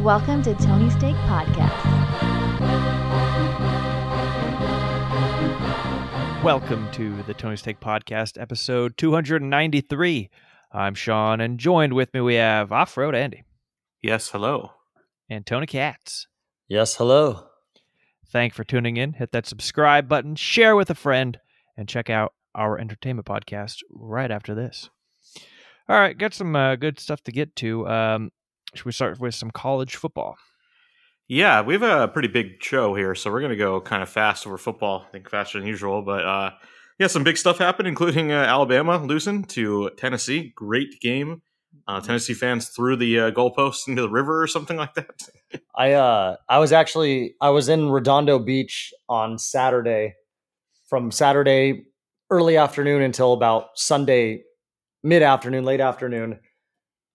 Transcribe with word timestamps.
Welcome 0.00 0.42
to 0.44 0.54
Tony 0.54 0.88
Steak 0.90 1.14
Podcast. 1.26 1.76
Welcome 6.42 6.90
to 6.92 7.22
the 7.24 7.34
Tony 7.34 7.56
Steak 7.56 7.80
Podcast, 7.80 8.40
episode 8.40 8.96
293. 8.96 10.30
I'm 10.72 10.94
Sean, 10.94 11.40
and 11.40 11.58
joined 11.58 11.92
with 11.92 12.14
me 12.14 12.20
we 12.20 12.36
have 12.36 12.72
Off 12.72 12.96
Road 12.96 13.14
Andy 13.14 13.42
Yes, 14.02 14.30
hello. 14.30 14.70
and 15.28 15.44
Tony 15.44 15.66
Katz. 15.66 16.26
Yes, 16.68 16.94
hello. 16.96 17.46
Thank 18.32 18.54
for 18.54 18.64
tuning 18.64 18.96
in. 18.96 19.14
Hit 19.14 19.32
that 19.32 19.46
subscribe 19.46 20.08
button, 20.08 20.34
share 20.36 20.76
with 20.76 20.88
a 20.88 20.94
friend, 20.94 21.38
and 21.76 21.88
check 21.88 22.08
out 22.08 22.32
our 22.54 22.78
entertainment 22.78 23.26
podcast 23.26 23.78
right 23.90 24.30
after 24.30 24.54
this. 24.54 24.88
All 25.88 25.98
right, 25.98 26.16
got 26.16 26.32
some 26.32 26.54
uh, 26.56 26.76
good 26.76 26.98
stuff 27.00 27.20
to 27.24 27.32
get 27.32 27.56
to. 27.56 27.86
Um, 27.88 28.30
should 28.74 28.86
we 28.86 28.92
start 28.92 29.20
with 29.20 29.34
some 29.34 29.50
college 29.50 29.96
football? 29.96 30.36
Yeah, 31.28 31.62
we 31.62 31.74
have 31.74 31.82
a 31.82 32.08
pretty 32.08 32.28
big 32.28 32.62
show 32.62 32.94
here, 32.94 33.14
so 33.14 33.30
we're 33.30 33.40
going 33.40 33.50
to 33.50 33.56
go 33.56 33.80
kind 33.80 34.02
of 34.02 34.08
fast 34.08 34.46
over 34.46 34.58
football. 34.58 35.04
I 35.06 35.10
think 35.10 35.30
faster 35.30 35.58
than 35.58 35.68
usual, 35.68 36.02
but 36.02 36.24
uh, 36.24 36.50
yeah, 36.98 37.06
some 37.06 37.22
big 37.22 37.36
stuff 37.36 37.58
happened, 37.58 37.86
including 37.88 38.32
uh, 38.32 38.42
Alabama 38.42 39.02
losing 39.02 39.44
to 39.44 39.90
Tennessee. 39.96 40.52
Great 40.56 41.00
game. 41.00 41.42
Uh, 41.86 42.00
Tennessee 42.00 42.34
fans 42.34 42.68
threw 42.68 42.96
the 42.96 43.18
uh, 43.18 43.30
goalpost 43.30 43.88
into 43.88 44.02
the 44.02 44.08
river 44.08 44.42
or 44.42 44.46
something 44.46 44.76
like 44.76 44.94
that. 44.94 45.28
I 45.74 45.92
uh 45.92 46.36
I 46.48 46.58
was 46.58 46.72
actually 46.72 47.34
I 47.40 47.50
was 47.50 47.68
in 47.68 47.90
Redondo 47.90 48.38
Beach 48.38 48.92
on 49.08 49.38
Saturday 49.38 50.14
from 50.88 51.10
Saturday 51.10 51.86
early 52.30 52.56
afternoon 52.56 53.02
until 53.02 53.32
about 53.32 53.70
Sunday 53.74 54.42
mid 55.02 55.22
afternoon, 55.22 55.64
late 55.64 55.80
afternoon. 55.80 56.38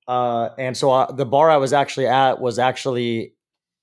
Uh 0.07 0.49
and 0.57 0.75
so 0.77 0.91
I, 0.91 1.11
the 1.11 1.25
bar 1.25 1.49
I 1.49 1.57
was 1.57 1.73
actually 1.73 2.07
at 2.07 2.39
was 2.39 2.59
actually 2.59 3.33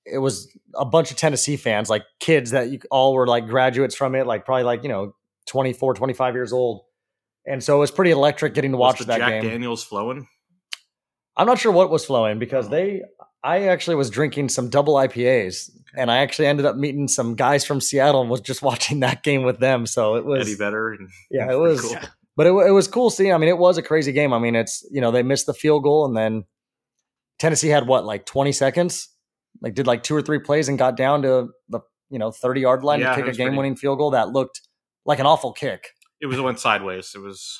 it 0.05 0.17
was 0.17 0.49
a 0.75 0.85
bunch 0.85 1.11
of 1.11 1.17
Tennessee 1.17 1.55
fans, 1.57 1.89
like 1.89 2.03
kids 2.19 2.51
that 2.51 2.69
you, 2.69 2.79
all 2.91 3.13
were 3.13 3.27
like 3.27 3.47
graduates 3.47 3.95
from 3.95 4.15
it, 4.15 4.27
like 4.27 4.43
probably 4.45 4.63
like, 4.63 4.83
you 4.83 4.89
know, 4.89 5.15
24, 5.47 5.93
25 5.93 6.33
years 6.33 6.51
old. 6.51 6.81
And 7.45 7.63
so 7.63 7.77
it 7.77 7.79
was 7.79 7.91
pretty 7.91 8.11
electric 8.11 8.53
getting 8.53 8.71
to 8.71 8.77
watch 8.77 8.99
that 8.99 9.17
Jack 9.19 9.41
game. 9.41 9.49
Daniels 9.51 9.83
flowing. 9.83 10.27
I'm 11.37 11.47
not 11.47 11.57
sure 11.59 11.71
what 11.71 11.89
was 11.89 12.05
flowing 12.05 12.37
because 12.39 12.67
Oh. 12.67 12.69
they 12.71 13.01
I 13.43 13.63
actually 13.67 13.95
was 13.95 14.09
drinking 14.09 14.49
some 14.49 14.69
double 14.69 14.93
IPAs 14.95 15.69
and 15.97 16.09
I 16.09 16.17
actually 16.17 16.47
ended 16.47 16.65
up 16.65 16.75
meeting 16.77 17.07
some 17.09 17.35
guys 17.35 17.65
from 17.65 17.81
Seattle 17.81 18.21
and 18.21 18.29
was 18.29 18.41
just 18.41 18.61
watching 18.71 19.01
that 19.01 19.23
game 19.23 19.43
with 19.43 19.59
them. 19.59 19.85
So 19.85 20.15
it 20.15 20.25
was 20.25 20.47
Eddie 20.47 20.55
Vedder. 20.55 20.93
And, 20.93 21.09
yeah, 21.31 21.51
it 21.51 21.55
was 21.55 21.81
cool. 21.81 21.97
But 22.35 22.47
it, 22.47 22.51
it 22.51 22.71
was 22.71 22.87
cool 22.87 23.09
seeing. 23.09 23.33
I 23.33 23.37
mean, 23.37 23.49
it 23.49 23.57
was 23.57 23.77
a 23.77 23.81
crazy 23.81 24.11
game. 24.11 24.33
I 24.33 24.39
mean, 24.39 24.55
it's 24.55 24.85
you 24.91 25.01
know, 25.01 25.11
they 25.11 25.23
missed 25.23 25.45
the 25.45 25.53
field 25.53 25.83
goal 25.83 26.05
and 26.05 26.15
then 26.15 26.45
Tennessee 27.39 27.69
had 27.69 27.87
what, 27.87 28.05
like 28.05 28.25
20 28.25 28.51
seconds? 28.51 29.09
Like 29.61 29.75
did 29.75 29.87
like 29.87 30.03
two 30.03 30.15
or 30.15 30.21
three 30.21 30.39
plays 30.39 30.69
and 30.69 30.77
got 30.77 30.97
down 30.97 31.21
to 31.23 31.49
the, 31.69 31.81
you 32.09 32.19
know, 32.19 32.31
30 32.31 32.61
yard 32.61 32.83
line 32.83 32.99
Yeah, 32.99 33.15
to 33.15 33.21
kick 33.21 33.33
a 33.33 33.35
game 33.35 33.55
winning 33.55 33.75
field 33.75 33.97
goal 33.97 34.11
that 34.11 34.29
looked 34.29 34.61
like 35.05 35.19
an 35.19 35.25
awful 35.25 35.53
kick. 35.53 35.89
It 36.21 36.27
was 36.27 36.37
it 36.37 36.41
went 36.41 36.59
sideways. 36.59 37.11
It 37.15 37.19
was 37.19 37.59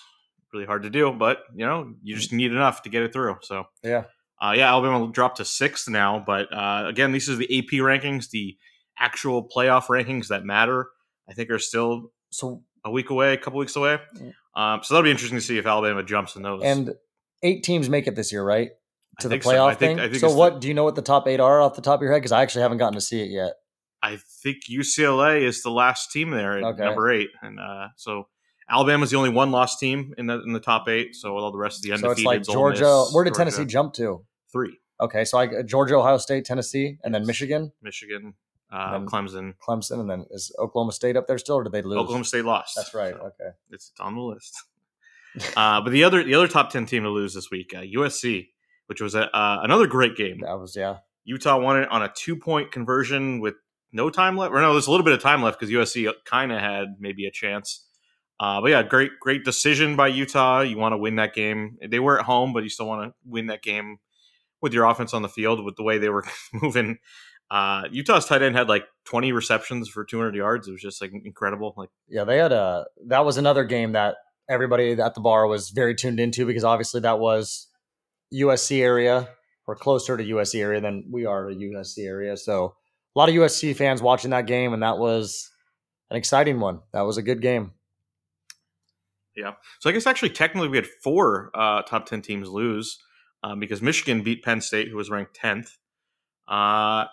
really 0.53 0.65
hard 0.65 0.83
to 0.83 0.89
do, 0.89 1.11
but 1.11 1.39
you 1.55 1.65
know, 1.65 1.93
you 2.01 2.15
just 2.15 2.31
need 2.31 2.51
enough 2.51 2.81
to 2.83 2.89
get 2.89 3.03
it 3.03 3.13
through. 3.13 3.37
So 3.41 3.65
Yeah. 3.83 4.03
Uh, 4.41 4.53
yeah, 4.55 4.69
Alabama 4.69 5.09
dropped 5.11 5.37
to 5.37 5.45
sixth 5.45 5.87
now, 5.87 6.21
but 6.25 6.51
uh, 6.51 6.85
again, 6.87 7.11
these 7.13 7.29
are 7.29 7.35
the 7.35 7.59
AP 7.59 7.79
rankings, 7.79 8.29
the 8.29 8.57
actual 8.99 9.47
playoff 9.47 9.85
rankings 9.85 10.27
that 10.27 10.43
matter. 10.43 10.87
I 11.29 11.33
think 11.33 11.49
are 11.49 11.59
still 11.59 12.11
So 12.31 12.63
a 12.85 12.91
week 12.91 13.09
away, 13.09 13.33
a 13.33 13.37
couple 13.37 13.59
weeks 13.59 13.75
away. 13.75 13.97
Yeah. 14.19 14.31
Um, 14.55 14.83
so 14.83 14.93
that'll 14.93 15.03
be 15.05 15.11
interesting 15.11 15.37
to 15.37 15.43
see 15.43 15.57
if 15.57 15.65
Alabama 15.65 16.03
jumps 16.03 16.35
in 16.35 16.43
those. 16.43 16.61
and 16.63 16.93
eight 17.41 17.63
teams 17.63 17.89
make 17.89 18.07
it 18.07 18.15
this 18.15 18.31
year, 18.31 18.43
right? 18.43 18.69
I 19.17 19.21
To 19.21 19.27
the 19.27 19.33
think 19.33 19.43
so. 19.43 19.49
playoff 19.51 19.67
I 19.71 19.73
think- 19.75 19.97
thing. 19.97 19.99
I 19.99 20.09
think 20.09 20.19
so 20.21 20.27
it's 20.27 20.33
the- 20.33 20.39
what 20.39 20.59
do 20.61 20.67
you 20.67 20.73
know 20.73 20.83
what 20.83 20.95
the 20.95 21.01
top 21.01 21.27
eight 21.27 21.39
are 21.39 21.61
off 21.61 21.75
the 21.75 21.81
top 21.81 21.99
of 21.99 22.01
your 22.03 22.11
head? 22.11 22.19
Because 22.19 22.31
I 22.31 22.41
actually 22.41 22.61
haven't 22.63 22.77
gotten 22.79 22.95
to 22.95 23.01
see 23.01 23.21
it 23.21 23.29
yet. 23.29 23.53
I 24.01 24.17
think 24.41 24.57
UCLA 24.69 25.43
is 25.43 25.61
the 25.63 25.69
last 25.71 26.11
team 26.11 26.31
there 26.31 26.57
at 26.57 26.63
Okay. 26.63 26.83
number 26.83 27.09
eight, 27.11 27.29
and 27.41 27.59
uh, 27.59 27.87
so 27.95 28.27
Alabama's 28.69 29.11
the 29.11 29.17
only 29.17 29.29
one 29.29 29.51
lost 29.51 29.79
team 29.79 30.13
in 30.17 30.27
the 30.27 30.41
in 30.45 30.51
the 30.53 30.59
top 30.59 30.89
eight. 30.89 31.15
So 31.15 31.33
with 31.35 31.43
all 31.43 31.51
the 31.51 31.57
rest 31.57 31.77
of 31.77 31.83
the 31.83 31.89
So 31.97 32.09
undefeated. 32.09 32.17
it's 32.41 32.47
like 32.49 32.55
Georgia. 32.55 33.05
Where 33.13 33.23
did 33.23 33.33
Tennessee 33.33 33.65
jump 33.65 33.93
to? 33.95 34.25
Three. 34.51 34.77
Okay, 34.99 35.23
so 35.25 35.37
I 35.37 35.61
Georgia, 35.63 35.95
Ohio 35.95 36.17
State, 36.17 36.43
Tennessee, 36.45 36.97
and 37.03 37.13
then 37.15 37.25
Michigan, 37.25 37.71
Michigan, 37.81 38.33
uh, 38.73 38.99
Clemson, 39.01 39.53
Clemson, 39.65 39.99
and 39.99 40.09
then 40.09 40.25
is 40.31 40.53
Oklahoma 40.59 40.91
State 40.91 41.15
up 41.15 41.27
there 41.27 41.37
still, 41.37 41.55
or 41.57 41.63
did 41.63 41.71
they 41.73 41.81
lose? 41.81 41.97
Oklahoma 41.99 42.25
State 42.25 42.45
lost. 42.45 42.75
That's 42.75 42.93
right. 42.93 43.13
So 43.13 43.27
Okay. 43.27 43.55
it's, 43.69 43.91
it's 43.91 43.99
on 43.99 44.15
the 44.15 44.21
list. 44.21 44.63
uh, 45.57 45.81
but 45.81 45.91
the 45.91 46.03
other 46.03 46.23
the 46.23 46.35
other 46.35 46.47
top 46.47 46.69
ten 46.69 46.85
team 46.85 47.03
to 47.03 47.09
lose 47.09 47.33
this 47.33 47.49
week, 47.51 47.73
uh, 47.75 47.81
USC, 47.81 48.49
which 48.87 49.01
was 49.01 49.15
a, 49.15 49.35
uh, 49.35 49.59
another 49.63 49.87
great 49.87 50.15
game. 50.15 50.39
That 50.41 50.59
was 50.59 50.75
yeah. 50.75 50.97
Utah 51.25 51.57
won 51.57 51.79
it 51.81 51.89
on 51.89 52.01
a 52.03 52.11
two 52.13 52.35
point 52.35 52.71
conversion 52.71 53.39
with 53.39 53.55
no 53.91 54.09
time 54.09 54.37
left. 54.37 54.53
Or 54.53 54.61
no, 54.61 54.73
there's 54.73 54.87
a 54.87 54.91
little 54.91 55.05
bit 55.05 55.13
of 55.13 55.21
time 55.21 55.41
left 55.43 55.59
because 55.59 55.73
USC 55.73 56.11
kind 56.25 56.51
of 56.51 56.59
had 56.59 56.95
maybe 56.99 57.25
a 57.25 57.31
chance. 57.31 57.85
Uh, 58.39 58.59
but 58.59 58.71
yeah, 58.71 58.83
great 58.83 59.11
great 59.19 59.45
decision 59.45 59.95
by 59.95 60.07
Utah. 60.07 60.61
You 60.61 60.77
want 60.77 60.93
to 60.93 60.97
win 60.97 61.15
that 61.17 61.33
game. 61.33 61.77
They 61.87 61.99
were 61.99 62.19
at 62.19 62.25
home, 62.25 62.51
but 62.53 62.63
you 62.63 62.69
still 62.69 62.87
want 62.87 63.09
to 63.09 63.13
win 63.25 63.47
that 63.47 63.61
game 63.61 63.99
with 64.61 64.73
your 64.73 64.85
offense 64.85 65.13
on 65.13 65.21
the 65.21 65.29
field 65.29 65.63
with 65.63 65.75
the 65.75 65.83
way 65.83 65.97
they 65.97 66.09
were 66.09 66.25
moving. 66.53 66.97
Uh, 67.53 67.83
Utah's 67.91 68.25
tight 68.25 68.41
end 68.41 68.55
had 68.55 68.67
like 68.67 68.87
20 69.05 69.31
receptions 69.31 69.87
for 69.87 70.03
200 70.03 70.33
yards. 70.33 70.67
It 70.67 70.71
was 70.71 70.81
just 70.81 70.99
like 70.99 71.11
incredible. 71.23 71.71
Like 71.77 71.89
Yeah, 72.09 72.23
they 72.23 72.39
had 72.39 72.51
a 72.51 72.87
that 73.05 73.25
was 73.25 73.37
another 73.37 73.63
game 73.63 73.91
that 73.91 74.15
everybody 74.49 74.99
at 74.99 75.13
the 75.13 75.21
bar 75.21 75.45
was 75.45 75.69
very 75.69 75.93
tuned 75.93 76.19
into 76.19 76.47
because 76.47 76.63
obviously 76.63 77.01
that 77.01 77.19
was 77.19 77.67
USC 78.33 78.81
area 78.81 79.29
or 79.67 79.75
closer 79.75 80.17
to 80.17 80.23
USC 80.23 80.61
area 80.61 80.81
than 80.81 81.05
we 81.11 81.27
are 81.27 81.47
to 81.47 81.55
USC 81.55 81.99
area. 82.07 82.35
So 82.37 82.73
a 83.15 83.19
lot 83.19 83.29
of 83.29 83.35
USC 83.35 83.75
fans 83.75 84.01
watching 84.01 84.31
that 84.31 84.47
game, 84.47 84.73
and 84.73 84.81
that 84.81 84.97
was 84.97 85.51
an 86.09 86.17
exciting 86.17 86.59
one. 86.59 86.79
That 86.91 87.01
was 87.01 87.17
a 87.17 87.21
good 87.21 87.39
game. 87.39 87.73
Yeah. 89.35 89.53
So 89.79 89.91
I 89.91 89.93
guess 89.93 90.07
actually 90.07 90.31
technically 90.31 90.69
we 90.69 90.77
had 90.77 90.87
four 91.03 91.51
uh, 91.53 91.83
top 91.83 92.07
ten 92.07 92.23
teams 92.23 92.49
lose 92.49 92.97
um, 93.43 93.59
because 93.59 93.79
Michigan 93.79 94.23
beat 94.23 94.43
Penn 94.43 94.59
State, 94.59 94.87
who 94.87 94.97
was 94.97 95.11
ranked 95.11 95.35
tenth. 95.35 95.77
Uh, 96.47 97.05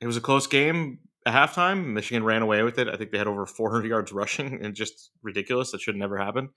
it 0.00 0.06
was 0.06 0.16
a 0.16 0.20
close 0.20 0.46
game 0.46 0.98
at 1.26 1.34
halftime. 1.34 1.86
Michigan 1.88 2.24
ran 2.24 2.42
away 2.42 2.62
with 2.62 2.78
it. 2.78 2.88
I 2.88 2.96
think 2.96 3.10
they 3.10 3.18
had 3.18 3.26
over 3.26 3.46
400 3.46 3.86
yards 3.88 4.12
rushing, 4.12 4.60
and 4.64 4.74
just 4.74 5.10
ridiculous. 5.22 5.72
That 5.72 5.80
should 5.80 5.96
never 5.96 6.16
happen. 6.18 6.50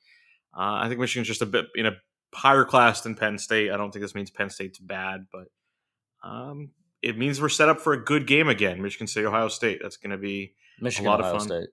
Uh, 0.55 0.81
I 0.83 0.87
think 0.87 0.99
Michigan's 0.99 1.27
just 1.27 1.41
a 1.41 1.45
bit 1.47 1.65
in 1.75 1.85
a 1.85 1.91
higher 2.33 2.63
class 2.65 3.01
than 3.01 3.15
Penn 3.15 3.37
State. 3.37 3.71
I 3.71 3.77
don't 3.77 3.91
think 3.91 4.01
this 4.03 4.15
means 4.15 4.29
Penn 4.31 4.49
State's 4.49 4.79
bad, 4.79 5.25
but 5.31 5.47
um, 6.27 6.69
it 7.01 7.17
means 7.17 7.41
we're 7.41 7.49
set 7.49 7.69
up 7.69 7.81
for 7.81 7.93
a 7.93 8.03
good 8.03 8.27
game 8.27 8.47
again. 8.47 8.81
Michigan 8.81 9.07
State, 9.07 9.25
Ohio 9.25 9.47
State. 9.49 9.79
That's 9.81 9.97
going 9.97 10.11
to 10.11 10.17
be 10.17 10.53
Michigan, 10.79 11.07
a 11.07 11.09
lot 11.09 11.21
of 11.21 11.31
fun. 11.31 11.41
State. 11.47 11.69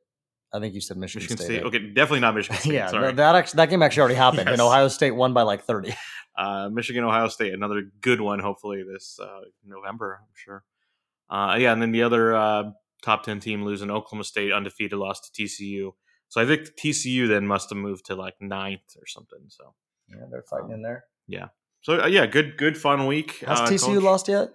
I 0.53 0.59
think 0.59 0.75
you 0.75 0.81
said 0.81 0.97
Michigan, 0.97 1.23
Michigan 1.25 1.37
State. 1.37 1.55
State. 1.61 1.65
Okay, 1.65 1.79
definitely 1.93 2.21
not 2.21 2.35
Michigan 2.35 2.59
State. 2.61 2.73
yeah, 2.73 2.89
sorry. 2.89 3.13
that 3.13 3.35
actually, 3.37 3.59
that 3.59 3.71
game 3.71 3.83
actually 3.83 4.01
already 4.01 4.15
happened, 4.17 4.43
Yes. 4.47 4.53
and 4.55 4.61
Ohio 4.61 4.89
State 4.89 5.13
won 5.13 5.33
by 5.33 5.43
like 5.43 5.63
thirty. 5.65 5.95
uh, 6.37 6.69
Michigan, 6.73 7.05
Ohio 7.05 7.29
State, 7.29 7.53
another 7.55 7.83
good 8.01 8.21
one. 8.21 8.41
Hopefully 8.41 8.83
this 8.83 9.19
uh, 9.23 9.43
November, 9.65 10.19
I'm 10.23 10.29
sure. 10.35 10.65
Uh, 11.31 11.57
yeah, 11.59 11.73
and 11.73 11.81
then 11.81 11.93
the 11.93 12.03
other 12.03 12.35
uh, 12.35 12.65
top 13.03 13.23
ten 13.23 13.39
team 13.41 13.65
losing 13.65 13.91
Oklahoma 13.91 14.25
State 14.25 14.53
undefeated 14.53 14.99
lost 14.99 15.33
to 15.35 15.43
TCU. 15.43 15.93
So 16.29 16.41
I 16.41 16.47
think 16.47 16.63
TCU 16.77 17.29
then 17.29 17.47
must 17.47 17.71
have 17.71 17.79
moved 17.79 18.07
to 18.07 18.15
like 18.17 18.35
ninth 18.41 18.97
or 19.01 19.07
something. 19.07 19.41
So 19.49 19.75
Yeah, 20.09 20.25
they're 20.31 20.43
fighting 20.43 20.71
in 20.73 20.83
there. 20.83 21.05
Yeah. 21.29 21.49
So 21.83 22.03
uh, 22.03 22.07
yeah, 22.07 22.27
good 22.27 22.57
good 22.59 22.77
fun 22.77 23.07
week. 23.07 23.39
Has 23.47 23.61
Uh, 23.61 23.67
TCU 23.67 23.81
college- 23.81 24.03
lost 24.03 24.29
yet? 24.29 24.49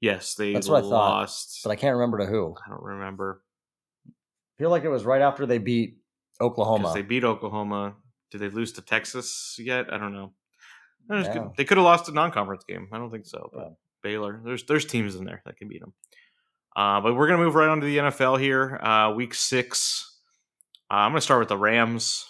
Yes, 0.00 0.34
they 0.34 0.52
That's 0.54 0.68
what 0.68 0.78
I 0.78 0.80
thought, 0.82 0.90
lost. 0.90 1.60
But 1.64 1.70
I 1.70 1.76
can't 1.76 1.94
remember 1.94 2.18
to 2.18 2.26
who. 2.26 2.54
I 2.66 2.70
don't 2.70 2.82
remember 2.82 3.42
I 4.06 4.12
feel 4.58 4.70
like 4.70 4.84
it 4.84 4.88
was 4.88 5.04
right 5.04 5.20
after 5.22 5.46
they 5.46 5.58
beat 5.58 5.98
Oklahoma. 6.40 6.92
they 6.94 7.02
beat 7.02 7.24
Oklahoma. 7.24 7.96
Did 8.30 8.40
they 8.40 8.48
lose 8.48 8.72
to 8.74 8.82
Texas 8.82 9.56
yet? 9.58 9.92
I 9.92 9.98
don't 9.98 10.12
know. 10.12 10.32
They 11.56 11.64
could 11.64 11.76
have 11.78 11.84
lost 11.84 12.08
a 12.08 12.12
non-conference 12.12 12.64
game. 12.64 12.88
I 12.92 12.98
don't 12.98 13.10
think 13.10 13.26
so. 13.26 13.50
But 13.52 13.60
Yeah. 13.60 13.68
Baylor, 14.02 14.40
there's 14.44 14.64
there's 14.64 14.84
teams 14.84 15.14
in 15.14 15.24
there 15.24 15.42
that 15.44 15.56
can 15.56 15.68
beat 15.68 15.80
them. 15.80 15.92
Uh, 16.76 17.00
but 17.00 17.14
we're 17.14 17.28
gonna 17.28 17.42
move 17.42 17.54
right 17.54 17.68
on 17.68 17.80
to 17.80 17.86
the 17.86 17.98
NFL 17.98 18.40
here. 18.40 18.76
Uh, 18.76 19.12
week 19.14 19.34
six. 19.34 20.18
Uh, 20.90 20.94
I'm 20.94 21.12
gonna 21.12 21.20
start 21.20 21.40
with 21.40 21.48
the 21.48 21.58
Rams. 21.58 22.26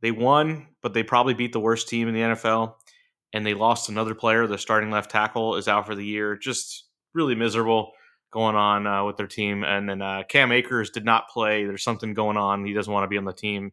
They 0.00 0.10
won, 0.10 0.68
but 0.82 0.92
they 0.92 1.02
probably 1.02 1.34
beat 1.34 1.52
the 1.52 1.60
worst 1.60 1.88
team 1.88 2.08
in 2.08 2.14
the 2.14 2.20
NFL, 2.20 2.74
and 3.32 3.46
they 3.46 3.54
lost 3.54 3.88
another 3.88 4.14
player. 4.14 4.46
Their 4.46 4.58
starting 4.58 4.90
left 4.90 5.10
tackle 5.10 5.56
is 5.56 5.68
out 5.68 5.86
for 5.86 5.94
the 5.94 6.04
year. 6.04 6.36
Just 6.36 6.84
really 7.14 7.34
miserable 7.34 7.92
going 8.34 8.56
on 8.56 8.86
uh, 8.86 9.04
with 9.04 9.16
their 9.16 9.28
team. 9.28 9.62
And 9.62 9.88
then 9.88 10.02
uh, 10.02 10.24
Cam 10.28 10.50
Akers 10.50 10.90
did 10.90 11.04
not 11.04 11.28
play. 11.28 11.64
There's 11.64 11.84
something 11.84 12.14
going 12.14 12.36
on. 12.36 12.66
He 12.66 12.74
doesn't 12.74 12.92
want 12.92 13.04
to 13.04 13.08
be 13.08 13.16
on 13.16 13.24
the 13.24 13.32
team. 13.32 13.72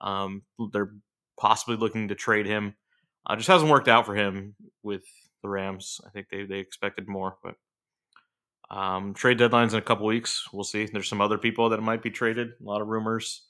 Um, 0.00 0.42
they're 0.72 0.92
possibly 1.38 1.76
looking 1.76 2.08
to 2.08 2.16
trade 2.16 2.44
him. 2.44 2.74
Uh, 3.24 3.36
just 3.36 3.48
hasn't 3.48 3.70
worked 3.70 3.88
out 3.88 4.04
for 4.04 4.16
him 4.16 4.56
with 4.82 5.04
the 5.42 5.48
Rams. 5.48 6.00
I 6.06 6.10
think 6.10 6.28
they 6.30 6.44
they 6.44 6.58
expected 6.58 7.08
more, 7.08 7.36
but 7.42 7.54
um, 8.70 9.14
trade 9.14 9.38
deadlines 9.38 9.72
in 9.72 9.78
a 9.78 9.82
couple 9.82 10.06
weeks. 10.06 10.48
We'll 10.52 10.64
see. 10.64 10.86
There's 10.86 11.08
some 11.08 11.20
other 11.20 11.38
people 11.38 11.68
that 11.70 11.80
might 11.82 12.02
be 12.02 12.10
traded. 12.10 12.48
A 12.60 12.64
lot 12.64 12.80
of 12.80 12.88
rumors. 12.88 13.42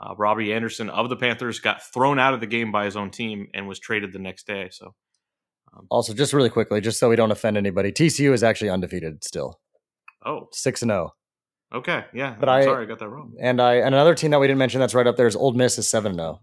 Uh, 0.00 0.14
Robbie 0.16 0.52
Anderson 0.52 0.88
of 0.90 1.08
the 1.08 1.16
Panthers 1.16 1.60
got 1.60 1.82
thrown 1.82 2.18
out 2.18 2.34
of 2.34 2.40
the 2.40 2.46
game 2.46 2.72
by 2.72 2.84
his 2.86 2.96
own 2.96 3.10
team 3.10 3.48
and 3.54 3.68
was 3.68 3.78
traded 3.78 4.12
the 4.12 4.18
next 4.18 4.46
day. 4.46 4.68
So 4.72 4.94
Also, 5.90 6.12
just 6.14 6.32
really 6.32 6.48
quickly, 6.50 6.80
just 6.80 6.98
so 6.98 7.08
we 7.08 7.16
don't 7.16 7.30
offend 7.30 7.56
anybody, 7.56 7.92
TCU 7.92 8.32
is 8.32 8.42
actually 8.42 8.70
undefeated 8.70 9.22
still, 9.22 9.60
Oh, 10.24 10.48
six 10.52 10.82
and 10.82 10.90
zero. 10.90 11.12
okay, 11.72 12.04
yeah. 12.12 12.34
But 12.40 12.48
I'm 12.48 12.62
I- 12.62 12.64
sorry, 12.64 12.84
I 12.84 12.88
got 12.88 12.98
that 12.98 13.08
wrong. 13.10 13.34
And 13.40 13.60
I 13.60 13.74
and 13.74 13.94
another 13.94 14.14
team 14.14 14.30
that 14.32 14.40
we 14.40 14.46
didn't 14.48 14.58
mention 14.58 14.80
that's 14.80 14.94
right 14.94 15.06
up 15.06 15.16
there 15.16 15.26
is 15.28 15.36
Ole 15.36 15.52
Miss 15.52 15.78
is 15.78 15.88
seven 15.88 16.12
and 16.12 16.18
zero. 16.20 16.40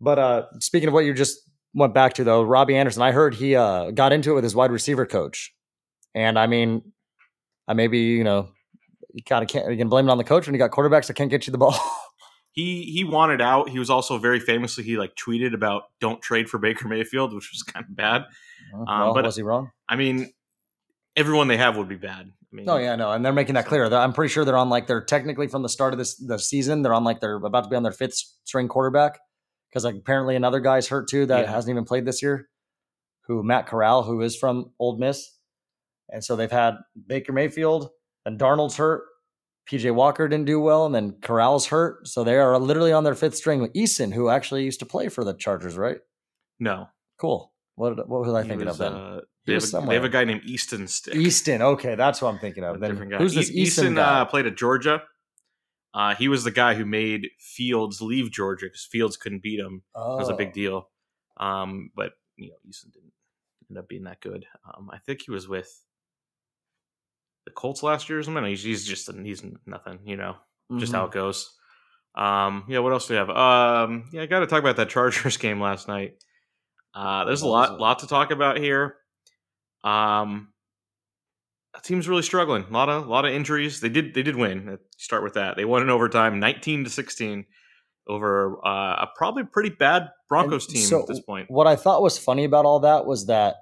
But 0.00 0.18
uh, 0.18 0.42
speaking 0.60 0.88
of 0.88 0.94
what 0.94 1.04
you 1.06 1.12
just 1.14 1.38
went 1.74 1.94
back 1.94 2.14
to 2.14 2.24
though, 2.24 2.42
Robbie 2.42 2.76
Anderson, 2.76 3.02
I 3.02 3.12
heard 3.12 3.34
he 3.34 3.56
uh, 3.56 3.90
got 3.90 4.12
into 4.12 4.32
it 4.32 4.34
with 4.34 4.44
his 4.44 4.54
wide 4.54 4.70
receiver 4.70 5.06
coach, 5.06 5.52
and 6.14 6.38
I 6.38 6.46
mean, 6.46 6.82
I 7.68 7.74
maybe 7.74 7.98
you 7.98 8.24
know 8.24 8.48
you 9.12 9.22
kind 9.22 9.42
of 9.42 9.48
can't 9.48 9.70
you 9.70 9.76
can 9.76 9.88
blame 9.88 10.08
it 10.08 10.10
on 10.10 10.18
the 10.18 10.24
coach 10.24 10.46
when 10.46 10.54
you 10.54 10.58
got 10.58 10.70
quarterbacks 10.70 11.06
that 11.06 11.14
can't 11.14 11.30
get 11.30 11.46
you 11.46 11.50
the 11.52 11.58
ball. 11.58 11.78
He 12.52 12.82
he 12.82 13.04
wanted 13.04 13.40
out. 13.40 13.68
He 13.68 13.78
was 13.78 13.90
also 13.90 14.18
very 14.18 14.40
famously 14.40 14.82
he 14.82 14.96
like 14.96 15.14
tweeted 15.14 15.54
about 15.54 15.84
don't 16.00 16.20
trade 16.20 16.48
for 16.48 16.58
Baker 16.58 16.88
Mayfield, 16.88 17.32
which 17.32 17.50
was 17.52 17.62
kind 17.62 17.86
of 17.88 17.94
bad. 17.94 18.24
well, 18.72 19.14
but- 19.14 19.24
was 19.24 19.36
he 19.36 19.42
wrong? 19.42 19.70
I 19.88 19.94
mean, 19.94 20.32
everyone 21.14 21.46
they 21.46 21.56
have 21.56 21.76
would 21.76 21.88
be 21.88 21.96
bad. 21.96 22.26
I 22.26 22.56
mean, 22.56 22.68
Oh 22.68 22.76
yeah, 22.76 22.96
no, 22.96 23.12
and 23.12 23.24
they're 23.24 23.32
making 23.32 23.54
that 23.54 23.66
clear. 23.66 23.84
I'm 23.86 24.12
pretty 24.12 24.32
sure 24.32 24.44
they're 24.44 24.56
on 24.56 24.68
like 24.68 24.88
they're 24.88 25.04
technically 25.04 25.46
from 25.46 25.62
the 25.62 25.68
start 25.68 25.92
of 25.94 25.98
this 25.98 26.16
the 26.16 26.40
season. 26.40 26.82
They're 26.82 26.92
on 26.92 27.04
like 27.04 27.20
they're 27.20 27.36
about 27.36 27.62
to 27.62 27.70
be 27.70 27.76
on 27.76 27.84
their 27.84 27.92
fifth 27.92 28.14
string 28.42 28.66
quarterback 28.66 29.20
because 29.70 29.84
like 29.84 29.94
apparently 29.94 30.36
another 30.36 30.60
guy's 30.60 30.88
hurt 30.88 31.08
too 31.08 31.26
that 31.26 31.44
Yeah. 31.46 31.50
hasn't 31.52 31.70
even 31.72 31.84
played 31.84 32.04
this 32.04 32.22
year. 32.22 32.48
Who 33.26 33.42
Matt 33.42 33.66
Corral, 33.68 34.02
who 34.02 34.20
is 34.22 34.36
from 34.36 34.72
Ole 34.80 34.98
Miss, 34.98 35.36
and 36.08 36.24
so 36.24 36.34
they've 36.36 36.50
had 36.50 36.74
Baker 37.06 37.32
Mayfield 37.32 37.90
and 38.26 38.38
Darnold's 38.38 38.76
hurt. 38.76 39.04
PJ 39.70 39.94
Walker 39.94 40.26
didn't 40.26 40.46
do 40.46 40.58
well, 40.60 40.84
and 40.86 40.92
then 40.94 41.12
Corral's 41.22 41.66
hurt. 41.66 42.08
So 42.08 42.24
they 42.24 42.36
are 42.36 42.58
literally 42.58 42.92
on 42.92 43.04
their 43.04 43.14
fifth 43.14 43.36
string 43.36 43.60
with 43.60 43.72
Eason, 43.74 44.12
who 44.12 44.28
actually 44.28 44.64
used 44.64 44.80
to 44.80 44.86
play 44.86 45.08
for 45.08 45.22
the 45.22 45.34
Chargers, 45.34 45.76
right? 45.76 45.98
no. 46.58 46.88
Cool. 47.18 47.52
What 47.76 48.08
what 48.08 48.22
was 48.22 48.32
I 48.34 48.42
He 48.42 48.48
thinking 48.48 48.66
was, 48.66 48.80
of 48.80 48.92
then? 48.92 49.00
uh, 49.00 49.20
they, 49.46 49.52
have 49.54 49.62
a, 49.74 49.86
they 49.86 49.94
have 49.94 50.04
a 50.04 50.08
guy 50.08 50.24
named 50.24 50.42
Easton 50.44 50.88
Stick. 50.88 51.14
Easton. 51.14 51.60
Okay, 51.62 51.94
that's 51.94 52.20
what 52.22 52.32
I'm 52.32 52.38
thinking 52.38 52.64
of. 52.64 52.80
Then 52.80 52.96
who's 52.96 53.34
this 53.34 53.50
Easton 53.50 53.94
guy? 53.94 54.20
uh, 54.20 54.24
played 54.24 54.46
at 54.46 54.56
Georgia. 54.56 55.02
Uh, 55.92 56.14
he 56.14 56.28
was 56.28 56.44
the 56.44 56.50
guy 56.50 56.74
who 56.74 56.84
made 56.86 57.28
Fields 57.38 58.00
leave 58.00 58.30
Georgia 58.30 58.66
because 58.66 58.84
Fields 58.84 59.16
couldn't 59.16 59.42
beat 59.42 59.58
him. 59.60 59.82
oh. 59.94 60.14
It 60.14 60.18
was 60.20 60.28
a 60.28 60.34
big 60.34 60.52
deal. 60.52 60.88
Um, 61.36 61.90
but 61.96 62.12
you 62.36 62.50
know, 62.50 62.56
Easton 62.68 62.90
didn't 62.92 63.12
end 63.68 63.78
up 63.78 63.88
being 63.88 64.04
that 64.04 64.20
good. 64.20 64.46
Um, 64.64 64.88
I 64.92 64.98
think 64.98 65.22
he 65.22 65.30
was 65.30 65.48
with 65.48 65.82
the 67.46 67.50
Colts 67.50 67.82
last 67.82 68.08
year 68.08 68.18
or 68.18 68.22
something. 68.22 68.44
He's, 68.44 68.62
he's 68.62 68.86
just 68.86 69.10
he's 69.12 69.42
nothing. 69.66 70.00
You 70.04 70.16
know, 70.16 70.36
just 70.78 70.92
Mhm. 70.92 70.96
how 70.96 71.04
it 71.06 71.12
goes. 71.12 71.52
Um, 72.14 72.64
yeah. 72.68 72.80
What 72.80 72.92
else 72.92 73.08
do 73.08 73.14
we 73.14 73.18
have? 73.18 73.30
Um, 73.30 74.08
yeah, 74.12 74.22
I 74.22 74.26
got 74.26 74.40
to 74.40 74.46
talk 74.46 74.60
about 74.60 74.76
that 74.76 74.90
Chargers 74.90 75.36
game 75.38 75.60
last 75.60 75.88
night. 75.88 76.22
Uh, 76.94 77.24
there's 77.24 77.42
a 77.42 77.48
lot, 77.48 77.78
lot 77.80 78.00
to 78.00 78.06
talk 78.08 78.30
about 78.32 78.58
here. 78.58 78.96
Um, 79.84 80.52
that 81.74 81.84
team's 81.84 82.08
really 82.08 82.22
struggling. 82.22 82.64
A 82.68 82.72
lot 82.72 82.88
of, 82.88 83.06
lot 83.06 83.24
of 83.24 83.32
injuries. 83.32 83.80
They 83.80 83.88
did, 83.88 84.14
they 84.14 84.22
did 84.22 84.36
win. 84.36 84.66
Let's 84.66 84.82
Start 84.98 85.22
with 85.22 85.34
that. 85.34 85.56
They 85.56 85.64
won 85.64 85.82
in 85.82 85.90
overtime, 85.90 86.40
19 86.40 86.84
to 86.84 86.90
16, 86.90 87.46
over 88.08 88.58
uh, 88.66 89.04
a 89.04 89.08
probably 89.16 89.44
pretty 89.44 89.70
bad 89.70 90.10
Broncos 90.28 90.66
And 90.66 90.76
team 90.76 90.84
so 90.84 91.00
at 91.00 91.06
this 91.06 91.20
point. 91.20 91.50
What 91.50 91.66
I 91.66 91.76
thought 91.76 92.02
was 92.02 92.18
funny 92.18 92.44
about 92.44 92.64
all 92.64 92.80
that 92.80 93.06
was 93.06 93.26
that 93.26 93.56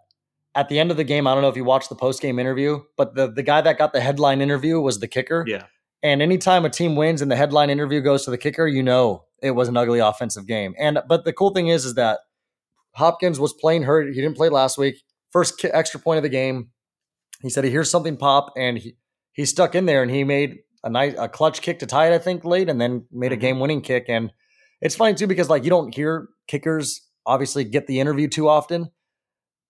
at 0.54 0.68
the 0.68 0.78
end 0.78 0.90
of 0.90 0.96
the 0.96 1.04
game, 1.04 1.26
I 1.26 1.34
don't 1.34 1.42
know 1.42 1.48
if 1.48 1.56
you 1.56 1.64
watched 1.64 1.88
the 1.88 1.94
post 1.94 2.22
game 2.22 2.38
interview, 2.38 2.80
but 2.96 3.14
the, 3.14 3.30
the 3.30 3.42
guy 3.42 3.60
that 3.60 3.78
got 3.78 3.92
the 3.92 4.00
headline 4.00 4.40
interview 4.40 4.80
was 4.80 4.98
the 4.98 5.08
kicker. 5.08 5.44
Yeah, 5.46 5.64
And 6.02 6.22
anytime 6.22 6.64
a 6.64 6.70
team 6.70 6.96
wins 6.96 7.22
and 7.22 7.30
the 7.30 7.36
headline 7.36 7.70
interview 7.70 8.00
goes 8.00 8.24
to 8.24 8.30
the 8.30 8.38
kicker, 8.38 8.66
you 8.66 8.82
know 8.82 9.24
it 9.42 9.52
was 9.52 9.68
an 9.68 9.76
ugly 9.76 10.00
offensive 10.00 10.46
game. 10.46 10.74
And 10.78 11.00
but 11.08 11.24
the 11.24 11.32
cool 11.32 11.50
thing 11.50 11.68
is, 11.68 11.84
is 11.84 11.94
that 11.94 12.20
Hopkins 12.94 13.38
was 13.38 13.52
playing 13.52 13.84
hurt. 13.84 14.08
He 14.08 14.20
didn't 14.20 14.36
play 14.36 14.48
last 14.48 14.78
week. 14.78 14.96
First 15.30 15.64
extra 15.64 16.00
point 16.00 16.16
of 16.16 16.22
the 16.22 16.28
game. 16.28 16.70
He 17.40 17.50
said 17.50 17.64
he 17.64 17.70
hears 17.70 17.90
something 17.90 18.16
pop 18.16 18.52
and 18.56 18.78
he 18.78 18.96
he 19.32 19.44
stuck 19.44 19.74
in 19.74 19.86
there 19.86 20.02
and 20.02 20.10
he 20.10 20.24
made 20.24 20.58
a 20.82 20.90
nice 20.90 21.14
a 21.18 21.28
clutch 21.28 21.62
kick 21.62 21.78
to 21.80 21.86
tie 21.86 22.10
it, 22.10 22.14
I 22.14 22.18
think, 22.18 22.44
late, 22.44 22.68
and 22.68 22.80
then 22.80 23.04
made 23.12 23.32
a 23.32 23.36
Mhm. 23.36 23.40
game 23.40 23.60
winning 23.60 23.80
kick. 23.80 24.06
And 24.08 24.32
it's 24.80 24.96
funny 24.96 25.14
too 25.14 25.26
because 25.26 25.48
like 25.48 25.64
you 25.64 25.70
don't 25.70 25.94
hear 25.94 26.28
kickers 26.48 27.00
obviously 27.26 27.64
get 27.64 27.86
the 27.86 28.00
interview 28.00 28.26
too 28.28 28.48
often. 28.48 28.90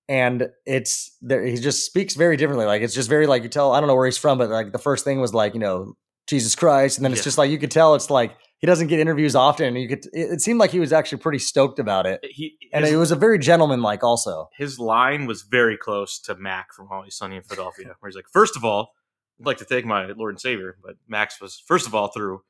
And 0.08 0.48
it's 0.64 1.14
there, 1.20 1.44
he 1.44 1.56
just 1.56 1.84
speaks 1.84 2.14
very 2.14 2.36
differently. 2.38 2.64
Like 2.64 2.80
it's 2.80 2.94
just 2.94 3.10
very 3.10 3.26
like 3.26 3.42
you 3.42 3.48
tell, 3.50 3.72
I 3.72 3.80
don't 3.80 3.88
know 3.88 3.94
where 3.94 4.06
he's 4.06 4.16
from, 4.16 4.38
but 4.38 4.48
like 4.48 4.72
the 4.72 4.78
first 4.78 5.04
thing 5.04 5.20
was 5.20 5.34
like, 5.34 5.52
you 5.52 5.60
know, 5.60 5.94
Jesus 6.26 6.54
Christ. 6.54 6.96
And 6.96 7.04
then 7.04 7.12
it's 7.12 7.20
Yeah. 7.20 7.24
just 7.24 7.38
like 7.38 7.50
you 7.50 7.58
could 7.58 7.70
tell 7.70 7.94
it's 7.94 8.08
like 8.10 8.32
he 8.58 8.66
doesn't 8.66 8.88
get 8.88 8.98
interviews 9.00 9.34
often. 9.36 9.66
And 9.66 9.78
you 9.78 9.88
could 9.88 10.04
it, 10.06 10.32
it 10.32 10.40
seemed 10.40 10.58
like 10.60 10.70
he 10.70 10.80
was 10.80 10.92
actually 10.92 11.18
pretty 11.18 11.38
stoked 11.38 11.78
about 11.78 12.06
it. 12.06 12.20
he 12.22 12.56
And 12.72 12.84
his, 12.84 12.94
it 12.94 12.96
was 12.96 13.10
a 13.10 13.16
very 13.16 13.38
gentlemanlike 13.38 14.02
also. 14.02 14.48
his 14.56 14.78
line 14.78 15.26
was 15.26 15.42
very 15.42 15.76
close 15.76 16.18
to 16.22 16.34
Mac 16.34 16.72
from 16.72 16.88
Always 16.90 17.16
Sunny 17.16 17.36
in 17.36 17.42
Philadelphia, 17.42 17.94
where 18.00 18.08
he's 18.10 18.16
like, 18.16 18.28
first 18.32 18.56
of 18.56 18.64
all, 18.64 18.92
I'd 19.40 19.46
like 19.46 19.58
to 19.58 19.64
thank 19.64 19.84
my 19.86 20.06
Lord 20.06 20.32
and 20.34 20.40
Savior, 20.40 20.76
but 20.82 20.96
Max 21.06 21.40
was 21.40 21.62
first 21.66 21.86
of 21.86 21.94
all 21.94 22.08
through 22.08 22.42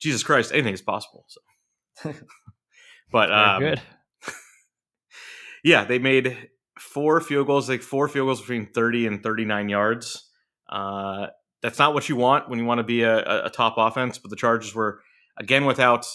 Jesus 0.00 0.22
Christ, 0.22 0.52
anything 0.52 0.74
is 0.74 0.82
possible. 0.82 1.24
So, 1.28 2.12
but 3.10 3.32
um, 3.32 3.60
good. 3.62 3.80
yeah, 5.64 5.84
they 5.84 5.98
made 5.98 6.48
four 6.78 7.20
field 7.20 7.46
goals, 7.46 7.68
like 7.68 7.82
four 7.82 8.08
field 8.08 8.26
goals 8.26 8.40
between 8.40 8.66
30 8.66 9.06
and 9.06 9.22
39 9.22 9.68
yards. 9.68 10.28
Uh, 10.68 11.28
that's 11.62 11.78
not 11.78 11.94
what 11.94 12.08
you 12.08 12.16
want 12.16 12.48
when 12.50 12.58
you 12.58 12.64
want 12.66 12.78
to 12.78 12.84
be 12.84 13.02
a, 13.02 13.18
a- 13.18 13.44
a 13.46 13.50
top 13.50 13.74
offense, 13.78 14.18
but 14.18 14.30
the 14.30 14.36
Chargers 14.36 14.74
were 14.74 15.00
again 15.36 15.64
without 15.64 16.06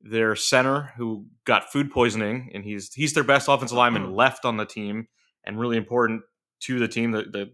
their 0.00 0.36
center 0.36 0.92
who 0.96 1.26
got 1.44 1.72
food 1.72 1.90
poisoning, 1.90 2.50
and 2.54 2.64
he's 2.64 2.92
he's 2.94 3.14
their 3.14 3.24
best 3.24 3.48
offensive 3.48 3.76
lineman 3.76 4.14
left 4.14 4.44
on 4.44 4.56
the 4.56 4.66
team 4.66 5.08
and 5.44 5.58
really 5.58 5.76
important 5.76 6.22
to 6.60 6.78
the 6.78 6.88
team. 6.88 7.12
The 7.12 7.22
the, 7.22 7.52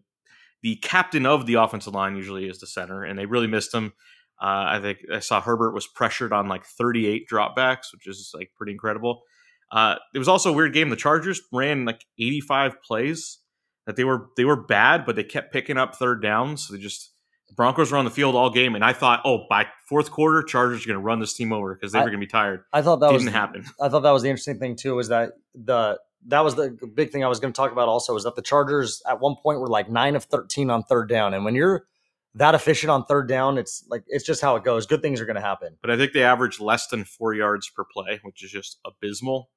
the 0.62 0.76
captain 0.76 1.26
of 1.26 1.46
the 1.46 1.54
offensive 1.54 1.94
line 1.94 2.16
usually 2.16 2.48
is 2.48 2.60
the 2.60 2.66
center, 2.66 3.04
and 3.04 3.18
they 3.18 3.26
really 3.26 3.46
missed 3.46 3.74
him. 3.74 3.92
Uh, 4.40 4.64
I 4.68 4.80
think 4.80 4.98
I 5.12 5.20
saw 5.20 5.40
Herbert 5.40 5.72
was 5.72 5.86
pressured 5.86 6.32
on 6.32 6.48
like 6.48 6.64
38 6.64 7.28
dropbacks, 7.30 7.92
which 7.92 8.08
is 8.08 8.32
like 8.34 8.50
pretty 8.56 8.72
incredible. 8.72 9.22
Uh, 9.70 9.96
it 10.14 10.18
was 10.18 10.28
also 10.28 10.50
a 10.50 10.52
weird 10.52 10.74
game. 10.74 10.90
The 10.90 10.96
Chargers 10.96 11.40
ran 11.52 11.84
like 11.84 12.04
85 12.18 12.82
plays 12.82 13.38
that 13.86 13.96
they 13.96 14.04
were 14.04 14.28
they 14.36 14.44
were 14.44 14.62
bad, 14.62 15.06
but 15.06 15.16
they 15.16 15.24
kept 15.24 15.52
picking 15.52 15.78
up 15.78 15.94
third 15.94 16.22
downs. 16.22 16.66
So 16.66 16.74
they 16.74 16.80
just 16.80 17.11
Broncos 17.54 17.92
were 17.92 17.98
on 17.98 18.04
the 18.04 18.10
field 18.10 18.34
all 18.34 18.50
game, 18.50 18.74
and 18.74 18.84
I 18.84 18.92
thought, 18.92 19.20
oh, 19.24 19.46
by 19.48 19.66
fourth 19.88 20.10
quarter, 20.10 20.42
Chargers 20.42 20.84
are 20.84 20.88
going 20.88 20.98
to 20.98 21.02
run 21.02 21.20
this 21.20 21.34
team 21.34 21.52
over 21.52 21.74
because 21.74 21.92
they 21.92 21.98
I- 21.98 22.02
were 22.04 22.10
going 22.10 22.20
to 22.20 22.26
be 22.26 22.30
tired. 22.30 22.64
I 22.72 22.82
thought 22.82 23.00
that 23.00 23.10
Didn't 23.10 23.26
was 23.26 23.34
happen. 23.34 23.64
I 23.80 23.88
thought 23.88 24.00
that 24.00 24.10
was 24.10 24.22
the 24.22 24.28
interesting 24.30 24.58
thing 24.58 24.76
too, 24.76 24.94
was 24.94 25.08
that 25.08 25.32
the 25.54 25.98
that 26.28 26.44
was 26.44 26.54
the 26.54 26.70
big 26.94 27.10
thing 27.10 27.24
I 27.24 27.28
was 27.28 27.40
going 27.40 27.52
to 27.52 27.56
talk 27.56 27.72
about 27.72 27.88
also 27.88 28.16
is 28.16 28.22
that 28.24 28.36
the 28.36 28.42
Chargers 28.42 29.02
at 29.08 29.20
one 29.20 29.34
point 29.42 29.58
were 29.58 29.66
like 29.66 29.90
nine 29.90 30.14
of 30.14 30.24
thirteen 30.24 30.70
on 30.70 30.84
third 30.84 31.08
down, 31.08 31.34
and 31.34 31.44
when 31.44 31.54
you're 31.54 31.84
that 32.36 32.54
efficient 32.54 32.90
on 32.90 33.04
third 33.04 33.28
down, 33.28 33.58
it's 33.58 33.84
like 33.88 34.04
it's 34.06 34.24
just 34.24 34.40
how 34.40 34.56
it 34.56 34.64
goes. 34.64 34.86
Good 34.86 35.02
things 35.02 35.20
are 35.20 35.26
going 35.26 35.36
to 35.36 35.42
happen. 35.42 35.76
But 35.82 35.90
I 35.90 35.96
think 35.96 36.12
they 36.12 36.22
averaged 36.22 36.60
less 36.60 36.86
than 36.86 37.04
four 37.04 37.34
yards 37.34 37.68
per 37.68 37.84
play, 37.84 38.20
which 38.22 38.42
is 38.44 38.50
just 38.50 38.78
abysmal. 38.86 39.50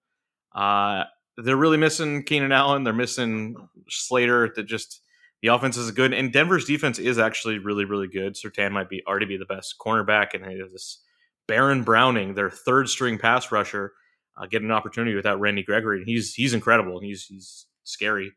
Uh, 0.54 1.04
they're 1.38 1.56
really 1.56 1.78
missing 1.78 2.24
Keenan 2.24 2.52
Allen. 2.52 2.84
They're 2.84 2.94
missing 2.94 3.56
Slater. 3.90 4.52
That 4.56 4.64
just 4.64 5.02
the 5.46 5.54
offense 5.54 5.78
is 5.78 5.92
good, 5.92 6.12
and 6.12 6.34
Denver's 6.34 6.66
defense 6.66 6.98
is 6.98 7.20
actually 7.20 7.60
really, 7.60 7.86
really 7.86 8.08
good. 8.08 8.34
Surtain 8.34 8.72
might 8.72 8.90
be 8.90 9.04
already 9.06 9.28
be 9.28 9.38
the 9.38 9.46
best 9.46 9.75
cornerback, 9.80 10.34
and 10.34 10.44
they 10.44 10.58
have 10.58 10.72
this 10.72 11.04
Baron 11.48 11.84
Browning, 11.84 12.34
their 12.34 12.50
third 12.50 12.90
string 12.90 13.20
pass 13.20 13.52
rusher, 13.52 13.94
uh, 14.36 14.48
get 14.48 14.64
an 14.64 14.72
opportunity 14.72 15.14
without 15.14 15.40
Randy 15.40 15.62
Gregory. 15.62 16.00
And 16.00 16.08
he's 16.08 16.34
he's 16.34 16.56
incredible. 16.56 17.00
He's 17.00 17.25
he's 17.28 17.68
scary. 17.84 18.32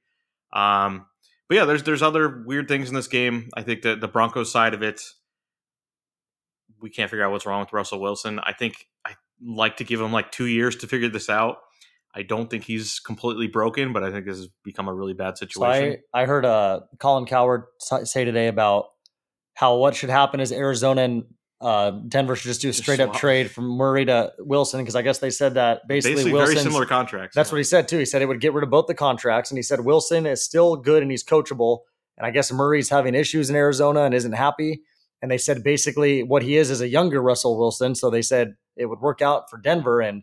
Um, 0.52 1.06
but 1.48 1.54
yeah, 1.56 1.64
there's 1.64 1.82
there's 1.82 2.02
other 2.02 2.42
weird 2.44 2.68
things 2.68 2.90
in 2.90 2.94
this 2.94 3.08
game. 3.08 3.48
I 3.54 3.62
think 3.62 3.80
that 3.82 4.02
the 4.02 4.08
Broncos 4.08 4.52
side 4.52 4.74
of 4.74 4.82
it, 4.82 5.00
we 6.82 6.90
can't 6.90 7.10
figure 7.10 7.24
out 7.24 7.32
what's 7.32 7.46
wrong 7.46 7.60
with 7.60 7.72
Russell 7.72 8.02
Wilson. 8.02 8.38
I 8.38 8.52
think 8.52 8.86
I 9.06 9.12
like 9.42 9.78
to 9.78 9.84
give 9.84 9.98
him 9.98 10.12
like 10.12 10.30
two 10.30 10.44
years 10.44 10.76
to 10.76 10.86
figure 10.86 11.08
this 11.08 11.30
out. 11.30 11.56
I 12.18 12.22
don't 12.22 12.50
think 12.50 12.64
he's 12.64 12.98
completely 12.98 13.46
broken, 13.46 13.92
but 13.92 14.02
I 14.02 14.10
think 14.10 14.26
this 14.26 14.38
has 14.38 14.48
become 14.64 14.88
a 14.88 14.94
really 14.94 15.14
bad 15.14 15.38
So 15.38 15.46
situation. 15.46 16.02
I 16.12 16.22
I 16.22 16.26
heard 16.26 16.44
uh 16.44 16.80
Colin 16.98 17.26
Cowherd 17.26 17.64
say 17.78 18.24
today 18.24 18.48
about 18.48 18.86
how 19.54 19.76
what 19.76 19.94
should 19.94 20.10
happen 20.10 20.40
is 20.40 20.52
Arizona 20.52 21.02
and 21.02 21.24
uh, 21.60 21.90
Denver 21.90 22.36
should 22.36 22.46
just 22.46 22.60
do 22.60 22.68
a 22.68 22.70
Just 22.70 22.82
straight 22.82 23.00
up 23.00 23.14
trade 23.14 23.50
from 23.50 23.64
Murray 23.64 24.04
to 24.04 24.32
Wilson 24.38 24.80
because 24.80 24.94
I 24.94 25.02
guess 25.02 25.18
they 25.18 25.30
said 25.30 25.54
that 25.54 25.86
basically, 25.88 26.16
Basically, 26.16 26.38
very 26.38 26.56
similar 26.56 26.86
contracts. 26.86 27.34
That's 27.34 27.50
what 27.50 27.58
he 27.58 27.64
said 27.64 27.88
too. 27.88 27.98
He 27.98 28.04
said 28.04 28.22
it 28.22 28.26
would 28.26 28.40
get 28.40 28.52
rid 28.52 28.62
of 28.62 28.70
both 28.70 28.86
the 28.86 28.94
contracts, 28.94 29.50
and 29.50 29.58
he 29.58 29.62
said 29.62 29.80
Wilson 29.80 30.26
is 30.26 30.42
still 30.42 30.76
good 30.76 31.02
and 31.02 31.10
he's 31.10 31.24
coachable. 31.24 31.80
And 32.16 32.26
I 32.26 32.30
guess 32.30 32.52
Murray's 32.52 32.88
having 32.88 33.14
issues 33.14 33.48
in 33.50 33.56
Arizona 33.56 34.02
and 34.02 34.14
isn't 34.14 34.32
happy. 34.32 34.82
And 35.22 35.30
they 35.30 35.38
said 35.38 35.64
basically 35.64 36.22
what 36.22 36.42
he 36.42 36.56
is 36.56 36.70
is 36.70 36.80
a 36.80 36.88
younger 36.88 37.20
Russell 37.22 37.58
Wilson. 37.58 37.94
So 37.94 38.10
they 38.10 38.22
said 38.22 38.54
it 38.76 38.86
would 38.86 39.00
work 39.00 39.22
out 39.22 39.48
for 39.50 39.56
Denver. 39.56 40.00
And 40.00 40.22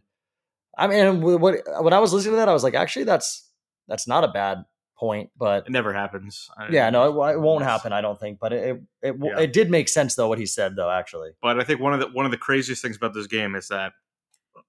I 0.78 0.88
mean, 0.88 1.22
what 1.22 1.56
when 1.82 1.94
I 1.94 2.00
was 2.00 2.14
listening 2.14 2.34
to 2.34 2.38
that, 2.38 2.50
I 2.50 2.54
was 2.54 2.64
like, 2.64 2.74
actually, 2.74 3.06
that's 3.06 3.50
that's 3.88 4.08
not 4.08 4.24
a 4.24 4.28
bad 4.30 4.66
point. 4.98 5.30
But 5.38 5.66
It 5.68 5.72
never 5.72 5.94
happens. 5.94 6.50
I- 6.58 6.70
yeah, 6.70 6.90
no, 6.90 7.24
it, 7.24 7.34
it 7.36 7.40
won't 7.40 7.64
happen. 7.64 7.94
I 7.94 8.02
don't 8.02 8.20
think. 8.20 8.40
But 8.40 8.54
it 8.54 8.64
it 9.02 9.10
it, 9.10 9.16
Yeah. 9.22 9.40
it 9.40 9.54
did 9.54 9.70
make 9.70 9.90
sense 9.90 10.16
though 10.16 10.28
what 10.28 10.40
he 10.40 10.46
said 10.46 10.76
though. 10.76 10.90
Actually, 10.90 11.32
But 11.42 11.60
I 11.60 11.64
think 11.64 11.80
one 11.80 11.94
of 11.94 12.00
the 12.00 12.08
one 12.08 12.26
of 12.26 12.32
the 12.32 12.38
craziest 12.38 12.82
things 12.82 12.98
about 12.98 13.14
this 13.14 13.28
game 13.28 13.56
is 13.56 13.68
that 13.70 13.94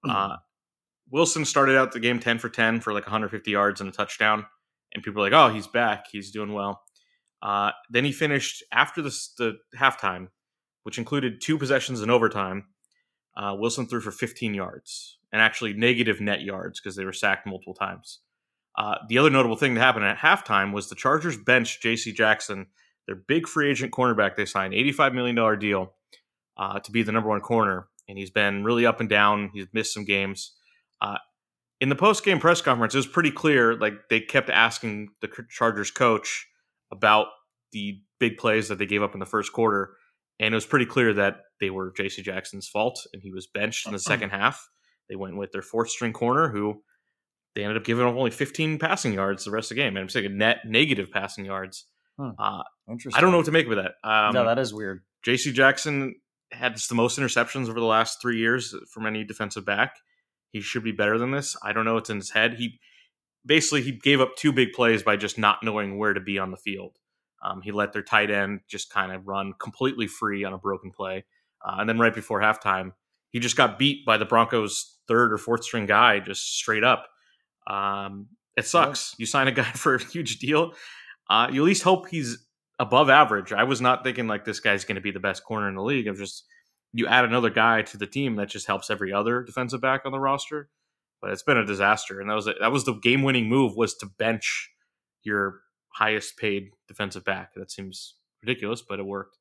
uh, 0.08 0.36
Wilson 1.10 1.44
started 1.44 1.76
out 1.76 1.92
the 1.92 2.00
game 2.00 2.18
ten 2.20 2.38
for 2.38 2.48
ten 2.48 2.80
for 2.80 2.92
like 2.92 3.04
150 3.04 3.50
yards 3.50 3.80
and 3.80 3.88
a 3.88 3.92
touchdown, 3.92 4.46
and 4.94 5.02
people 5.02 5.22
are 5.22 5.30
like, 5.30 5.32
"Oh, 5.32 5.52
he's 5.54 5.66
back. 5.66 6.06
He's 6.10 6.30
doing 6.30 6.52
well." 6.52 6.82
Uh, 7.42 7.70
then 7.90 8.04
he 8.04 8.12
finished 8.12 8.62
after 8.72 9.02
the, 9.02 9.14
the 9.38 9.56
halftime, 9.76 10.28
which 10.84 10.98
included 10.98 11.40
two 11.40 11.58
possessions 11.58 12.00
in 12.00 12.10
overtime. 12.10 12.64
Uh, 13.36 13.54
Wilson 13.58 13.86
threw 13.86 14.00
for 14.00 14.10
15 14.10 14.54
yards 14.54 15.18
and 15.32 15.42
actually 15.42 15.74
negative 15.74 16.20
net 16.20 16.40
yards 16.40 16.80
because 16.80 16.96
they 16.96 17.04
were 17.04 17.12
sacked 17.12 17.46
multiple 17.46 17.74
times. 17.74 18.20
Uh, 18.76 18.96
the 19.08 19.18
other 19.18 19.30
notable 19.30 19.56
thing 19.56 19.74
that 19.74 19.80
happened 19.80 20.04
at 20.04 20.18
halftime 20.18 20.72
was 20.72 20.88
the 20.88 20.94
Chargers 20.94 21.36
benched 21.36 21.82
J.C. 21.82 22.12
Jackson, 22.12 22.66
their 23.06 23.16
big 23.16 23.48
free 23.48 23.70
agent 23.70 23.92
cornerback. 23.92 24.36
They 24.36 24.44
signed 24.44 24.74
$85 24.74 25.14
million 25.14 25.58
deal 25.58 25.94
uh, 26.56 26.80
to 26.80 26.90
be 26.90 27.02
the 27.02 27.12
number 27.12 27.28
one 27.28 27.40
corner, 27.40 27.88
and 28.08 28.18
he's 28.18 28.30
been 28.30 28.64
really 28.64 28.86
up 28.86 29.00
and 29.00 29.08
down. 29.08 29.50
He's 29.52 29.66
missed 29.72 29.94
some 29.94 30.04
games. 30.04 30.52
Uh, 31.00 31.18
in 31.80 31.88
the 31.88 31.94
post 31.94 32.24
game 32.24 32.38
press 32.38 32.60
conference, 32.60 32.94
it 32.94 32.98
was 32.98 33.06
pretty 33.06 33.30
clear. 33.30 33.74
Like 33.74 34.08
they 34.08 34.20
kept 34.20 34.50
asking 34.50 35.10
the 35.20 35.28
Chargers 35.50 35.90
coach 35.90 36.46
about 36.90 37.28
the 37.72 38.00
big 38.18 38.38
plays 38.38 38.68
that 38.68 38.78
they 38.78 38.86
gave 38.86 39.02
up 39.02 39.14
in 39.14 39.20
the 39.20 39.26
first 39.26 39.52
quarter, 39.52 39.96
and 40.38 40.52
it 40.52 40.56
was 40.56 40.66
pretty 40.66 40.86
clear 40.86 41.14
that 41.14 41.38
they 41.60 41.70
were 41.70 41.92
J.C. 41.96 42.22
Jackson's 42.22 42.68
fault, 42.68 43.06
and 43.12 43.22
he 43.22 43.30
was 43.30 43.46
benched 43.46 43.86
in 43.86 43.92
the 43.92 43.98
second 43.98 44.30
half. 44.30 44.68
They 45.08 45.16
went 45.16 45.36
with 45.36 45.52
their 45.52 45.62
fourth 45.62 45.90
string 45.90 46.12
corner, 46.12 46.48
who 46.48 46.82
they 47.54 47.62
ended 47.62 47.78
up 47.78 47.84
giving 47.84 48.06
up 48.06 48.14
only 48.14 48.30
15 48.30 48.78
passing 48.78 49.14
yards 49.14 49.44
the 49.44 49.50
rest 49.50 49.70
of 49.70 49.76
the 49.76 49.82
game, 49.82 49.96
and 49.96 49.98
I'm 49.98 50.08
saying 50.08 50.36
net 50.36 50.58
negative 50.66 51.10
passing 51.10 51.44
yards. 51.44 51.86
Hmm. 52.18 52.30
Uh, 52.38 52.62
Interesting. 52.88 53.18
I 53.18 53.20
don't 53.20 53.30
know 53.30 53.38
what 53.38 53.46
to 53.46 53.52
make 53.52 53.66
of 53.66 53.76
that. 53.76 53.94
Um, 54.04 54.34
no, 54.34 54.44
that 54.44 54.58
is 54.58 54.72
weird. 54.72 55.02
J.C. 55.24 55.52
Jackson 55.52 56.14
had 56.52 56.76
the 56.76 56.94
most 56.94 57.18
interceptions 57.18 57.68
over 57.68 57.80
the 57.80 57.86
last 57.86 58.20
three 58.22 58.38
years 58.38 58.74
from 58.92 59.06
any 59.06 59.24
defensive 59.24 59.64
back. 59.64 59.96
He 60.52 60.60
should 60.60 60.84
be 60.84 60.92
better 60.92 61.18
than 61.18 61.32
this. 61.32 61.56
I 61.62 61.72
don't 61.72 61.84
know 61.84 61.94
what's 61.94 62.10
in 62.10 62.18
his 62.18 62.30
head. 62.30 62.54
He 62.54 62.78
basically 63.44 63.82
he 63.82 63.92
gave 63.92 64.20
up 64.20 64.36
two 64.36 64.52
big 64.52 64.72
plays 64.72 65.02
by 65.02 65.16
just 65.16 65.38
not 65.38 65.62
knowing 65.62 65.98
where 65.98 66.12
to 66.12 66.20
be 66.20 66.38
on 66.38 66.50
the 66.50 66.56
field. 66.56 66.96
Um, 67.42 67.60
he 67.62 67.72
let 67.72 67.92
their 67.92 68.02
tight 68.02 68.30
end 68.30 68.60
just 68.68 68.90
kind 68.90 69.12
of 69.12 69.26
run 69.26 69.52
completely 69.60 70.06
free 70.06 70.44
on 70.44 70.52
a 70.52 70.58
broken 70.58 70.90
play, 70.90 71.24
uh, 71.64 71.76
and 71.78 71.88
then 71.88 71.98
right 71.98 72.14
before 72.14 72.40
halftime, 72.40 72.92
he 73.30 73.40
just 73.40 73.56
got 73.56 73.78
beat 73.78 74.04
by 74.06 74.16
the 74.16 74.24
Broncos' 74.24 74.98
third 75.08 75.32
or 75.32 75.38
fourth 75.38 75.64
string 75.64 75.86
guy, 75.86 76.20
just 76.20 76.56
straight 76.56 76.84
up. 76.84 77.06
Um, 77.66 78.28
it 78.56 78.66
sucks. 78.66 79.14
You 79.18 79.26
sign 79.26 79.48
a 79.48 79.52
guy 79.52 79.64
for 79.74 79.96
a 79.96 80.02
huge 80.02 80.38
deal. 80.38 80.72
Uh, 81.28 81.48
you 81.52 81.62
at 81.62 81.66
least 81.66 81.82
hope 81.82 82.08
he's 82.08 82.46
above 82.78 83.10
average. 83.10 83.52
I 83.52 83.64
was 83.64 83.80
not 83.80 84.04
thinking 84.04 84.26
like 84.26 84.44
this 84.44 84.60
guy's 84.60 84.84
going 84.84 84.96
to 84.96 85.00
be 85.00 85.10
the 85.10 85.20
best 85.20 85.44
corner 85.44 85.68
in 85.68 85.74
the 85.74 85.82
league. 85.82 86.06
I'm 86.06 86.16
just 86.16 86.44
you 86.92 87.06
add 87.06 87.24
another 87.24 87.50
guy 87.50 87.82
to 87.82 87.96
the 87.96 88.06
team 88.06 88.36
that 88.36 88.48
just 88.48 88.66
helps 88.66 88.90
every 88.90 89.12
other 89.12 89.42
defensive 89.42 89.80
back 89.80 90.02
on 90.04 90.12
the 90.12 90.20
roster. 90.20 90.70
But 91.20 91.30
it's 91.30 91.42
been 91.42 91.56
a 91.56 91.64
disaster, 91.64 92.20
and 92.20 92.28
that 92.28 92.34
was 92.34 92.46
a, 92.46 92.54
that 92.60 92.72
was 92.72 92.84
the 92.84 92.94
game 92.94 93.22
winning 93.22 93.48
move 93.48 93.74
was 93.74 93.94
to 93.96 94.06
bench 94.06 94.70
your 95.22 95.60
highest 95.96 96.36
paid 96.36 96.70
defensive 96.88 97.24
back. 97.24 97.54
That 97.54 97.70
seems 97.70 98.16
ridiculous, 98.42 98.82
but 98.82 98.98
it 98.98 99.06
worked. 99.06 99.38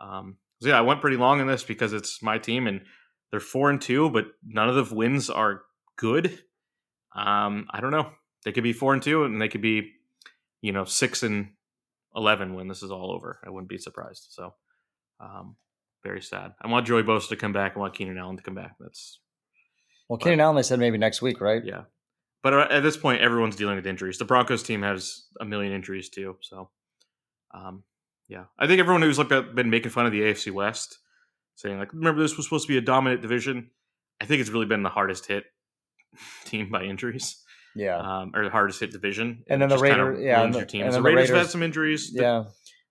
Um, 0.00 0.36
so 0.60 0.68
yeah, 0.68 0.78
I 0.78 0.82
went 0.82 1.00
pretty 1.00 1.16
long 1.16 1.40
in 1.40 1.48
this 1.48 1.64
because 1.64 1.92
it's 1.92 2.22
my 2.22 2.38
team, 2.38 2.68
and 2.68 2.82
they're 3.30 3.40
four 3.40 3.68
and 3.70 3.80
two, 3.80 4.08
but 4.10 4.26
none 4.46 4.68
of 4.68 4.76
the 4.76 4.94
wins 4.94 5.28
are 5.28 5.62
good. 5.96 6.38
Um, 7.14 7.66
I 7.70 7.80
don't 7.80 7.90
know. 7.90 8.10
They 8.44 8.52
could 8.52 8.62
be 8.62 8.72
four 8.72 8.94
and 8.94 9.02
two, 9.02 9.24
and 9.24 9.42
they 9.42 9.48
could 9.48 9.60
be, 9.60 9.92
you 10.60 10.72
know, 10.72 10.84
six 10.84 11.24
and 11.24 11.48
eleven 12.14 12.54
when 12.54 12.68
this 12.68 12.82
is 12.84 12.92
all 12.92 13.12
over. 13.12 13.40
I 13.44 13.50
wouldn't 13.50 13.68
be 13.68 13.78
surprised. 13.78 14.28
So, 14.30 14.54
um, 15.20 15.56
very 16.04 16.22
sad. 16.22 16.52
I 16.62 16.68
want 16.68 16.86
Joey 16.86 17.02
Bosa 17.02 17.28
to 17.30 17.36
come 17.36 17.52
back. 17.52 17.72
I 17.74 17.80
want 17.80 17.94
Keenan 17.94 18.18
Allen 18.18 18.36
to 18.36 18.42
come 18.42 18.54
back. 18.54 18.76
That's 18.78 19.18
well, 20.08 20.18
Keenan 20.18 20.40
Allen. 20.40 20.54
They 20.54 20.62
said 20.62 20.78
maybe 20.78 20.96
next 20.96 21.22
week, 21.22 21.40
right? 21.40 21.64
yeah. 21.64 21.82
But 22.42 22.54
uh, 22.54 22.66
at 22.70 22.80
this 22.82 22.96
point, 22.96 23.20
everyone's 23.20 23.56
dealing 23.56 23.76
with 23.76 23.86
injuries. 23.86 24.18
The 24.18 24.24
Broncos 24.24 24.62
team 24.62 24.82
has 24.82 25.26
a 25.40 25.44
million 25.44 25.72
injuries 25.72 26.08
too. 26.08 26.36
So, 26.40 26.70
um, 27.52 27.82
yeah, 28.28 28.44
I 28.58 28.66
think 28.66 28.78
everyone 28.80 29.02
who's 29.02 29.18
looked 29.18 29.32
at, 29.32 29.54
been 29.54 29.70
making 29.70 29.90
fun 29.90 30.06
of 30.06 30.12
the 30.12 30.20
AFC 30.20 30.52
West, 30.52 30.98
saying 31.56 31.78
like, 31.78 31.92
"Remember 31.92 32.20
this 32.22 32.36
was 32.36 32.46
supposed 32.46 32.66
to 32.66 32.72
be 32.72 32.78
a 32.78 32.82
dominant 32.82 33.22
division." 33.22 33.70
I 34.20 34.24
think 34.26 34.40
it's 34.40 34.50
really 34.50 34.66
been 34.66 34.82
the 34.82 34.88
hardest 34.88 35.26
hit 35.26 35.44
team 36.44 36.70
by 36.70 36.82
injuries, 36.84 37.42
Yeah. 37.74 37.96
um, 37.98 38.32
or 38.34 38.44
the 38.44 38.50
hardest 38.50 38.80
hit 38.80 38.90
division. 38.92 39.44
And 39.48 39.60
then 39.62 39.68
the 39.68 39.76
kinda 39.76 40.16
yeah, 40.20 40.42
and 40.42 40.54
the- 40.54 40.58
and 40.60 40.68
the 40.70 40.78
then 40.78 40.92
the 40.92 41.02
Raiders 41.02 41.28
have 41.28 41.38
had 41.38 41.46
some 41.48 41.62
injuries. 41.62 42.10
yeah. 42.12 42.44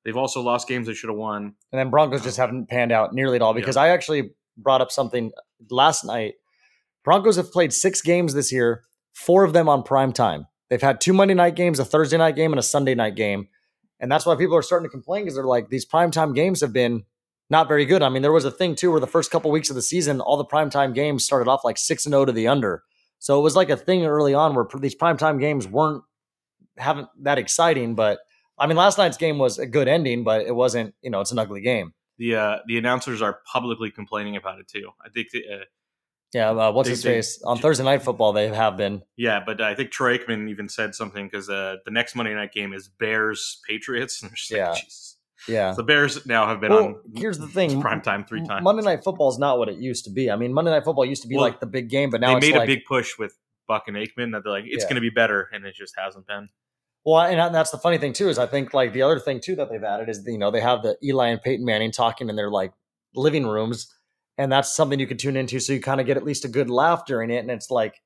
they've 0.06 0.16
also 0.18 0.42
lost 0.42 0.68
games 0.70 0.88
they 0.88 0.94
should 0.94 1.10
have 1.10 1.18
won. 1.18 1.54
And 1.74 1.80
then 1.80 1.90
Broncos 1.90 2.24
just 2.24 2.38
haven't 2.38 2.70
panned 2.70 2.94
out 2.94 3.14
nearly 3.14 3.36
at 3.36 3.42
all 3.42 3.54
because 3.54 3.76
I 3.76 3.90
actually 3.90 4.32
brought 4.58 4.80
up 4.82 4.90
something 4.90 5.32
last 5.70 6.06
night. 6.06 6.36
Broncos 7.04 7.36
have 7.36 7.52
played 7.52 7.74
six 7.74 8.02
games 8.02 8.34
this 8.34 8.50
year, 8.52 8.84
four 9.18 9.44
of 9.44 9.52
them 9.52 9.68
on 9.68 9.82
prime 9.82 10.14
time. 10.14 10.46
They've 10.70 10.82
had 10.82 11.02
two 11.02 11.12
Monday 11.12 11.34
night 11.34 11.56
games, 11.56 11.80
a 11.80 11.86
Thursday 11.86 12.18
night 12.18 12.36
game, 12.36 12.54
and 12.54 12.60
a 12.60 12.64
Sunday 12.64 12.94
night 12.94 13.16
game. 13.16 13.48
And 14.00 14.12
that's 14.12 14.28
why 14.28 14.36
people 14.36 14.56
are 14.56 14.62
starting 14.62 14.86
to 14.86 14.92
complain 14.92 15.24
because 15.24 15.36
they're 15.36 15.44
like, 15.44 15.70
these 15.70 15.88
primetime 15.88 16.36
games 16.36 16.62
have 16.62 16.72
been 16.72 17.04
not 17.50 17.68
very 17.68 17.86
good. 17.86 18.04
I 18.04 18.10
mean, 18.10 18.22
there 18.22 18.32
was 18.32 18.46
a 18.46 18.52
thing 18.52 18.76
too 18.76 18.92
where 18.92 19.00
the 19.00 19.08
first 19.08 19.32
couple 19.32 19.50
weeks 19.50 19.72
of 19.72 19.76
the 19.76 19.82
season, 19.82 20.22
all 20.22 20.38
the 20.38 20.46
primetime 20.46 20.94
games 20.94 21.26
started 21.26 21.50
off 21.50 21.64
like 21.64 21.80
6 21.80 22.06
and 22.06 22.14
0 22.14 22.26
to 22.26 22.32
the 22.32 22.48
under. 22.48 22.84
So 23.18 23.40
it 23.40 23.42
was 23.42 23.56
like 23.56 23.72
a 23.72 23.78
thing 23.78 24.06
early 24.06 24.36
on 24.36 24.54
where 24.54 24.68
these 24.80 24.96
primetime 24.96 25.40
games 25.40 25.68
weren't 25.68 26.04
haven't 26.78 27.08
that 27.22 27.40
exciting. 27.40 27.96
But 27.96 28.20
I 28.60 28.68
mean, 28.68 28.78
last 28.78 29.00
night's 29.00 29.18
game 29.18 29.40
was 29.40 29.58
a 29.58 29.66
good 29.66 29.88
ending, 29.88 30.24
but 30.24 30.46
it 30.46 30.56
wasn't, 30.56 30.94
you 31.02 31.10
know, 31.10 31.22
it's 31.22 31.32
an 31.32 31.40
ugly 31.40 31.62
game. 31.62 31.94
The 32.20 32.36
uh, 32.36 32.58
the 32.68 32.78
announcers 32.78 33.22
are 33.24 33.40
publicly 33.52 33.90
complaining 33.90 34.36
about 34.36 34.60
it 34.60 34.68
too. 34.68 34.92
I 35.04 35.10
think, 35.10 35.30
the, 35.32 35.40
uh, 35.40 35.64
Yeah, 36.34 36.50
uh, 36.52 36.72
what's 36.72 36.88
They- 36.88 36.92
his 36.92 37.04
they- 37.04 37.10
face 37.16 37.42
on 37.44 37.58
Thursday 37.58 37.84
night 37.86 38.04
football? 38.04 38.34
They 38.34 38.50
have 38.50 38.76
been. 38.78 39.04
yeah, 39.16 39.42
but 39.46 39.62
I 39.62 39.76
think 39.76 39.92
Troy 39.92 40.18
Aikman 40.18 40.50
even 40.50 40.68
said 40.70 40.94
something 40.94 41.26
because 41.28 41.50
uh, 41.50 41.78
the 41.86 41.92
next 41.92 42.16
Monday 42.16 42.34
night 42.36 42.52
game 42.52 42.74
is 42.74 42.88
Bears 42.90 43.62
Patriots, 43.68 44.22
and 44.24 44.32
Yeah. 44.50 44.72
like. 44.72 44.84
Yeah. 45.48 45.74
The 45.78 45.84
Bears 45.84 46.26
now 46.26 46.48
have 46.48 46.60
been 46.60 46.72
Well, 46.72 46.84
on 46.86 47.02
here's 47.16 47.38
the 47.38 47.48
thing: 47.48 47.80
prime 47.80 48.02
time 48.02 48.26
three 48.26 48.44
times. 48.46 48.64
Monday 48.64 48.82
night 48.84 49.04
football 49.04 49.30
is 49.30 49.38
not 49.40 49.58
what 49.60 49.70
it 49.70 49.78
used 49.78 50.04
to 50.06 50.12
be. 50.12 50.30
I 50.32 50.36
mean, 50.36 50.52
Monday 50.52 50.72
night 50.72 50.84
football 50.84 51.06
used 51.06 51.22
to 51.22 51.28
be 51.30 51.36
Well, 51.36 51.44
like 51.46 51.60
the 51.62 51.68
big 51.68 51.90
game, 51.90 52.10
but 52.10 52.20
now 52.20 52.38
they 52.40 52.50
made 52.52 52.58
like, 52.58 52.68
a 52.70 52.74
big 52.76 52.86
push 52.86 53.18
with 53.18 53.38
Buck 53.68 53.88
and 53.88 53.96
Aikman 53.96 54.32
that 54.34 54.44
they're 54.44 54.52
like, 54.52 54.66
it's 54.66 54.84
Yeah. 54.84 54.90
going 54.90 54.96
to 54.96 55.02
be 55.02 55.12
better, 55.12 55.48
and 55.54 55.64
it 55.66 55.76
just 55.76 55.94
hasn't 55.98 56.26
been. 56.28 56.50
Well, 57.06 57.22
and 57.22 57.56
that's 57.56 57.72
the 57.72 57.78
funny 57.78 57.98
thing 58.00 58.12
too 58.14 58.28
is 58.28 58.38
I 58.38 58.48
think 58.48 58.74
like 58.74 58.92
the 58.92 59.04
other 59.04 59.20
thing 59.20 59.40
too 59.40 59.56
that 59.56 59.70
they've 59.70 59.82
added 59.84 60.10
is 60.10 60.24
you 60.26 60.38
know 60.40 60.52
they 60.52 60.60
have 60.60 60.82
the 60.84 60.98
Eli 61.02 61.28
and 61.28 61.42
Peyton 61.42 61.64
Manning 61.66 61.92
talking 61.92 62.28
in 62.30 62.36
their 62.36 62.50
like 62.50 62.74
living 63.16 63.46
rooms, 63.48 63.94
and 64.38 64.52
that's 64.52 64.76
something 64.76 65.00
you 65.00 65.08
can 65.08 65.18
tune 65.18 65.36
into, 65.36 65.60
so 65.60 65.74
you 65.74 65.80
kind 65.82 66.00
of 66.00 66.08
get 66.08 66.18
at 66.18 66.24
least 66.24 66.46
a 66.46 66.50
good 66.50 66.70
laugh 66.70 67.06
during 67.06 67.30
it, 67.32 67.38
and 67.40 67.52
it's 67.52 67.72
like, 67.72 68.02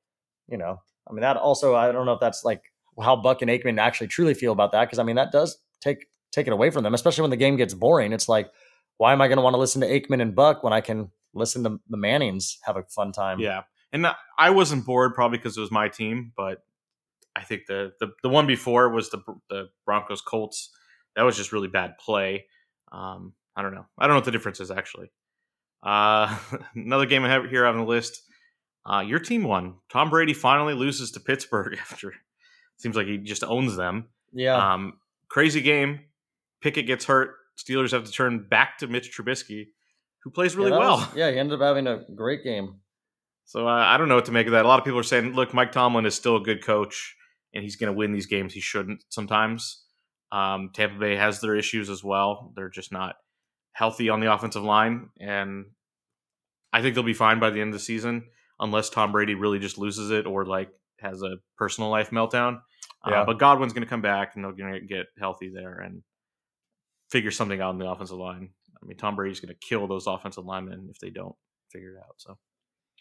you 0.48 0.56
know, 0.58 0.80
I 1.08 1.12
mean 1.12 1.22
that 1.22 1.36
also 1.36 1.74
I 1.74 1.92
don't 1.92 2.06
know 2.06 2.12
if 2.14 2.20
that's 2.20 2.44
like 2.44 2.62
how 3.00 3.16
Buck 3.16 3.42
and 3.42 3.50
Aikman 3.50 3.78
actually 3.80 4.08
truly 4.08 4.34
feel 4.34 4.52
about 4.52 4.72
that 4.72 4.84
because 4.86 4.98
I 4.98 5.02
mean 5.02 5.16
that 5.16 5.32
does 5.32 5.58
take 5.80 6.06
take 6.30 6.46
it 6.46 6.52
away 6.52 6.70
from 6.70 6.82
them, 6.84 6.94
especially 6.94 7.22
when 7.22 7.30
the 7.30 7.36
game 7.36 7.56
gets 7.56 7.74
boring. 7.74 8.12
It's 8.12 8.28
like, 8.28 8.50
why 8.98 9.12
am 9.12 9.20
I 9.20 9.28
going 9.28 9.36
to 9.36 9.42
want 9.42 9.54
to 9.54 9.58
listen 9.58 9.80
to 9.82 9.86
Aikman 9.88 10.22
and 10.22 10.34
Buck 10.34 10.62
when 10.62 10.72
I 10.72 10.80
can 10.80 11.10
listen 11.34 11.64
to 11.64 11.78
the 11.88 11.96
Mannings 11.96 12.58
have 12.64 12.76
a 12.76 12.84
fun 12.84 13.12
time? 13.12 13.40
Yeah, 13.40 13.62
and 13.92 14.06
I- 14.38 14.50
wasn't 14.50 14.84
bored 14.86 15.14
probably 15.14 15.38
because 15.38 15.56
it 15.56 15.60
was 15.60 15.70
my 15.70 15.88
team, 15.88 16.32
but 16.36 16.58
I 17.34 17.42
think 17.42 17.62
the 17.66 17.92
the, 18.00 18.12
the 18.22 18.28
one 18.28 18.46
before 18.46 18.88
was 18.90 19.10
the 19.10 19.22
the 19.48 19.68
Broncos 19.86 20.20
Colts. 20.20 20.70
That 21.16 21.22
was 21.22 21.36
just 21.36 21.52
really 21.52 21.68
bad 21.68 21.98
play. 21.98 22.46
Um, 22.90 23.34
I 23.56 23.62
don't 23.62 23.74
know. 23.74 23.86
I 23.98 24.04
don't 24.06 24.10
know 24.14 24.18
what 24.18 24.24
the 24.24 24.30
difference 24.30 24.60
is 24.60 24.70
actually. 24.70 25.10
Uh, 25.82 26.36
another 26.74 27.06
game 27.06 27.24
I 27.24 27.28
have 27.30 27.48
here 27.50 27.66
on 27.66 27.76
the 27.76 27.84
list. 27.84 28.22
Uh, 28.84 29.00
your 29.00 29.18
team 29.20 29.44
won. 29.44 29.74
Tom 29.90 30.10
Brady 30.10 30.34
finally 30.34 30.74
loses 30.74 31.12
to 31.12 31.20
Pittsburgh 31.20 31.78
after 31.90 32.14
seems 32.78 32.96
like 32.96 33.06
he 33.06 33.18
just 33.18 33.44
owns 33.44 33.76
them. 33.76 34.08
yeah. 34.32 34.56
Um, 34.74 34.94
crazy 35.28 35.60
game. 35.60 36.00
Pickett 36.60 36.86
gets 36.86 37.04
hurt. 37.04 37.34
Steelers 37.56 37.92
have 37.92 38.04
to 38.04 38.10
turn 38.12 38.46
back 38.48 38.78
to 38.78 38.86
Mitch 38.88 39.16
Trubisky, 39.16 39.66
who 40.24 40.30
plays 40.30 40.56
really 40.56 40.72
Yeah, 40.72 40.78
well. 40.78 40.96
was- 40.96 41.14
yeah, 41.14 41.30
he 41.30 41.38
ended 41.38 41.60
up 41.60 41.64
having 41.66 41.86
a 41.86 42.02
great 42.16 42.42
game. 42.42 42.80
So 43.44 43.68
uh, 43.68 43.72
I 43.72 43.98
don't 43.98 44.08
know 44.08 44.14
what 44.16 44.24
to 44.26 44.32
make 44.32 44.46
of 44.46 44.52
that. 44.52 44.64
A 44.64 44.68
lot 44.68 44.78
of 44.78 44.84
people 44.84 44.98
are 44.98 45.04
saying, 45.04 45.34
look, 45.34 45.52
Mike 45.54 45.70
Tomlin 45.72 46.06
is 46.06 46.14
still 46.14 46.36
a 46.36 46.40
good 46.42 46.64
coach 46.64 47.14
and 47.54 47.62
he's 47.62 47.76
going 47.76 47.92
to 47.92 47.96
win 47.96 48.12
these 48.12 48.26
games. 48.26 48.52
He 48.54 48.60
shouldn't 48.60 49.04
sometimes. 49.10 49.84
Um, 50.32 50.70
Tampa 50.72 50.98
Bay 50.98 51.14
has 51.16 51.40
their 51.40 51.54
issues 51.54 51.90
as 51.90 52.02
well. 52.02 52.52
They're 52.56 52.70
just 52.70 52.90
not 52.92 53.16
healthy 53.72 54.08
on 54.08 54.20
the 54.20 54.32
offensive 54.32 54.62
line. 54.62 55.10
And 55.20 55.66
I 56.72 56.82
think 56.82 56.94
they'll 56.94 57.04
be 57.04 57.14
fine 57.14 57.40
by 57.40 57.50
the 57.50 57.60
end 57.60 57.68
of 57.68 57.80
the 57.80 57.84
season 57.84 58.24
unless 58.60 58.90
Tom 58.90 59.12
Brady 59.12 59.34
really 59.34 59.58
just 59.58 59.78
loses 59.78 60.10
it 60.10 60.26
or 60.26 60.44
like 60.44 60.70
has 60.98 61.22
a 61.22 61.36
personal 61.56 61.90
life 61.90 62.10
meltdown. 62.10 62.60
Yeah. 63.06 63.22
Uh, 63.22 63.26
but 63.26 63.38
Godwin's 63.38 63.72
going 63.72 63.84
to 63.84 63.90
come 63.90 64.02
back 64.02 64.32
and 64.34 64.44
they're 64.44 64.52
going 64.52 64.74
to 64.74 64.80
get 64.80 65.06
healthy 65.18 65.50
there 65.52 65.80
and 65.80 66.02
figure 67.10 67.30
something 67.30 67.60
out 67.60 67.72
in 67.72 67.78
the 67.78 67.90
offensive 67.90 68.16
line. 68.16 68.50
I 68.80 68.86
mean, 68.86 68.96
Tom 68.96 69.16
Brady's 69.16 69.40
going 69.40 69.54
to 69.54 69.66
kill 69.66 69.86
those 69.86 70.06
offensive 70.06 70.44
linemen 70.44 70.88
if 70.90 70.98
they 70.98 71.10
don't 71.10 71.34
figure 71.70 71.96
it 71.96 71.98
out. 71.98 72.14
So. 72.18 72.38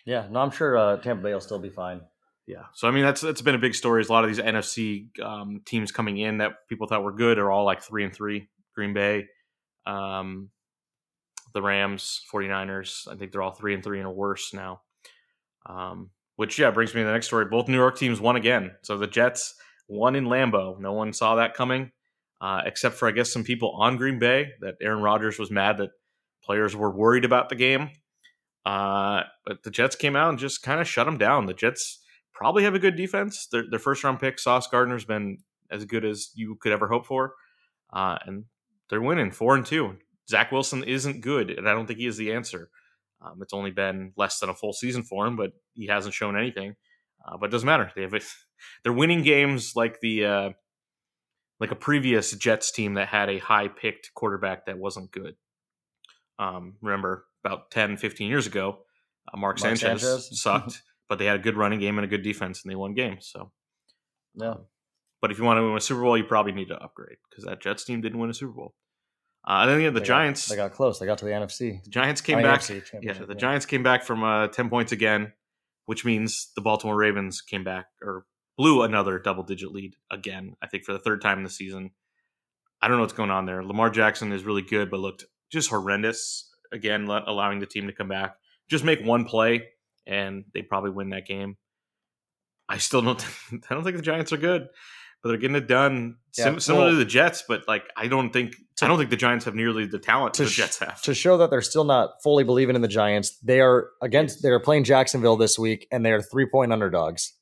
Yeah, 0.06 0.28
no, 0.30 0.40
I'm 0.40 0.52
sure 0.52 0.78
uh, 0.78 0.98
Tampa 0.98 1.24
Bay 1.24 1.34
will 1.34 1.42
still 1.42 1.60
be 1.60 1.70
fine. 1.70 2.02
Yeah. 2.48 2.64
So 2.74 2.88
I 2.88 2.92
mean, 2.92 3.04
that's 3.04 3.22
that's 3.22 3.42
been 3.42 3.56
a 3.56 3.60
big 3.60 3.76
story. 3.76 4.02
Is 4.02 4.10
a 4.10 4.12
lot 4.12 4.24
of 4.24 4.30
these 4.30 4.44
NFC 4.44 5.08
um, 5.20 5.62
teams 5.66 5.92
coming 5.92 6.18
in 6.18 6.40
that 6.40 6.68
people 6.68 6.88
thought 6.88 7.04
were 7.04 7.14
good 7.14 7.38
are 7.38 7.52
all 7.52 7.66
like 7.66 7.82
three 7.82 8.04
and 8.04 8.14
three. 8.14 8.50
Green 8.74 8.94
Bay, 8.94 9.28
um, 9.86 10.50
the 11.54 11.62
Rams, 11.62 12.22
49ers. 12.34 13.08
I 13.08 13.16
think 13.16 13.32
they're 13.32 13.42
all 13.42 13.52
three 13.52 13.74
and 13.74 13.84
three 13.84 14.00
and 14.00 14.16
worse 14.16 14.54
now. 14.54 14.82
Um, 15.66 16.10
which 16.38 16.58
yeah 16.58 16.72
brings 16.72 16.96
me 16.96 17.02
to 17.02 17.06
the 17.06 17.14
next 17.14 17.28
story. 17.28 17.46
Both 17.46 17.68
New 17.68 17.78
York 17.78 17.98
teams 17.98 18.20
won 18.20 18.36
again. 18.36 18.72
So 18.82 18.98
the 18.98 19.08
Jets 19.08 19.56
won 19.88 20.16
in 20.16 20.26
Lambeau. 20.26 20.80
No 20.80 20.94
one 20.94 21.14
saw 21.14 21.36
that 21.36 21.54
coming, 21.54 21.92
uh, 22.40 22.62
except 22.66 22.96
for 22.96 23.08
I 23.08 23.12
guess 23.12 23.32
some 23.32 23.44
people 23.44 23.72
on 23.72 23.98
Green 23.98 24.18
Bay. 24.18 24.52
That 24.62 24.76
Aaron 24.82 25.04
Rodgers 25.04 25.38
was 25.38 25.52
mad 25.52 25.78
that 25.78 25.92
players 26.44 26.76
were 26.76 26.90
worried 26.90 27.26
about 27.26 27.50
the 27.50 27.56
game. 27.56 27.92
Uh, 28.66 29.22
but 29.46 29.64
the 29.64 29.72
Jets 29.72 29.96
came 29.96 30.16
out 30.16 30.30
and 30.30 30.40
just 30.40 30.64
kind 30.64 30.80
of 30.80 30.88
shut 30.88 31.06
them 31.06 31.18
down. 31.18 31.46
The 31.46 31.54
Jets 31.54 32.00
probably 32.34 32.64
have 32.64 32.76
a 32.76 32.80
good 32.80 32.96
defense. 32.96 33.48
Their, 33.48 33.64
their 33.70 33.80
first 33.80 34.04
round 34.04 34.20
pick, 34.20 34.40
Sauce 34.40 34.68
Gardner's 34.68 35.06
been 35.06 35.40
as 35.70 35.86
good 35.86 36.06
as 36.06 36.32
you 36.36 36.56
could 36.56 36.72
ever 36.72 36.88
hope 36.88 37.06
for, 37.06 37.34
uh, 37.94 38.18
and 38.26 38.46
they're 38.90 39.02
winning 39.02 39.32
four 39.32 39.56
and 39.56 39.66
two. 39.66 39.98
Zach 40.32 40.52
Wilson 40.52 40.84
isn't 40.84 41.22
good, 41.22 41.52
and 41.52 41.68
I 41.68 41.74
don't 41.74 41.86
think 41.86 42.00
he 42.00 42.08
is 42.08 42.16
the 42.18 42.32
answer. 42.32 42.70
Um, 43.22 43.40
it's 43.42 43.54
only 43.54 43.72
been 43.72 44.14
less 44.16 44.40
than 44.40 44.50
a 44.50 44.56
full 44.56 44.72
season 44.74 45.04
for 45.04 45.28
him, 45.28 45.36
but 45.36 45.52
he 45.74 45.88
hasn't 45.88 46.16
shown 46.16 46.38
anything. 46.38 46.76
Uh, 47.24 47.36
but 47.38 47.48
it 47.48 47.52
doesn't 47.52 47.68
matter. 47.68 47.92
They 47.96 48.02
have 48.04 48.14
a, 48.14 48.22
they're 48.84 48.94
winning 48.94 49.24
games 49.24 49.74
like 49.76 50.00
the 50.00 50.26
uh, 50.26 50.50
like 51.60 51.72
a 51.72 51.76
previous 51.76 52.32
Jets 52.32 52.72
team 52.72 52.96
that 52.96 53.10
had 53.10 53.30
a 53.30 53.38
high 53.40 53.68
picked 53.68 54.12
quarterback 54.16 54.66
that 54.66 54.80
wasn't 54.80 55.12
good. 55.12 55.36
Um, 56.40 56.78
remember 56.82 57.26
about 57.46 57.70
10, 57.72 57.98
15 57.98 58.28
years 58.30 58.48
ago, 58.48 58.80
uh, 59.32 59.38
Mark, 59.38 59.60
Mark 59.60 59.78
Sanchez, 59.78 60.02
Sanchez. 60.02 60.30
sucked, 60.42 60.82
but 61.10 61.20
they 61.20 61.26
had 61.26 61.36
a 61.36 61.44
good 61.44 61.58
running 61.58 61.80
game 61.80 61.98
and 62.00 62.06
a 62.06 62.08
good 62.08 62.24
defense, 62.24 62.64
and 62.64 62.72
they 62.72 62.76
won 62.76 62.94
games. 62.96 63.30
So, 63.32 63.52
Yeah. 64.36 64.56
but 65.22 65.30
if 65.32 65.38
you 65.38 65.44
want 65.44 65.58
to 65.60 65.64
win 65.64 65.78
a 65.78 65.82
Super 65.82 66.02
Bowl, 66.02 66.18
you 66.18 66.24
probably 66.24 66.54
need 66.54 66.70
to 66.70 66.76
upgrade 66.82 67.18
because 67.30 67.46
that 67.46 67.62
Jets 67.62 67.84
team 67.84 68.02
didn't 68.02 68.20
win 68.20 68.32
a 68.32 68.34
Super 68.34 68.54
Bowl. 68.54 68.74
Uh, 69.46 69.66
then 69.66 69.80
you 69.80 69.86
have 69.86 69.94
the 69.94 70.00
They 70.00 70.06
got- 70.06 70.08
Giants. 70.08 70.48
they 70.48 70.56
got 70.56 70.72
close. 70.74 71.00
They 71.00 71.06
got 71.06 71.18
to 71.20 71.26
the 71.26 71.32
NFC. 71.32 71.84
the 71.84 71.90
Giants 71.90 72.22
came 72.22 72.38
I 72.40 72.44
back. 72.44 72.64
Yeah, 73.02 73.14
the 73.14 73.36
Giants 73.36 73.66
came 73.66 73.82
back 73.84 74.04
from 74.04 74.24
uh, 74.24 74.48
ten 74.48 74.70
points 74.70 74.92
again, 74.92 75.34
which 75.86 76.06
means 76.06 76.52
the 76.56 76.62
Baltimore 76.62 76.96
Ravens 76.96 77.42
came 77.42 77.64
back 77.64 77.88
or 78.04 78.26
blew 78.58 78.84
another 78.84 79.18
double-digit 79.18 79.72
lead 79.72 79.96
again. 80.12 80.56
I 80.62 80.68
think 80.68 80.84
for 80.86 80.94
the 80.94 81.00
third 81.00 81.22
time 81.22 81.40
in 81.40 81.44
the 81.44 81.50
season. 81.50 81.92
I 82.84 82.88
don't 82.88 82.98
know 82.98 83.02
what's 83.04 83.14
going 83.14 83.30
on 83.32 83.46
there. 83.46 83.64
Lamar 83.64 83.90
Jackson 83.92 84.32
is 84.32 84.44
really 84.44 84.62
good, 84.64 84.90
but 84.90 85.00
looked 85.00 85.26
just 85.52 85.70
horrendous 85.70 86.50
again, 86.72 87.06
let, 87.06 87.28
allowing 87.28 87.60
the 87.60 87.66
team 87.68 87.86
to 87.88 87.94
come 87.94 88.08
back. 88.08 88.36
Just 88.70 88.84
make 88.84 89.04
one 89.04 89.26
play, 89.26 89.68
and 90.08 90.46
they 90.54 90.62
probably 90.64 90.90
win 90.92 91.10
that 91.10 91.26
game. 91.28 91.58
I 92.70 92.78
still 92.78 93.02
don't. 93.02 93.24
I 93.70 93.74
don't 93.74 93.84
think 93.84 93.98
the 93.98 94.02
Giants 94.04 94.32
are 94.34 94.38
good, 94.38 94.68
but 95.22 95.30
they're 95.30 95.38
getting 95.38 95.56
it 95.56 95.68
done. 95.68 96.18
Sim- 96.32 96.60
similar 96.60 96.86
well- 96.86 96.94
to 96.94 96.98
the 96.98 97.06
Jets, 97.06 97.44
but 97.48 97.68
like 97.68 97.84
I 97.98 98.08
don't 98.08 98.32
think 98.32 98.56
I 98.82 98.88
don't 98.88 98.98
think 98.98 99.10
the 99.10 99.18
Giants 99.18 99.46
have 99.46 99.54
nearly 99.56 99.86
the 99.86 100.00
talent 100.00 100.34
to 100.36 100.46
the 100.46 100.50
Jets 100.50 100.80
have. 100.80 101.02
to 101.04 101.14
show 101.14 101.38
that 101.38 101.50
they're 101.50 101.62
still 101.62 101.84
not 101.84 102.22
fully 102.24 102.44
believing 102.44 102.76
in 102.76 102.82
the 102.82 102.88
Giants, 102.88 103.38
they 103.40 103.60
are 103.62 103.90
against 104.02 104.42
they're 104.42 104.60
playing 104.60 104.84
Jacksonville 104.86 105.38
this 105.38 105.60
week 105.60 105.88
and 105.92 106.06
they're 106.06 106.22
three 106.22 106.46
point 106.48 106.74
underdogs. 106.74 107.34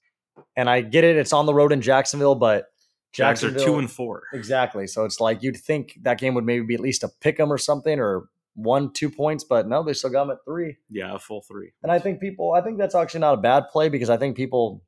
And 0.57 0.69
I 0.69 0.81
get 0.81 1.03
it, 1.03 1.15
it's 1.15 1.31
on 1.31 1.45
the 1.45 1.53
road 1.53 1.71
in 1.71 1.81
Jacksonville, 1.81 2.35
but 2.35 2.65
Jags 3.13 3.43
are 3.43 3.51
two 3.57 3.79
and 3.79 3.89
four. 3.89 4.23
exactly. 4.33 4.85
So 4.85 5.05
it's 5.05 5.19
like 5.19 5.41
you'd 5.41 5.57
think 5.57 5.97
that 6.01 6.19
game 6.19 6.33
would 6.35 6.45
maybe 6.45 6.65
be 6.65 6.75
at 6.75 6.79
least 6.81 7.03
a 7.03 7.09
pick 7.21 7.39
'em 7.39 7.51
or 7.51 7.57
something 7.57 7.99
or 7.99 8.29
one, 8.55 8.91
two 8.91 9.09
points, 9.09 9.43
but 9.43 9.67
no, 9.67 9.83
they 9.83 9.93
still 9.93 10.09
got 10.09 10.25
them 10.25 10.31
at 10.31 10.43
three. 10.43 10.77
Yeah, 10.89 11.15
a 11.15 11.19
full 11.19 11.41
three. 11.41 11.71
And 11.81 11.91
I 11.91 11.99
think 11.99 12.19
people, 12.19 12.51
I 12.53 12.61
think 12.61 12.77
that's 12.77 12.95
actually 12.95 13.21
not 13.21 13.35
a 13.35 13.37
bad 13.37 13.69
play 13.71 13.87
because 13.89 14.09
I 14.09 14.17
think 14.17 14.35
people, 14.35 14.83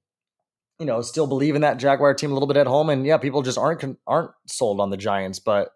you 0.82 0.88
know, 0.88 1.00
still 1.04 1.28
believe 1.28 1.54
in 1.54 1.62
that 1.62 1.78
Jaguar 1.78 2.16
team 2.16 2.32
a 2.32 2.34
little 2.34 2.48
bit 2.48 2.58
at 2.58 2.66
home. 2.66 2.90
And 2.90 3.06
yeah, 3.06 3.18
people 3.18 3.44
just 3.44 3.60
aren't 3.60 3.98
aren't 4.08 4.32
sold 4.48 4.80
on 4.80 4.90
the 4.90 4.98
Giants. 4.98 5.38
But 5.38 5.70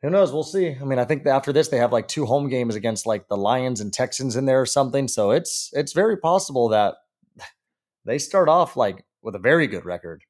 who 0.00 0.08
knows? 0.08 0.32
We'll 0.32 0.42
see. 0.42 0.74
I 0.74 0.84
mean, 0.84 0.98
I 0.98 1.04
think 1.04 1.26
after 1.26 1.52
this 1.52 1.68
they 1.68 1.76
have 1.76 1.92
like 1.92 2.08
two 2.08 2.24
home 2.24 2.48
games 2.48 2.74
against 2.74 3.04
like 3.04 3.28
the 3.28 3.36
Lions 3.36 3.82
and 3.82 3.92
Texans 3.92 4.34
in 4.34 4.46
there 4.46 4.58
or 4.62 4.64
something. 4.66 5.06
So 5.06 5.32
it's 5.32 5.68
it's 5.74 5.92
very 5.92 6.16
possible 6.16 6.70
that 6.70 6.94
they 8.06 8.16
start 8.18 8.48
off 8.48 8.74
like 8.74 9.04
with 9.20 9.34
a 9.34 9.38
very 9.38 9.66
good 9.66 9.84
record. 9.84 10.24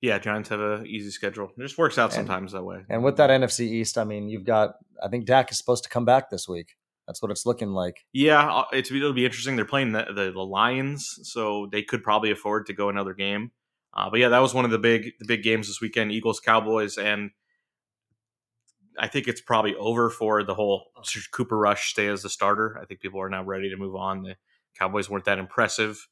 Yeah, 0.00 0.18
Giants 0.18 0.48
have 0.48 0.60
a 0.60 0.84
easy 0.84 1.10
schedule. 1.10 1.50
It 1.58 1.62
just 1.62 1.76
works 1.76 1.98
out 1.98 2.06
And- 2.16 2.26
sometimes 2.26 2.52
that 2.52 2.64
way. 2.64 2.80
And 2.88 3.04
with 3.04 3.18
that 3.18 3.28
NFC 3.28 3.60
East, 3.60 3.98
I 3.98 4.04
mean, 4.04 4.30
you've 4.30 4.44
got 4.44 4.76
I 5.02 5.08
think 5.08 5.26
Dak 5.26 5.50
is 5.50 5.58
supposed 5.58 5.84
to 5.84 5.90
come 5.90 6.06
back 6.06 6.30
this 6.30 6.48
week. 6.48 6.76
That's 7.06 7.20
what 7.20 7.30
it's 7.30 7.44
looking 7.44 7.70
like. 7.70 8.04
Yeah, 8.12 8.50
uh, 8.50 8.64
it's 8.72 8.90
it'll 8.90 9.12
be 9.12 9.24
interesting. 9.24 9.56
They're 9.56 9.64
playing 9.64 9.92
the, 9.92 10.06
the, 10.14 10.32
the 10.32 10.44
Lions, 10.44 11.18
so 11.22 11.68
they 11.70 11.82
could 11.82 12.02
probably 12.02 12.30
afford 12.30 12.66
to 12.66 12.72
go 12.72 12.88
another 12.88 13.14
game. 13.14 13.50
Uh, 13.92 14.10
but 14.10 14.20
yeah, 14.20 14.28
that 14.28 14.40
was 14.40 14.54
one 14.54 14.64
of 14.64 14.70
the 14.70 14.78
big 14.78 15.12
the 15.18 15.26
big 15.26 15.42
games 15.42 15.66
this 15.66 15.80
weekend: 15.80 16.12
Eagles 16.12 16.40
Cowboys, 16.40 16.96
and 16.96 17.30
I 18.98 19.08
think 19.08 19.28
it's 19.28 19.40
probably 19.40 19.74
over 19.76 20.08
for 20.08 20.42
the 20.42 20.54
whole 20.54 20.86
Cooper 21.32 21.58
Rush 21.58 21.90
stay 21.90 22.08
as 22.08 22.22
the 22.22 22.30
starter. 22.30 22.78
I 22.80 22.86
think 22.86 23.00
people 23.00 23.20
are 23.20 23.28
now 23.28 23.44
ready 23.44 23.68
to 23.70 23.76
move 23.76 23.96
on. 23.96 24.22
The 24.22 24.36
Cowboys 24.78 25.10
weren't 25.10 25.26
that 25.26 25.38
impressive. 25.38 26.08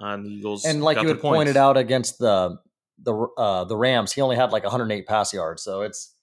Uh, 0.00 0.14
and 0.14 0.24
the 0.24 0.30
Eagles 0.30 0.64
and 0.64 0.82
like 0.82 1.02
you 1.02 1.08
had 1.08 1.20
pointed 1.20 1.56
out 1.56 1.76
against 1.76 2.18
the 2.18 2.58
the 3.02 3.14
uh, 3.36 3.64
the 3.64 3.76
Rams, 3.76 4.12
he 4.12 4.20
only 4.20 4.36
had 4.36 4.52
like 4.52 4.62
108 4.62 5.06
pass 5.06 5.32
yards, 5.32 5.62
so 5.62 5.82
it's 5.82 6.14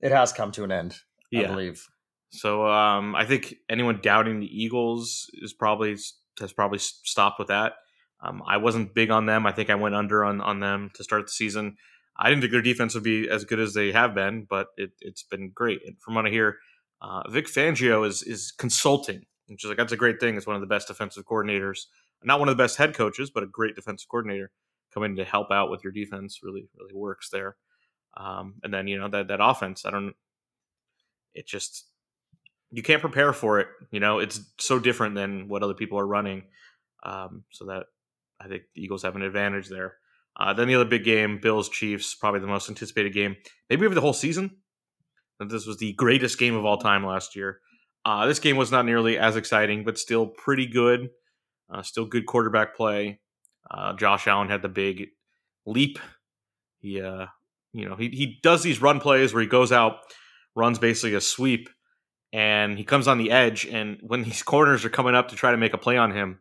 it 0.00 0.12
has 0.12 0.32
come 0.32 0.52
to 0.52 0.64
an 0.64 0.72
end. 0.72 0.96
I 1.34 1.40
yeah. 1.40 1.46
believe. 1.48 1.86
So 2.34 2.66
um, 2.66 3.14
I 3.14 3.24
think 3.24 3.54
anyone 3.68 4.00
doubting 4.02 4.40
the 4.40 4.62
Eagles 4.62 5.30
is 5.34 5.52
probably 5.52 5.96
has 6.40 6.52
probably 6.52 6.78
stopped 6.78 7.38
with 7.38 7.48
that. 7.48 7.74
Um, 8.20 8.42
I 8.46 8.56
wasn't 8.56 8.94
big 8.94 9.10
on 9.10 9.26
them. 9.26 9.46
I 9.46 9.52
think 9.52 9.70
I 9.70 9.76
went 9.76 9.94
under 9.94 10.24
on, 10.24 10.40
on 10.40 10.58
them 10.58 10.90
to 10.94 11.04
start 11.04 11.26
the 11.26 11.32
season. 11.32 11.76
I 12.16 12.28
didn't 12.28 12.42
think 12.42 12.52
their 12.52 12.62
defense 12.62 12.94
would 12.94 13.04
be 13.04 13.28
as 13.28 13.44
good 13.44 13.60
as 13.60 13.74
they 13.74 13.92
have 13.92 14.14
been, 14.14 14.46
but 14.48 14.68
it, 14.76 14.92
it's 15.00 15.22
been 15.22 15.50
great. 15.50 15.80
And 15.86 15.96
from 16.00 16.14
what 16.14 16.26
I 16.26 16.30
hear, 16.30 16.58
uh, 17.00 17.28
Vic 17.28 17.46
Fangio 17.46 18.06
is 18.06 18.22
is 18.24 18.50
consulting, 18.50 19.26
which 19.46 19.64
is 19.64 19.68
like 19.68 19.76
that's 19.76 19.92
a 19.92 19.96
great 19.96 20.18
thing. 20.18 20.36
It's 20.36 20.46
one 20.46 20.56
of 20.56 20.62
the 20.62 20.66
best 20.66 20.88
defensive 20.88 21.24
coordinators, 21.24 21.86
not 22.24 22.40
one 22.40 22.48
of 22.48 22.56
the 22.56 22.62
best 22.62 22.78
head 22.78 22.94
coaches, 22.94 23.30
but 23.30 23.44
a 23.44 23.46
great 23.46 23.76
defensive 23.76 24.08
coordinator 24.08 24.50
coming 24.92 25.14
to 25.16 25.24
help 25.24 25.52
out 25.52 25.70
with 25.70 25.84
your 25.84 25.92
defense. 25.92 26.40
Really, 26.42 26.68
really 26.76 26.94
works 26.94 27.30
there. 27.30 27.56
Um, 28.16 28.54
and 28.64 28.72
then 28.72 28.88
you 28.88 28.98
know 28.98 29.08
that 29.08 29.28
that 29.28 29.40
offense. 29.40 29.84
I 29.84 29.90
don't. 29.90 30.14
It 31.34 31.46
just 31.46 31.86
you 32.74 32.82
can't 32.82 33.00
prepare 33.00 33.32
for 33.32 33.60
it. 33.60 33.68
You 33.92 34.00
know, 34.00 34.18
it's 34.18 34.40
so 34.58 34.80
different 34.80 35.14
than 35.14 35.48
what 35.48 35.62
other 35.62 35.74
people 35.74 35.98
are 35.98 36.06
running. 36.06 36.42
Um, 37.04 37.44
so 37.50 37.66
that 37.66 37.84
I 38.40 38.48
think 38.48 38.64
the 38.74 38.82
Eagles 38.82 39.04
have 39.04 39.14
an 39.14 39.22
advantage 39.22 39.68
there. 39.68 39.94
Uh, 40.36 40.52
then 40.52 40.66
the 40.66 40.74
other 40.74 40.84
big 40.84 41.04
game, 41.04 41.38
Bills 41.40 41.68
Chiefs, 41.68 42.16
probably 42.16 42.40
the 42.40 42.48
most 42.48 42.68
anticipated 42.68 43.14
game, 43.14 43.36
maybe 43.70 43.86
over 43.86 43.94
the 43.94 44.00
whole 44.00 44.12
season. 44.12 44.50
This 45.38 45.66
was 45.66 45.78
the 45.78 45.92
greatest 45.92 46.38
game 46.38 46.56
of 46.56 46.64
all 46.64 46.78
time 46.78 47.06
last 47.06 47.36
year. 47.36 47.60
Uh, 48.04 48.26
this 48.26 48.40
game 48.40 48.56
was 48.56 48.72
not 48.72 48.84
nearly 48.84 49.18
as 49.18 49.36
exciting, 49.36 49.84
but 49.84 49.98
still 49.98 50.26
pretty 50.26 50.66
good. 50.66 51.10
Uh, 51.72 51.82
still 51.82 52.06
good 52.06 52.26
quarterback 52.26 52.76
play. 52.76 53.20
Uh, 53.70 53.94
Josh 53.94 54.26
Allen 54.26 54.48
had 54.48 54.62
the 54.62 54.68
big 54.68 55.08
leap. 55.64 55.98
He, 56.80 57.00
uh, 57.00 57.26
you 57.72 57.88
know, 57.88 57.96
he 57.96 58.08
he 58.10 58.38
does 58.42 58.62
these 58.62 58.82
run 58.82 59.00
plays 59.00 59.32
where 59.32 59.42
he 59.42 59.48
goes 59.48 59.72
out, 59.72 59.98
runs 60.54 60.78
basically 60.78 61.14
a 61.14 61.20
sweep, 61.20 61.68
and 62.34 62.76
he 62.76 62.82
comes 62.82 63.06
on 63.06 63.16
the 63.16 63.30
edge. 63.30 63.64
And 63.64 63.98
when 64.02 64.24
these 64.24 64.42
corners 64.52 64.84
are 64.84 64.90
coming 64.90 65.14
up 65.14 65.28
to 65.28 65.36
try 65.36 65.52
to 65.52 65.56
make 65.56 65.72
a 65.72 65.78
play 65.78 65.96
on 65.96 66.10
him, 66.10 66.40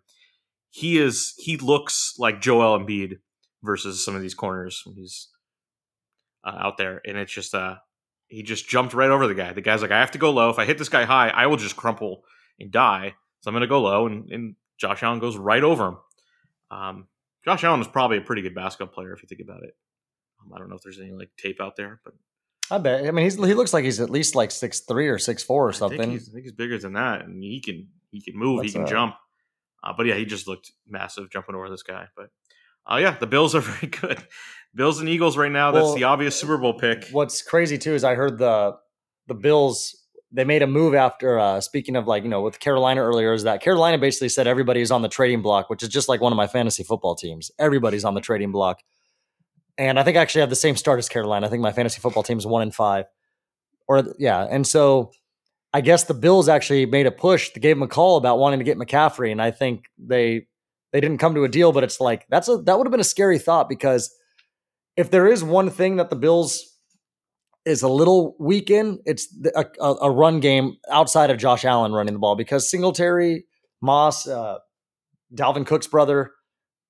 he 0.71 0.97
is 0.97 1.35
he 1.37 1.55
looks 1.55 2.15
like 2.17 2.41
Joel 2.41 2.79
Embiid 2.79 3.19
versus 3.61 4.03
some 4.03 4.15
of 4.15 4.21
these 4.23 4.33
corners 4.33 4.81
when 4.85 4.95
he's 4.95 5.29
uh, 6.43 6.57
out 6.57 6.77
there, 6.77 6.99
and 7.05 7.15
it's 7.15 7.31
just 7.31 7.53
uh 7.53 7.75
he 8.27 8.41
just 8.41 8.67
jumped 8.67 8.95
right 8.95 9.11
over 9.11 9.27
the 9.27 9.35
guy. 9.35 9.53
The 9.53 9.61
guy's 9.61 9.83
like, 9.83 9.91
I 9.91 9.99
have 9.99 10.09
to 10.11 10.17
go 10.17 10.31
low. 10.31 10.49
If 10.49 10.57
I 10.57 10.65
hit 10.65 10.79
this 10.79 10.89
guy 10.89 11.03
high, 11.03 11.29
I 11.29 11.45
will 11.45 11.57
just 11.57 11.75
crumple 11.75 12.23
and 12.59 12.71
die. 12.71 13.13
So 13.41 13.49
I'm 13.49 13.53
going 13.53 13.61
to 13.61 13.67
go 13.67 13.81
low, 13.81 14.07
and, 14.07 14.27
and 14.31 14.55
Josh 14.79 15.03
Allen 15.03 15.19
goes 15.19 15.37
right 15.37 15.63
over 15.63 15.89
him. 15.89 15.97
Um, 16.71 17.07
Josh 17.45 17.63
Allen 17.63 17.81
is 17.81 17.87
probably 17.87 18.17
a 18.17 18.21
pretty 18.21 18.41
good 18.41 18.55
basketball 18.55 18.91
player 18.91 19.13
if 19.13 19.21
you 19.21 19.27
think 19.27 19.41
about 19.41 19.61
it. 19.61 19.75
Um, 20.41 20.51
I 20.51 20.57
don't 20.57 20.69
know 20.69 20.75
if 20.75 20.81
there's 20.81 20.99
any 20.99 21.11
like 21.11 21.29
tape 21.37 21.61
out 21.61 21.75
there, 21.75 21.99
but 22.03 22.15
I 22.71 22.77
bet. 22.77 23.05
I 23.05 23.11
mean, 23.11 23.23
he's 23.25 23.35
he 23.35 23.53
looks 23.53 23.73
like 23.73 23.83
he's 23.83 23.99
at 23.99 24.09
least 24.09 24.35
like 24.35 24.51
six 24.51 24.81
three 24.81 25.07
or 25.07 25.19
six 25.19 25.43
four 25.43 25.67
or 25.67 25.69
I 25.69 25.71
think, 25.71 25.79
something. 25.79 26.11
he's, 26.11 26.29
I 26.29 26.31
think 26.31 26.43
he's 26.45 26.53
bigger 26.53 26.77
than 26.77 26.93
that, 26.93 27.25
and 27.25 27.43
he 27.43 27.59
can 27.59 27.87
he 28.11 28.21
can 28.21 28.37
move, 28.37 28.61
That's, 28.61 28.73
he 28.73 28.79
can 28.79 28.87
uh, 28.87 28.89
jump. 28.89 29.15
Uh, 29.83 29.93
but 29.95 30.05
yeah, 30.05 30.15
he 30.15 30.25
just 30.25 30.47
looked 30.47 30.71
massive 30.87 31.29
jumping 31.29 31.55
over 31.55 31.69
this 31.69 31.83
guy. 31.83 32.07
But 32.15 32.29
uh, 32.89 32.97
yeah, 32.97 33.17
the 33.19 33.27
Bills 33.27 33.53
are 33.55 33.59
very 33.61 33.87
good. 33.87 34.25
Bills 34.73 34.99
and 34.99 35.09
Eagles 35.09 35.37
right 35.37 35.51
now. 35.51 35.71
That's 35.71 35.83
Well, 35.83 35.95
the 35.95 36.05
obvious 36.05 36.35
Super 36.35 36.57
Bowl 36.57 36.73
pick. 36.73 37.09
What's 37.11 37.41
crazy 37.41 37.77
too 37.77 37.93
is 37.93 38.03
I 38.03 38.15
heard 38.15 38.37
the 38.37 38.77
the 39.27 39.35
Bills 39.35 39.99
they 40.31 40.43
made 40.43 40.63
a 40.63 40.67
move 40.67 40.95
after 40.95 41.39
uh 41.39 41.61
speaking 41.61 41.95
of 41.95 42.07
like 42.07 42.23
you 42.23 42.29
know 42.29 42.41
with 42.41 42.59
Carolina 42.59 43.01
earlier 43.01 43.33
is 43.33 43.43
that 43.43 43.61
Carolina 43.61 43.97
basically 43.97 44.29
said 44.29 44.47
everybody 44.47 44.81
is 44.81 44.89
on 44.89 45.01
the 45.01 45.09
trading 45.09 45.41
block, 45.41 45.69
which 45.69 45.83
is 45.83 45.89
just 45.89 46.09
like 46.09 46.21
one 46.21 46.33
of 46.33 46.37
my 46.37 46.47
fantasy 46.47 46.83
football 46.83 47.15
teams. 47.15 47.51
Everybody's 47.59 48.05
on 48.05 48.15
the 48.15 48.21
trading 48.21 48.51
block. 48.51 48.79
And 49.77 49.99
I 49.99 50.03
think 50.03 50.17
I 50.17 50.21
actually 50.21 50.41
have 50.41 50.49
the 50.49 50.55
same 50.55 50.75
start 50.75 50.99
as 50.99 51.09
Carolina. 51.09 51.47
I 51.47 51.49
think 51.49 51.61
my 51.61 51.71
fantasy 51.71 51.99
football 51.99 52.23
team 52.23 52.37
is 52.37 52.45
one 52.45 52.61
in 52.61 52.71
five. 52.71 53.05
Or 53.87 54.03
yeah. 54.19 54.47
And 54.49 54.65
so 54.65 55.11
I 55.73 55.81
guess 55.81 56.03
the 56.03 56.13
Bills 56.13 56.47
actually 56.47 56.85
made 56.85 57.07
a 57.07 57.11
push. 57.11 57.51
They 57.51 57.59
gave 57.59 57.75
him 57.75 57.83
a 57.83 57.87
call 57.87 58.17
about 58.17 58.37
wanting 58.37 58.59
to 58.59 58.65
get 58.65 58.77
McCaffrey. 58.77 59.31
And 59.31 59.41
I 59.41 59.51
think 59.51 59.85
they 59.97 60.47
they 60.91 61.01
didn't 61.01 61.17
come 61.17 61.33
to 61.33 61.43
a 61.43 61.49
deal, 61.49 61.71
but 61.71 61.83
it's 61.83 61.99
like 61.99 62.25
that's 62.29 62.47
a 62.47 62.57
that 62.57 62.77
would 62.77 62.85
have 62.85 62.91
been 62.91 62.99
a 62.99 63.03
scary 63.05 63.39
thought 63.39 63.67
because 63.67 64.15
if 64.95 65.09
there 65.09 65.27
is 65.27 65.43
one 65.43 65.71
thing 65.71 65.95
that 65.95 66.11
the 66.11 66.15
Bills 66.15 66.63
is 67.65 67.81
a 67.81 67.87
little 67.87 68.35
weak 68.39 68.69
in, 68.69 68.99
it's 69.05 69.27
a, 69.55 69.65
a 69.81 70.11
run 70.11 70.39
game 70.39 70.77
outside 70.91 71.31
of 71.31 71.37
Josh 71.37 71.65
Allen 71.65 71.93
running 71.93 72.13
the 72.13 72.19
ball 72.19 72.35
because 72.35 72.69
Singletary, 72.69 73.45
Moss, 73.81 74.27
uh, 74.27 74.57
Dalvin 75.33 75.65
Cook's 75.65 75.87
brother, 75.87 76.31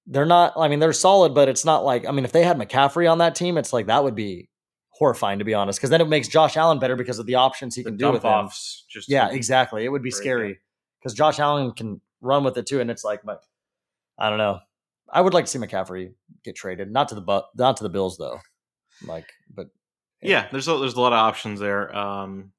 they're 0.08 0.26
not. 0.26 0.54
I 0.58 0.68
mean, 0.68 0.80
they're 0.80 0.94
solid, 0.94 1.34
but 1.34 1.48
it's 1.50 1.66
not 1.66 1.84
like. 1.84 2.06
I 2.08 2.12
mean, 2.12 2.26
if 2.26 2.32
they 2.32 2.44
had 2.44 2.58
McCaffrey 2.58 3.10
on 3.12 3.20
that 3.20 3.36
team, 3.36 3.58
it's 3.58 3.72
like 3.74 3.88
that 3.88 4.04
would 4.04 4.16
be 4.16 4.50
horrifying 4.90 5.40
to 5.40 5.46
be 5.46 5.54
honest, 5.54 5.80
because 5.80 5.90
then 5.90 6.02
it 6.02 6.08
makes 6.08 6.28
Josh 6.28 6.56
Allen 6.56 6.78
better 6.80 6.96
because 6.96 7.18
of 7.20 7.26
the 7.26 7.36
options 7.36 7.76
he 7.76 7.82
The 7.84 7.90
can 7.90 7.98
do 7.98 8.12
with 8.12 8.22
dump 8.22 8.26
him. 8.42 8.46
offs 8.46 8.86
just 8.90 9.10
Yeah, 9.10 9.30
exactly. 9.32 9.86
It 9.86 9.90
would 9.90 10.04
be 10.04 10.12
scary 10.12 10.60
because 11.00 11.14
Josh 11.16 11.40
Allen 11.40 11.72
can 11.72 12.00
run 12.22 12.44
with 12.44 12.58
it 12.58 12.68
too, 12.68 12.80
and 12.80 12.92
it's 12.92 13.04
like, 13.04 13.22
but 13.24 13.42
I 14.20 14.30
don't 14.30 14.38
know. 14.38 14.60
I 15.12 15.22
would 15.22 15.34
like 15.34 15.46
to 15.46 15.52
see 15.52 15.60
McCaffrey 15.60 16.14
get 16.44 16.56
traded, 16.56 16.92
not 16.92 17.10
to 17.10 17.16
the 17.16 17.22
but 17.22 17.48
not 17.56 17.78
to 17.78 17.84
the 17.84 17.90
Bills 17.90 18.18
though. 18.18 18.40
Like, 19.06 19.26
but 19.54 19.68
Yeah, 20.22 20.48
there's 20.52 20.68
a, 20.68 20.78
there's 20.78 20.94
a 20.94 21.02
lot 21.02 21.14
of 21.14 21.18
options 21.20 21.60
there. 21.60 21.96
Um, 21.96 22.52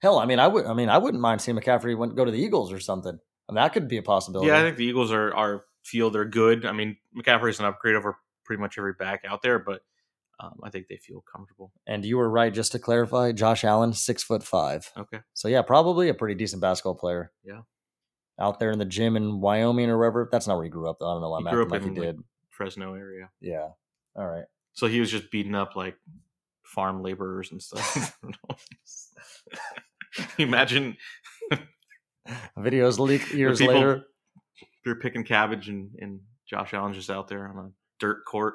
hell, 0.00 0.18
I 0.18 0.26
mean, 0.26 0.38
I 0.38 0.48
would, 0.48 0.64
I 0.66 0.72
mean, 0.74 0.88
I 0.88 0.98
wouldn't 0.98 1.20
mind 1.20 1.40
seeing 1.42 1.56
McCaffrey 1.58 1.96
went, 1.96 2.16
go 2.16 2.24
to 2.24 2.30
the 2.30 2.38
Eagles 2.38 2.72
or 2.72 2.80
something. 2.80 3.18
I 3.48 3.52
mean, 3.52 3.56
that 3.56 3.72
could 3.72 3.88
be 3.88 3.96
a 3.98 4.02
possibility. 4.02 4.48
yeah, 4.48 4.58
I 4.58 4.62
think 4.62 4.76
the 4.76 4.84
Eagles 4.84 5.12
are 5.12 5.34
are 5.34 5.64
feel 5.84 6.10
they're 6.10 6.24
good. 6.24 6.64
I 6.66 6.72
mean, 6.72 6.96
McCaffrey's 7.16 7.58
an 7.60 7.66
upgrade 7.66 7.94
over 7.96 8.16
pretty 8.44 8.60
much 8.60 8.78
every 8.78 8.92
back 8.94 9.24
out 9.28 9.42
there, 9.42 9.58
but 9.58 9.82
um, 10.40 10.58
I 10.62 10.70
think 10.70 10.86
they 10.88 10.96
feel 10.98 11.22
comfortable. 11.30 11.72
and 11.86 12.04
you 12.04 12.16
were 12.16 12.30
right. 12.30 12.54
Just 12.54 12.72
to 12.72 12.78
clarify, 12.78 13.32
Josh 13.32 13.64
Allen, 13.64 13.92
six 13.92 14.22
foot 14.22 14.42
five. 14.44 14.90
Okay. 14.96 15.18
So 15.34 15.48
yeah, 15.48 15.62
probably 15.62 16.08
a 16.08 16.14
pretty 16.14 16.34
decent 16.36 16.62
basketball 16.62 16.94
player. 16.94 17.32
Yeah. 17.44 17.62
Out 18.40 18.60
there 18.60 18.70
in 18.70 18.78
the 18.78 18.84
gym 18.84 19.16
in 19.16 19.40
Wyoming 19.40 19.90
or 19.90 19.98
wherever. 19.98 20.28
That's 20.30 20.46
not 20.46 20.54
where 20.54 20.64
he 20.64 20.70
grew 20.70 20.88
up 20.88 20.98
though. 21.00 21.10
I 21.10 21.14
don't 21.14 21.22
know 21.22 21.30
why 21.30 21.40
He 21.40 21.46
I'm 21.48 21.54
grew 21.54 21.64
up 21.64 21.70
like 21.72 21.82
in, 21.82 21.94
he 21.94 22.00
like, 22.00 22.08
did. 22.10 22.20
Fresno 22.50 22.94
area. 22.94 23.30
Yeah. 23.40 23.68
All 24.14 24.26
right. 24.26 24.44
So 24.74 24.86
he 24.86 25.00
was 25.00 25.10
just 25.10 25.30
beating 25.32 25.56
up 25.56 25.74
like 25.74 25.96
farm 26.62 27.02
laborers 27.02 27.50
and 27.50 27.60
stuff. 27.60 28.16
Imagine 30.38 30.96
Videos 32.56 32.98
leak 32.98 33.32
years 33.32 33.58
people- 33.58 33.74
later. 33.74 34.04
You're 34.88 34.96
picking 34.96 35.24
cabbage 35.24 35.68
and, 35.68 35.90
and 36.00 36.20
Josh 36.48 36.74
Allen's 36.74 36.96
just 36.96 37.10
out 37.10 37.28
there 37.28 37.46
on 37.48 37.66
a 37.66 37.70
dirt 38.00 38.24
court. 38.24 38.54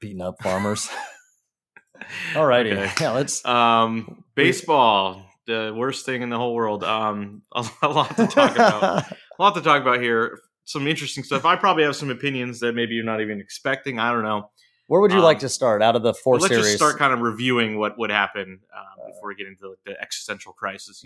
beating 0.00 0.20
up 0.20 0.36
farmers. 0.42 0.88
All 2.36 2.46
righty. 2.46 2.72
Okay. 2.72 2.92
Yeah, 3.00 3.10
let's. 3.12 3.44
Um, 3.44 4.22
baseball, 4.34 5.24
the 5.46 5.74
worst 5.76 6.06
thing 6.06 6.22
in 6.22 6.28
the 6.30 6.36
whole 6.36 6.54
world. 6.54 6.84
Um, 6.84 7.42
a, 7.54 7.66
a 7.82 7.88
lot 7.88 8.14
to 8.16 8.26
talk 8.26 8.54
about. 8.54 9.10
a 9.38 9.42
lot 9.42 9.54
to 9.54 9.60
talk 9.60 9.82
about 9.82 10.00
here. 10.00 10.38
Some 10.64 10.86
interesting 10.86 11.24
stuff. 11.24 11.44
I 11.44 11.56
probably 11.56 11.82
have 11.84 11.96
some 11.96 12.10
opinions 12.10 12.60
that 12.60 12.74
maybe 12.74 12.94
you're 12.94 13.04
not 13.04 13.20
even 13.20 13.40
expecting. 13.40 13.98
I 13.98 14.12
don't 14.12 14.22
know. 14.22 14.50
Where 14.86 15.00
would 15.00 15.10
you 15.12 15.18
Um, 15.18 15.24
like 15.24 15.40
to 15.40 15.48
start 15.48 15.82
out 15.82 15.96
of 15.96 16.02
the 16.02 16.14
four 16.14 16.36
let's 16.36 16.48
series? 16.48 16.64
just 16.66 16.76
start 16.76 16.98
kind 16.98 17.12
of 17.12 17.20
reviewing 17.20 17.78
what 17.78 17.98
would 17.98 18.10
happen 18.10 18.60
um, 18.74 19.06
before 19.06 19.28
we 19.28 19.34
get 19.34 19.46
into 19.46 19.70
like, 19.70 19.78
the 19.84 20.00
existential 20.00 20.52
crises 20.52 21.04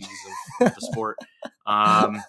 of, 0.61 0.67
of 0.69 0.75
the 0.75 0.81
sport. 0.81 1.17
Um, 1.67 2.23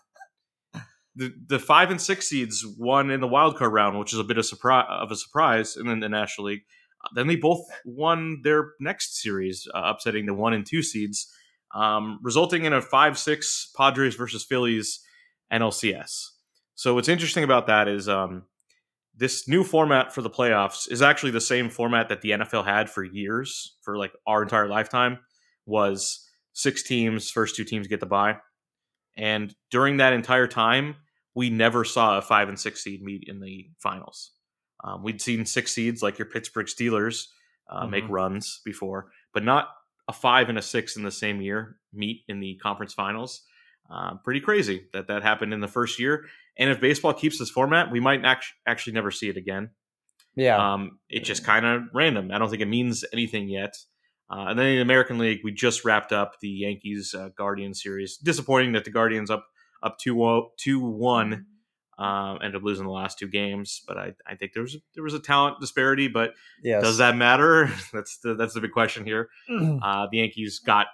the 1.16 1.34
the 1.48 1.60
five 1.60 1.92
and 1.92 2.02
six 2.02 2.28
seeds 2.28 2.66
won 2.78 3.12
in 3.12 3.22
the 3.22 3.28
wild 3.28 3.58
card 3.58 3.74
round, 3.74 4.00
which 4.00 4.14
is 4.14 4.20
a 4.20 4.24
bit 4.24 4.38
of 4.38 4.46
surprise 4.46 4.86
of 4.90 5.12
a 5.12 5.16
surprise, 5.16 5.76
and 5.76 5.90
then 5.90 6.00
the 6.00 6.10
National 6.10 6.48
League. 6.48 6.62
Then 7.16 7.28
they 7.28 7.36
both 7.36 7.66
won 7.86 8.42
their 8.44 8.72
next 8.80 9.22
series, 9.22 9.68
uh, 9.76 9.82
upsetting 9.86 10.26
the 10.26 10.34
one 10.34 10.54
and 10.54 10.66
two 10.66 10.82
seeds, 10.82 11.32
um, 11.76 12.20
resulting 12.24 12.64
in 12.66 12.74
a 12.74 12.82
five 12.82 13.18
six 13.18 13.72
Padres 13.76 14.16
versus 14.16 14.44
Phillies 14.44 15.04
NLCS. 15.52 16.30
So 16.76 16.96
what's 16.96 17.10
interesting 17.10 17.44
about 17.44 17.68
that 17.68 17.88
is 17.88 18.10
um, 18.10 18.44
this 19.16 19.48
new 19.48 19.64
format 19.64 20.14
for 20.14 20.22
the 20.22 20.30
playoffs 20.30 20.92
is 20.92 21.02
actually 21.02 21.32
the 21.32 21.42
same 21.42 21.70
format 21.70 22.10
that 22.10 22.22
the 22.22 22.32
NFL 22.32 22.66
had 22.66 22.90
for 22.90 23.04
years, 23.04 23.78
for 23.82 23.98
like 23.98 24.14
our 24.26 24.42
entire 24.42 24.68
lifetime, 24.68 25.20
was 25.66 26.28
six 26.54 26.84
teams, 26.84 27.30
first 27.30 27.56
two 27.56 27.64
teams 27.64 27.88
get 27.88 28.00
the 28.00 28.06
bye. 28.06 28.38
And 29.16 29.54
during 29.70 29.98
that 29.98 30.14
entire 30.14 30.48
time, 30.48 30.96
we 31.36 31.50
never 31.50 31.84
saw 31.84 32.18
a 32.18 32.22
five 32.22 32.50
and 32.50 32.60
six 32.60 32.84
seed 32.84 33.02
meet 33.04 33.24
in 33.28 33.40
the 33.40 33.70
finals. 33.80 34.32
Um, 34.84 35.04
we'd 35.04 35.22
seen 35.22 35.46
six 35.46 35.72
seeds 35.72 36.02
like 36.04 36.20
your 36.20 36.28
Pittsburgh 36.28 36.68
Steelers 36.68 37.28
uh, 37.70 37.88
make 37.88 38.04
Mhm. 38.04 38.10
runs 38.12 38.62
before, 38.66 39.12
but 39.34 39.44
not 39.44 39.70
a 40.08 40.14
five 40.14 40.50
and 40.50 40.58
a 40.58 40.62
six 40.62 40.98
in 40.98 41.04
the 41.04 41.12
same 41.12 41.42
year 41.42 41.78
meet 41.94 42.24
in 42.28 42.40
the 42.42 42.56
conference 42.62 42.94
finals. 42.94 43.44
Uh, 43.90 44.16
pretty 44.24 44.42
crazy 44.42 44.88
that 44.94 45.08
that 45.08 45.24
happened 45.24 45.54
in 45.54 45.62
the 45.62 45.68
first 45.68 46.00
year. 46.00 46.28
And 46.58 46.70
if 46.70 46.80
baseball 46.82 47.14
keeps 47.14 47.40
this 47.40 47.50
format, 47.50 47.92
we 47.92 48.00
might 48.00 48.24
act- 48.26 48.54
actually 48.68 48.94
never 48.94 49.12
see 49.12 49.30
it 49.30 49.38
again. 49.38 49.72
yeah. 50.36 50.74
Um, 50.74 51.00
it's 51.10 51.28
just 51.28 51.46
kind 51.46 51.66
of 51.66 51.84
random. 51.94 52.32
I 52.32 52.38
don't 52.40 52.50
think 52.50 52.62
it 52.62 52.68
means 52.68 53.06
anything 53.14 53.48
yet. 53.50 53.76
Uh, 54.32 54.46
and 54.50 54.58
then 54.60 54.66
in 54.68 54.76
the 54.78 54.82
American 54.82 55.20
League, 55.20 55.42
we 55.44 55.52
just 55.52 55.86
wrapped 55.86 56.12
up 56.12 56.40
the 56.42 56.50
Yankees 56.50 57.14
uh, 57.14 57.30
Guardians 57.38 57.82
series. 57.84 58.18
Disappointing 58.18 58.72
that 58.74 58.84
the 58.84 58.90
Guardians 58.92 59.30
up 59.30 59.46
up 59.84 60.00
two 60.00 60.50
two 60.58 60.80
one 60.80 61.46
um, 61.98 62.40
ended 62.42 62.56
up 62.56 62.64
losing 62.64 62.86
the 62.86 62.92
last 62.92 63.20
two 63.20 63.28
games. 63.28 63.82
But 63.88 63.98
I, 63.98 64.14
I 64.26 64.36
think 64.36 64.54
there 64.54 64.64
was 64.64 64.78
there 64.96 65.04
was 65.04 65.14
a 65.14 65.20
talent 65.20 65.60
disparity. 65.60 66.08
But 66.08 66.34
yes. 66.64 66.84
does 66.84 66.98
that 66.98 67.16
matter? 67.16 67.72
that's 67.94 68.18
the 68.20 68.36
that's 68.36 68.54
the 68.54 68.62
big 68.62 68.72
question 68.72 69.06
here. 69.06 69.30
Uh, 69.50 70.08
the 70.12 70.18
Yankees 70.18 70.60
got 70.60 70.88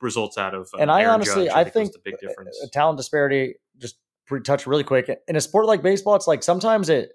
results 0.00 0.36
out 0.36 0.54
of 0.54 0.68
uh, 0.74 0.78
and 0.78 0.90
I 0.90 1.02
Aaron 1.02 1.14
honestly, 1.14 1.46
Judge, 1.46 1.54
I 1.54 1.62
was 1.62 1.72
think 1.72 1.92
the 1.92 2.00
big 2.04 2.18
difference. 2.20 2.60
a 2.62 2.68
talent 2.68 2.98
disparity. 2.98 3.54
Just 3.78 3.96
pre- 4.26 4.40
touch 4.40 4.66
really 4.66 4.84
quick 4.84 5.10
in 5.26 5.36
a 5.36 5.40
sport 5.40 5.66
like 5.66 5.82
baseball. 5.82 6.14
It's 6.14 6.26
like 6.26 6.42
sometimes 6.42 6.88
it 6.88 7.12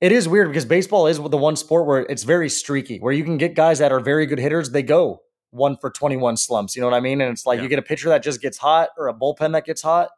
it 0.00 0.12
is 0.12 0.26
weird 0.26 0.48
because 0.48 0.64
baseball 0.64 1.06
is 1.06 1.18
the 1.18 1.36
one 1.36 1.56
sport 1.56 1.86
where 1.86 2.00
it's 2.00 2.22
very 2.22 2.48
streaky, 2.48 2.98
where 2.98 3.12
you 3.12 3.24
can 3.24 3.36
get 3.36 3.54
guys 3.54 3.78
that 3.80 3.92
are 3.92 4.00
very 4.00 4.26
good 4.26 4.38
hitters. 4.38 4.70
They 4.70 4.82
go 4.82 5.20
one 5.50 5.76
for 5.76 5.90
twenty 5.90 6.16
one 6.16 6.36
slumps. 6.36 6.74
You 6.74 6.80
know 6.80 6.88
what 6.88 6.96
I 6.96 7.00
mean? 7.00 7.20
And 7.20 7.30
it's 7.30 7.44
like 7.44 7.58
Yeah. 7.58 7.64
you 7.64 7.68
get 7.68 7.78
a 7.78 7.82
pitcher 7.82 8.08
that 8.08 8.22
just 8.22 8.40
gets 8.40 8.56
hot 8.56 8.88
or 8.96 9.08
a 9.08 9.14
bullpen 9.14 9.52
that 9.52 9.66
gets 9.66 9.82
hot. 9.82 10.08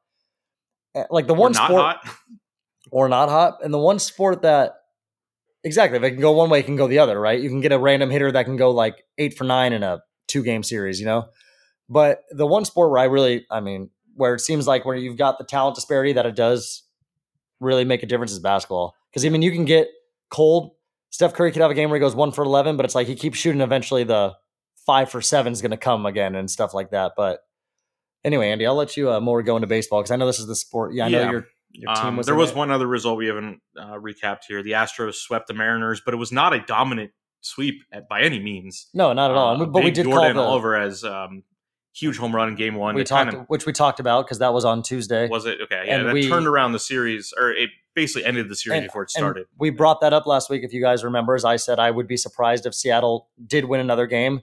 Uh, 0.94 1.04
Like 1.10 1.26
the 1.26 1.34
one 1.34 1.54
sport 1.54 1.70
hot. 1.70 2.08
or 2.90 3.08
not 3.08 3.28
hot, 3.28 3.58
and 3.62 3.72
the 3.72 3.78
one 3.78 3.98
sport 3.98 4.42
that 4.42 4.74
exactly 5.64 5.96
if 5.96 6.04
it 6.04 6.12
can 6.12 6.20
go 6.20 6.32
one 6.32 6.50
way, 6.50 6.60
it 6.60 6.66
can 6.66 6.76
go 6.76 6.88
the 6.88 6.98
other. 6.98 7.18
Right? 7.20 7.40
You 7.40 7.48
can 7.48 7.60
get 7.60 7.72
a 7.72 7.78
random 7.78 8.10
hitter 8.10 8.32
that 8.32 8.44
can 8.44 8.56
go 8.56 8.70
like 8.70 9.04
eight 9.18 9.36
for 9.36 9.44
nine 9.44 9.72
in 9.72 9.82
a 9.82 10.02
two 10.28 10.42
game 10.42 10.62
series. 10.62 11.00
You 11.00 11.06
know, 11.06 11.28
but 11.88 12.22
the 12.30 12.46
one 12.46 12.64
sport 12.64 12.90
where 12.90 13.00
I 13.00 13.04
really, 13.04 13.46
I 13.50 13.60
mean, 13.60 13.90
where 14.14 14.34
it 14.34 14.40
seems 14.40 14.66
like 14.66 14.84
where 14.84 14.96
you've 14.96 15.16
got 15.16 15.38
the 15.38 15.44
talent 15.44 15.74
disparity 15.74 16.12
that 16.14 16.26
it 16.26 16.36
does 16.36 16.82
really 17.60 17.84
make 17.84 18.02
a 18.02 18.06
difference 18.06 18.32
is 18.32 18.38
basketball. 18.38 18.94
Because 19.10 19.24
I 19.24 19.28
mean, 19.28 19.42
you 19.42 19.52
can 19.52 19.64
get 19.64 19.88
cold. 20.30 20.72
Steph 21.10 21.34
Curry 21.34 21.52
could 21.52 21.60
have 21.60 21.70
a 21.70 21.74
game 21.74 21.90
where 21.90 21.98
he 21.98 22.00
goes 22.00 22.14
one 22.14 22.32
for 22.32 22.42
eleven, 22.42 22.76
but 22.76 22.84
it's 22.84 22.94
like 22.94 23.06
he 23.06 23.14
keeps 23.14 23.38
shooting. 23.38 23.60
Eventually, 23.60 24.04
the 24.04 24.34
five 24.86 25.10
for 25.10 25.20
seven 25.20 25.52
is 25.52 25.62
going 25.62 25.70
to 25.70 25.76
come 25.76 26.06
again 26.06 26.34
and 26.34 26.50
stuff 26.50 26.74
like 26.74 26.90
that. 26.90 27.12
But 27.16 27.40
anyway, 28.24 28.50
Andy, 28.50 28.66
I'll 28.66 28.74
let 28.74 28.96
you 28.96 29.10
uh, 29.12 29.20
more 29.20 29.42
go 29.42 29.56
into 29.56 29.66
baseball 29.68 30.00
because 30.00 30.10
I 30.10 30.16
know 30.16 30.26
this 30.26 30.38
is 30.38 30.46
the 30.46 30.56
sport. 30.56 30.94
Yeah, 30.94 31.06
I 31.06 31.08
know 31.08 31.20
Yeah. 31.20 31.30
your 31.30 31.46
your 31.74 31.94
team 31.94 32.06
Um, 32.06 32.16
was. 32.18 32.26
there 32.26 32.34
was 32.34 32.50
it. 32.50 32.56
one 32.56 32.70
other 32.70 32.86
result 32.86 33.16
we 33.16 33.26
haven't 33.28 33.60
uh, 33.78 33.94
recapped 33.94 34.40
here. 34.46 34.62
The 34.62 34.72
Astros 34.72 35.14
swept 35.14 35.46
the 35.48 35.54
Mariners, 35.54 36.02
but 36.04 36.12
it 36.12 36.18
was 36.18 36.30
not 36.30 36.52
a 36.52 36.60
dominant 36.60 37.12
sweep 37.40 37.82
at, 37.90 38.08
by 38.08 38.20
any 38.20 38.38
means. 38.38 38.88
No, 38.92 39.12
not 39.14 39.30
at 39.30 39.36
all. 39.38 39.60
Uh, 39.62 39.64
but 39.66 39.82
we 39.82 39.90
did 39.90 40.04
Yordan 40.06 40.34
call 40.34 40.34
the 40.34 40.40
Alvarez 40.50 41.02
um, 41.02 41.42
huge 41.94 42.18
home 42.18 42.34
run 42.36 42.48
in 42.50 42.54
Game 42.56 42.74
One. 42.74 42.94
we 42.94 43.04
talked, 43.04 43.30
kind 43.30 43.42
of 43.42 43.46
which 43.48 43.64
we 43.64 43.72
talked 43.72 44.00
about 44.00 44.26
because 44.26 44.38
that 44.40 44.52
was 44.52 44.64
on 44.66 44.82
Tuesday. 44.82 45.28
was 45.28 45.46
it 45.46 45.60
okay? 45.62 45.84
Yeah, 45.86 45.98
and 46.00 46.08
that 46.08 46.12
we- 46.14 46.28
turned 46.28 46.46
around 46.46 46.72
the 46.72 46.78
series, 46.78 47.32
or 47.38 47.50
it 47.50 47.70
basically 47.94 48.24
ended 48.26 48.48
the 48.50 48.56
series 48.56 48.78
And- 48.80 48.86
before 48.88 49.02
it 49.04 49.10
started. 49.10 49.46
we 49.58 49.70
brought 49.70 50.00
that 50.02 50.12
up 50.12 50.26
last 50.26 50.50
week. 50.50 50.62
If 50.64 50.72
you 50.74 50.82
guys 50.82 51.02
remember, 51.04 51.34
as 51.34 51.44
I 51.44 51.56
said, 51.56 51.78
I 51.78 51.90
would 51.90 52.06
be 52.06 52.16
surprised 52.18 52.66
if 52.66 52.74
Seattle 52.74 53.28
did 53.46 53.64
win 53.64 53.80
another 53.80 54.06
game. 54.06 54.42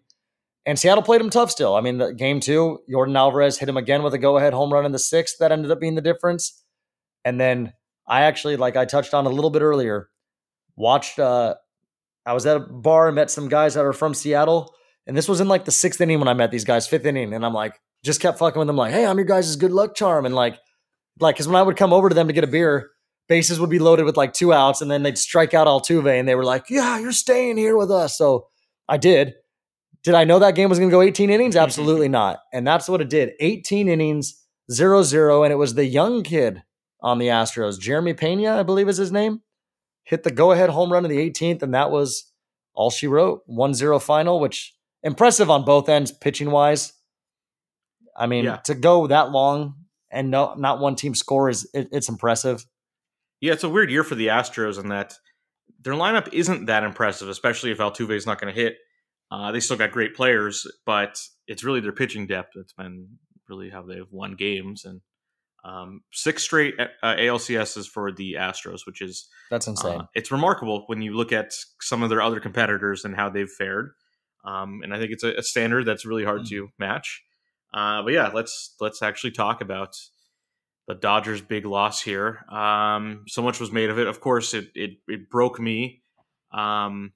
And 0.69 0.77
Seattle 0.77 1.01
played 1.01 1.19
him 1.19 1.31
tough 1.31 1.49
still. 1.49 1.75
I 1.75 1.81
mean, 1.81 1.97
the 1.97 2.13
game 2.13 2.39
two, 2.39 2.79
Yordan 2.87 3.17
Alvarez 3.17 3.57
hit 3.57 3.67
him 3.67 3.77
again 3.77 4.03
with 4.03 4.13
a 4.13 4.19
go-ahead 4.19 4.53
home 4.53 4.71
run 4.71 4.85
in 4.85 4.91
the 4.91 4.99
sixth. 4.99 5.37
That 5.39 5.51
ended 5.51 5.71
up 5.71 5.79
being 5.79 5.95
the 5.95 6.01
difference. 6.01 6.63
And 7.25 7.39
then 7.41 7.73
I 8.07 8.21
actually, 8.21 8.55
like 8.55 8.77
I 8.77 8.85
touched 8.85 9.15
on 9.15 9.25
a 9.25 9.29
little 9.29 9.49
bit 9.49 9.63
earlier, 9.63 10.09
watched. 10.75 11.17
uh 11.17 11.55
I 12.25 12.33
was 12.33 12.45
at 12.45 12.57
a 12.57 12.59
bar 12.59 13.07
and 13.07 13.15
met 13.15 13.31
some 13.31 13.49
guys 13.49 13.73
that 13.73 13.83
are 13.83 13.93
from 13.93 14.13
Seattle, 14.13 14.75
and 15.07 15.17
this 15.17 15.27
was 15.27 15.41
in 15.41 15.47
like 15.47 15.65
the 15.65 15.71
sixth 15.71 15.99
inning 15.99 16.19
when 16.19 16.27
I 16.27 16.35
met 16.35 16.51
these 16.51 16.65
guys, 16.65 16.85
fifth 16.85 17.05
inning, 17.05 17.33
and 17.33 17.43
I'm 17.43 17.55
like, 17.55 17.79
just 18.03 18.21
kept 18.21 18.37
fucking 18.37 18.59
with 18.59 18.67
them, 18.67 18.75
like, 18.75 18.93
hey, 18.93 19.05
I'm 19.05 19.17
your 19.17 19.25
guys' 19.25 19.55
good 19.55 19.71
luck 19.71 19.95
charm, 19.95 20.27
and 20.27 20.35
like, 20.35 20.59
like, 21.19 21.35
because 21.35 21.47
when 21.47 21.55
I 21.55 21.63
would 21.63 21.77
come 21.77 21.91
over 21.91 22.07
to 22.07 22.13
them 22.13 22.27
to 22.27 22.33
get 22.33 22.43
a 22.43 22.47
beer, 22.47 22.91
bases 23.29 23.59
would 23.59 23.71
be 23.71 23.79
loaded 23.79 24.05
with 24.05 24.15
like 24.15 24.33
two 24.33 24.53
outs, 24.53 24.81
and 24.81 24.91
then 24.91 25.01
they'd 25.01 25.17
strike 25.17 25.55
out 25.55 25.65
Altuve, 25.65 26.19
and 26.19 26.27
they 26.27 26.35
were 26.35 26.45
like, 26.45 26.69
yeah, 26.69 26.99
you're 26.99 27.13
staying 27.13 27.57
here 27.57 27.75
with 27.75 27.89
us. 27.89 28.15
So 28.15 28.45
I 28.87 28.97
did. 28.97 29.33
Did 30.03 30.15
I 30.15 30.23
know 30.23 30.39
that 30.39 30.55
game 30.55 30.69
was 30.69 30.79
going 30.79 30.89
to 30.89 30.95
go 30.95 31.01
18 31.01 31.29
innings? 31.29 31.55
Mm-hmm. 31.55 31.63
Absolutely 31.63 32.07
not. 32.07 32.39
And 32.53 32.65
that's 32.65 32.87
what 32.87 33.01
it 33.01 33.09
did. 33.09 33.33
18 33.39 33.87
innings, 33.89 34.41
0 34.71 35.03
0. 35.03 35.43
And 35.43 35.51
it 35.51 35.57
was 35.57 35.73
the 35.73 35.85
young 35.85 36.23
kid 36.23 36.63
on 37.01 37.17
the 37.17 37.27
Astros, 37.27 37.79
Jeremy 37.79 38.13
Pena, 38.13 38.57
I 38.57 38.63
believe 38.63 38.87
is 38.89 38.97
his 38.97 39.11
name, 39.11 39.41
hit 40.03 40.23
the 40.23 40.31
go 40.31 40.51
ahead 40.51 40.69
home 40.69 40.91
run 40.91 41.05
in 41.05 41.11
the 41.11 41.29
18th. 41.29 41.61
And 41.63 41.73
that 41.73 41.91
was 41.91 42.31
all 42.73 42.89
she 42.89 43.07
wrote 43.07 43.41
1 43.45 43.73
0 43.73 43.99
final, 43.99 44.39
which 44.39 44.73
impressive 45.03 45.49
on 45.49 45.65
both 45.65 45.89
ends, 45.89 46.11
pitching 46.11 46.51
wise. 46.51 46.93
I 48.15 48.25
mean, 48.27 48.45
Yeah. 48.45 48.57
to 48.65 48.75
go 48.75 49.07
that 49.07 49.31
long 49.31 49.75
and 50.11 50.29
no, 50.31 50.53
not 50.55 50.79
one 50.79 50.95
team 50.95 51.15
score 51.15 51.49
is 51.49 51.69
it, 51.73 51.89
it's 51.91 52.09
impressive. 52.09 52.65
Yeah, 53.41 53.53
it's 53.53 53.63
a 53.63 53.69
weird 53.69 53.89
year 53.91 54.03
for 54.03 54.15
the 54.15 54.27
Astros 54.27 54.79
in 54.79 54.89
that 54.89 55.15
their 55.81 55.93
lineup 55.93 56.27
isn't 56.33 56.65
that 56.65 56.83
impressive, 56.83 57.29
especially 57.29 57.71
if 57.71 57.77
Altuve 57.77 58.11
is 58.11 58.25
not 58.25 58.39
going 58.41 58.53
to 58.53 58.59
hit. 58.59 58.77
Uh, 59.31 59.51
they 59.51 59.59
still 59.59 59.77
got 59.77 59.91
great 59.91 60.15
players, 60.15 60.65
but 60.85 61.19
it's 61.47 61.63
really 61.63 61.79
their 61.81 61.91
pitching 61.91 62.25
depth 62.27 62.53
that's 62.55 62.73
been 62.73 63.07
really 63.47 63.69
how 63.69 63.81
they've 63.83 64.11
won 64.11 64.35
games. 64.35 64.85
And 64.85 65.01
Um, 65.63 66.01
six 66.11 66.43
straight 66.43 66.75
uh, 66.79 67.15
ALCSs 67.15 67.85
for 67.87 68.11
the 68.11 68.35
Astros, 68.39 68.85
which 68.85 69.01
is 69.01 69.27
That's 69.51 69.67
insane. 69.67 70.01
uh, 70.01 70.05
it's 70.15 70.31
remarkable 70.31 70.83
when 70.87 71.01
you 71.01 71.13
look 71.13 71.33
at 71.33 71.51
some 71.81 72.01
of 72.01 72.09
their 72.09 72.21
other 72.21 72.39
competitors 72.39 73.03
and 73.05 73.15
how 73.15 73.29
they've 73.29 73.49
fared. 73.49 73.91
Um, 74.45 74.79
and 74.83 74.93
I 74.93 74.99
think 74.99 75.11
it's 75.11 75.23
a, 75.23 75.33
a 75.35 75.43
standard 75.43 75.83
that's 75.85 76.05
really 76.05 76.23
hard 76.23 76.45
to 76.47 76.69
match. 76.79 77.21
Uh, 77.73 78.01
but 78.03 78.13
yeah, 78.13 78.31
let's 78.33 78.73
let's 78.79 79.01
actually 79.01 79.31
talk 79.31 79.59
about 79.61 79.97
the 80.87 80.95
Dodgers' 80.95 81.41
big 81.41 81.65
loss 81.65 82.01
here. 82.01 82.45
Um, 82.49 83.25
so 83.27 83.41
much 83.41 83.59
was 83.59 83.71
made 83.71 83.89
of 83.89 83.99
it. 83.99 84.07
Of 84.07 84.21
course, 84.21 84.53
it 84.53 84.69
it, 84.75 84.91
it 85.07 85.29
broke 85.29 85.59
me. 85.59 86.01
Um, 86.51 87.11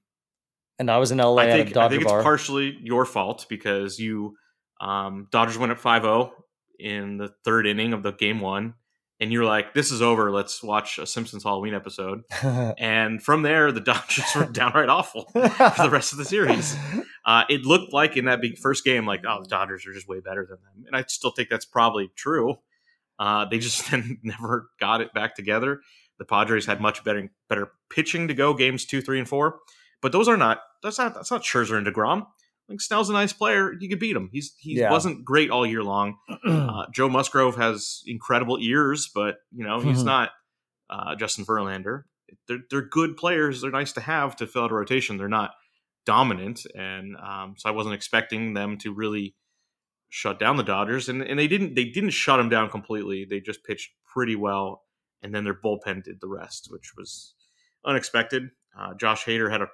and 0.84 0.90
I 0.90 0.98
was 0.98 1.10
in 1.10 1.18
LA 1.18 1.38
I 1.38 1.50
think 1.50 1.76
I 1.78 1.88
think 1.88 2.02
it's 2.02 2.10
bar. 2.10 2.22
partially 2.22 2.78
your 2.82 3.06
fault 3.06 3.46
because 3.48 3.98
you 3.98 4.36
um, 4.82 5.28
Dodgers 5.32 5.56
went 5.56 5.72
up 5.72 5.80
5-0 5.80 6.30
in 6.78 7.16
the 7.16 7.32
third 7.42 7.66
inning 7.66 7.94
of 7.94 8.02
the 8.02 8.12
game 8.12 8.40
one, 8.40 8.74
and 9.18 9.32
you're 9.32 9.46
like, 9.46 9.72
"This 9.72 9.90
is 9.90 10.02
over. 10.02 10.30
Let's 10.30 10.62
watch 10.62 10.98
a 10.98 11.06
Simpsons 11.06 11.42
Halloween 11.42 11.74
episode." 11.74 12.22
And 12.78 13.22
from 13.22 13.42
there, 13.42 13.72
the 13.72 13.80
Dodgers 13.92 14.26
were 14.36 14.44
downright 14.44 14.90
awful 14.90 15.24
for 15.32 15.82
the 15.82 15.88
rest 15.90 16.12
of 16.12 16.18
the 16.18 16.24
series. 16.26 16.76
Uh, 17.24 17.44
it 17.48 17.64
looked 17.64 17.94
like 17.94 18.18
in 18.18 18.26
that 18.26 18.42
big 18.42 18.58
first 18.58 18.84
game, 18.84 19.06
like, 19.06 19.22
oh, 19.26 19.40
the 19.42 19.48
Dodgers 19.48 19.86
are 19.86 19.94
just 19.94 20.06
way 20.06 20.20
better 20.20 20.44
than 20.44 20.58
them. 20.62 20.84
And 20.86 20.94
I 20.94 21.04
still 21.08 21.30
think 21.30 21.48
that's 21.48 21.64
probably 21.64 22.10
true. 22.14 22.56
Uh, 23.18 23.46
they 23.46 23.58
just 23.58 23.90
then 23.90 24.18
never 24.22 24.68
got 24.78 25.00
it 25.00 25.14
back 25.14 25.34
together. 25.34 25.80
The 26.18 26.26
Padres 26.26 26.66
had 26.66 26.82
much 26.82 27.02
better 27.04 27.30
better 27.48 27.72
pitching 27.88 28.28
to 28.28 28.34
go 28.34 28.52
games 28.52 28.84
two, 28.84 29.00
three, 29.00 29.18
and 29.18 29.28
four. 29.28 29.60
But 30.04 30.12
those 30.12 30.28
are 30.28 30.36
not 30.36 30.60
that's 30.82 30.98
not 30.98 31.14
that's 31.14 31.30
not 31.30 31.42
Scherzer 31.44 31.78
and 31.78 31.86
Degrom. 31.86 32.26
Like 32.68 32.82
Snell's 32.82 33.08
a 33.08 33.14
nice 33.14 33.32
player. 33.32 33.72
You 33.80 33.88
could 33.88 33.98
beat 33.98 34.14
him. 34.14 34.28
He's 34.32 34.54
he 34.58 34.74
Yeah. 34.78 34.90
wasn't 34.90 35.24
great 35.24 35.50
all 35.50 35.64
year 35.66 35.82
long. 35.82 36.18
Uh, 36.46 36.84
Joe 36.92 37.08
Musgrove 37.08 37.56
has 37.56 38.02
incredible 38.06 38.58
ears, 38.60 39.10
but 39.14 39.38
you 39.50 39.64
know 39.64 39.80
he's 39.80 40.02
Mhm. 40.02 40.06
not 40.06 40.30
uh, 40.90 41.14
Justin 41.16 41.46
Verlander. 41.46 42.02
They're 42.48 42.58
they're 42.70 42.82
good 42.86 43.16
players. 43.16 43.62
They're 43.62 43.70
nice 43.70 43.92
to 43.92 44.02
have 44.02 44.36
to 44.36 44.46
fill 44.46 44.64
out 44.64 44.72
a 44.72 44.74
rotation. 44.74 45.16
They're 45.16 45.26
not 45.28 45.52
dominant, 46.04 46.66
and 46.74 47.16
um, 47.16 47.54
so 47.56 47.68
I 47.70 47.72
wasn't 47.72 47.94
expecting 47.94 48.52
them 48.52 48.76
to 48.78 48.92
really 48.92 49.34
shut 50.10 50.38
down 50.38 50.56
the 50.56 50.62
Dodgers, 50.64 51.08
and 51.08 51.22
and 51.22 51.38
they 51.38 51.48
didn't 51.48 51.74
they 51.76 51.86
didn't 51.86 52.10
shut 52.10 52.38
them 52.38 52.50
down 52.50 52.68
completely. 52.68 53.24
They 53.24 53.40
just 53.40 53.64
pitched 53.64 53.90
pretty 54.12 54.36
well, 54.36 54.82
and 55.22 55.34
then 55.34 55.44
their 55.44 55.54
bullpen 55.54 56.02
did 56.04 56.20
the 56.20 56.28
rest, 56.28 56.68
which 56.70 56.92
was 56.94 57.34
unexpected. 57.86 58.50
Uh, 58.78 58.94
Josh 58.94 59.24
Hader 59.24 59.50
had 59.50 59.62
a, 59.62 59.68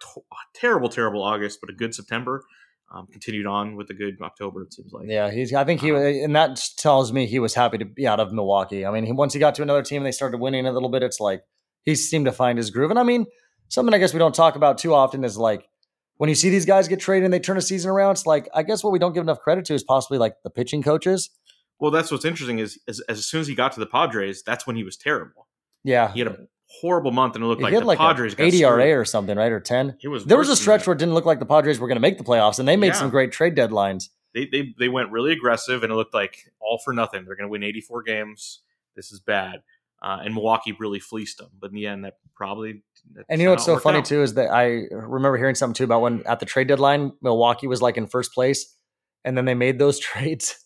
terrible, 0.54 0.88
terrible 0.88 1.22
August, 1.22 1.58
but 1.60 1.70
a 1.70 1.72
good 1.72 1.94
September. 1.94 2.44
Um, 2.92 3.06
continued 3.06 3.46
on 3.46 3.76
with 3.76 3.88
a 3.90 3.94
good 3.94 4.16
October. 4.20 4.62
It 4.62 4.74
seems 4.74 4.92
like. 4.92 5.06
Yeah, 5.06 5.30
he's. 5.30 5.54
I 5.54 5.62
think 5.62 5.80
he 5.80 5.92
Um, 5.92 6.02
and 6.02 6.34
that 6.34 6.60
tells 6.76 7.12
me 7.12 7.26
he 7.26 7.38
was 7.38 7.54
happy 7.54 7.78
to 7.78 7.84
be 7.84 8.04
out 8.04 8.18
of 8.18 8.32
Milwaukee. 8.32 8.84
I 8.84 8.90
mean, 8.90 9.06
he, 9.06 9.12
once 9.12 9.32
he 9.32 9.38
got 9.38 9.54
to 9.54 9.62
another 9.62 9.82
team 9.82 9.98
and 9.98 10.06
they 10.06 10.12
started 10.12 10.40
winning 10.40 10.66
a 10.66 10.72
little 10.72 10.88
bit, 10.88 11.04
it's 11.04 11.20
like 11.20 11.42
he 11.84 11.94
seemed 11.94 12.24
to 12.24 12.32
find 12.32 12.58
his 12.58 12.70
groove. 12.70 12.90
And 12.90 12.98
I 12.98 13.04
mean, 13.04 13.26
something 13.68 13.94
I 13.94 13.98
guess 13.98 14.12
we 14.12 14.18
don't 14.18 14.34
talk 14.34 14.56
about 14.56 14.76
too 14.76 14.92
often 14.92 15.22
is 15.22 15.38
like 15.38 15.68
when 16.16 16.28
you 16.28 16.34
see 16.34 16.50
these 16.50 16.66
guys 16.66 16.88
get 16.88 16.98
traded 16.98 17.26
and 17.26 17.32
they 17.32 17.38
turn 17.38 17.56
a 17.56 17.62
season 17.62 17.92
around. 17.92 18.12
It's 18.12 18.26
like 18.26 18.48
I 18.52 18.64
guess 18.64 18.82
what 18.82 18.92
we 18.92 18.98
don't 18.98 19.12
give 19.12 19.22
enough 19.22 19.38
credit 19.38 19.64
to 19.66 19.74
is 19.74 19.84
possibly 19.84 20.18
like 20.18 20.34
the 20.42 20.50
pitching 20.50 20.82
coaches. 20.82 21.30
Well, 21.78 21.90
that's 21.90 22.10
what's 22.10 22.24
interesting 22.24 22.58
is, 22.58 22.78
is 22.86 23.00
as 23.08 23.24
soon 23.24 23.40
as 23.40 23.46
he 23.46 23.54
got 23.54 23.72
to 23.72 23.80
the 23.80 23.86
Padres, 23.86 24.42
that's 24.42 24.66
when 24.66 24.76
he 24.76 24.84
was 24.84 24.96
terrible. 24.96 25.48
Yeah, 25.82 26.12
He 26.12 26.18
had 26.18 26.28
a 26.28 26.36
horrible 26.80 27.10
month, 27.10 27.34
and 27.34 27.44
it 27.44 27.48
looked 27.48 27.60
He 27.60 27.64
like 27.64 27.74
the 27.74 27.80
like 27.84 27.98
Padres 27.98 28.34
got 28.34 28.44
80 28.44 28.58
screwed. 28.58 28.78
RA 28.78 28.84
or 28.98 29.04
something, 29.04 29.36
right? 29.36 29.50
Or 29.52 29.60
10. 29.60 29.96
It 30.02 30.08
was 30.08 30.24
There 30.24 30.38
was 30.38 30.48
a 30.48 30.56
stretch 30.56 30.86
where 30.86 30.94
it 30.94 30.98
didn't 30.98 31.14
look 31.14 31.24
like 31.26 31.38
the 31.40 31.46
Padres 31.46 31.78
were 31.80 31.88
going 31.88 31.96
to 31.96 32.00
make 32.00 32.18
the 32.18 32.24
playoffs, 32.24 32.58
and 32.58 32.68
they 32.68 32.76
made 32.76 32.88
Yeah. 32.88 32.92
some 32.94 33.10
great 33.10 33.32
trade 33.32 33.56
deadlines. 33.56 34.08
they, 34.32 34.46
they 34.46 34.72
they 34.78 34.88
went 34.88 35.10
really 35.10 35.32
aggressive, 35.32 35.82
and 35.82 35.92
it 35.92 35.96
looked 35.96 36.14
like 36.14 36.52
all 36.60 36.78
for 36.84 36.92
nothing. 36.92 37.24
They're 37.24 37.34
going 37.36 37.48
to 37.48 37.50
win 37.50 37.62
84 37.64 38.02
games. 38.04 38.60
This 38.94 39.10
is 39.10 39.18
bad, 39.20 39.62
uh, 40.02 40.18
and 40.24 40.32
Milwaukee 40.34 40.72
really 40.78 41.00
fleeced 41.00 41.38
them. 41.38 41.48
But 41.58 41.70
in 41.70 41.74
the 41.74 41.86
end, 41.88 42.04
that 42.04 42.18
probably 42.36 42.82
And 43.28 43.40
you 43.40 43.46
know 43.46 43.52
what's 43.52 43.64
so 43.64 43.78
funny 43.78 43.98
out. 43.98 44.04
too 44.04 44.22
is 44.22 44.34
that 44.34 44.50
I 44.52 44.84
remember 44.92 45.36
hearing 45.36 45.54
something 45.56 45.74
too 45.74 45.84
about 45.84 46.02
when 46.02 46.22
at 46.26 46.38
the 46.40 46.46
trade 46.46 46.68
deadline, 46.68 47.12
Milwaukee 47.22 47.66
was 47.66 47.82
like 47.82 47.96
in 47.96 48.06
first 48.06 48.32
place, 48.32 48.76
and 49.24 49.36
then 49.36 49.44
they 49.46 49.54
made 49.54 49.78
those 49.80 49.98
trades, 50.08 50.64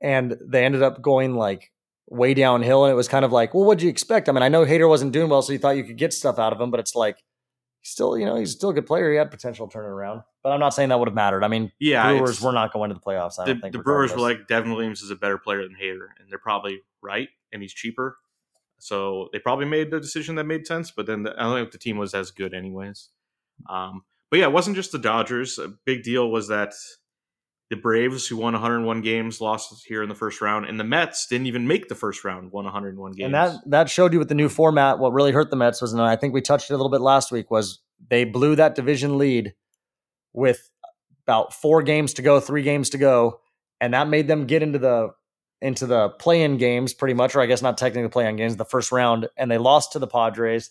and 0.00 0.36
they 0.46 0.64
ended 0.64 0.82
up 0.82 1.02
going 1.02 1.34
like 1.34 1.70
way 2.08 2.34
downhill, 2.34 2.84
and 2.84 2.92
it 2.92 2.96
was 2.96 3.08
kind 3.08 3.24
of 3.24 3.32
like, 3.32 3.54
well, 3.54 3.64
what'd 3.64 3.82
you 3.82 3.88
expect? 3.88 4.28
I 4.28 4.32
mean, 4.32 4.42
I 4.42 4.48
know 4.48 4.64
Hader 4.64 4.88
wasn't 4.88 5.12
doing 5.12 5.28
well, 5.28 5.42
so 5.42 5.52
you 5.52 5.58
thought 5.58 5.76
you 5.76 5.84
could 5.84 5.96
get 5.96 6.12
stuff 6.12 6.38
out 6.38 6.52
of 6.52 6.60
him, 6.60 6.70
but 6.70 6.80
it's 6.80 6.94
like 6.94 7.22
still, 7.82 8.18
you 8.18 8.24
know, 8.24 8.36
he's 8.36 8.52
still 8.52 8.70
a 8.70 8.74
good 8.74 8.86
player. 8.86 9.10
He 9.10 9.16
had 9.16 9.30
potential 9.30 9.68
turning 9.68 9.90
around, 9.90 10.22
but 10.42 10.50
I'm 10.50 10.60
not 10.60 10.74
saying 10.74 10.88
that 10.90 10.98
would 10.98 11.08
have 11.08 11.14
mattered. 11.14 11.44
I 11.44 11.48
mean, 11.48 11.72
Yeah, 11.78 12.10
Brewers 12.12 12.40
were 12.40 12.52
not 12.52 12.72
going 12.72 12.90
to 12.90 12.94
the 12.94 13.00
playoffs. 13.00 13.38
I 13.38 13.44
the, 13.44 13.54
don't 13.54 13.60
think 13.62 13.72
the 13.72 13.80
Brewers 13.80 14.12
were 14.12 14.20
like 14.20 14.46
Devin 14.48 14.72
Williams 14.72 15.02
is 15.02 15.10
a 15.10 15.16
better 15.16 15.38
player 15.38 15.62
than 15.62 15.76
Hader, 15.80 16.08
and 16.18 16.30
they're 16.30 16.38
probably 16.38 16.80
right, 17.02 17.28
and 17.52 17.62
he's 17.62 17.72
cheaper. 17.72 18.18
So 18.78 19.28
they 19.32 19.38
probably 19.38 19.66
made 19.66 19.90
the 19.90 20.00
decision 20.00 20.34
that 20.36 20.44
made 20.44 20.66
sense. 20.66 20.90
But 20.90 21.06
then 21.06 21.22
the, 21.22 21.32
I 21.38 21.44
don't 21.44 21.56
think 21.56 21.72
the 21.72 21.78
team 21.78 21.96
was 21.96 22.14
as 22.14 22.30
good, 22.30 22.54
anyways. 22.54 23.08
Um, 23.68 24.02
but 24.30 24.40
yeah, 24.40 24.46
it 24.46 24.52
wasn't 24.52 24.76
just 24.76 24.92
the 24.92 24.98
Dodgers. 24.98 25.58
A 25.58 25.68
big 25.84 26.02
deal 26.02 26.30
was 26.30 26.48
that 26.48 26.74
the 27.68 27.76
Braves, 27.76 28.26
who 28.26 28.36
won 28.36 28.52
101 28.52 29.00
games, 29.00 29.40
lost 29.40 29.84
here 29.86 30.02
in 30.02 30.08
the 30.08 30.14
first 30.14 30.40
round, 30.40 30.66
and 30.66 30.78
the 30.78 30.84
Mets 30.84 31.26
didn't 31.26 31.46
even 31.46 31.66
make 31.66 31.88
the 31.88 31.94
first 31.94 32.24
round, 32.24 32.52
won 32.52 32.64
101 32.64 33.12
games. 33.12 33.24
And 33.24 33.34
that 33.34 33.56
that 33.66 33.90
showed 33.90 34.12
you 34.12 34.18
with 34.18 34.28
the 34.28 34.34
new 34.34 34.48
format. 34.48 34.98
What 34.98 35.12
really 35.12 35.32
hurt 35.32 35.50
the 35.50 35.56
Mets 35.56 35.82
was, 35.82 35.92
and 35.92 36.00
I 36.00 36.16
think 36.16 36.32
we 36.32 36.40
touched 36.40 36.70
it 36.70 36.74
a 36.74 36.76
little 36.76 36.90
bit 36.90 37.00
last 37.00 37.32
week, 37.32 37.50
was 37.50 37.80
they 38.08 38.24
blew 38.24 38.56
that 38.56 38.74
division 38.74 39.18
lead 39.18 39.54
with 40.32 40.70
about 41.26 41.52
four 41.52 41.82
games 41.82 42.14
to 42.14 42.22
go, 42.22 42.38
three 42.38 42.62
games 42.62 42.90
to 42.90 42.98
go, 42.98 43.40
and 43.80 43.94
that 43.94 44.08
made 44.08 44.28
them 44.28 44.46
get 44.46 44.62
into 44.62 44.78
the 44.78 45.10
into 45.60 45.86
the 45.86 46.10
play-in 46.10 46.58
games 46.58 46.92
pretty 46.92 47.14
much, 47.14 47.34
or 47.34 47.40
I 47.40 47.46
guess 47.46 47.62
not 47.62 47.78
technically 47.78 48.10
play-in 48.10 48.36
games, 48.36 48.56
the 48.56 48.64
first 48.64 48.92
round, 48.92 49.28
and 49.36 49.50
they 49.50 49.58
lost 49.58 49.92
to 49.92 49.98
the 49.98 50.06
Padres. 50.06 50.70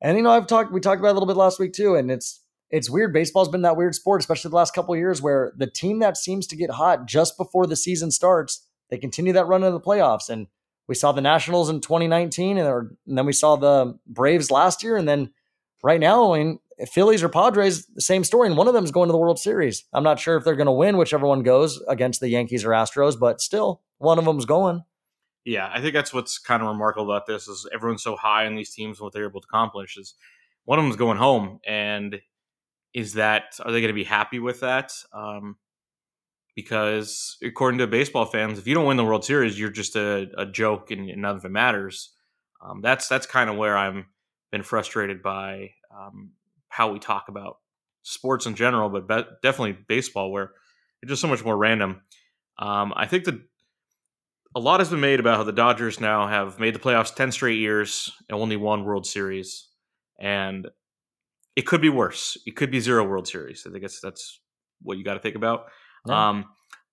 And 0.00 0.16
you 0.16 0.22
know, 0.22 0.30
I've 0.30 0.46
talked 0.46 0.72
we 0.72 0.80
talked 0.80 1.00
about 1.00 1.08
it 1.08 1.12
a 1.12 1.14
little 1.14 1.26
bit 1.26 1.36
last 1.36 1.58
week 1.58 1.72
too, 1.74 1.96
and 1.96 2.10
it's 2.10 2.40
it's 2.74 2.90
weird. 2.90 3.12
Baseball's 3.12 3.48
been 3.48 3.62
that 3.62 3.76
weird 3.76 3.94
sport, 3.94 4.20
especially 4.20 4.48
the 4.48 4.56
last 4.56 4.74
couple 4.74 4.96
years, 4.96 5.22
where 5.22 5.52
the 5.56 5.68
team 5.68 6.00
that 6.00 6.16
seems 6.16 6.44
to 6.48 6.56
get 6.56 6.70
hot 6.70 7.06
just 7.06 7.36
before 7.36 7.68
the 7.68 7.76
season 7.76 8.10
starts, 8.10 8.66
they 8.90 8.98
continue 8.98 9.32
that 9.32 9.46
run 9.46 9.62
into 9.62 9.70
the 9.70 9.80
playoffs. 9.80 10.28
And 10.28 10.48
we 10.88 10.96
saw 10.96 11.12
the 11.12 11.20
Nationals 11.20 11.70
in 11.70 11.80
2019, 11.80 12.58
and, 12.58 12.66
or, 12.66 12.96
and 13.06 13.16
then 13.16 13.26
we 13.26 13.32
saw 13.32 13.54
the 13.54 13.96
Braves 14.08 14.50
last 14.50 14.82
year, 14.82 14.96
and 14.96 15.08
then 15.08 15.30
right 15.84 16.00
now, 16.00 16.34
I 16.34 16.38
mean, 16.38 16.58
Phillies 16.90 17.22
or 17.22 17.28
Padres, 17.28 17.86
the 17.86 18.00
same 18.00 18.24
story, 18.24 18.48
and 18.48 18.56
one 18.56 18.66
of 18.66 18.74
them 18.74 18.84
is 18.84 18.90
going 18.90 19.06
to 19.06 19.12
the 19.12 19.18
World 19.18 19.38
Series. 19.38 19.84
I'm 19.92 20.02
not 20.02 20.18
sure 20.18 20.36
if 20.36 20.42
they're 20.42 20.56
going 20.56 20.66
to 20.66 20.72
win, 20.72 20.96
whichever 20.96 21.28
one 21.28 21.44
goes 21.44 21.80
against 21.86 22.20
the 22.20 22.28
Yankees 22.28 22.64
or 22.64 22.70
Astros, 22.70 23.18
but 23.18 23.40
still, 23.40 23.82
one 23.98 24.18
of 24.18 24.24
them's 24.24 24.46
going. 24.46 24.82
Yeah, 25.44 25.70
I 25.72 25.80
think 25.80 25.94
that's 25.94 26.12
what's 26.12 26.38
kind 26.38 26.60
of 26.60 26.68
remarkable 26.68 27.12
about 27.12 27.26
this 27.26 27.46
is 27.46 27.68
everyone's 27.72 28.02
so 28.02 28.16
high 28.16 28.46
on 28.46 28.56
these 28.56 28.74
teams 28.74 28.98
and 28.98 29.04
what 29.04 29.12
they're 29.12 29.28
able 29.28 29.42
to 29.42 29.46
accomplish 29.48 29.96
is 29.96 30.14
one 30.64 30.78
of 30.78 30.84
them's 30.84 30.96
going 30.96 31.18
home, 31.18 31.60
and 31.64 32.20
is 32.94 33.14
that 33.14 33.58
are 33.60 33.72
they 33.72 33.80
going 33.80 33.88
to 33.88 33.94
be 33.94 34.04
happy 34.04 34.38
with 34.38 34.60
that? 34.60 34.92
Um, 35.12 35.56
because 36.54 37.36
according 37.42 37.78
to 37.78 37.86
baseball 37.86 38.24
fans, 38.24 38.58
if 38.58 38.66
you 38.66 38.74
don't 38.74 38.86
win 38.86 38.96
the 38.96 39.04
World 39.04 39.24
Series, 39.24 39.58
you're 39.58 39.70
just 39.70 39.96
a, 39.96 40.28
a 40.38 40.46
joke 40.46 40.90
and, 40.92 41.10
and 41.10 41.20
none 41.20 41.36
of 41.36 41.44
it 41.44 41.50
matters. 41.50 42.12
Um, 42.64 42.80
that's 42.80 43.08
that's 43.08 43.26
kind 43.26 43.50
of 43.50 43.56
where 43.56 43.76
I'm 43.76 44.06
been 44.52 44.62
frustrated 44.62 45.20
by 45.22 45.72
um, 45.94 46.30
how 46.68 46.92
we 46.92 47.00
talk 47.00 47.26
about 47.28 47.58
sports 48.02 48.46
in 48.46 48.54
general, 48.54 48.88
but 48.88 49.08
be- 49.08 49.30
definitely 49.42 49.76
baseball, 49.88 50.30
where 50.30 50.52
it's 51.02 51.10
just 51.10 51.22
so 51.22 51.28
much 51.28 51.44
more 51.44 51.56
random. 51.56 52.02
Um, 52.58 52.92
I 52.94 53.06
think 53.06 53.24
that 53.24 53.40
a 54.54 54.60
lot 54.60 54.78
has 54.78 54.90
been 54.90 55.00
made 55.00 55.18
about 55.18 55.38
how 55.38 55.42
the 55.42 55.52
Dodgers 55.52 56.00
now 56.00 56.28
have 56.28 56.60
made 56.60 56.74
the 56.74 56.78
playoffs 56.78 57.14
10 57.14 57.32
straight 57.32 57.58
years 57.58 58.12
and 58.28 58.38
only 58.38 58.56
one 58.56 58.84
World 58.84 59.06
Series. 59.06 59.66
And 60.18 60.68
it 61.56 61.62
could 61.66 61.80
be 61.80 61.88
worse. 61.88 62.36
It 62.46 62.56
could 62.56 62.70
be 62.70 62.80
zero 62.80 63.06
World 63.06 63.28
Series. 63.28 63.66
I 63.66 63.70
think 63.70 63.82
that's, 63.82 64.40
what 64.82 64.98
you 64.98 65.04
got 65.04 65.14
to 65.14 65.20
think 65.20 65.36
about. 65.36 65.66
Yeah. 66.06 66.28
Um, 66.28 66.44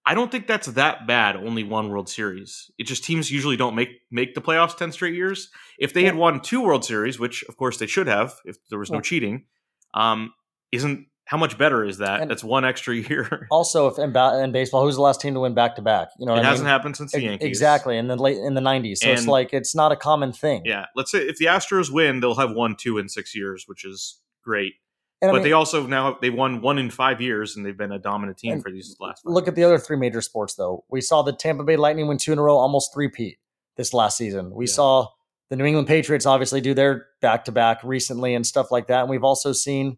I 0.06 0.14
don't 0.14 0.32
think 0.32 0.48
that's 0.48 0.68
that 0.68 1.08
bad, 1.08 1.36
only 1.36 1.64
one 1.64 1.90
World 1.90 2.10
Series. 2.10 2.72
It 2.78 2.86
just 2.86 3.04
teams 3.04 3.30
usually 3.30 3.58
don't 3.58 3.76
make, 3.76 3.90
make 4.10 4.34
the 4.34 4.42
playoffs 4.42 4.78
10 4.78 4.92
straight 4.92 5.14
years. 5.14 5.50
If 5.78 5.94
they 5.94 6.06
had 6.06 6.16
won 6.16 6.40
two 6.42 6.62
World 6.62 6.86
Series, 6.86 7.20
which 7.20 7.44
of 7.50 7.58
course 7.58 7.78
they 7.78 7.88
should 7.88 8.08
have 8.08 8.36
if 8.46 8.58
there 8.70 8.80
was 8.80 8.90
no 8.92 9.02
cheating, 9.02 9.46
um, 9.94 10.34
isn't 10.72 11.08
how 11.26 11.38
much 11.38 11.58
better 11.58 11.86
is 11.86 12.00
that? 12.00 12.22
And- 12.22 12.32
that's 12.32 12.44
one 12.44 12.66
extra 12.66 12.96
year. 13.10 13.48
Also, 13.52 13.88
if 13.88 14.00
in, 14.00 14.12
ba- 14.12 14.42
in 14.44 14.52
baseball, 14.52 14.84
who's 14.84 14.96
the 14.96 15.02
last 15.02 15.22
team 15.22 15.34
to 15.34 15.40
win 15.40 15.54
back 15.54 15.76
to 15.76 15.82
back? 15.82 16.10
You 16.20 16.26
know, 16.26 16.36
it 16.36 16.40
I 16.40 16.44
hasn't 16.44 16.66
mean? 16.66 16.72
happened 16.72 16.98
since 16.98 17.12
the 17.12 17.22
Yankees. 17.22 17.48
Exactly, 17.48 17.98
in 17.98 18.08
the 18.08 18.16
late 18.16 18.38
in 18.38 18.54
the 18.54 18.62
'90s. 18.62 18.98
So 18.98 19.10
it's 19.10 19.28
like 19.28 19.54
it's 19.54 19.76
not 19.76 19.92
a 19.92 19.96
common 19.96 20.34
thing. 20.34 20.64
Yeah, 20.66 20.88
let's 20.96 21.12
say 21.12 21.20
if 21.20 21.38
the 21.38 21.46
Astros 21.46 21.92
win, 21.92 22.20
they'll 22.20 22.36
have 22.36 22.52
won 22.52 22.76
two 22.76 22.98
in 22.98 23.08
six 23.08 23.36
years, 23.36 23.64
which 23.68 23.86
is 23.86 24.20
great. 24.44 24.74
And 25.22 25.30
I 25.30 25.34
but 25.34 25.38
mean, 25.38 25.44
they 25.44 25.52
also 25.52 25.86
now 25.86 26.18
they 26.20 26.32
won 26.32 26.62
one 26.62 26.80
in 26.80 26.90
five 26.90 27.22
years, 27.22 27.56
and 27.56 27.64
they've 27.66 27.78
been 27.78 27.92
a 27.92 28.00
dominant 28.00 28.38
team 28.40 28.60
for 28.62 28.72
these 28.72 28.96
last. 29.00 29.22
Five 29.24 29.34
look 29.34 29.48
at 29.48 29.54
the 29.56 29.64
other 29.64 29.78
three 29.78 29.98
major 29.98 30.22
sports, 30.22 30.56
though. 30.56 30.84
We 30.90 31.00
saw 31.02 31.22
the 31.22 31.32
Tampa 31.34 31.64
Bay 31.64 31.78
Lightning 31.78 32.08
win 32.08 32.18
two 32.18 32.34
in 32.34 32.40
a 32.40 32.42
row, 32.42 32.58
almost 32.58 32.92
three-peat 32.94 33.38
this 33.78 33.94
last 33.94 34.18
season. 34.18 34.52
We 34.56 34.66
Yeah. 34.66 34.74
saw 34.74 35.08
the 35.52 35.58
New 35.58 35.66
England 35.66 35.88
Patriots 35.88 36.26
obviously 36.26 36.60
do 36.62 36.74
their 36.74 37.08
back-to-back 37.22 37.84
recently 37.84 38.34
and 38.34 38.48
stuff 38.48 38.72
like 38.72 38.88
that. 38.88 39.02
And 39.02 39.10
we've 39.10 39.24
also 39.24 39.52
seen 39.52 39.98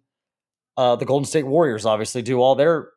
uh, 0.76 0.96
the 0.96 1.06
Golden 1.06 1.26
State 1.26 1.46
Warriors 1.46 1.86
obviously 1.86 2.22
do 2.24 2.42
all 2.42 2.56
their 2.56 2.90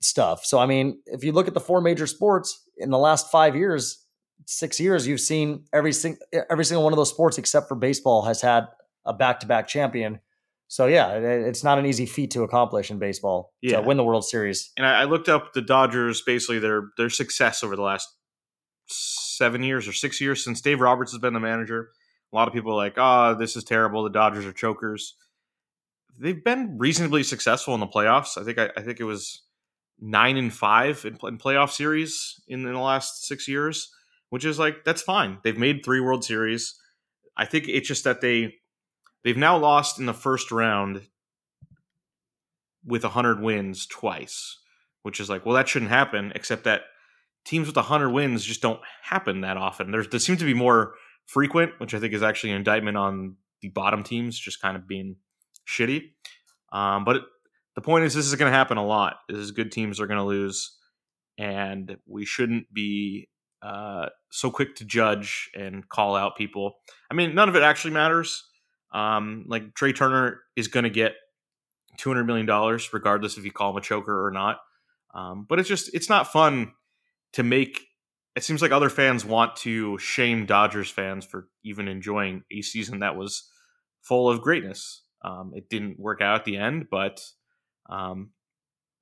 stuff. 0.00 0.44
So 0.44 0.58
I 0.58 0.66
mean, 0.66 1.00
if 1.06 1.22
you 1.24 1.32
look 1.32 1.48
at 1.48 1.54
the 1.54 1.60
four 1.60 1.80
major 1.80 2.06
sports 2.06 2.68
in 2.76 2.90
the 2.90 2.98
last 2.98 3.30
five 3.30 3.54
years, 3.56 4.04
six 4.46 4.80
years, 4.80 5.06
you've 5.06 5.20
seen 5.20 5.64
every 5.72 5.92
sing- 5.92 6.18
every 6.50 6.64
single 6.64 6.82
one 6.84 6.92
of 6.92 6.96
those 6.96 7.10
sports 7.10 7.38
except 7.38 7.68
for 7.68 7.76
baseball 7.76 8.22
has 8.22 8.40
had 8.42 8.66
a 9.06 9.12
back 9.14 9.40
to 9.40 9.46
back 9.46 9.68
champion. 9.68 10.18
So 10.72 10.86
yeah, 10.86 11.10
it's 11.16 11.62
not 11.62 11.78
an 11.78 11.84
easy 11.84 12.06
feat 12.06 12.30
to 12.30 12.44
accomplish 12.44 12.90
in 12.90 12.98
baseball 12.98 13.52
Yeah. 13.60 13.76
to 13.76 13.82
win 13.82 13.98
the 13.98 14.04
World 14.04 14.24
Series. 14.24 14.72
and 14.78 14.86
I, 14.86 15.02
I 15.02 15.04
looked 15.04 15.28
up 15.28 15.52
the 15.52 15.60
Dodgers 15.60 16.22
basically 16.22 16.60
their 16.60 16.84
their 16.96 17.10
success 17.10 17.62
over 17.62 17.76
the 17.76 17.82
last 17.82 18.08
seven 18.88 19.62
years 19.62 19.86
or 19.86 19.92
six 19.92 20.18
years 20.18 20.42
since 20.42 20.62
Dave 20.62 20.80
Roberts 20.80 21.12
has 21.12 21.20
been 21.20 21.34
the 21.34 21.40
manager. 21.40 21.90
A 22.32 22.36
lot 22.36 22.48
of 22.48 22.54
people 22.54 22.72
are 22.72 22.76
like, 22.76 22.94
"Oh, 22.96 23.34
this 23.38 23.54
is 23.54 23.64
terrible. 23.64 24.02
The 24.02 24.08
Dodgers 24.08 24.46
are 24.46 24.52
chokers." 24.54 25.14
They've 26.18 26.42
been 26.42 26.78
reasonably 26.78 27.22
successful 27.22 27.74
in 27.74 27.80
the 27.80 27.86
playoffs. 27.86 28.38
I 28.40 28.42
think 28.44 28.58
I, 28.58 28.70
I 28.74 28.80
think 28.80 28.98
it 28.98 29.04
was 29.04 29.42
nine 30.00 30.38
and 30.38 30.54
five 30.54 31.04
in, 31.04 31.18
in 31.28 31.36
playoff 31.36 31.70
series 31.72 32.40
in, 32.48 32.66
in 32.66 32.72
the 32.72 32.78
last 32.80 33.26
six 33.26 33.46
years, 33.46 33.90
which 34.30 34.46
is 34.46 34.58
like 34.58 34.84
that's 34.86 35.02
fine. 35.02 35.36
They've 35.44 35.58
made 35.58 35.84
three 35.84 36.00
World 36.00 36.24
Series. 36.24 36.74
I 37.36 37.44
think 37.44 37.68
it's 37.68 37.86
just 37.88 38.04
that 38.04 38.22
they 38.22 38.54
they've 39.24 39.36
now 39.36 39.56
lost 39.56 39.98
in 39.98 40.06
the 40.06 40.14
first 40.14 40.50
round 40.50 41.02
with 42.84 43.04
100 43.04 43.40
wins 43.40 43.86
twice, 43.86 44.58
which 45.02 45.20
is 45.20 45.30
like, 45.30 45.46
well, 45.46 45.54
that 45.54 45.68
shouldn't 45.68 45.90
happen, 45.90 46.32
except 46.34 46.64
that 46.64 46.82
teams 47.44 47.66
with 47.66 47.76
100 47.76 48.10
wins 48.10 48.44
just 48.44 48.62
don't 48.62 48.80
happen 49.02 49.42
that 49.42 49.56
often. 49.56 49.90
There's, 49.90 50.08
there 50.08 50.20
seems 50.20 50.38
to 50.40 50.44
be 50.44 50.54
more 50.54 50.94
frequent, 51.26 51.72
which 51.78 51.94
I 51.94 52.00
think 52.00 52.12
is 52.12 52.22
actually 52.22 52.50
an 52.50 52.56
indictment 52.56 52.96
on 52.96 53.36
the 53.60 53.68
bottom 53.68 54.02
teams 54.02 54.38
just 54.38 54.60
kind 54.60 54.76
of 54.76 54.88
being 54.88 55.16
shitty. 55.68 56.10
Um, 56.72 57.04
but 57.04 57.16
it, 57.16 57.22
the 57.74 57.80
point 57.80 58.04
is, 58.04 58.14
this 58.14 58.26
is 58.26 58.34
going 58.34 58.50
to 58.50 58.56
happen 58.56 58.76
a 58.76 58.84
lot. 58.84 59.16
This 59.28 59.38
is 59.38 59.50
good 59.50 59.72
teams 59.72 60.00
are 60.00 60.06
going 60.06 60.18
to 60.18 60.24
lose, 60.24 60.76
and 61.38 61.96
we 62.06 62.24
shouldn't 62.24 62.72
be 62.72 63.28
uh, 63.62 64.06
so 64.30 64.50
quick 64.50 64.76
to 64.76 64.84
judge 64.84 65.50
and 65.54 65.88
call 65.88 66.16
out 66.16 66.36
people. 66.36 66.74
I 67.10 67.14
mean, 67.14 67.34
none 67.34 67.48
of 67.48 67.56
it 67.56 67.62
actually 67.62 67.94
matters. 67.94 68.44
Um, 68.92 69.44
like 69.48 69.74
Trea 69.74 69.92
Turner 69.92 70.40
is 70.56 70.68
going 70.68 70.84
to 70.84 70.90
get 70.90 71.14
two 71.98 72.10
hundred 72.10 72.24
million 72.24 72.46
dollars, 72.46 72.92
regardless 72.92 73.36
if 73.36 73.44
you 73.44 73.52
call 73.52 73.70
him 73.70 73.76
a 73.76 73.80
choker 73.80 74.26
or 74.26 74.30
not. 74.30 74.58
Um, 75.14 75.46
but 75.48 75.58
it's 75.58 75.68
just 75.68 75.94
it's 75.94 76.08
not 76.08 76.32
fun 76.32 76.72
to 77.34 77.42
make. 77.42 77.80
It 78.34 78.44
seems 78.44 78.62
like 78.62 78.72
other 78.72 78.88
fans 78.88 79.24
want 79.24 79.56
to 79.56 79.98
shame 79.98 80.46
Dodgers 80.46 80.88
fans 80.88 81.26
for 81.26 81.48
even 81.64 81.86
enjoying 81.86 82.44
a 82.50 82.62
season 82.62 83.00
that 83.00 83.16
was 83.16 83.48
full 84.00 84.28
of 84.30 84.40
greatness. 84.40 85.02
Um, 85.22 85.52
it 85.54 85.68
didn't 85.68 86.00
work 86.00 86.20
out 86.22 86.36
at 86.36 86.44
the 86.44 86.56
end, 86.56 86.86
but 86.90 87.22
um, 87.88 88.30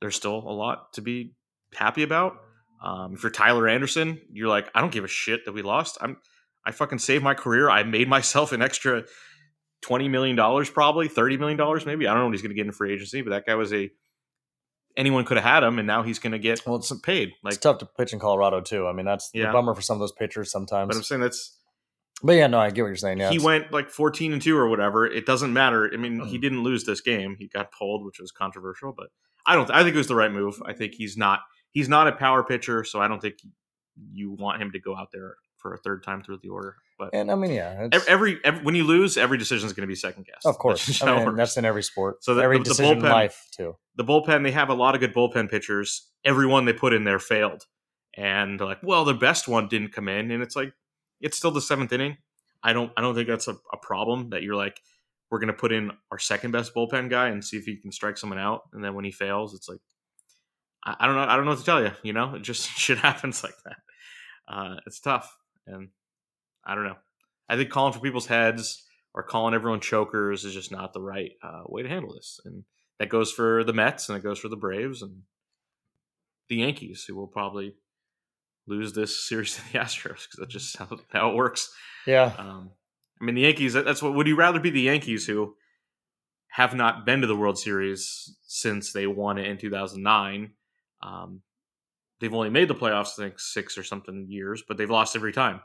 there's 0.00 0.16
still 0.16 0.36
a 0.36 0.52
lot 0.52 0.92
to 0.94 1.00
be 1.00 1.34
happy 1.74 2.02
about. 2.02 2.36
Um, 2.82 3.14
if 3.14 3.22
you're 3.22 3.30
Tyler 3.30 3.68
Anderson, 3.68 4.20
you're 4.32 4.48
like, 4.48 4.68
I 4.74 4.80
don't 4.80 4.92
give 4.92 5.04
a 5.04 5.08
shit 5.08 5.44
that 5.44 5.52
we 5.52 5.62
lost. 5.62 5.98
I'm 6.00 6.16
I 6.64 6.72
fucking 6.72 6.98
saved 6.98 7.24
my 7.24 7.34
career. 7.34 7.70
I 7.70 7.84
made 7.84 8.08
myself 8.08 8.52
an 8.52 8.62
extra 8.62 9.04
twenty 9.82 10.08
million 10.08 10.36
dollars, 10.36 10.70
probably 10.70 11.08
thirty 11.08 11.36
million 11.36 11.58
dollars, 11.58 11.86
maybe. 11.86 12.06
I 12.06 12.12
don't 12.12 12.20
know 12.20 12.26
what 12.26 12.34
he's 12.34 12.42
going 12.42 12.50
to 12.50 12.56
get 12.56 12.66
in 12.66 12.72
free 12.72 12.92
agency, 12.92 13.22
but 13.22 13.30
that 13.30 13.46
guy 13.46 13.54
was 13.54 13.72
a 13.72 13.90
anyone 14.96 15.24
could 15.24 15.36
have 15.36 15.44
had 15.44 15.62
him, 15.62 15.78
and 15.78 15.86
now 15.86 16.02
he's 16.02 16.18
going 16.18 16.32
to 16.32 16.38
get 16.38 16.66
Well, 16.66 16.76
it's- 16.76 16.92
paid. 17.02 17.32
Like, 17.42 17.54
it's 17.54 17.62
tough 17.62 17.78
to 17.78 17.86
pitch 17.86 18.12
in 18.12 18.18
Colorado 18.18 18.60
too. 18.60 18.86
I 18.86 18.92
mean, 18.92 19.06
that's 19.06 19.30
Yeah. 19.32 19.46
the 19.46 19.52
bummer 19.52 19.74
for 19.74 19.82
some 19.82 19.94
of 19.94 20.00
those 20.00 20.12
pitchers 20.12 20.50
sometimes. 20.50 20.88
but 20.88 20.96
I'm 20.96 21.02
saying 21.02 21.20
that's 21.20 21.56
But 22.22 22.32
yeah, 22.32 22.48
no, 22.48 22.58
I 22.58 22.70
get 22.70 22.82
what 22.82 22.88
you're 22.88 22.96
saying. 22.96 23.18
Yeah, 23.18 23.30
he 23.30 23.38
went 23.38 23.72
like 23.72 23.90
fourteen 23.90 24.32
and 24.32 24.42
two 24.42 24.56
or 24.56 24.68
whatever. 24.68 25.06
It 25.06 25.26
doesn't 25.26 25.52
matter. 25.52 25.90
I 25.92 25.96
mean, 25.96 26.24
he 26.24 26.38
mm. 26.38 26.42
didn't 26.42 26.62
lose 26.62 26.84
this 26.84 27.00
game. 27.00 27.36
He 27.38 27.48
got 27.48 27.72
pulled, 27.72 28.04
which 28.04 28.20
was 28.20 28.30
controversial, 28.30 28.92
but 28.96 29.08
I 29.46 29.54
don't. 29.54 29.70
I 29.70 29.82
think 29.82 29.94
it 29.94 29.98
was 29.98 30.08
the 30.08 30.14
right 30.14 30.30
move. 30.30 30.60
I 30.66 30.72
think 30.74 30.94
he's 30.94 31.16
not. 31.16 31.40
He's 31.70 31.88
not 31.88 32.08
a 32.08 32.12
power 32.12 32.42
pitcher, 32.42 32.84
so 32.84 33.00
I 33.00 33.08
don't 33.08 33.22
think 33.22 33.36
you 34.12 34.32
want 34.32 34.60
him 34.60 34.72
to 34.72 34.80
go 34.80 34.96
out 34.96 35.08
there 35.12 35.36
for 35.60 35.74
a 35.74 35.78
third 35.78 36.02
time 36.02 36.22
through 36.22 36.38
the 36.42 36.48
order. 36.48 36.76
But 36.98 37.10
and 37.14 37.30
I 37.30 37.34
mean, 37.34 37.52
yeah, 37.52 37.88
ev- 37.92 38.04
every, 38.08 38.38
every 38.44 38.62
when 38.62 38.74
you 38.74 38.84
lose, 38.84 39.16
every 39.16 39.38
decision 39.38 39.66
is 39.66 39.72
going 39.72 39.82
to 39.82 39.88
be 39.88 39.94
second 39.94 40.26
guessed. 40.26 40.44
of 40.46 40.58
course, 40.58 41.02
I 41.02 41.24
mean, 41.24 41.36
that's 41.36 41.56
in 41.56 41.64
every 41.64 41.82
sport. 41.82 42.22
So 42.24 42.34
the- 42.34 42.42
every 42.42 42.58
the- 42.58 42.64
the 42.64 42.68
decision 42.70 42.98
in 42.98 43.02
bullpen- 43.04 43.10
life 43.10 43.46
too. 43.56 43.76
the 43.96 44.04
bullpen. 44.04 44.42
They 44.44 44.50
have 44.50 44.68
a 44.68 44.74
lot 44.74 44.94
of 44.94 45.00
good 45.00 45.14
bullpen 45.14 45.50
pitchers. 45.50 46.08
Everyone 46.24 46.64
they 46.66 46.72
put 46.74 46.92
in 46.92 47.04
there 47.04 47.18
failed, 47.18 47.64
and 48.16 48.58
they're 48.60 48.66
like, 48.66 48.82
well, 48.82 49.04
the 49.04 49.14
best 49.14 49.48
one 49.48 49.68
didn't 49.68 49.92
come 49.92 50.08
in, 50.08 50.30
and 50.30 50.42
it's 50.42 50.54
like 50.56 50.72
it's 51.20 51.36
still 51.36 51.50
the 51.50 51.60
seventh 51.62 51.92
inning. 51.92 52.16
I 52.62 52.72
don't. 52.74 52.92
I 52.96 53.00
don't 53.00 53.14
think 53.14 53.28
that's 53.28 53.48
a, 53.48 53.56
a 53.72 53.76
problem. 53.80 54.30
That 54.30 54.42
you're 54.42 54.56
like, 54.56 54.80
we're 55.30 55.38
going 55.38 55.46
to 55.48 55.54
put 55.54 55.72
in 55.72 55.92
our 56.12 56.18
second 56.18 56.50
best 56.50 56.74
bullpen 56.74 57.08
guy 57.08 57.28
and 57.28 57.42
see 57.42 57.56
if 57.56 57.64
he 57.64 57.76
can 57.76 57.90
strike 57.92 58.18
someone 58.18 58.38
out, 58.38 58.62
and 58.74 58.84
then 58.84 58.94
when 58.94 59.06
he 59.06 59.10
fails, 59.10 59.54
it's 59.54 59.66
like, 59.68 59.78
I, 60.84 60.96
I 61.00 61.06
don't 61.06 61.14
know. 61.16 61.22
I 61.22 61.36
don't 61.36 61.46
know 61.46 61.52
what 61.52 61.60
to 61.60 61.64
tell 61.64 61.82
you. 61.82 61.92
You 62.02 62.12
know, 62.12 62.34
it 62.34 62.42
just 62.42 62.68
shit 62.78 62.98
happens 62.98 63.42
like 63.42 63.54
that. 63.64 63.76
Uh, 64.52 64.74
it's 64.86 65.00
tough, 65.00 65.34
and 65.72 65.88
I 66.64 66.74
don't 66.74 66.84
know. 66.84 66.96
I 67.48 67.56
think 67.56 67.70
calling 67.70 67.92
for 67.92 68.00
people's 68.00 68.26
heads 68.26 68.84
or 69.14 69.22
calling 69.22 69.54
everyone 69.54 69.80
chokers 69.80 70.44
is 70.44 70.54
just 70.54 70.70
not 70.70 70.92
the 70.92 71.00
right 71.00 71.32
uh, 71.42 71.62
way 71.66 71.82
to 71.82 71.88
handle 71.88 72.12
this, 72.14 72.40
and 72.44 72.64
that 72.98 73.08
goes 73.08 73.32
for 73.32 73.64
the 73.64 73.72
Mets 73.72 74.08
and 74.08 74.16
it 74.18 74.22
goes 74.22 74.38
for 74.38 74.48
the 74.48 74.56
Braves 74.56 75.02
and 75.02 75.22
the 76.48 76.56
Yankees, 76.56 77.04
who 77.06 77.14
will 77.16 77.26
probably 77.26 77.74
lose 78.66 78.92
this 78.92 79.18
series 79.28 79.56
to 79.56 79.62
the 79.72 79.78
Astros 79.78 80.26
because 80.26 80.36
that's 80.38 80.52
just 80.52 80.76
how, 80.76 80.88
how 81.12 81.30
it 81.30 81.36
works. 81.36 81.72
Yeah, 82.06 82.32
Um, 82.38 82.70
I 83.20 83.24
mean, 83.24 83.34
the 83.34 83.42
Yankees. 83.42 83.72
that- 83.74 83.84
That's 83.84 84.02
what. 84.02 84.14
Would 84.14 84.26
you 84.26 84.36
rather 84.36 84.60
be 84.60 84.70
the 84.70 84.80
Yankees 84.82 85.26
who 85.26 85.54
have 86.54 86.74
not 86.74 87.04
been 87.06 87.20
to 87.20 87.26
the 87.26 87.36
World 87.36 87.58
Series 87.58 88.36
since 88.46 88.92
they 88.92 89.06
won 89.06 89.38
it 89.38 89.46
in 89.46 89.56
2009? 89.58 90.52
Um, 91.02 91.42
they've 92.20 92.34
only 92.34 92.50
made 92.50 92.68
the 92.68 92.74
playoffs, 92.74 93.18
I 93.18 93.24
think, 93.24 93.40
six 93.40 93.76
or 93.78 93.82
something 93.82 94.26
years, 94.28 94.62
but 94.66 94.76
they've 94.76 94.90
lost 94.90 95.16
every 95.16 95.32
time. 95.32 95.60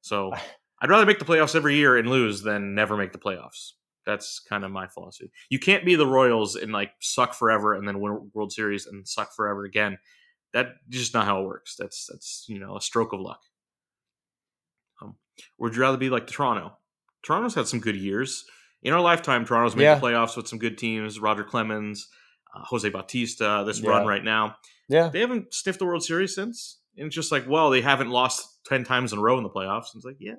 So 0.00 0.32
I'd 0.80 0.90
rather 0.90 1.06
make 1.06 1.18
the 1.18 1.24
playoffs 1.24 1.54
every 1.54 1.76
year 1.76 1.96
and 1.96 2.08
lose 2.08 2.42
than 2.42 2.74
never 2.74 2.96
make 2.96 3.12
the 3.12 3.18
playoffs. 3.18 3.72
That's 4.06 4.40
kind 4.40 4.64
of 4.64 4.70
my 4.70 4.86
philosophy. 4.86 5.30
You 5.50 5.58
can't 5.58 5.84
be 5.84 5.94
the 5.94 6.06
Royals 6.06 6.56
and 6.56 6.72
like 6.72 6.92
suck 7.00 7.34
forever 7.34 7.74
and 7.74 7.86
then 7.86 8.00
win 8.00 8.30
World 8.32 8.52
Series 8.52 8.86
and 8.86 9.06
suck 9.06 9.34
forever 9.34 9.64
again. 9.64 9.98
That's 10.54 10.70
just 10.88 11.12
not 11.12 11.26
how 11.26 11.42
it 11.42 11.46
works. 11.46 11.76
That's 11.78 12.06
that's 12.10 12.46
you 12.48 12.58
know 12.58 12.76
a 12.76 12.80
stroke 12.80 13.12
of 13.12 13.20
luck. 13.20 13.40
Um, 15.02 15.16
would 15.58 15.74
you 15.76 15.82
rather 15.82 15.98
be 15.98 16.08
like 16.10 16.26
Toronto? 16.26 16.72
Toronto's 17.22 17.54
had 17.54 17.66
some 17.68 17.80
good 17.80 17.96
years 17.96 18.44
in 18.82 18.92
our 18.94 19.00
lifetime. 19.00 19.44
Toronto's 19.44 19.76
made 19.76 19.84
Yeah. 19.84 19.96
the 19.96 20.00
playoffs 20.06 20.36
with 20.36 20.48
some 20.48 20.58
good 20.58 20.78
teams. 20.78 21.20
Roger 21.20 21.44
Clemens, 21.44 22.08
uh, 22.54 22.62
Jose 22.64 22.88
Bautista. 22.88 23.62
This 23.66 23.80
Yeah. 23.80 23.90
run 23.90 24.06
right 24.06 24.24
now, 24.24 24.56
yeah. 24.88 25.08
they 25.08 25.20
haven't 25.20 25.52
sniffed 25.54 25.78
the 25.78 25.86
World 25.86 26.02
Series 26.04 26.34
since. 26.34 26.80
And 26.96 27.06
it's 27.06 27.14
just 27.14 27.30
like, 27.30 27.46
well, 27.48 27.70
they 27.70 27.80
haven't 27.80 28.10
lost 28.10 28.58
ten 28.66 28.84
times 28.84 29.12
in 29.12 29.18
a 29.18 29.22
row 29.22 29.36
in 29.38 29.44
the 29.44 29.50
playoffs. 29.50 29.92
And 29.92 30.00
it's 30.00 30.04
like, 30.04 30.16
yeah, 30.18 30.34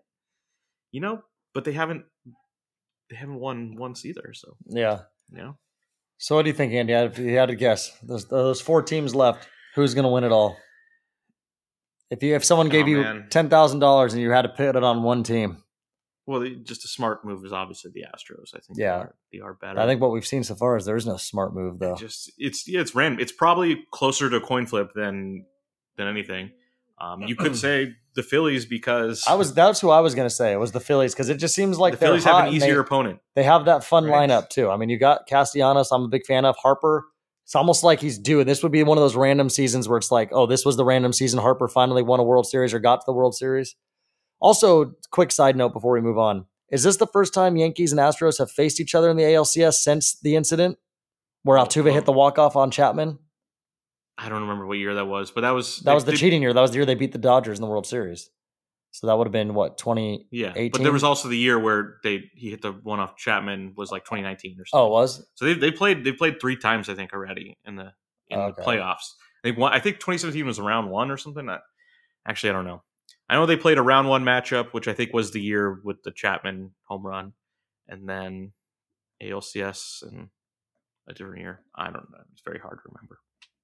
you 0.92 1.00
know, 1.02 1.22
but 1.54 1.64
they 1.64 1.72
haven't 1.72 2.04
they 3.10 3.16
haven't 3.16 3.40
won 3.40 3.76
once 3.78 4.06
either. 4.06 4.34
So 4.34 4.56
Yeah. 4.68 5.02
you 5.32 5.38
know, 5.38 5.58
So 6.18 6.36
what 6.36 6.44
do 6.44 6.50
you 6.50 6.56
think, 6.56 6.74
Andy? 6.74 6.94
If 6.94 7.18
you 7.18 7.38
had 7.38 7.48
to 7.50 7.56
guess, 7.56 7.98
those 8.04 8.26
those 8.26 8.60
four 8.62 8.82
teams 8.82 9.16
left, 9.16 9.48
who's 9.76 9.94
going 9.94 10.04
to 10.04 10.10
win 10.10 10.24
it 10.26 10.32
all? 10.32 10.58
If 12.12 12.24
you 12.24 12.36
if 12.36 12.44
someone 12.44 12.68
oh, 12.68 12.72
gave 12.72 12.86
Oh, 12.86 12.90
you 12.90 13.24
ten 13.30 13.50
thousand 13.50 13.80
dollars 13.80 14.14
and 14.14 14.22
you 14.22 14.32
had 14.32 14.42
to 14.44 14.50
put 14.50 14.76
it 14.76 14.84
on 14.84 15.04
one 15.04 15.24
team, 15.24 15.64
well, 16.30 16.48
just 16.64 16.86
a 16.86 16.88
smart 16.88 17.26
move 17.26 17.44
is 17.44 17.52
obviously 17.52 17.92
the 17.94 18.02
Astros. 18.04 18.54
I 18.56 18.60
think 18.60 18.78
they 18.78 18.86
are, 18.86 19.16
they 19.34 19.40
are 19.40 19.54
better. 19.56 19.80
I 19.80 19.86
think 19.88 20.00
what 20.00 20.12
we've 20.12 20.26
seen 20.28 20.44
so 20.44 20.54
far 20.56 20.78
is 20.78 20.86
there 20.86 20.96
is 20.96 21.06
no 21.08 21.18
smart 21.18 21.54
move 21.56 21.80
though. 21.80 21.96
just 21.96 22.32
it's 22.38 22.68
yeah, 22.68 22.82
it's 22.82 22.94
random. 22.96 23.20
It's 23.20 23.32
probably 23.32 23.86
closer 23.92 24.30
to 24.30 24.36
a 24.38 24.42
coin 24.42 24.66
flip 24.68 24.92
than 24.94 25.46
than 25.98 26.08
anything. 26.08 26.52
Um, 27.02 27.22
you 27.24 27.36
could 27.36 27.56
say 27.66 27.96
the 28.16 28.24
Phillies 28.24 28.66
because 28.66 29.24
I 29.28 29.36
was 29.36 29.54
that's 29.54 29.80
who 29.80 29.90
I 29.90 30.02
was 30.02 30.14
going 30.16 30.28
to 30.28 30.34
say. 30.34 30.52
It 30.54 30.58
was 30.58 30.72
the 30.72 30.80
Phillies 30.80 31.14
because 31.14 31.30
it 31.30 31.38
just 31.38 31.56
seems 31.56 31.80
like 31.80 31.94
the 31.94 31.98
Phillies 31.98 32.26
have 32.26 32.48
an 32.48 32.54
easier 32.54 32.76
They, 32.76 32.80
opponent. 32.80 33.20
they 33.36 33.44
have 33.44 33.66
that 33.66 33.84
fun 33.84 34.06
Right. 34.06 34.30
lineup 34.30 34.50
too. 34.50 34.70
I 34.70 34.78
mean, 34.78 34.90
you 34.90 35.00
got 35.00 35.26
Castellanos. 35.28 35.92
I'm 35.92 36.04
a 36.04 36.08
big 36.10 36.26
fan 36.26 36.46
of 36.46 36.56
Harper. 36.58 37.06
It's 37.46 37.56
almost 37.56 37.84
like 37.84 38.00
he's 38.00 38.20
due. 38.20 38.44
This 38.44 38.62
would 38.62 38.72
be 38.72 38.84
one 38.84 39.00
of 39.00 39.02
those 39.02 39.16
random 39.16 39.50
seasons 39.50 39.90
where 39.90 39.98
it's 39.98 40.12
like, 40.12 40.30
oh, 40.32 40.46
this 40.46 40.66
was 40.66 40.78
the 40.78 40.86
random 40.86 41.12
season. 41.14 41.40
Harper 41.40 41.68
finally 41.68 42.04
won 42.04 42.20
a 42.20 42.24
World 42.24 42.46
Series 42.46 42.76
or 42.76 42.80
got 42.80 42.98
to 42.98 43.04
the 43.08 43.14
World 43.14 43.34
Series. 43.36 43.76
Also, 44.42 44.94
quick 45.12 45.32
side 45.32 45.56
note 45.56 45.74
before 45.74 45.92
we 45.94 46.02
move 46.02 46.18
on: 46.18 46.46
Is 46.72 46.84
this 46.84 46.98
the 46.98 47.08
first 47.08 47.34
time 47.34 47.58
Yankees 47.58 47.92
and 47.92 48.00
Astros 48.00 48.38
have 48.40 48.52
faced 48.52 48.80
each 48.80 48.96
other 48.96 49.10
in 49.10 49.18
the 49.18 49.24
ALCS 49.24 49.76
since 49.76 50.20
the 50.20 50.36
incident 50.36 50.78
where 51.44 51.58
Oh, 51.58 51.64
Altuve 51.66 51.92
hit 51.92 52.06
the 52.06 52.12
walk 52.12 52.38
off 52.40 52.56
on 52.56 52.72
Chapman? 52.72 53.20
I 54.18 54.28
don't 54.30 54.42
remember 54.42 54.66
what 54.68 54.78
year 54.78 54.96
that 54.96 55.06
was, 55.08 55.32
but 55.32 55.42
that 55.42 55.52
was 55.52 55.80
That 55.80 55.94
was 55.94 56.04
the 56.06 56.12
they- 56.12 56.18
cheating 56.18 56.42
year. 56.42 56.54
That 56.54 56.62
was 56.62 56.72
the 56.72 56.78
year 56.78 56.86
they 56.86 56.96
beat 56.96 57.12
the 57.14 57.18
Dodgers 57.18 57.58
in 57.58 57.62
the 57.62 57.70
World 57.70 57.88
Series. 57.88 58.30
So 58.92 59.06
that 59.08 59.16
would 59.18 59.28
have 59.28 59.32
been 59.32 59.54
what 59.54 59.78
twenty? 59.78 60.28
Yeah, 60.32 60.52
but 60.72 60.82
there 60.82 60.92
was 60.92 61.04
also 61.04 61.28
the 61.30 61.38
year 61.38 61.60
where 61.60 61.98
they 62.04 62.24
he 62.34 62.50
hit 62.50 62.62
the 62.64 62.72
one 62.72 63.00
off 63.00 63.16
Chapman 63.18 63.74
was 63.78 63.92
like 63.92 64.04
2019 64.04 64.58
or 64.60 64.66
something. 64.66 64.84
Oh, 64.84 64.88
it 64.88 64.92
was 64.92 65.28
So 65.36 65.46
they 65.46 65.54
they 65.54 65.72
played 65.72 66.04
they 66.04 66.12
played 66.12 66.42
three 66.42 66.56
times 66.58 66.90
I 66.90 66.96
think 66.96 67.14
already 67.14 67.56
in 67.66 67.76
the 67.76 67.94
in 68.30 68.40
Okay. 68.40 68.54
the 68.58 68.62
playoffs. 68.64 69.12
They 69.44 69.52
won. 69.52 69.72
I 69.74 69.80
think 69.80 69.98
2017 69.98 70.46
was 70.46 70.60
round 70.60 70.90
one 70.90 71.12
or 71.12 71.18
something. 71.18 71.48
I, 71.50 71.60
actually, 72.28 72.50
I 72.50 72.54
don't 72.54 72.66
know. 72.66 72.82
I 73.30 73.36
know 73.36 73.46
they 73.46 73.58
played 73.58 73.78
a 73.78 73.82
round 73.84 74.10
one 74.10 74.24
matchup, 74.24 74.70
which 74.74 74.88
I 74.88 74.94
think 74.94 75.14
was 75.14 75.32
the 75.32 75.42
year 75.42 75.80
with 75.84 76.02
the 76.04 76.12
Chapman 76.12 76.72
home 76.86 77.06
run, 77.06 77.34
and 77.88 78.10
then 78.10 78.54
ALCS 79.22 80.02
and 80.04 80.30
a 81.08 81.14
different 81.14 81.42
year. 81.42 81.62
I 81.76 81.86
don't 81.86 82.10
know. 82.12 82.20
It's 82.34 82.42
very 82.44 82.60
hard 82.60 82.80
to 82.84 82.92
remember. 82.92 83.20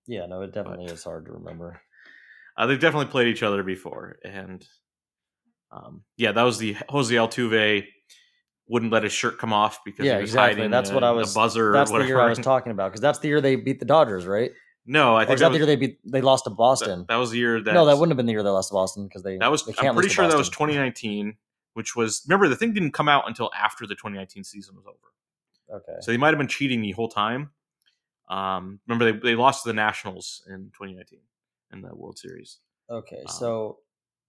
yeah. 0.07 0.26
No, 0.28 0.41
it 0.41 0.53
definitely 0.53 0.86
is 0.86 1.03
hard 1.03 1.26
to 1.26 1.32
remember. 1.32 1.82
Uh, 2.57 2.68
they've 2.68 2.80
definitely 2.80 3.11
played 3.11 3.28
each 3.28 3.43
other 3.43 3.63
before, 3.63 4.18
and 4.24 4.66
Um, 5.72 6.03
yeah, 6.16 6.32
that 6.32 6.43
was 6.43 6.57
the 6.59 6.76
Jose 6.89 7.13
Altuve 7.13 7.86
wouldn't 8.68 8.91
let 8.93 9.03
his 9.03 9.11
shirt 9.11 9.38
come 9.39 9.51
off 9.51 9.80
because 9.84 10.05
Yeah, 10.05 10.16
he 10.16 10.22
was 10.22 10.30
exactly. 10.32 10.55
hiding 10.61 10.72
That's 10.72 10.89
a, 10.89 10.93
what 10.93 11.03
I 11.03 11.11
was- 11.11 11.34
buzzer. 11.34 11.72
That's 11.74 11.91
or 11.91 11.99
the 11.99 12.07
year 12.07 12.20
I 12.22 12.30
was 12.30 12.38
talking 12.53 12.72
about 12.72 12.91
because 12.91 13.01
that's 13.01 13.20
the 13.20 13.28
year 13.28 13.41
they 13.41 13.55
beat 13.55 13.80
the 13.80 13.86
Dodgers, 13.86 14.26
right? 14.26 14.51
No, 14.88 15.15
I 15.15 15.25
think 15.25 15.39
that 15.39 15.45
that 15.45 15.51
the 15.51 15.57
year 15.57 15.65
they 15.65 15.75
beat 15.75 15.99
they 16.05 16.21
lost 16.21 16.43
to 16.43 16.49
Boston? 16.51 16.99
that, 16.99 17.07
that 17.07 17.15
was 17.15 17.31
the 17.31 17.38
year 17.39 17.61
that 17.61 17.73
no, 17.73 17.86
that 17.86 17.97
wouldn't 17.97 18.11
have 18.11 18.17
been 18.17 18.27
the 18.27 18.31
year 18.33 18.43
they 18.43 18.49
lost 18.49 18.69
to 18.69 18.73
Boston 18.73 19.07
because 19.07 19.23
they 19.23 19.38
That 19.38 19.49
was. 19.51 19.65
They 19.65 19.73
I'm 19.79 19.95
pretty 19.95 20.09
sure 20.09 20.27
that 20.27 20.38
was 20.38 20.49
2019, 20.49 21.36
which 21.73 21.95
was. 21.95 22.23
Remember, 22.27 22.47
the 22.47 22.55
thing 22.55 22.73
didn't 22.73 22.91
come 22.91 23.09
out 23.09 23.27
until 23.27 23.49
after 23.59 23.88
the 23.88 23.95
2019 23.95 24.43
season 24.43 24.75
was 24.75 24.86
over, 24.86 25.77
Okay. 25.81 25.97
so 26.01 26.11
they 26.11 26.17
might 26.17 26.29
have 26.29 26.38
been 26.38 26.47
cheating 26.47 26.81
the 26.81 26.91
whole 26.91 27.09
time. 27.09 27.49
Um, 28.29 28.79
remember, 28.88 29.11
they 29.11 29.17
they 29.31 29.36
lost 29.36 29.63
to 29.63 29.69
the 29.69 29.73
Nationals 29.73 30.43
in 30.47 30.71
2019 30.77 31.19
in 31.73 31.81
the 31.81 31.95
World 31.95 32.17
Series, 32.19 32.59
Okay. 32.89 33.21
Um, 33.21 33.27
So 33.27 33.77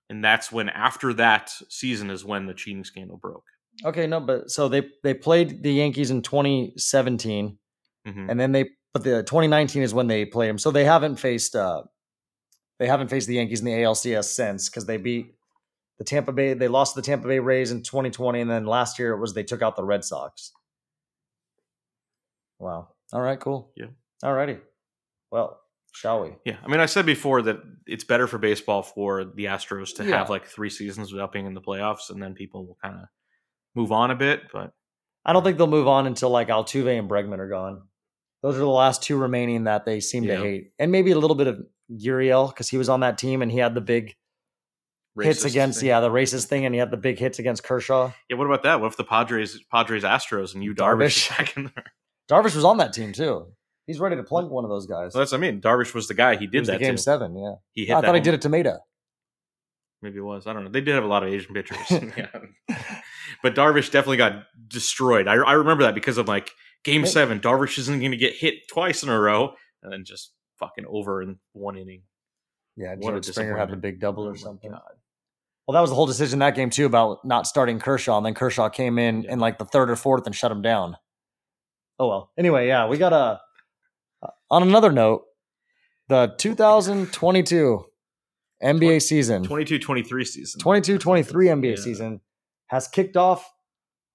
and 0.08 0.24
that's 0.24 0.50
when 0.52 0.68
after 0.70 1.12
that 1.14 1.50
season 1.68 2.08
is 2.10 2.24
when 2.24 2.46
the 2.46 2.54
cheating 2.54 2.84
scandal 2.84 3.16
broke. 3.18 3.44
okay, 3.84 4.06
no, 4.06 4.20
but 4.20 4.50
so 4.50 4.68
they 4.68 4.88
they 5.02 5.12
played 5.14 5.62
the 5.62 5.72
Yankees 5.72 6.10
in 6.10 6.22
2017, 6.22 7.58
Mhm. 8.06 8.30
and 8.30 8.38
then 8.40 8.52
they 8.52 8.70
but 8.96 9.04
the 9.04 9.22
2019 9.24 9.82
is 9.82 9.92
when 9.92 10.06
they 10.06 10.24
played 10.24 10.48
them. 10.48 10.58
So 10.58 10.70
they 10.70 10.84
haven't 10.86 11.16
faced 11.16 11.54
uh 11.54 11.82
they 12.78 12.86
haven't 12.86 13.08
faced 13.08 13.28
the 13.28 13.34
Yankees 13.34 13.60
in 13.60 13.66
the 13.66 13.72
ALCS 13.72 14.24
since 14.24 14.70
because 14.70 14.86
they 14.86 14.96
beat 14.96 15.34
the 15.98 16.04
Tampa 16.04 16.32
Bay. 16.32 16.54
They 16.54 16.68
lost 16.68 16.94
the 16.94 17.02
Tampa 17.02 17.28
Bay 17.28 17.38
Rays 17.38 17.72
in 17.72 17.82
2020, 17.82 18.40
and 18.40 18.50
then 18.50 18.64
last 18.64 18.98
year 18.98 19.12
it 19.12 19.20
was 19.20 19.34
they 19.34 19.42
took 19.42 19.60
out 19.60 19.76
the 19.76 19.84
Red 19.84 20.02
Sox. 20.02 20.52
Wow. 22.58 22.88
All 23.12 23.20
right. 23.20 23.38
Cool. 23.38 23.70
Yeah. 23.76 23.86
All 24.22 24.32
righty. 24.32 24.58
Well, 25.30 25.60
shall 25.92 26.22
we? 26.22 26.30
Yeah, 26.46 26.56
I 26.64 26.68
mean, 26.68 26.80
I 26.80 26.86
said 26.86 27.04
before 27.04 27.42
that 27.42 27.58
it's 27.86 28.04
better 28.04 28.26
for 28.26 28.38
baseball 28.38 28.82
for 28.82 29.24
the 29.26 29.44
Astros 29.44 29.94
to 29.96 30.04
Yeah. 30.04 30.16
have 30.18 30.30
like 30.30 30.46
three 30.46 30.70
seasons 30.70 31.12
without 31.12 31.32
being 31.32 31.44
in 31.46 31.52
the 31.54 31.60
playoffs, 31.60 32.08
and 32.10 32.22
then 32.22 32.32
people 32.34 32.66
will 32.66 32.78
kind 32.82 32.94
of 32.94 33.02
move 33.74 33.92
on 33.92 34.10
a 34.10 34.14
bit. 34.14 34.44
But 34.52 34.72
I 35.24 35.32
don't 35.34 35.42
think 35.44 35.58
they'll 35.58 35.66
move 35.66 35.88
on 35.88 36.06
until 36.06 36.30
like 36.30 36.48
Altuve 36.48 36.98
and 36.98 37.10
Bregman 37.10 37.38
are 37.40 37.48
gone. 37.48 37.82
Those 38.42 38.56
are 38.56 38.60
the 38.60 38.66
last 38.68 39.02
two 39.02 39.16
remaining 39.16 39.64
that 39.64 39.84
they 39.84 40.00
seem 40.00 40.24
Yeah. 40.24 40.36
to 40.38 40.42
hate, 40.42 40.72
and 40.78 40.92
maybe 40.92 41.10
a 41.12 41.18
little 41.18 41.36
bit 41.36 41.46
of 41.46 41.60
Guriel 41.92 42.48
because 42.48 42.68
he 42.68 42.78
was 42.78 42.88
on 42.88 43.00
that 43.00 43.18
team 43.18 43.42
and 43.42 43.50
he 43.50 43.58
had 43.58 43.74
the 43.74 43.80
big 43.80 44.14
hits 45.20 45.44
against 45.44 45.80
thing. 45.80 45.88
yeah 45.88 46.00
the 46.00 46.10
racist 46.10 46.46
thing, 46.46 46.64
and 46.66 46.74
he 46.74 46.78
had 46.78 46.90
the 46.90 46.96
big 46.96 47.18
hits 47.18 47.38
against 47.38 47.64
Kershaw. 47.64 48.12
Yeah, 48.28 48.36
what 48.36 48.46
about 48.46 48.62
that? 48.64 48.80
What 48.80 48.88
if 48.88 48.96
the 48.96 49.04
Padres, 49.04 49.58
Padres, 49.72 50.04
Astros, 50.04 50.54
and 50.54 50.62
you 50.62 50.74
Darvish, 50.74 51.28
Darvish. 51.28 51.36
back 51.38 51.56
in 51.56 51.64
there? 51.74 51.84
Darvish 52.30 52.54
was 52.54 52.64
on 52.64 52.76
that 52.78 52.92
team 52.92 53.12
too. 53.12 53.46
He's 53.86 54.00
ready 54.00 54.16
to 54.16 54.22
plunk 54.24 54.50
one 54.50 54.64
of 54.64 54.70
those 54.70 54.86
guys. 54.86 55.12
So 55.12 55.20
that's 55.20 55.30
what 55.32 55.38
I 55.38 55.40
mean. 55.40 55.60
Darvish 55.60 55.94
was 55.94 56.08
the 56.08 56.14
guy. 56.14 56.36
He 56.36 56.46
did 56.48 56.66
the 56.66 56.72
that 56.72 56.80
game 56.80 56.94
too. 56.94 56.98
seven. 56.98 57.36
Yeah, 57.38 57.54
He 57.72 57.86
hit 57.86 57.94
I 57.96 58.00
thought 58.02 58.14
he 58.16 58.20
did 58.20 58.34
it 58.34 58.42
to 58.42 58.48
Maeda. 58.48 58.80
Maybe 60.02 60.18
it 60.18 60.22
was. 60.22 60.46
I 60.46 60.52
don't 60.52 60.64
know. 60.64 60.70
They 60.70 60.80
did 60.80 60.94
have 60.94 61.04
a 61.04 61.08
lot 61.08 61.22
of 61.22 61.32
Asian 61.32 61.54
pitchers. 61.54 61.78
yeah. 61.90 62.26
But 63.42 63.54
Darvish 63.54 63.90
definitely 63.90 64.16
got 64.18 64.42
destroyed. 64.68 65.26
I, 65.28 65.34
I 65.34 65.52
remember 65.52 65.84
that 65.84 65.94
because 65.94 66.18
of 66.18 66.28
like 66.28 66.50
game 66.86 67.02
Hey. 67.02 67.08
seven. 67.08 67.40
Darvish 67.40 67.78
isn't 67.78 67.98
going 68.00 68.12
to 68.12 68.16
get 68.16 68.34
hit 68.34 68.66
twice 68.68 69.02
in 69.02 69.08
a 69.10 69.20
row 69.20 69.52
and 69.82 69.92
then 69.92 70.04
just 70.04 70.32
fucking 70.58 70.86
over 70.88 71.20
in 71.22 71.38
one 71.52 71.76
inning. 71.76 72.02
Yeah, 72.76 72.94
What 72.96 73.10
Jared 73.10 73.24
Springer 73.26 73.56
had 73.56 73.70
the 73.70 73.76
big 73.76 74.00
double 74.00 74.24
Oh 74.24 74.28
or 74.28 74.32
my 74.32 74.38
something. 74.38 74.70
God. 74.70 74.80
Well, 75.66 75.74
that 75.74 75.80
was 75.80 75.90
the 75.90 75.96
whole 75.96 76.06
decision 76.06 76.38
that 76.38 76.54
game 76.54 76.70
too 76.70 76.86
about 76.86 77.24
not 77.24 77.46
starting 77.46 77.78
Kershaw, 77.80 78.16
and 78.16 78.24
then 78.24 78.34
Kershaw 78.34 78.68
came 78.68 78.98
in 78.98 79.22
Yeah. 79.22 79.32
in 79.32 79.38
like 79.40 79.58
the 79.58 79.64
third 79.64 79.90
or 79.90 79.96
fourth 79.96 80.24
and 80.26 80.34
shut 80.34 80.52
him 80.52 80.62
down. 80.62 80.96
Oh 81.98 82.08
well. 82.08 82.30
Anyway, 82.38 82.68
yeah, 82.68 82.86
we 82.86 82.98
got 82.98 83.12
a. 83.12 83.40
On 84.50 84.62
another 84.62 84.92
note, 84.92 85.24
the 86.08 86.34
2022 86.38 87.84
NBA 88.62 89.02
season, 89.02 89.44
22-23 89.44 90.24
season. 90.26 90.60
22-23 90.60 91.48
NBA 91.48 91.70
Yeah. 91.70 91.82
season 91.82 92.20
has 92.68 92.86
kicked 92.88 93.16
off 93.16 93.50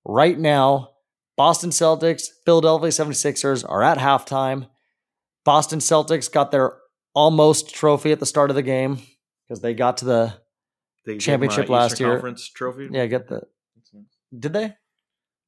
right 0.06 0.38
now. 0.40 0.90
Boston 1.38 1.70
Celtics, 1.70 2.28
Philadelphia 2.46 2.90
76ers 2.90 3.66
are 3.68 3.82
at 3.84 3.98
halftime. 3.98 4.68
Boston 5.46 5.80
Celtics 5.80 6.32
got 6.32 6.52
their 6.52 6.74
almost 7.14 7.74
trophy 7.74 8.12
at 8.12 8.20
the 8.20 8.26
start 8.26 8.50
of 8.50 8.56
the 8.56 8.62
game 8.62 9.00
because 9.48 9.62
they 9.62 9.74
got 9.74 9.98
to 9.98 10.06
the 10.06 10.34
They 11.06 11.14
gave 11.14 11.14
him 11.14 11.18
a 11.18 11.20
championship 11.48 11.70
last 11.70 12.00
year. 12.00 12.12
Conference 12.14 12.48
trophy. 12.50 12.90
yeah, 12.92 13.06
get 13.08 13.28
the 13.28 13.42
did 14.38 14.54
they? 14.54 14.74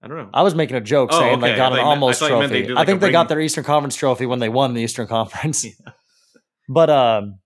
I 0.01 0.07
don't 0.07 0.17
know. 0.17 0.29
I 0.33 0.41
was 0.41 0.55
making 0.55 0.75
a 0.75 0.81
joke 0.81 1.09
Oh, 1.13 1.19
saying 1.19 1.37
okay. 1.37 1.51
they 1.51 1.55
got 1.57 1.71
I 1.71 1.77
an 1.77 1.77
thought 1.77 1.77
you 1.77 1.77
meant- 1.77 1.87
I 1.87 1.89
almost 1.91 2.21
meant 2.21 2.31
they 2.31 2.37
trophy. 2.61 2.67
did, 2.67 2.77
I 2.77 2.85
think 2.85 2.99
they 3.01 3.11
got 3.11 3.29
their 3.29 3.39
Eastern 3.39 3.63
Conference 3.63 3.95
trophy 3.95 4.25
when 4.25 4.39
they 4.39 4.49
won 4.49 4.73
the 4.73 4.81
Eastern 4.81 5.07
Conference. 5.07 5.63
Yeah. 5.65 5.71
But 6.69 6.89
um 6.89 7.39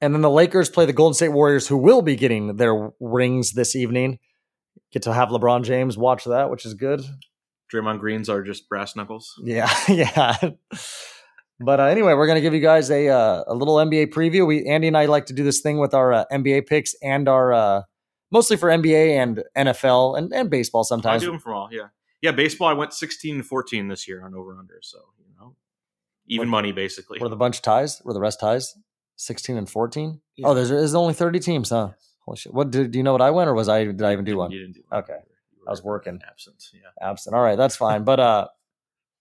and 0.00 0.12
then 0.14 0.20
the 0.22 0.30
Lakers 0.30 0.68
play 0.70 0.84
the 0.86 0.92
Golden 0.92 1.14
State 1.14 1.28
Warriors 1.30 1.68
who 1.68 1.76
will 1.78 2.02
be 2.02 2.16
getting 2.16 2.56
their 2.56 2.90
rings 3.00 3.52
this 3.52 3.76
evening. 3.76 4.18
Get 4.96 5.02
to 5.02 5.12
have 5.12 5.28
LeBron 5.28 5.62
James 5.62 5.98
watch 5.98 6.24
that, 6.24 6.48
which 6.48 6.64
is 6.64 6.72
good. 6.72 7.02
Draymond 7.70 8.00
Greens 8.00 8.30
are 8.30 8.42
just 8.42 8.66
brass 8.66 8.96
knuckles. 8.96 9.38
Yeah, 9.44 9.70
yeah. 9.90 10.38
But 11.60 11.80
uh, 11.80 11.82
anyway, 11.82 12.14
we're 12.14 12.26
gonna 12.26 12.40
give 12.40 12.54
you 12.54 12.62
guys 12.62 12.90
a 12.90 13.10
uh, 13.10 13.44
a 13.46 13.54
little 13.54 13.74
NBA 13.74 14.06
preview. 14.06 14.46
We 14.46 14.64
Andy 14.64 14.86
and 14.86 14.96
I 14.96 15.04
like 15.04 15.26
to 15.26 15.34
do 15.34 15.44
this 15.44 15.60
thing 15.60 15.76
with 15.76 15.92
our 15.92 16.14
uh, 16.14 16.24
NBA 16.32 16.66
picks 16.66 16.94
and 17.02 17.28
our 17.28 17.52
uh, 17.52 17.82
mostly 18.30 18.56
for 18.56 18.70
NBA 18.70 19.10
and 19.10 19.44
NFL 19.54 20.16
and, 20.16 20.32
and 20.32 20.48
baseball 20.48 20.82
sometimes. 20.82 21.22
I 21.22 21.26
do 21.26 21.32
them 21.32 21.40
from 21.40 21.52
all. 21.52 21.68
Yeah, 21.70 21.88
yeah. 22.22 22.30
Baseball. 22.30 22.68
I 22.68 22.72
went 22.72 22.94
16 22.94 23.34
and 23.34 23.44
14 23.44 23.88
this 23.88 24.08
year 24.08 24.24
on 24.24 24.34
over 24.34 24.56
under. 24.58 24.78
So 24.80 24.96
you 25.18 25.34
know, 25.38 25.56
even 26.26 26.48
What- 26.48 26.52
money 26.52 26.72
basically. 26.72 27.18
Were 27.18 27.28
the 27.28 27.36
bunch 27.36 27.60
ties? 27.60 28.00
Were 28.02 28.14
the 28.14 28.20
rest 28.20 28.40
ties? 28.40 28.74
Sixteen 29.16 29.58
and 29.58 29.68
fourteen. 29.68 30.22
Yeah. 30.36 30.46
Oh, 30.46 30.54
there's, 30.54 30.70
there's 30.70 30.94
only 30.94 31.12
thirty 31.12 31.38
teams, 31.38 31.68
huh? 31.68 31.90
Holy 32.26 32.36
shit! 32.36 32.52
What 32.52 32.70
did 32.70 32.90
do 32.90 32.98
you 32.98 33.02
know 33.02 33.12
what 33.12 33.22
I 33.22 33.30
went 33.30 33.48
or 33.48 33.54
was 33.54 33.68
I 33.68 33.84
did 33.84 34.02
I 34.02 34.12
even 34.12 34.24
do 34.24 34.36
one? 34.36 34.50
You 34.50 34.60
didn't 34.60 34.74
do 34.74 34.82
one. 34.88 35.00
Okay. 35.02 35.18
I 35.66 35.70
was 35.70 35.82
working. 35.82 36.20
Absent. 36.28 36.70
Yeah. 36.74 36.80
Absent. 37.08 37.34
All 37.34 37.42
right, 37.42 37.56
that's 37.56 37.76
fine. 37.76 38.04
But 38.04 38.20
uh, 38.20 38.48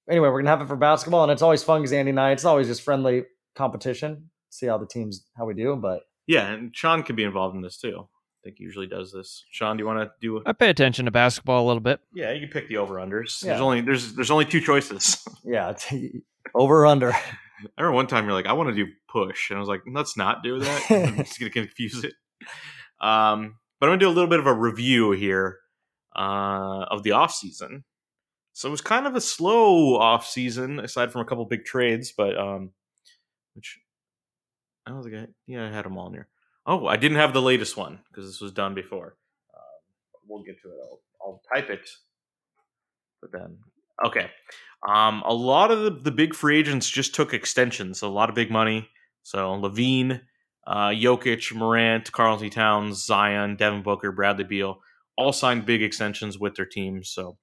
anyway, 0.09 0.29
we're 0.29 0.41
gonna 0.41 0.49
have 0.49 0.61
it 0.61 0.67
for 0.67 0.75
basketball, 0.75 1.23
and 1.23 1.31
it's 1.31 1.41
always 1.41 1.63
fun 1.63 1.81
because 1.81 1.93
Andy 1.93 2.09
and 2.09 2.19
I, 2.19 2.31
it's 2.31 2.45
always 2.45 2.67
just 2.67 2.81
friendly 2.81 3.23
competition. 3.55 4.29
See 4.49 4.67
how 4.67 4.77
the 4.77 4.85
teams 4.87 5.25
how 5.37 5.45
we 5.45 5.53
do, 5.53 5.75
but 5.75 6.03
Yeah, 6.27 6.47
and 6.51 6.75
Sean 6.75 7.03
can 7.03 7.15
be 7.15 7.23
involved 7.23 7.55
in 7.55 7.61
this 7.61 7.77
too. 7.77 8.07
I 8.07 8.39
think 8.43 8.57
he 8.59 8.63
usually 8.63 8.87
does 8.87 9.11
this. 9.11 9.43
Sean, 9.51 9.75
do 9.75 9.81
you 9.81 9.87
want 9.87 9.99
to 9.99 10.11
do? 10.21 10.41
I 10.45 10.53
pay 10.53 10.69
attention 10.69 11.05
to 11.05 11.11
basketball 11.11 11.65
a 11.65 11.67
little 11.67 11.81
bit. 11.81 11.99
Yeah, 12.13 12.31
you 12.31 12.41
can 12.41 12.49
pick 12.49 12.69
the 12.69 12.77
over 12.77 12.95
unders. 12.95 13.43
Yeah. 13.43 13.49
There's 13.49 13.61
only 13.61 13.81
there's 13.81 14.13
there's 14.13 14.31
only 14.31 14.45
two 14.45 14.61
choices. 14.61 15.23
yeah, 15.43 15.73
over 16.55 16.81
or 16.81 16.85
under. 16.85 17.11
I 17.11 17.21
remember 17.77 17.95
one 17.95 18.07
time 18.07 18.25
you're 18.25 18.33
like, 18.33 18.45
I 18.45 18.53
want 18.53 18.69
to 18.69 18.75
do 18.75 18.91
push, 19.11 19.49
and 19.49 19.57
I 19.57 19.59
was 19.59 19.69
like, 19.69 19.81
let's 19.91 20.15
not 20.15 20.43
do 20.43 20.59
that. 20.59 20.83
I'm 20.91 21.17
just 21.17 21.39
gonna 21.39 21.49
confuse 21.49 22.03
it. 22.03 22.13
Um, 23.01 23.57
but 23.79 23.87
I'm 23.87 23.91
gonna 23.91 23.99
do 23.99 24.09
a 24.09 24.15
little 24.15 24.29
bit 24.29 24.39
of 24.39 24.47
a 24.47 24.53
review 24.53 25.11
here 25.11 25.59
uh, 26.15 26.85
of 26.89 27.03
the 27.03 27.11
off 27.11 27.33
season. 27.33 27.83
So 28.53 28.69
it 28.69 28.71
was 28.71 28.81
kind 28.81 29.05
of 29.05 29.15
a 29.15 29.21
slow 29.21 29.97
off 29.97 30.25
season, 30.25 30.79
aside 30.79 31.11
from 31.11 31.21
a 31.21 31.25
couple 31.25 31.43
big 31.45 31.65
trades, 31.65 32.13
but 32.15 32.37
um, 32.37 32.71
which 33.53 33.77
I 34.85 34.91
don't 34.91 35.03
think 35.03 35.15
I 35.15 35.27
yeah 35.45 35.67
I 35.67 35.71
had 35.71 35.85
them 35.85 35.97
all 35.97 36.07
in 36.07 36.13
here. 36.13 36.29
Oh, 36.65 36.87
I 36.87 36.95
didn't 36.95 37.17
have 37.17 37.33
the 37.33 37.41
latest 37.41 37.77
one 37.77 37.99
because 38.09 38.25
this 38.25 38.41
was 38.41 38.51
done 38.51 38.73
before. 38.73 39.17
Um, 39.53 40.21
we'll 40.27 40.43
get 40.43 40.61
to 40.61 40.69
it. 40.69 40.77
I'll, 40.81 41.01
I'll 41.21 41.41
type 41.53 41.69
it, 41.69 41.89
but 43.21 43.31
then 43.31 43.57
okay. 44.05 44.29
Um, 44.87 45.23
a 45.25 45.33
lot 45.33 45.71
of 45.71 45.81
the, 45.81 45.89
the 45.89 46.11
big 46.11 46.33
free 46.33 46.59
agents 46.59 46.89
just 46.89 47.15
took 47.15 47.33
extensions, 47.33 47.99
so 47.99 48.07
a 48.07 48.09
lot 48.09 48.29
of 48.29 48.35
big 48.35 48.51
money. 48.51 48.87
So 49.23 49.59
LaVine, 49.59 50.21
uh, 50.67 50.89
Jokic, 50.89 51.53
Morant, 51.53 52.11
Karl-Anthony 52.11 52.49
Towns, 52.49 53.05
Zion, 53.05 53.55
Devin 53.55 53.83
Booker, 53.83 54.11
Bradley 54.11 54.43
Beal, 54.43 54.79
all 55.17 55.33
signed 55.33 55.65
big 55.65 55.81
extensions 55.81 56.39
with 56.39 56.55
their 56.55 56.65
teams. 56.65 57.09
So 57.09 57.37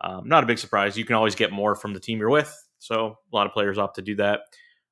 um, 0.00 0.28
not 0.28 0.44
a 0.44 0.46
big 0.46 0.58
surprise. 0.58 0.96
You 0.96 1.04
can 1.04 1.16
always 1.16 1.34
get 1.34 1.52
more 1.52 1.74
from 1.74 1.94
the 1.94 2.00
team 2.00 2.18
you're 2.18 2.30
with. 2.30 2.54
So 2.78 3.16
a 3.32 3.36
lot 3.36 3.46
of 3.46 3.52
players 3.52 3.78
opt 3.78 3.96
to 3.96 4.02
do 4.02 4.16
that. 4.16 4.40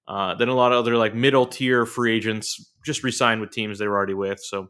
Uh, 0.06 0.34
then 0.34 0.48
a 0.48 0.54
lot 0.54 0.72
of 0.72 0.78
other 0.78 0.96
like 0.96 1.14
middle 1.14 1.46
tier 1.46 1.84
free 1.86 2.16
agents 2.16 2.72
just 2.84 3.02
re-signed 3.02 3.40
with 3.40 3.50
teams 3.50 3.78
they 3.78 3.86
were 3.86 3.96
already 3.96 4.14
with. 4.14 4.40
So 4.40 4.68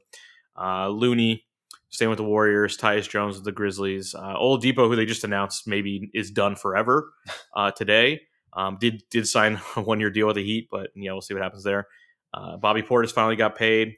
uh, 0.61 0.88
Looney 0.88 1.44
staying 1.90 2.11
with 2.11 2.18
the 2.18 2.24
Warriors, 2.24 2.76
Tyus 2.76 3.09
Jones 3.09 3.36
with 3.36 3.44
the 3.44 3.52
Grizzlies, 3.52 4.14
uh, 4.14 4.34
Oladipo, 4.34 4.88
who 4.88 4.96
they 4.96 5.06
just 5.06 5.24
announced 5.24 5.66
maybe 5.66 6.11
is 6.12 6.30
done 6.30 6.56
forever 6.56 7.12
uh, 7.56 7.70
today. 7.70 8.20
Um, 8.52 8.78
did 8.80 9.02
did 9.11 9.26
sign 9.28 9.61
a 9.76 9.82
one 9.82 10.00
year 10.00 10.11
deal 10.11 10.26
with 10.26 10.36
the 10.36 10.44
Heat, 10.44 10.68
but 10.70 10.90
yeah, 10.94 11.12
we'll 11.12 11.20
see 11.20 11.34
what 11.34 11.42
happens 11.42 11.64
there. 11.64 11.86
Uh, 12.32 12.56
Bobby 12.56 12.82
Portis 12.82 13.12
finally 13.12 13.36
got 13.36 13.56
paid. 13.56 13.96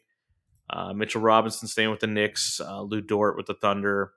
Uh, 0.69 0.93
Mitchell 0.93 1.21
Robinson 1.21 1.67
staying 1.69 1.91
with 1.91 2.01
the 2.01 2.07
Knicks. 2.07 2.61
Uh, 2.61 2.83
Lu 2.83 3.01
Dort 3.01 3.37
with 3.37 3.47
the 3.47 3.55
Thunder. 3.55 4.13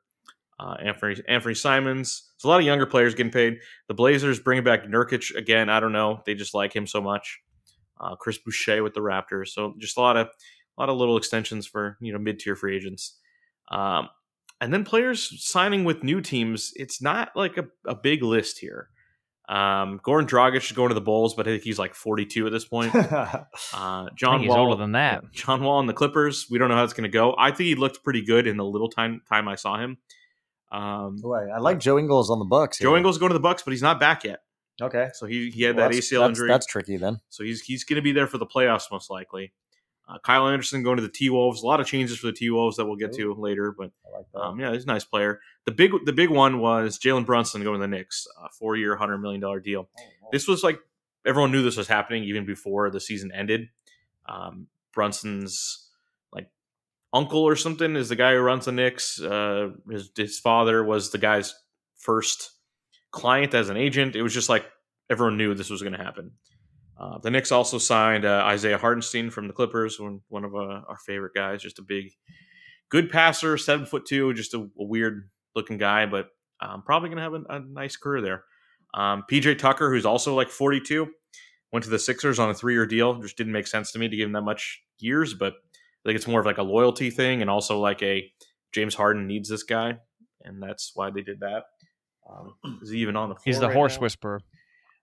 Uh, 0.59 0.76
Anthony 0.84 1.16
Anthony 1.28 1.55
Simons. 1.55 2.32
So 2.38 2.47
a 2.47 2.49
lot 2.49 2.59
of 2.59 2.66
younger 2.66 2.86
players 2.86 3.16
getting 3.16 3.32
paid. 3.32 3.57
The 3.88 3.95
Blazers 3.95 4.39
bringing 4.39 4.64
back 4.64 4.86
Nurkic 4.86 5.36
again. 5.36 5.70
I 5.70 5.80
don't 5.80 5.91
know. 5.91 6.22
They 6.26 6.36
just 6.36 6.53
like 6.53 6.74
him 6.76 6.86
so 6.86 7.01
much. 7.01 7.41
Uh, 7.99 8.16
Chris 8.16 8.38
Boucher 8.38 8.84
with 8.84 8.93
the 8.93 9.01
Raptors. 9.01 9.49
So 9.49 9.74
just 9.80 9.97
a 9.97 10.01
lot 10.01 10.16
of 10.16 10.28
a 10.28 10.82
lot 10.82 10.89
of 10.89 10.97
little 10.97 11.18
extensions 11.18 11.66
for 11.66 11.97
you 12.01 12.14
know 12.14 12.20
mid 12.20 12.39
tier 12.39 12.55
free 12.55 12.76
agents. 12.76 13.18
Um, 13.72 14.09
and 14.61 14.72
then 14.74 14.86
players 14.86 15.43
signing 15.43 15.84
with 15.84 16.03
new 16.03 16.22
teams. 16.22 16.72
It's 16.76 17.01
not 17.01 17.32
like 17.36 17.57
a, 17.57 17.66
a 17.86 17.95
big 17.95 18.24
list 18.24 18.59
here. 18.59 18.89
Um, 19.50 20.00
Goran 20.00 20.26
Dragic 20.28 20.64
is 20.64 20.72
going 20.72 20.89
to 20.89 20.96
the 20.96 21.02
Bulls, 21.02 21.34
but 21.34 21.48
I 21.48 21.52
think 21.52 21.64
he's 21.64 21.78
like 21.78 21.96
42 21.96 22.46
at 22.48 22.52
this 22.52 22.66
point. 22.66 22.94
Uh, 23.74 24.08
John 24.16 24.36
think 24.39 24.41
he's 24.44 24.50
Wall, 24.50 24.68
older 24.68 24.76
than 24.78 24.94
that. 24.94 25.24
John 25.34 25.64
Wall 25.64 25.80
and 25.80 25.89
the 25.89 25.94
Clippers. 25.94 26.48
We 26.50 26.58
don't 26.60 26.70
know 26.70 26.76
how 26.76 26.84
it's 26.84 26.94
going 26.94 27.04
to 27.04 27.10
go. 27.10 27.36
I 27.38 27.50
think 27.50 27.68
he 27.68 27.76
looked 27.76 28.04
pretty 28.04 28.24
good 28.24 28.48
in 28.48 28.56
the 28.58 28.64
little 28.66 28.89
time 28.89 29.22
time 29.28 29.48
I 29.48 29.56
saw 29.56 29.78
him. 29.80 29.98
Um, 30.72 31.18
Boy, 31.18 31.50
I 31.54 31.60
like 31.60 31.80
Joe 31.80 32.00
Ingles 32.00 32.30
on 32.30 32.39
the 32.39 32.46
Bucks. 32.46 32.80
Joe. 32.80 32.96
Ingles 32.96 33.18
going 33.18 33.30
to 33.32 33.34
the 33.34 33.39
Bucks, 33.39 33.62
but 33.64 33.72
he's 33.72 33.82
not 33.82 34.00
back 34.00 34.24
yet. 34.24 34.39
Okay. 34.82 35.10
So 35.14 35.26
he, 35.28 35.50
he 35.52 35.64
had 35.64 35.76
Well, 35.76 35.89
that 35.89 35.94
that's- 35.96 36.10
ACL 36.10 36.20
that's, 36.22 36.30
injury. 36.30 36.48
That's 36.48 36.66
tricky 36.66 36.98
then. 36.98 37.20
So 37.30 37.44
he's 37.44 37.62
he's 37.62 37.84
going 37.84 37.98
to 37.98 38.02
be 38.02 38.12
there 38.12 38.28
for 38.28 38.38
the 38.38 38.46
playoffs 38.48 38.91
most 38.91 39.10
likely. 39.12 39.54
Uh, 40.08 40.18
Kyle 40.20 40.47
Anderson 40.47 40.84
going 40.84 40.97
to 40.97 41.01
the 41.01 41.10
T 41.10 41.30
Wolves. 41.30 41.64
A 41.64 41.66
lot 41.66 41.80
of 41.80 41.88
changes 41.88 42.18
for 42.18 42.28
the 42.28 42.34
T 42.34 42.49
Wolves 42.49 42.78
that 42.78 42.86
we'll 42.86 42.97
get 42.97 43.14
to 43.14 43.34
later, 43.36 43.74
but 43.78 43.91
like 44.12 44.26
um, 44.36 44.60
yeah, 44.60 44.74
he's 44.74 44.84
a 44.84 44.88
nice 44.88 45.06
player. 45.06 45.39
The 45.66 45.72
big 45.72 45.91
the 46.06 46.14
big 46.14 46.30
one 46.30 46.60
was 46.60 46.99
Jalen 46.99 47.26
Brunson 47.26 47.64
going 47.64 47.80
to 47.80 47.82
the 47.82 47.88
Knicks, 47.88 48.28
a 48.43 48.49
four 48.49 48.76
year, 48.76 48.95
hundred 48.95 49.20
million 49.20 49.39
dollar 49.39 49.60
deal. 49.60 49.89
This 50.32 50.47
was 50.47 50.64
like 50.64 50.80
everyone 51.26 51.51
knew 51.51 51.64
this 51.64 51.78
was 51.78 51.88
happening 51.88 52.24
even 52.26 52.45
before 52.45 52.89
the 52.89 52.99
season 52.99 53.32
ended. 53.34 53.70
Um, 54.28 54.68
Brunson's 54.93 55.89
like 56.34 56.49
uncle 57.14 57.41
or 57.41 57.56
something 57.56 57.95
is 57.95 58.10
the 58.10 58.16
guy 58.18 58.34
who 58.34 58.39
runs 58.39 58.66
the 58.66 58.72
Knicks. 58.74 59.22
Uh, 59.22 59.70
his 59.89 60.12
his 60.16 60.39
father 60.39 60.84
was 60.84 61.12
the 61.12 61.18
guy's 61.18 61.56
first 61.97 62.51
client 63.12 63.54
as 63.54 63.70
an 63.70 63.78
agent. 63.78 64.18
It 64.18 64.22
was 64.22 64.34
just 64.34 64.49
like 64.49 64.66
everyone 65.10 65.38
knew 65.38 65.54
this 65.54 65.70
was 65.70 65.82
going 65.82 65.93
to 65.93 66.04
happen. 66.04 66.32
Uh, 67.00 67.18
the 67.18 67.32
Knicks 67.32 67.52
also 67.52 67.78
signed 67.78 68.26
uh, 68.26 68.44
Isaiah 68.46 68.78
Hartenstein 68.78 69.30
from 69.30 69.48
the 69.48 69.54
Clippers, 69.54 70.00
one 70.00 70.22
one 70.30 70.44
of 70.44 70.56
uh, 70.56 70.82
our 70.88 70.98
favorite 71.06 71.34
guys. 71.34 71.62
Just 71.62 71.80
a 71.80 71.84
big, 71.84 72.12
good 72.89 73.10
passer, 73.10 73.58
seven 73.58 73.86
foot 73.86 74.06
two, 74.06 74.34
just 74.34 74.54
a, 74.54 74.60
a 74.60 74.70
weird 74.78 75.30
looking 75.56 75.78
guy, 75.78 76.06
but 76.06 76.28
um, 76.62 76.84
probably 76.84 77.10
going 77.10 77.18
to 77.18 77.24
have 77.24 77.34
a, 77.34 77.44
a 77.50 77.60
nice 77.60 77.96
career 77.96 78.22
there. 78.22 78.44
Um, 78.94 79.24
PJ 79.30 79.58
Tucker, 79.58 79.91
who's 79.91 80.06
also 80.06 80.36
like 80.36 80.50
42, 80.50 81.08
went 81.72 81.84
to 81.84 81.89
the 81.89 82.00
Sixers 82.00 82.39
on 82.39 82.50
a 82.50 82.54
three 82.54 82.74
year 82.74 82.86
deal. 82.86 83.16
Just 83.16 83.38
didn't 83.38 83.54
make 83.54 83.68
sense 83.68 83.91
to 83.91 84.00
me 84.00 84.08
to 84.08 84.16
give 84.16 84.28
him 84.28 84.34
that 84.34 84.41
much 84.41 84.82
years, 85.00 85.34
but 85.34 85.54
I 85.54 86.10
think 86.10 86.16
it's 86.16 86.28
more 86.28 86.39
of 86.39 86.46
like 86.46 86.58
a 86.58 86.64
loyalty 86.64 87.10
thing 87.10 87.41
and 87.41 87.50
also 87.50 87.80
like 87.80 88.02
a 88.04 88.32
James 88.72 88.96
Harden 88.96 89.28
needs 89.28 89.50
this 89.50 89.64
guy, 89.64 89.98
and 90.44 90.62
that's 90.62 90.91
why 90.96 91.10
they 91.12 91.22
did 91.22 91.39
that. 91.41 91.64
Um, 92.30 92.56
is 92.82 92.89
he 92.89 93.00
even 93.00 93.16
on 93.16 93.30
the 93.30 93.36
floor? 93.36 93.44
He's 93.46 93.60
the 93.60 93.68
right 93.68 93.76
horse 93.76 93.96
now? 93.96 94.02
whisperer. 94.02 94.41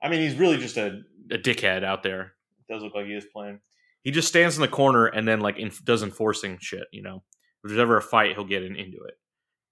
I 0.03 0.09
mean, 0.09 0.21
he's 0.21 0.37
really 0.37 0.57
just 0.57 0.77
a, 0.77 1.03
a 1.31 1.39
dickhead 1.39 1.85
out 1.85 2.03
there. 2.03 2.33
Does 2.69 2.83
look 2.83 2.95
like 2.95 3.07
he 3.07 3.15
is 3.15 3.27
playing. 3.33 3.61
He 4.03 4.11
just 4.11 4.29
stands 4.29 4.57
in 4.57 4.63
the 4.63 4.69
corner 4.69 5.07
and 5.07 5.27
then 5.27 5.41
like 5.41 5.59
inf- 5.59 5.85
does 5.85 6.03
enforcing 6.03 6.59
shit. 6.61 6.85
You 6.93 7.03
know, 7.03 7.23
if 7.63 7.69
there's 7.69 7.81
ever 7.81 7.97
a 7.97 8.03
fight, 8.03 8.35
he'll 8.35 8.45
get 8.45 8.63
in, 8.63 8.77
into 8.77 9.03
it. 9.05 9.15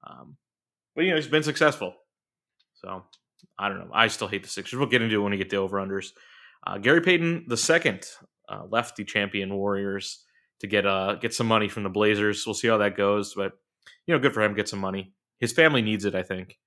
Um, 0.07 0.37
but 0.95 1.05
you 1.05 1.11
know, 1.11 1.17
he's 1.17 1.29
been 1.29 1.43
successful. 1.43 1.95
So 2.75 3.05
I 3.59 3.69
don't 3.69 3.79
know. 3.79 3.91
I 3.93 4.09
still 4.09 4.29
hate 4.29 4.43
the 4.43 4.49
Sixers. 4.49 4.79
We'll 4.79 4.89
get 4.89 5.03
into 5.03 5.17
it 5.17 5.23
when 5.23 5.33
we 5.33 5.39
get 5.39 5.51
the 5.51 5.57
over 5.57 5.79
unders. 5.79 6.09
Uh, 6.67 6.79
Gary 6.79 7.01
Payton 7.01 7.45
the 7.49 7.57
second 7.57 8.05
uh, 8.49 8.65
left 8.69 8.97
the 8.97 9.05
champion 9.05 9.55
Warriors 9.55 10.25
to 10.61 10.67
get 10.67 10.87
uh 10.87 11.15
get 11.15 11.33
some 11.33 11.47
money 11.47 11.69
from 11.69 11.85
the 11.85 11.89
Blazers. 11.89 12.45
We'll 12.47 12.55
see 12.55 12.69
how 12.69 12.79
that 12.79 12.97
goes, 12.97 13.35
but 13.35 13.53
you 14.07 14.15
know, 14.15 14.21
good 14.21 14.35
for 14.35 14.43
him. 14.43 14.55
Get 14.55 14.69
some 14.69 14.81
money. 14.81 15.13
His 15.39 15.53
family 15.53 15.83
needs 15.83 16.05
it. 16.05 16.15
I 16.15 16.23
think. 16.23 16.59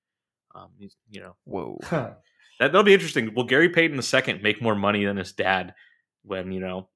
Um, 0.54 0.68
he's, 0.78 0.96
you 1.10 1.20
know, 1.20 1.36
Whoa. 1.44 1.78
that 2.62 2.72
that'll 2.72 2.84
be 2.84 2.94
interesting. 2.94 3.34
Will 3.34 3.44
Gary 3.44 3.68
Payton 3.68 3.96
the 3.96 4.02
second 4.02 4.42
make 4.42 4.62
more 4.62 4.74
money 4.74 5.04
than 5.04 5.16
his 5.16 5.32
dad? 5.32 5.74
When 6.24 6.52
you 6.52 6.60
know 6.60 6.88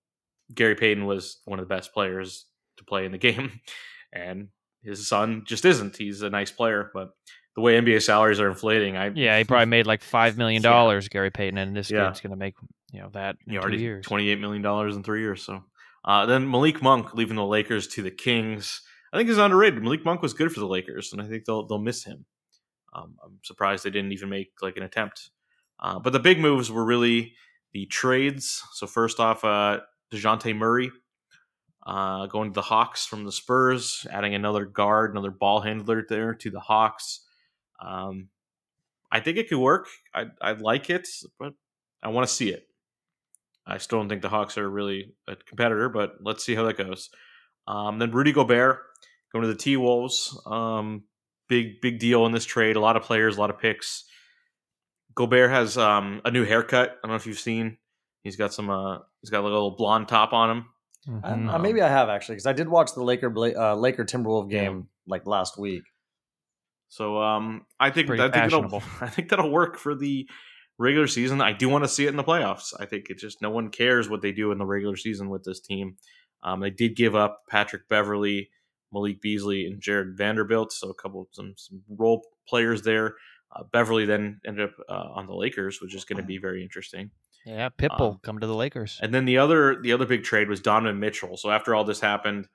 Gary 0.54 0.74
Payton 0.76 1.04
was 1.06 1.40
one 1.44 1.58
of 1.58 1.68
the 1.68 1.74
best 1.74 1.92
players 1.92 2.46
to 2.78 2.84
play 2.84 3.04
in 3.04 3.12
the 3.12 3.18
game, 3.26 3.60
and 4.12 4.48
his 4.82 5.08
son 5.08 5.42
just 5.46 5.64
isn't. 5.64 5.96
He's 5.96 6.22
a 6.22 6.30
nice 6.30 6.50
player, 6.50 6.90
but 6.94 7.10
the 7.56 7.62
way 7.62 7.80
NBA 7.80 8.02
salaries 8.02 8.38
are 8.38 8.48
inflating, 8.48 8.96
I 8.96 9.08
Yeah, 9.14 9.36
he 9.38 9.44
probably 9.44 9.66
made 9.66 9.86
like 9.86 10.02
five 10.02 10.36
million 10.38 10.62
dollars, 10.72 11.08
Gary 11.08 11.30
Payton, 11.30 11.58
and 11.58 11.74
this 11.76 11.90
Yeah. 11.90 12.06
kid's 12.08 12.20
gonna 12.20 12.36
make 12.36 12.54
you 12.92 13.00
know 13.00 13.08
that 13.14 13.36
in 13.46 13.54
you 13.54 13.58
know, 13.58 13.62
two 13.62 13.68
already 13.68 13.82
years. 13.82 14.06
twenty 14.06 14.28
eight 14.28 14.40
million 14.40 14.62
dollars 14.62 14.94
in 14.96 15.02
three 15.02 15.20
years. 15.20 15.42
So 15.42 15.64
uh, 16.04 16.26
then 16.26 16.48
Malik 16.50 16.80
Monk 16.82 17.14
leaving 17.14 17.36
the 17.36 17.44
Lakers 17.44 17.88
to 17.88 18.02
the 18.02 18.10
Kings. 18.12 18.82
I 19.12 19.16
think 19.16 19.28
is 19.30 19.38
underrated. 19.38 19.82
Malik 19.82 20.04
Monk 20.04 20.20
was 20.22 20.34
good 20.34 20.52
for 20.52 20.60
the 20.60 20.66
Lakers, 20.68 21.12
and 21.12 21.20
I 21.22 21.26
think 21.26 21.44
they'll 21.46 21.66
they'll 21.66 21.78
miss 21.78 22.04
him. 22.04 22.26
Um, 22.94 23.16
I'm 23.24 23.38
surprised 23.42 23.84
they 23.84 23.90
didn't 23.90 24.12
even 24.12 24.28
make 24.28 24.52
like 24.62 24.76
an 24.76 24.82
attempt. 24.84 25.30
Uh, 25.78 25.98
but 25.98 26.12
the 26.12 26.18
big 26.20 26.38
moves 26.38 26.70
were 26.70 26.84
really 26.84 27.34
the 27.72 27.86
trades. 27.86 28.62
So 28.74 28.86
first 28.86 29.20
off, 29.20 29.44
uh, 29.44 29.80
Dejounte 30.12 30.56
Murray 30.56 30.90
uh, 31.86 32.26
going 32.26 32.50
to 32.50 32.54
the 32.54 32.62
Hawks 32.62 33.06
from 33.06 33.24
the 33.24 33.32
Spurs, 33.32 34.06
adding 34.10 34.34
another 34.34 34.64
guard, 34.64 35.12
another 35.12 35.30
ball 35.30 35.60
handler 35.60 36.04
there 36.08 36.34
to 36.34 36.50
the 36.50 36.60
Hawks. 36.60 37.24
Um, 37.80 38.28
I 39.12 39.20
think 39.20 39.38
it 39.38 39.48
could 39.48 39.58
work. 39.58 39.86
I 40.12 40.26
I 40.40 40.52
like 40.52 40.90
it, 40.90 41.06
but 41.38 41.52
I 42.02 42.08
want 42.08 42.26
to 42.26 42.34
see 42.34 42.50
it. 42.50 42.66
I 43.66 43.78
still 43.78 43.98
don't 43.98 44.08
think 44.08 44.22
the 44.22 44.28
Hawks 44.28 44.58
are 44.58 44.68
really 44.68 45.14
a 45.28 45.36
competitor, 45.36 45.88
but 45.88 46.14
let's 46.20 46.44
see 46.44 46.54
how 46.54 46.64
that 46.64 46.76
goes. 46.76 47.10
Um, 47.68 47.98
then 47.98 48.10
Rudy 48.10 48.32
Gobert 48.32 48.80
going 49.32 49.42
to 49.42 49.48
the 49.48 49.54
T 49.54 49.76
Wolves. 49.76 50.40
Um, 50.46 51.04
big 51.48 51.80
big 51.80 52.00
deal 52.00 52.26
in 52.26 52.32
this 52.32 52.44
trade. 52.44 52.76
A 52.76 52.80
lot 52.80 52.96
of 52.96 53.02
players, 53.02 53.36
a 53.36 53.40
lot 53.40 53.50
of 53.50 53.60
picks. 53.60 54.04
Gobert 55.16 55.50
has 55.50 55.76
um, 55.76 56.20
a 56.24 56.30
new 56.30 56.44
haircut. 56.44 56.90
I 56.90 56.94
don't 57.06 57.10
know 57.10 57.16
if 57.16 57.26
you've 57.26 57.38
seen. 57.38 57.78
He's 58.22 58.36
got 58.36 58.52
some. 58.54 58.70
Uh, 58.70 58.98
he's 59.20 59.30
got 59.30 59.40
a 59.40 59.44
little 59.44 59.72
blonde 59.76 60.08
top 60.08 60.32
on 60.32 60.50
him. 60.50 60.64
I, 61.22 61.30
Mhm. 61.30 61.54
uh, 61.54 61.58
maybe 61.58 61.80
I 61.82 61.88
have 61.88 62.08
actually 62.08 62.34
because 62.34 62.46
I 62.46 62.52
did 62.52 62.68
watch 62.68 62.92
the 62.94 63.02
Laker 63.02 63.30
Bla- 63.30 63.54
uh, 63.72 63.74
Laker 63.76 64.04
Timberwolf 64.04 64.50
game 64.50 64.88
like 65.06 65.26
last 65.26 65.56
week. 65.58 65.84
So 66.88 67.20
um, 67.22 67.64
I 67.78 67.90
think 67.90 68.08
Pretty 68.08 68.22
I 68.22 68.30
think 68.30 68.46
it'll. 68.46 68.82
I 69.00 69.08
think 69.08 69.28
that'll 69.28 69.50
work 69.50 69.78
for 69.78 69.94
the 69.94 70.28
regular 70.78 71.06
season. 71.06 71.40
I 71.40 71.52
do 71.52 71.68
want 71.68 71.84
to 71.84 71.88
see 71.88 72.06
it 72.06 72.10
in 72.10 72.16
the 72.16 72.24
playoffs. 72.24 72.74
I 72.78 72.86
think 72.86 73.08
it 73.08 73.18
just 73.18 73.40
no 73.40 73.50
one 73.50 73.70
cares 73.70 74.08
what 74.08 74.20
they 74.20 74.32
do 74.32 74.50
in 74.52 74.58
the 74.58 74.66
regular 74.66 74.96
season 74.96 75.28
with 75.30 75.44
this 75.44 75.60
team. 75.60 75.96
Um, 76.42 76.60
they 76.60 76.70
did 76.70 76.96
give 76.96 77.14
up 77.16 77.42
Patrick 77.48 77.88
Beverley, 77.88 78.50
Malik 78.92 79.20
Beasley, 79.22 79.66
and 79.66 79.80
Jarred 79.80 80.16
Vanderbilt, 80.18 80.72
so 80.72 80.90
a 80.90 80.94
couple 80.94 81.22
of 81.22 81.28
some, 81.32 81.54
some 81.56 81.82
role 81.88 82.22
players 82.48 82.82
there. 82.82 83.14
Uh, 83.54 83.62
Beverley 83.72 84.04
then 84.04 84.40
ended 84.46 84.70
up 84.70 84.74
uh, 84.88 85.12
on 85.14 85.26
the 85.26 85.34
Lakers, 85.34 85.80
which 85.80 85.94
is 85.94 86.04
going 86.04 86.18
to 86.18 86.22
be 86.22 86.38
very 86.38 86.62
interesting. 86.62 87.10
Yeah, 87.44 87.68
Pitbull 87.68 88.14
Um, 88.14 88.20
come 88.22 88.40
to 88.40 88.46
the 88.46 88.54
Lakers. 88.54 88.98
And 89.00 89.14
then 89.14 89.24
the 89.24 89.38
other 89.38 89.80
the 89.80 89.92
other 89.92 90.06
big 90.06 90.24
trade 90.24 90.48
was 90.48 90.60
Donovan 90.60 90.98
Mitchell. 90.98 91.36
So 91.36 91.50
after 91.50 91.74
all 91.74 91.84
this 91.84 92.00
happened, 92.00 92.48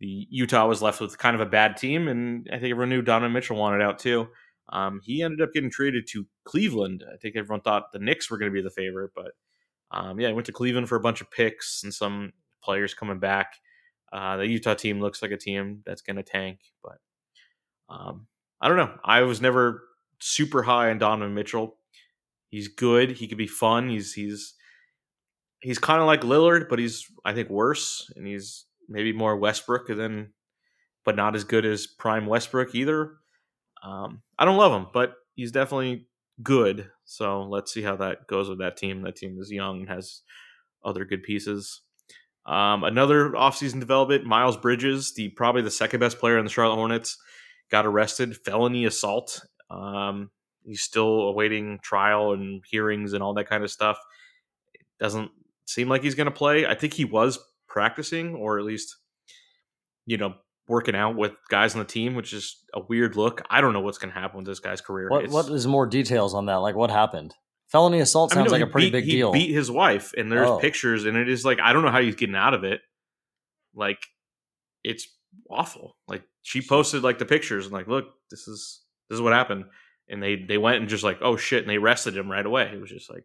the 0.00 0.26
Utah 0.30 0.66
was 0.66 0.80
left 0.80 1.00
with 1.00 1.18
kind 1.18 1.34
of 1.34 1.40
a 1.40 1.46
bad 1.46 1.76
team, 1.76 2.08
and 2.08 2.48
I 2.50 2.58
think 2.58 2.70
everyone 2.70 2.88
knew 2.88 3.02
Donovan 3.02 3.32
Mitchell 3.32 3.56
wanted 3.56 3.82
out 3.82 3.98
too. 3.98 4.28
Um, 4.70 5.00
he 5.04 5.22
ended 5.22 5.42
up 5.42 5.52
getting 5.52 5.70
traded 5.70 6.06
to 6.08 6.26
Cleveland. 6.44 7.04
I 7.12 7.18
think 7.18 7.36
everyone 7.36 7.60
thought 7.60 7.92
the 7.92 7.98
Knicks 7.98 8.30
were 8.30 8.38
going 8.38 8.50
to 8.50 8.54
be 8.54 8.62
the 8.62 8.70
favorite, 8.70 9.10
but 9.14 9.32
um, 9.90 10.18
yeah, 10.18 10.28
he 10.28 10.34
went 10.34 10.46
to 10.46 10.52
Cleveland 10.52 10.88
for 10.88 10.96
a 10.96 11.00
bunch 11.00 11.20
of 11.20 11.30
picks 11.30 11.82
and 11.84 11.92
some 11.92 12.32
players 12.64 12.94
coming 12.94 13.18
back. 13.18 13.54
Uh, 14.12 14.38
the 14.38 14.46
Utah 14.46 14.74
team 14.74 15.00
looks 15.00 15.20
like 15.20 15.30
a 15.30 15.36
team 15.36 15.82
that's 15.84 16.02
going 16.02 16.16
to 16.16 16.22
tank, 16.22 16.60
but 16.82 16.98
um, 17.90 18.26
I 18.60 18.68
don't 18.68 18.78
know. 18.78 18.98
I 19.04 19.22
was 19.22 19.40
never 19.42 19.82
super 20.22 20.62
high 20.62 20.90
on 20.90 20.98
Donovan 20.98 21.34
Mitchell. 21.34 21.76
He's 22.48 22.68
good. 22.68 23.12
He 23.12 23.26
could 23.26 23.38
be 23.38 23.46
fun. 23.46 23.88
He's 23.88 24.12
he's 24.14 24.54
he's 25.60 25.78
kind 25.78 26.00
of 26.00 26.06
like 26.06 26.22
Lillard, 26.22 26.68
but 26.68 26.78
he's 26.78 27.06
I 27.24 27.34
think 27.34 27.50
worse, 27.50 28.10
and 28.16 28.26
he's 28.26 28.66
maybe 28.88 29.12
more 29.12 29.36
Westbrook 29.36 29.88
than, 29.88 30.32
but 31.04 31.16
not 31.16 31.34
as 31.34 31.44
good 31.44 31.64
as 31.64 31.86
prime 31.86 32.26
Westbrook 32.26 32.74
either. 32.74 33.14
Um, 33.82 34.22
I 34.38 34.44
don't 34.44 34.58
love 34.58 34.72
him, 34.72 34.86
but 34.92 35.14
he's 35.34 35.50
definitely 35.50 36.06
good. 36.42 36.88
So 37.04 37.42
let's 37.42 37.72
see 37.72 37.82
how 37.82 37.96
that 37.96 38.26
goes 38.28 38.48
with 38.48 38.58
that 38.58 38.76
team. 38.76 39.02
That 39.02 39.16
team 39.16 39.36
is 39.40 39.50
young 39.50 39.80
and 39.80 39.88
has 39.88 40.22
other 40.84 41.04
good 41.04 41.22
pieces. 41.22 41.80
Um, 42.44 42.84
another 42.84 43.30
offseason 43.30 43.80
development: 43.80 44.24
Miles 44.24 44.56
Bridges, 44.56 45.14
the 45.14 45.30
probably 45.30 45.62
the 45.62 45.70
second 45.70 46.00
best 46.00 46.18
player 46.18 46.38
in 46.38 46.44
the 46.44 46.50
Charlotte 46.50 46.76
Hornets, 46.76 47.16
got 47.70 47.86
arrested 47.86 48.36
felony 48.36 48.84
assault. 48.84 49.40
Um, 49.72 50.30
he's 50.64 50.82
still 50.82 51.22
awaiting 51.22 51.78
trial 51.82 52.32
and 52.32 52.62
hearings 52.68 53.12
and 53.12 53.22
all 53.22 53.34
that 53.34 53.48
kind 53.48 53.64
of 53.64 53.70
stuff. 53.70 53.98
It 54.74 54.80
doesn't 55.00 55.30
seem 55.66 55.88
like 55.88 56.02
he's 56.02 56.14
going 56.14 56.26
to 56.26 56.30
play. 56.30 56.66
I 56.66 56.74
think 56.74 56.94
he 56.94 57.04
was 57.04 57.38
practicing 57.68 58.34
or 58.34 58.58
at 58.58 58.64
least, 58.64 58.96
you 60.06 60.18
know, 60.18 60.34
working 60.68 60.94
out 60.94 61.16
with 61.16 61.32
guys 61.50 61.74
on 61.74 61.78
the 61.80 61.84
team, 61.84 62.14
which 62.14 62.32
is 62.32 62.56
a 62.74 62.80
weird 62.80 63.16
look. 63.16 63.42
I 63.50 63.60
don't 63.60 63.72
know 63.72 63.80
what's 63.80 63.98
going 63.98 64.12
to 64.12 64.18
happen 64.20 64.38
with 64.38 64.46
this 64.46 64.60
guy's 64.60 64.80
career. 64.80 65.08
What 65.10 65.28
what 65.28 65.48
is 65.48 65.66
more 65.66 65.86
details 65.86 66.34
on 66.34 66.46
that? 66.46 66.56
Like 66.56 66.74
what 66.76 66.90
happened? 66.90 67.34
Felony 67.68 68.00
assault 68.00 68.32
I 68.32 68.36
mean, 68.36 68.44
sounds 68.44 68.52
no, 68.52 68.58
like 68.58 68.68
a 68.68 68.70
pretty 68.70 68.88
beat- 68.88 68.92
big 68.92 69.04
he 69.04 69.10
deal. 69.12 69.32
beat 69.32 69.50
his 69.54 69.70
wife, 69.70 70.12
and 70.16 70.30
there's 70.30 70.46
Oh. 70.48 70.58
pictures, 70.58 71.06
and 71.06 71.16
it 71.16 71.28
is 71.28 71.44
like 71.44 71.58
I 71.58 71.72
don't 71.72 71.82
know 71.82 71.90
how 71.90 72.02
he's 72.02 72.16
getting 72.16 72.36
out 72.36 72.52
of 72.52 72.64
it. 72.64 72.80
Like, 73.74 73.98
it's 74.84 75.08
awful. 75.50 75.96
Like 76.06 76.22
she 76.42 76.60
posted 76.60 77.02
like 77.02 77.18
the 77.18 77.24
pictures 77.24 77.64
and 77.64 77.72
like, 77.72 77.88
look, 77.88 78.08
this 78.30 78.46
is 78.46 78.81
this 79.12 79.18
is 79.18 79.20
what 79.20 79.34
happened, 79.34 79.66
and 80.08 80.22
they 80.22 80.36
they 80.36 80.56
went 80.56 80.78
and 80.78 80.88
just 80.88 81.04
like, 81.04 81.18
oh 81.20 81.36
shit, 81.36 81.60
and 81.60 81.68
they 81.68 81.76
arrested 81.76 82.16
him 82.16 82.32
right 82.32 82.46
away. 82.46 82.70
It 82.72 82.80
was 82.80 82.88
just 82.88 83.10
like, 83.10 83.24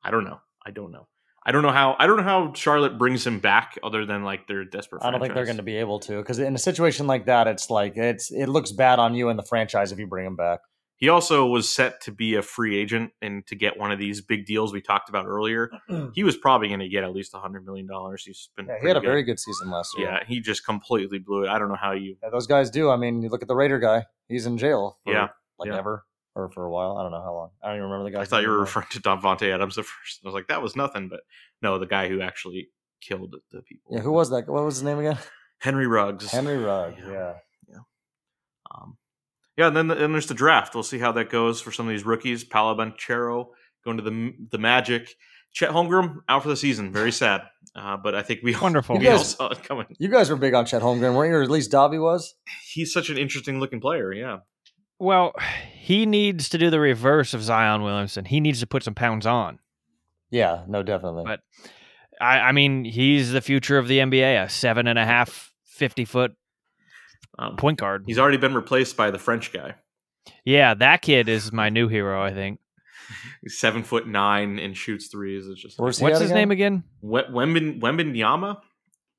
I 0.00 0.12
don't 0.12 0.22
know, 0.22 0.38
I 0.64 0.70
don't 0.70 0.92
know, 0.92 1.08
I 1.44 1.50
don't 1.50 1.62
know 1.62 1.72
how 1.72 1.96
I 1.98 2.06
don't 2.06 2.18
know 2.18 2.22
how 2.22 2.52
Charlotte 2.52 2.98
brings 2.98 3.26
him 3.26 3.40
back 3.40 3.76
other 3.82 4.06
than 4.06 4.22
like 4.22 4.46
they're 4.46 4.64
desperate. 4.64 5.02
I 5.02 5.10
don't 5.10 5.20
think 5.20 5.34
they're 5.34 5.44
going 5.44 5.56
to 5.56 5.64
be 5.64 5.78
able 5.78 5.98
to 6.00 6.18
because 6.18 6.38
in 6.38 6.54
a 6.54 6.58
situation 6.58 7.08
like 7.08 7.26
that, 7.26 7.48
it's 7.48 7.68
like 7.68 7.96
it's 7.96 8.30
it 8.30 8.46
looks 8.46 8.70
bad 8.70 9.00
on 9.00 9.16
you 9.16 9.28
and 9.28 9.36
the 9.36 9.42
franchise 9.42 9.90
if 9.90 9.98
you 9.98 10.06
bring 10.06 10.24
him 10.24 10.36
back. 10.36 10.60
He 11.02 11.08
also 11.08 11.46
was 11.46 11.68
set 11.68 12.00
to 12.02 12.12
be 12.12 12.36
a 12.36 12.42
free 12.42 12.78
agent 12.78 13.10
and 13.20 13.44
to 13.48 13.56
get 13.56 13.76
one 13.76 13.90
of 13.90 13.98
these 13.98 14.20
big 14.20 14.46
deals 14.46 14.72
we 14.72 14.80
talked 14.80 15.08
about 15.08 15.26
earlier. 15.26 15.68
He 16.14 16.22
was 16.22 16.36
probably 16.36 16.68
going 16.68 16.78
to 16.78 16.88
get 16.88 17.02
at 17.02 17.10
least 17.12 17.34
hundred 17.34 17.66
million 17.66 17.88
dollars. 17.88 18.22
He's 18.24 18.50
been 18.56 18.66
Yeah, 18.66 18.76
he 18.80 18.86
had 18.86 18.96
a 18.96 19.00
good. 19.00 19.06
very 19.08 19.22
good 19.24 19.40
season 19.40 19.68
last 19.70 19.98
year. 19.98 20.06
yeah. 20.10 20.24
He 20.24 20.38
just 20.40 20.64
completely 20.64 21.18
blew 21.18 21.42
it. 21.42 21.48
I 21.48 21.58
don't 21.58 21.68
know 21.70 21.74
how 21.74 21.90
you. 21.90 22.16
Yeah, 22.22 22.30
those 22.30 22.46
guys 22.46 22.70
do. 22.70 22.88
I 22.88 22.96
mean, 22.96 23.20
you 23.20 23.30
look 23.30 23.42
at 23.42 23.48
the 23.48 23.56
Raider 23.56 23.80
guy; 23.80 24.04
he's 24.28 24.46
in 24.46 24.58
jail. 24.58 24.98
For 25.04 25.12
Yeah, 25.12 25.28
like 25.58 25.70
yeah. 25.70 25.78
ever 25.78 26.04
or 26.36 26.50
for 26.52 26.64
a 26.66 26.70
while. 26.70 26.96
I 26.98 27.02
don't 27.02 27.10
know 27.10 27.20
how 27.22 27.34
long. 27.34 27.50
I 27.64 27.66
don't 27.70 27.78
even 27.78 27.90
remember 27.90 28.04
the 28.08 28.16
guy. 28.16 28.22
I 28.22 28.24
thought 28.24 28.42
you 28.44 28.50
were 28.50 28.60
referring 28.60 28.86
to 28.92 29.00
Davante 29.00 29.52
Adams 29.52 29.76
at 29.78 29.84
first. 29.92 30.20
I 30.24 30.28
was 30.28 30.34
like, 30.34 30.46
that 30.46 30.62
was 30.62 30.76
nothing, 30.76 31.08
but 31.08 31.22
no, 31.62 31.80
the 31.80 31.86
guy 31.86 32.08
who 32.08 32.20
actually 32.22 32.68
killed 33.00 33.34
the 33.50 33.62
people. 33.62 33.90
Yeah, 33.96 34.02
who 34.02 34.12
was 34.12 34.30
that? 34.30 34.48
What 34.48 34.62
was 34.64 34.76
his 34.76 34.84
name 34.84 35.00
again? 35.00 35.18
Henry 35.58 35.88
Ruggs. 35.88 36.30
Henry 36.30 36.58
Rugg. 36.58 36.94
Yeah. 36.98 37.34
Yeah. 37.68 37.78
Um, 38.72 38.96
yeah, 39.56 39.66
and 39.68 39.76
then 39.76 39.88
then 39.88 40.12
there's 40.12 40.26
the 40.26 40.34
draft. 40.34 40.74
We'll 40.74 40.82
see 40.82 40.98
how 40.98 41.12
that 41.12 41.30
goes 41.30 41.60
for 41.60 41.72
some 41.72 41.86
of 41.86 41.90
these 41.92 42.06
rookies. 42.06 42.44
Paolo 42.44 42.76
Banchero 42.76 43.46
going 43.84 43.96
to 43.98 44.02
the 44.02 44.32
the 44.50 44.58
Magic. 44.58 45.14
Chet 45.54 45.68
Holmgren 45.70 46.20
out 46.30 46.42
for 46.42 46.48
the 46.48 46.56
season. 46.56 46.92
Very 46.92 47.12
sad, 47.22 47.42
uh, 47.76 47.96
but 47.98 48.14
I 48.14 48.22
think 48.22 48.40
we 48.42 48.56
Wonderful. 48.56 48.96
we 48.98 49.04
You 49.04 49.10
all 49.10 49.16
guys- 49.18 49.30
saw 49.34 49.48
it 49.48 49.62
coming. 49.64 49.86
You 49.98 50.08
guys 50.08 50.30
were 50.30 50.36
big 50.36 50.54
on 50.54 50.64
Chet 50.64 50.80
Holmgren, 50.82 51.14
weren't 51.14 51.30
you? 51.30 51.36
Or 51.36 51.42
at 51.42 51.50
least 51.50 51.70
Dobby 51.70 51.98
was. 51.98 52.34
He's 52.72 52.92
such 52.92 53.10
an 53.10 53.18
interesting 53.18 53.60
looking 53.60 53.80
player. 53.80 54.12
Yeah, 54.12 54.38
Well, 54.98 55.32
he 55.78 56.06
needs 56.06 56.48
to 56.50 56.58
do 56.58 56.70
the 56.70 56.80
reverse 56.80 57.34
of 57.34 57.42
Zion 57.42 57.82
Williamson. 57.82 58.24
He 58.24 58.40
needs 58.40 58.60
to 58.60 58.66
put 58.66 58.82
some 58.82 58.94
pounds 58.94 59.26
on. 59.26 59.58
Yeah, 60.30 60.64
no, 60.68 60.82
definitely. 60.82 61.24
But- 61.26 61.40
I, 62.20 62.38
I 62.38 62.52
mean, 62.52 62.84
he's 62.84 63.32
the 63.32 63.40
future 63.40 63.78
of 63.78 63.88
the 63.88 63.98
NBA, 63.98 64.44
a 64.44 64.48
seven 64.48 64.86
and 64.86 64.98
a 64.98 65.04
half, 65.04 65.52
50 65.64 66.04
foot 66.04 66.32
um, 67.50 67.56
point 67.56 67.78
guard. 67.78 68.04
he's 68.06 68.18
already 68.18 68.36
been 68.38 68.54
replaced 68.54 68.96
by 68.96 69.10
the 69.10 69.18
French 69.18 69.52
guy. 69.52 69.74
Yeah, 70.44 70.74
that 70.74 71.02
kid 71.02 71.28
is 71.28 71.52
my 71.52 71.68
new 71.68 71.88
hero, 71.88 72.22
I 72.22 72.32
think. 72.32 72.60
He's 73.42 73.58
seven 73.58 73.82
foot 73.82 74.06
nine 74.06 74.58
and 74.58 74.76
shoots 74.76 75.08
threes. 75.08 75.46
It's 75.48 75.60
just 75.60 75.78
Where's 75.78 76.00
What's 76.00 76.20
his 76.20 76.30
again? 76.30 76.36
name 76.36 76.50
again? 76.50 76.84
We- 77.00 77.22
Wemben 77.22 77.80
Wembanyama. 77.80 78.58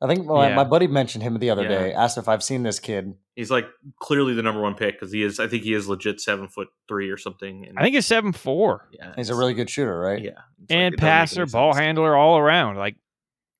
I 0.02 0.08
think 0.08 0.26
my, 0.26 0.50
Yeah. 0.50 0.56
my 0.56 0.64
buddy 0.66 0.88
mentioned 0.88 1.24
him 1.24 1.38
the 1.40 1.50
other 1.50 1.64
Yeah. 1.64 1.68
day. 1.70 1.94
Asked 1.94 2.18
if 2.18 2.28
I've 2.28 2.44
seen 2.44 2.64
this 2.64 2.80
kid. 2.80 3.14
He's 3.36 3.50
like 3.52 3.68
clearly 4.02 4.34
the 4.34 4.42
number 4.42 4.62
one 4.62 4.76
pick 4.76 4.96
because 5.00 5.14
he 5.14 5.24
is. 5.24 5.40
I 5.40 5.48
think 5.48 5.64
he 5.64 5.74
is 5.74 5.88
legit 5.88 6.20
seven 6.20 6.48
foot 6.50 6.68
three 6.90 7.10
or 7.10 7.18
something. 7.18 7.66
And 7.68 7.78
I 7.80 7.84
think 7.84 7.96
he's 7.96 8.06
seven 8.06 8.32
four. 8.34 8.90
yeah, 8.92 9.14
He's 9.16 9.30
a 9.30 9.36
really 9.36 9.54
good 9.54 9.70
shooter, 9.70 9.98
right? 9.98 10.22
yeah, 10.22 10.32
it's 10.62 10.72
And 10.72 10.94
it 10.94 11.00
passer, 11.00 11.46
ball 11.46 11.74
sense. 11.74 11.84
handler, 11.84 12.16
all 12.16 12.38
around. 12.38 12.76
Like 12.78 12.96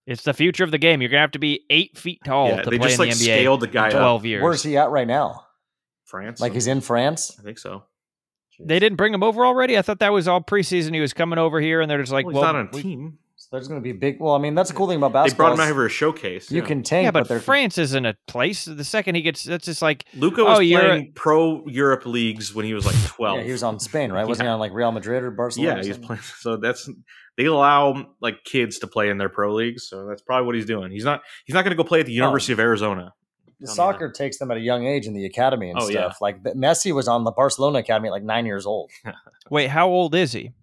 it's 0.06 0.24
the 0.24 0.34
future 0.34 0.64
of 0.64 0.72
the 0.72 0.78
game. 0.78 1.02
You're 1.02 1.10
gonna 1.10 1.22
have 1.22 1.32
to 1.32 1.40
be 1.40 1.66
eight 1.70 1.98
feet 1.98 2.20
tall 2.26 2.50
Yeah, 2.50 2.62
to 2.62 2.70
play 2.70 2.78
just 2.78 2.94
in 3.00 3.08
like 3.08 3.10
the 3.10 3.16
NBA. 3.26 3.40
scaled 3.40 3.60
the 3.62 3.68
guy 3.68 3.88
in 3.90 3.94
up. 3.96 4.00
Twelve 4.00 4.26
years. 4.26 4.44
Where's 4.44 4.64
he 4.64 4.78
at 4.78 4.90
right 4.90 5.08
now? 5.08 5.46
France. 6.06 6.40
Like 6.40 6.54
he's 6.54 6.68
in 6.68 6.82
France. 6.82 7.36
I 7.40 7.44
think 7.44 7.58
so. 7.58 7.84
They 8.60 8.78
didn't 8.80 8.98
bring 8.98 9.14
him 9.14 9.24
over 9.24 9.46
already. 9.46 9.78
I 9.78 9.82
thought 9.82 10.00
that 10.00 10.14
was 10.14 10.28
all 10.28 10.40
preseason. 10.42 10.94
He 10.94 11.02
was 11.02 11.12
coming 11.14 11.40
over 11.40 11.60
here, 11.60 11.82
and 11.82 11.90
they're 11.90 12.00
just 12.02 12.12
like, 12.12 12.26
Well, 12.28 12.36
well, 12.36 12.44
not 12.44 12.56
on 12.56 12.70
a 12.72 12.76
we- 12.76 12.82
team. 12.84 13.18
So 13.54 13.58
there's 13.58 13.68
going 13.68 13.80
to 13.80 13.84
be 13.84 13.92
big. 13.92 14.20
Well, 14.20 14.34
I 14.34 14.40
mean, 14.40 14.56
that's 14.56 14.72
the 14.72 14.76
cool 14.76 14.88
thing 14.88 14.98
about 14.98 15.14
basketball. 15.14 15.24
They 15.24 15.28
basketball. 15.28 15.46
brought 15.46 15.54
him 15.54 15.60
out 15.60 15.66
here 15.66 15.76
for 15.76 15.86
a 15.86 15.90
showcase. 15.90 16.50
You 16.50 16.62
yeah. 16.62 16.68
can 16.68 16.82
tank, 16.82 17.04
yeah, 17.06 17.12
but 17.12 17.28
they're 17.28 17.40
France 17.40 17.78
isn't 17.78 18.04
a 18.04 18.16
place. 18.26 18.66
The 18.66 18.84
second 18.84 19.14
he 19.14 19.22
gets, 19.22 19.44
that's 19.44 19.66
just 19.66 19.80
like, 19.80 20.06
Luka 20.16 20.42
oh, 20.42 20.46
was 20.46 20.58
Oh, 20.58 20.62
you're 20.62 20.80
playing 20.80 21.12
pro 21.14 21.64
Europe 21.68 22.08
leagues 22.08 22.56
when 22.56 22.66
he 22.66 22.74
was 22.74 22.84
like 22.84 22.96
twelve. 23.06 23.38
Yeah, 23.38 23.44
he 23.44 23.52
was 23.52 23.62
on 23.62 23.80
Spain, 23.80 24.12
right? 24.12 24.28
Wasn't 24.28 24.44
he 24.44 24.50
on 24.50 24.60
like 24.60 24.74
Real 24.74 24.92
Madrid 24.92 25.22
or 25.22 25.30
Barcelona? 25.30 25.82
Yeah, 25.82 25.84
he's 25.84 26.00
playing. 26.00 26.24
So 26.40 26.58
that's 26.58 26.90
they 27.38 27.46
allow 27.46 28.08
like 28.22 28.44
kids 28.44 28.80
to 28.80 28.88
play 28.88 29.12
in 29.12 29.20
their 29.20 29.30
pro 29.30 29.54
leagues. 29.54 29.88
So 29.88 30.08
that's 30.08 30.24
probably 30.24 30.48
what 30.48 30.56
he's 30.56 30.66
doing. 30.66 30.90
He's 30.90 31.06
not. 31.06 31.22
He's 31.46 31.54
not 31.54 31.64
going 31.64 31.78
to 31.78 31.84
go 31.84 31.88
play 31.88 32.00
at 32.00 32.08
the 32.08 32.14
oh. 32.14 32.26
University 32.26 32.54
of 32.54 32.60
Arizona. 32.60 33.14
The 33.60 33.68
Tell 33.68 33.74
me 33.74 33.76
soccer 33.76 34.12
takes 34.12 34.40
them 34.40 34.50
at 34.50 34.58
a 34.58 34.62
young 34.62 34.88
age 34.88 35.06
in 35.06 35.14
the 35.14 35.28
academy 35.28 35.70
and 35.70 35.78
Oh, 35.80 35.88
yeah. 35.88 36.10
stuff. 36.10 36.22
Like 36.22 36.42
Messi 36.42 36.92
was 36.92 37.08
on 37.08 37.24
the 37.24 37.32
Barcelona 37.32 37.80
academy 37.80 38.08
at 38.08 38.14
like 38.14 38.24
nine 38.24 38.48
years 38.48 38.66
old. 38.66 38.90
wait, 39.52 39.70
how 39.70 39.90
old 39.90 40.16
is 40.16 40.32
he? 40.32 40.54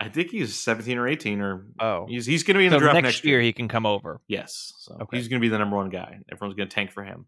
I 0.00 0.08
think 0.08 0.30
he's 0.30 0.54
seventeen 0.58 0.96
or 0.98 1.08
eighteen, 1.08 1.40
or 1.40 1.66
Oh, 1.80 2.06
he's 2.08 2.24
he's 2.26 2.44
going 2.44 2.54
to 2.54 2.58
be 2.58 2.66
in 2.66 2.70
so 2.70 2.76
the 2.76 2.80
draft 2.80 2.94
next, 2.94 3.06
next, 3.06 3.24
year 3.24 3.40
he 3.40 3.52
can 3.52 3.66
come 3.68 3.84
over. 3.86 4.20
Yes. 4.28 4.72
So 4.78 4.94
Okay. 5.02 5.16
he's 5.16 5.28
going 5.28 5.40
to 5.40 5.44
be 5.44 5.48
the 5.48 5.58
number 5.58 5.76
one 5.76 5.90
guy. 5.90 6.18
Everyone's 6.30 6.56
going 6.56 6.68
to 6.68 6.74
tank 6.74 6.92
for 6.92 7.02
him. 7.04 7.26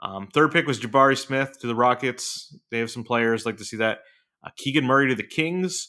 Um, 0.00 0.28
third 0.32 0.52
pick 0.52 0.66
was 0.66 0.80
Jabari 0.80 1.18
Smith 1.18 1.58
to 1.60 1.66
the 1.66 1.74
Rockets. 1.74 2.56
They 2.70 2.78
have 2.78 2.90
some 2.90 3.04
players 3.04 3.44
like 3.44 3.56
to 3.58 3.64
see 3.64 3.76
that. 3.78 3.98
Uh, 4.44 4.50
Keegan 4.56 4.84
Murray 4.86 5.08
to 5.08 5.14
the 5.16 5.26
Kings. 5.26 5.88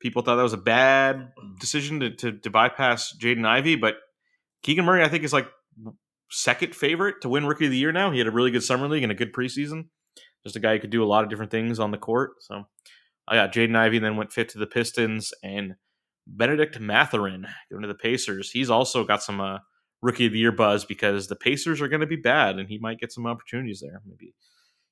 People 0.00 0.22
thought 0.22 0.36
that 0.36 0.42
was 0.42 0.52
a 0.52 0.56
bad 0.58 1.28
decision 1.60 2.00
to, 2.00 2.10
to, 2.16 2.32
to 2.32 2.50
bypass 2.50 3.14
Jaden 3.20 3.46
Ivey, 3.46 3.76
but 3.76 3.94
Keegan 4.62 4.84
Murray, 4.84 5.02
I 5.02 5.08
think, 5.08 5.24
is 5.24 5.32
like 5.32 5.48
second 6.30 6.74
favorite 6.74 7.16
to 7.22 7.28
win 7.28 7.46
Rookie 7.46 7.64
of 7.66 7.70
the 7.70 7.78
Year 7.78 7.92
now. 7.92 8.10
He 8.10 8.18
had 8.18 8.26
a 8.26 8.32
really 8.32 8.50
good 8.50 8.62
summer 8.62 8.86
league 8.88 9.02
and 9.02 9.12
a 9.12 9.14
good 9.14 9.32
preseason. 9.32 9.84
Just 10.44 10.56
a 10.56 10.60
guy 10.60 10.74
who 10.74 10.80
could 10.80 10.90
do 10.90 11.02
a 11.02 11.06
lot 11.06 11.24
of 11.24 11.30
different 11.30 11.50
things 11.50 11.78
on 11.80 11.90
the 11.90 11.98
court. 11.98 12.32
So 12.40 12.64
I 13.28 13.36
got 13.36 13.52
Jaden 13.52 13.76
Ivey, 13.76 13.98
then 13.98 14.16
went 14.16 14.32
fit 14.32 14.48
to 14.50 14.58
the 14.58 14.66
Pistons, 14.66 15.32
and 15.42 15.74
Bennedict 16.26 16.80
Mathurin 16.80 17.46
going 17.70 17.82
to 17.82 17.88
the 17.88 17.94
Pacers. 17.94 18.50
He's 18.50 18.70
also 18.70 19.04
got 19.04 19.22
some 19.22 19.40
uh, 19.40 19.58
rookie 20.02 20.26
of 20.26 20.32
the 20.32 20.38
year 20.38 20.52
buzz 20.52 20.84
because 20.84 21.28
the 21.28 21.36
Pacers 21.36 21.80
are 21.80 21.88
going 21.88 22.00
to 22.00 22.06
be 22.06 22.16
bad, 22.16 22.58
and 22.58 22.68
he 22.68 22.78
might 22.78 23.00
get 23.00 23.12
some 23.12 23.26
opportunities 23.26 23.80
there. 23.80 24.00
Maybe 24.06 24.34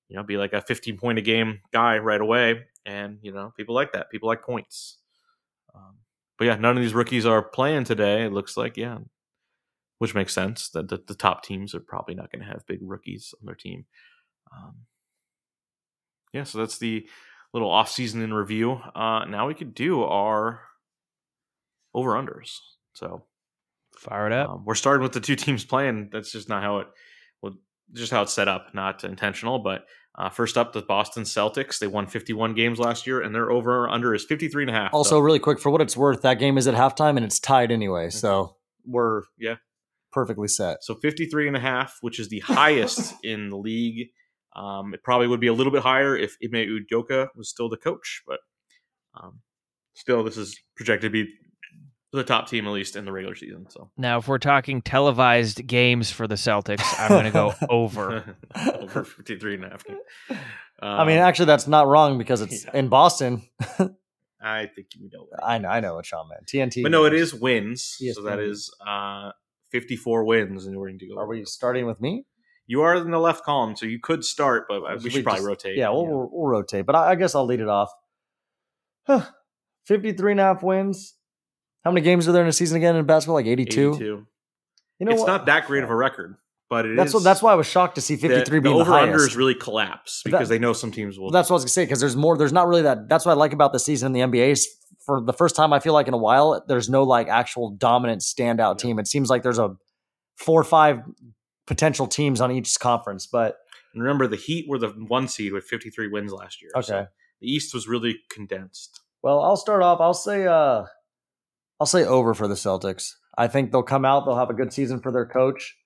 you 0.09 0.16
know, 0.16 0.22
be 0.22 0.37
like 0.37 0.53
a 0.53 0.61
15 0.61 0.99
point 0.99 1.18
a 1.18 1.22
game 1.22 1.61
guy 1.72 1.99
right 1.99 2.20
away, 2.20 2.66
and 2.84 3.18
you 3.22 3.32
know, 3.32 3.53
people 3.57 3.74
like 3.74 3.93
that. 3.93 4.11
People 4.11 4.28
like 4.28 4.43
points. 4.43 4.99
Um, 5.74 5.97
but 6.39 6.45
yeah, 6.47 6.57
none 6.57 6.76
of 6.76 6.82
these 6.82 6.95
rookies 6.95 7.26
are 7.26 7.43
playing 7.43 7.84
today. 7.84 8.24
It 8.24 8.32
looks 8.32 8.57
like 8.57 8.76
yeah, 8.76 8.99
which 9.99 10.14
makes 10.14 10.34
sense 10.34 10.68
that 10.70 10.89
the, 10.89 11.03
the 11.07 11.14
top 11.14 11.43
teams 11.43 11.74
are 11.74 11.80
probably 11.80 12.14
not 12.14 12.30
going 12.30 12.45
to 12.45 12.51
have 12.51 12.66
big 12.66 12.78
rookies 12.82 13.34
on 13.41 13.47
their 13.47 13.55
team. 13.55 13.87
Um, 14.55 14.76
yeah, 16.32 16.45
so 16.45 16.59
that's 16.59 16.78
the 16.78 17.09
little 17.57 17.71
off 17.71 17.91
season 17.91 18.23
in 18.23 18.33
review. 18.35 18.81
Uh, 18.95 19.25
now 19.27 19.47
we 19.49 19.55
could 19.55 19.75
do 19.75 20.03
our 20.03 20.61
over 21.95 22.11
unders. 22.13 22.59
So 22.93 23.25
Fire 23.99 24.27
it 24.27 24.33
up. 24.33 24.51
um, 24.51 24.65
we're 24.67 24.75
starting 24.75 25.03
with 25.03 25.13
the 25.13 25.21
two 25.21 25.37
teams 25.45 25.65
playing. 25.65 26.11
That's 26.13 26.31
just 26.31 26.49
not 26.49 26.63
how 26.63 26.79
it, 26.81 26.89
well, 27.43 27.55
just 27.95 28.13
how 28.13 28.23
it's 28.23 28.33
set 28.33 28.49
up, 28.49 28.75
not 28.75 29.05
intentional. 29.05 29.59
But 29.59 29.87
uh, 30.19 30.29
first 30.31 30.57
up, 30.59 30.73
the 30.73 30.83
Boston 30.83 31.23
Celtics. 31.25 31.79
They 31.79 31.87
won 31.87 32.07
51 32.07 32.55
games 32.55 32.79
last 32.79 33.07
year, 33.07 33.21
and 33.23 33.35
their 33.35 33.51
over 33.51 33.89
under 33.89 34.15
is 34.15 34.25
53 34.25 34.65
and 34.65 34.71
a 34.71 34.75
half. 34.75 34.93
Also, 34.95 35.11
So 35.11 35.19
really 35.21 35.39
quick, 35.39 35.59
for 35.59 35.71
what 35.71 35.81
it's 35.81 35.97
worth, 35.97 36.23
that 36.23 36.39
game 36.39 36.59
is 36.59 36.67
at 36.69 36.75
halftime 36.75 37.17
and 37.17 37.25
it's 37.25 37.39
tied 37.41 37.71
anyway. 37.73 38.11
So 38.11 38.57
we're 38.85 39.23
Yeah. 39.39 39.57
perfectly 40.13 40.49
set. 40.49 40.85
So 40.85 40.95
53 40.95 41.49
and 41.49 41.57
a 41.57 41.61
half, 41.61 41.97
which 42.03 42.19
is 42.21 42.29
the 42.29 42.41
highest 42.41 43.15
in 43.25 43.49
the 43.51 43.57
league. 43.57 44.09
Um, 44.57 44.95
it 44.95 45.03
probably 45.03 45.27
would 45.29 45.41
be 45.41 45.49
a 45.49 45.53
little 45.53 45.73
bit 45.73 45.83
higher 45.83 46.17
if 46.17 46.37
Ime 46.43 46.67
Udoka 46.67 47.29
was 47.37 47.51
still 47.51 47.69
the 47.69 47.77
coach, 47.77 48.23
but 48.27 48.41
um, 49.15 49.41
still, 49.95 50.25
this 50.25 50.37
is 50.37 50.59
projected 50.77 51.13
to 51.13 51.25
be 51.25 51.31
the 52.13 52.25
top 52.25 52.49
team 52.49 52.67
at 52.67 52.71
least 52.71 52.97
in 52.97 53.05
the 53.05 53.13
regular 53.13 53.35
season. 53.35 53.67
So 53.69 53.91
Now, 53.99 54.19
if 54.19 54.29
we're 54.29 54.39
talking 54.39 54.81
televised 54.81 55.67
games 55.67 56.11
for 56.11 56.27
the 56.27 56.37
Celtics, 56.37 56.83
I'm 56.99 57.11
going 57.11 57.25
to 57.25 57.31
go 57.31 57.55
over. 57.69 58.37
over 58.81 59.05
53 59.05 59.55
and 59.57 59.65
a 59.65 59.69
half. 59.69 59.85
I 60.81 61.05
mean, 61.05 61.19
Um, 61.19 61.25
actually, 61.25 61.47
that's 61.47 61.67
not 61.67 61.87
wrong 61.87 62.17
because 62.17 62.41
it's 62.41 62.65
yeah. 62.65 62.79
in 62.79 62.89
Boston. 62.89 63.43
I 64.41 64.67
think 64.67 64.89
you 64.95 65.11
know. 65.13 65.27
that. 65.33 65.45
I 65.45 65.59
know, 65.59 65.69
I 65.69 65.81
know 65.81 65.97
what 65.97 66.07
Sean 66.07 66.29
meant. 66.29 66.47
TNT. 66.47 66.83
But 66.83 66.93
no, 66.93 67.05
it 67.05 67.13
is 67.13 67.33
games. 67.33 67.99
is 68.01 68.01
wins. 68.01 68.17
So 68.17 68.23
that 68.23 68.39
is 68.39 68.73
uh, 68.87 69.33
54 69.73 70.25
wins 70.25 70.67
in 70.67 70.75
order 70.77 70.97
to 70.97 71.07
go. 71.09 71.19
Are 71.19 71.27
we 71.27 71.45
starting 71.45 71.87
with 71.87 72.01
me? 72.01 72.25
You 72.69 72.83
are 72.83 72.97
in 72.97 73.11
the 73.11 73.19
left 73.19 73.45
column, 73.45 73.77
so 73.77 73.87
you 73.87 74.01
could 74.01 74.25
start, 74.25 74.67
but 74.69 74.83
uh, 74.83 74.97
we 74.99 75.05
We 75.05 75.11
should 75.11 75.25
probably 75.25 75.39
just- 75.41 75.47
rotate. 75.49 75.77
Yeah, 75.77 75.91
we'll, 75.91 76.07
we'll, 76.07 76.29
we'll 76.33 76.47
rotate. 76.49 76.85
But 76.87 76.97
I, 76.97 77.11
I 77.11 77.14
guess 77.14 77.35
I'll 77.35 77.47
lead 77.47 77.61
it 77.61 77.69
off. 77.69 77.91
53 79.87 80.33
and 80.33 80.41
a 80.41 80.43
half 80.43 80.62
wins. 80.62 81.14
How 81.85 81.93
many 81.93 82.03
games 82.05 82.27
are 82.29 82.33
there 82.33 82.43
in 82.43 82.49
a 82.49 82.53
season 82.53 82.77
again 82.79 82.97
in 82.97 83.05
basketball? 83.07 83.37
Like 83.37 83.47
82? 83.47 83.91
82. 83.95 84.05
You 84.99 85.07
know 85.07 85.12
it's 85.12 85.21
what? 85.21 85.27
not 85.29 85.47
that 85.47 85.67
great 85.67 85.85
of 85.85 85.91
a 85.91 85.95
record, 85.95 86.37
but 86.69 86.87
it 86.87 86.97
That's 86.97 87.09
is- 87.09 87.14
what. 87.14 87.23
That's 87.23 87.41
why 87.43 87.53
I 87.53 87.55
was 87.55 87.67
shocked 87.69 87.95
to 87.97 88.01
see 88.01 88.17
53 88.17 88.39
the, 88.39 88.45
the 88.51 88.61
being 88.62 88.75
the, 88.77 88.81
over 88.83 88.91
unders 88.93 89.37
really 89.37 89.55
collapse 89.55 90.23
because 90.25 90.49
that- 90.49 90.55
they 90.55 90.59
know 90.59 90.73
some 90.73 90.91
teams 90.91 91.19
will. 91.19 91.31
That's 91.31 91.49
what 91.51 91.55
I 91.55 91.59
was 91.59 91.62
gonna 91.64 91.69
say 91.71 91.85
because 91.85 92.01
there's 92.01 92.17
more. 92.17 92.37
There's 92.37 92.53
not 92.53 92.67
really 92.67 92.83
that. 92.83 93.09
That's 93.09 93.25
what 93.25 93.33
I 93.33 93.35
like 93.37 93.53
about 93.53 93.73
the 93.73 93.79
season 93.79 94.07
in 94.17 94.31
the 94.31 94.39
NBA. 94.39 94.51
Is 94.51 94.69
for 95.05 95.21
the 95.21 95.33
first 95.35 95.55
time 95.55 95.73
I 95.73 95.79
feel 95.79 95.93
like 95.93 96.09
in 96.09 96.14
a 96.14 96.19
while, 96.19 96.64
there's 96.67 96.89
no 96.89 97.05
like 97.05 97.29
actual 97.29 97.71
dominant 97.71 98.23
standout 98.23 98.79
team. 98.79 98.99
It 98.99 99.07
seems 99.07 99.31
like 99.31 99.43
there's 99.45 99.59
a 99.61 99.77
four 100.37 100.61
or 100.61 100.64
five 100.64 101.01
potential 101.67 102.07
teams 102.07 102.41
on 102.41 102.51
each 102.53 102.79
conference. 102.79 103.27
But 103.27 103.57
And 103.95 104.03
remember, 104.03 104.27
the 104.27 104.37
Heat 104.37 104.67
were 104.69 104.79
the 104.79 104.89
one 104.89 105.29
seed 105.29 105.53
with 105.53 105.64
53 105.64 106.09
wins 106.09 106.33
last 106.33 106.61
year. 106.62 106.71
so 106.75 106.79
okay, 106.97 107.07
the 107.41 107.51
East 107.51 107.75
was 107.75 107.87
really 107.89 108.19
condensed. 108.31 109.01
well, 109.23 109.41
I'll 109.41 109.57
start 109.57 109.83
off. 109.83 110.01
I'll 110.01 110.14
say. 110.14 110.47
uh 110.47 110.85
I'll 111.79 111.87
say 111.87 112.05
over 112.05 112.33
for 112.33 112.49
the 112.49 112.55
Celtics. 112.55 113.12
I 113.37 113.49
think 113.49 113.71
they'll 113.71 113.83
come 113.83 114.07
out. 114.07 114.25
They'll 114.25 114.39
have 114.39 114.49
a 114.49 114.55
good 114.55 114.73
season 114.73 115.01
for 115.01 115.12
their 115.12 115.27
coach, 115.27 115.77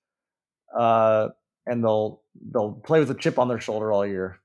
uh, 0.78 1.28
and 1.66 1.82
they'll 1.82 2.22
they'll 2.52 2.74
play 2.74 3.00
with 3.00 3.10
a 3.10 3.14
chip 3.14 3.40
on 3.40 3.48
their 3.48 3.58
shoulder 3.58 3.90
all 3.92 4.06
year. 4.06 4.38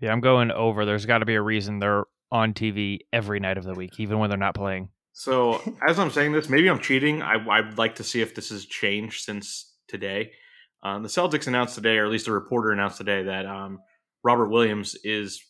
Yeah, 0.00 0.10
I'm 0.12 0.20
going 0.20 0.50
over. 0.50 0.84
There's 0.84 1.06
got 1.06 1.18
to 1.18 1.26
be 1.26 1.36
a 1.36 1.40
reason 1.42 1.78
they're 1.78 2.04
on 2.32 2.54
TV 2.54 2.98
every 3.12 3.38
night 3.38 3.56
of 3.56 3.62
the 3.64 3.74
week, 3.74 4.00
even 4.00 4.18
when 4.18 4.30
they're 4.30 4.36
not 4.38 4.54
playing. 4.56 4.88
So 5.12 5.62
as 5.86 5.98
I'm 5.98 6.10
saying 6.10 6.32
this, 6.32 6.48
maybe 6.48 6.68
I'm 6.68 6.80
cheating. 6.80 7.22
I, 7.22 7.36
I'd 7.48 7.78
like 7.78 7.94
to 7.94 8.04
see 8.04 8.20
if 8.20 8.34
this 8.34 8.50
has 8.50 8.66
changed 8.66 9.22
since 9.24 9.72
today. 9.88 10.32
Um, 10.82 11.02
the 11.02 11.08
Celtics 11.08 11.46
announced 11.46 11.74
today, 11.74 11.96
or 11.98 12.04
at 12.04 12.10
least 12.12 12.28
a 12.28 12.32
reporter 12.32 12.70
announced 12.70 12.98
today, 12.98 13.24
that 13.24 13.46
um, 13.46 13.78
Robert 14.22 14.48
Williams 14.48 14.96
is 15.04 15.42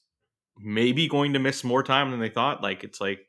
maybe 0.59 1.09
going 1.09 1.35
to 1.35 1.39
miss 1.39 1.63
more 1.65 1.83
time 1.83 2.11
than 2.11 2.21
they 2.21 2.31
thought. 2.31 2.63
Like 2.63 2.85
it's 2.85 3.01
like 3.01 3.21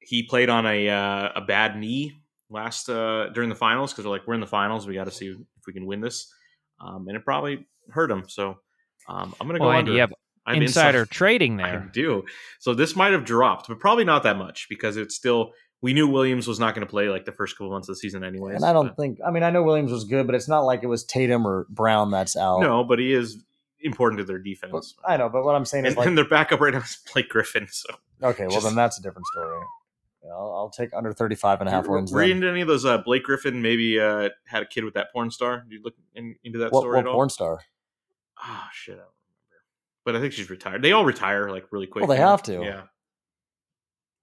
he 0.00 0.22
played 0.22 0.50
on 0.50 0.66
a 0.66 0.88
uh, 0.88 1.28
a 1.36 1.40
bad 1.40 1.76
knee 1.76 2.12
last 2.50 2.88
uh, 2.88 3.30
during 3.30 3.48
the 3.48 3.54
finals 3.54 3.92
because 3.92 4.04
they're 4.04 4.12
like 4.12 4.26
we're 4.26 4.34
in 4.34 4.40
the 4.40 4.46
finals, 4.46 4.86
we 4.86 4.94
got 4.94 5.04
to 5.04 5.10
see 5.10 5.28
if 5.28 5.66
we 5.66 5.72
can 5.72 5.86
win 5.86 6.00
this, 6.00 6.32
um, 6.80 7.08
and 7.08 7.16
it 7.16 7.24
probably 7.24 7.66
hurt 7.90 8.10
him. 8.10 8.24
So 8.28 8.58
um, 9.08 9.34
I'm 9.40 9.46
gonna 9.46 9.58
go 9.58 9.66
Well, 9.68 9.78
under. 9.78 9.90
Andy, 9.90 9.92
you 9.94 10.00
have 10.00 10.12
I 10.46 10.54
have 10.54 10.62
insider 10.62 11.00
inside- 11.00 11.10
trading 11.10 11.60
I 11.62 11.70
there. 11.70 11.90
do. 11.92 12.24
So 12.60 12.74
this 12.74 12.94
might 12.94 13.12
have 13.12 13.24
dropped, 13.24 13.66
but 13.68 13.80
probably 13.80 14.04
not 14.04 14.22
that 14.24 14.36
much 14.36 14.66
because 14.68 14.96
it's 14.96 15.14
still. 15.16 15.52
We 15.84 15.92
knew 15.92 16.08
Williams 16.08 16.48
was 16.48 16.58
not 16.58 16.74
going 16.74 16.86
to 16.86 16.90
play 16.90 17.10
like 17.10 17.26
the 17.26 17.32
first 17.32 17.58
couple 17.58 17.70
months 17.70 17.90
of 17.90 17.94
the 17.94 17.98
season, 17.98 18.24
anyways. 18.24 18.56
And 18.56 18.64
I 18.64 18.72
don't 18.72 18.86
but- 18.86 18.96
think. 18.96 19.18
I 19.22 19.30
mean, 19.30 19.42
I 19.42 19.50
know 19.50 19.62
Williams 19.62 19.92
was 19.92 20.04
good, 20.04 20.24
but 20.24 20.34
it's 20.34 20.48
not 20.48 20.60
like 20.60 20.82
it 20.82 20.86
was 20.86 21.04
Tatum 21.04 21.46
or 21.46 21.66
Brown 21.68 22.10
that's 22.10 22.38
out. 22.38 22.60
no, 22.60 22.84
but 22.84 22.98
he 22.98 23.12
is 23.12 23.44
important 23.80 24.18
to 24.20 24.24
their 24.24 24.38
But- 24.38 24.44
defense. 24.44 24.94
I 25.06 25.18
know, 25.18 25.28
but 25.28 25.44
what 25.44 25.54
I'm 25.54 25.66
saying 25.66 25.84
is 25.84 25.90
and, 25.90 25.98
like, 25.98 26.06
and 26.06 26.16
their 26.16 26.26
backup 26.26 26.60
right 26.60 26.72
now 26.72 26.80
is 26.80 26.96
Blake 27.12 27.28
Griffin. 27.28 27.66
So 27.70 27.90
okay, 28.22 28.44
well 28.44 28.52
just- 28.52 28.64
then 28.64 28.74
that's 28.74 28.98
a 28.98 29.02
different 29.02 29.26
story. 29.26 29.58
Yeah, 30.24 30.30
I'll, 30.30 30.54
I'll 30.56 30.70
take 30.70 30.88
under 30.94 31.12
35 31.12 31.60
and 31.60 31.68
a 31.68 31.72
half 31.72 31.86
wins. 31.86 32.10
Were 32.10 32.24
you 32.24 32.32
into 32.32 32.48
any 32.48 32.62
of 32.62 32.66
those? 32.68 32.86
Uh, 32.86 32.96
Blake 32.96 33.24
Griffin 33.24 33.60
maybe 33.60 34.00
uh, 34.00 34.30
had 34.46 34.62
a 34.62 34.66
kid 34.66 34.84
with 34.84 34.94
that 34.94 35.12
porn 35.12 35.30
star. 35.30 35.66
Did 35.68 35.72
you 35.74 35.82
look 35.84 35.92
in, 36.14 36.34
into 36.44 36.60
that 36.60 36.72
What, 36.72 36.80
story 36.80 36.96
what 36.96 37.00
at 37.00 37.06
all? 37.08 37.14
porn 37.16 37.28
star? 37.28 37.60
Oh 38.42 38.66
shit, 38.72 38.94
I 38.94 38.98
don't 39.00 39.06
remember. 39.08 39.64
But 40.06 40.16
I 40.16 40.20
think 40.20 40.32
she's 40.32 40.48
retired. 40.48 40.80
They 40.80 40.92
all 40.92 41.04
retire 41.04 41.50
like 41.50 41.66
really 41.72 41.86
quick. 41.86 42.06
Well, 42.06 42.16
they 42.16 42.22
have 42.22 42.42
to. 42.44 42.62
Yeah. 42.62 42.82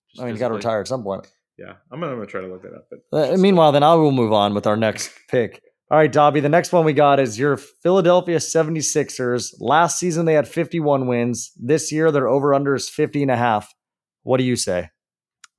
Just 0.10 0.24
I 0.24 0.26
mean, 0.26 0.34
you 0.34 0.40
got 0.40 0.48
to 0.48 0.56
retire 0.56 0.80
at 0.80 0.88
some 0.88 1.04
point. 1.04 1.28
Yeah, 1.62 1.74
I'm 1.92 2.00
gonna, 2.00 2.14
I'm 2.14 2.18
gonna 2.18 2.26
try 2.28 2.42
to 2.42 2.48
look 2.48 2.64
that 2.64 2.74
up. 2.74 2.88
But 3.12 3.34
Uh, 3.34 3.38
meanwhile, 3.38 3.72
then 3.72 3.84
I 3.84 3.94
will 3.96 4.12
move 4.12 4.34
on 4.34 4.54
with 4.56 4.66
our 4.66 4.76
next 4.78 5.12
pick. 5.30 5.62
All 5.92 5.98
right, 5.98 6.12
Dobby, 6.12 6.40
the 6.40 6.50
next 6.50 6.72
one 6.72 6.86
we 6.86 6.94
got 6.94 7.20
is 7.20 7.38
your 7.38 7.58
Philadelphia 7.58 8.38
76ers. 8.38 9.54
Last 9.60 10.00
season, 10.00 10.26
they 10.26 10.34
had 10.34 10.48
51 10.48 11.06
wins. 11.08 11.52
This 11.58 11.92
year, 11.92 12.12
their 12.12 12.28
over 12.30 12.54
under 12.54 12.74
is 12.76 12.90
50 12.90 13.22
and 13.24 13.32
a 13.32 13.36
half. 13.36 13.74
What 14.24 14.38
do 14.38 14.44
you 14.46 14.56
say? 14.56 14.90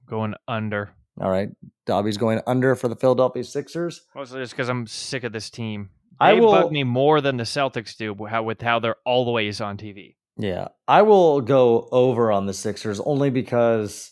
Going 0.08 0.34
under. 0.48 0.94
All 1.20 1.30
right, 1.30 1.50
Dobby's 1.86 2.16
going 2.16 2.40
under 2.46 2.74
for 2.74 2.88
the 2.88 2.96
Philadelphia 2.96 3.44
Sixers. 3.44 4.00
Mostly 4.14 4.40
just 4.40 4.52
because 4.54 4.70
I'm 4.70 4.86
sick 4.86 5.24
of 5.24 5.32
this 5.32 5.50
team. 5.50 5.90
I 6.18 6.34
They 6.34 6.40
will- 6.40 6.52
bug 6.52 6.72
me 6.72 6.84
more 6.84 7.20
than 7.20 7.36
the 7.36 7.44
Celtics 7.44 7.96
do 7.96 8.14
how, 8.24 8.42
with 8.42 8.62
how 8.62 8.78
they're 8.78 8.96
always 9.04 9.60
on 9.60 9.76
TV. 9.76 10.16
Yeah, 10.38 10.68
I 10.88 11.02
will 11.02 11.42
go 11.42 11.88
over 11.92 12.32
on 12.32 12.46
the 12.46 12.54
Sixers 12.54 13.00
only 13.00 13.28
because 13.28 14.11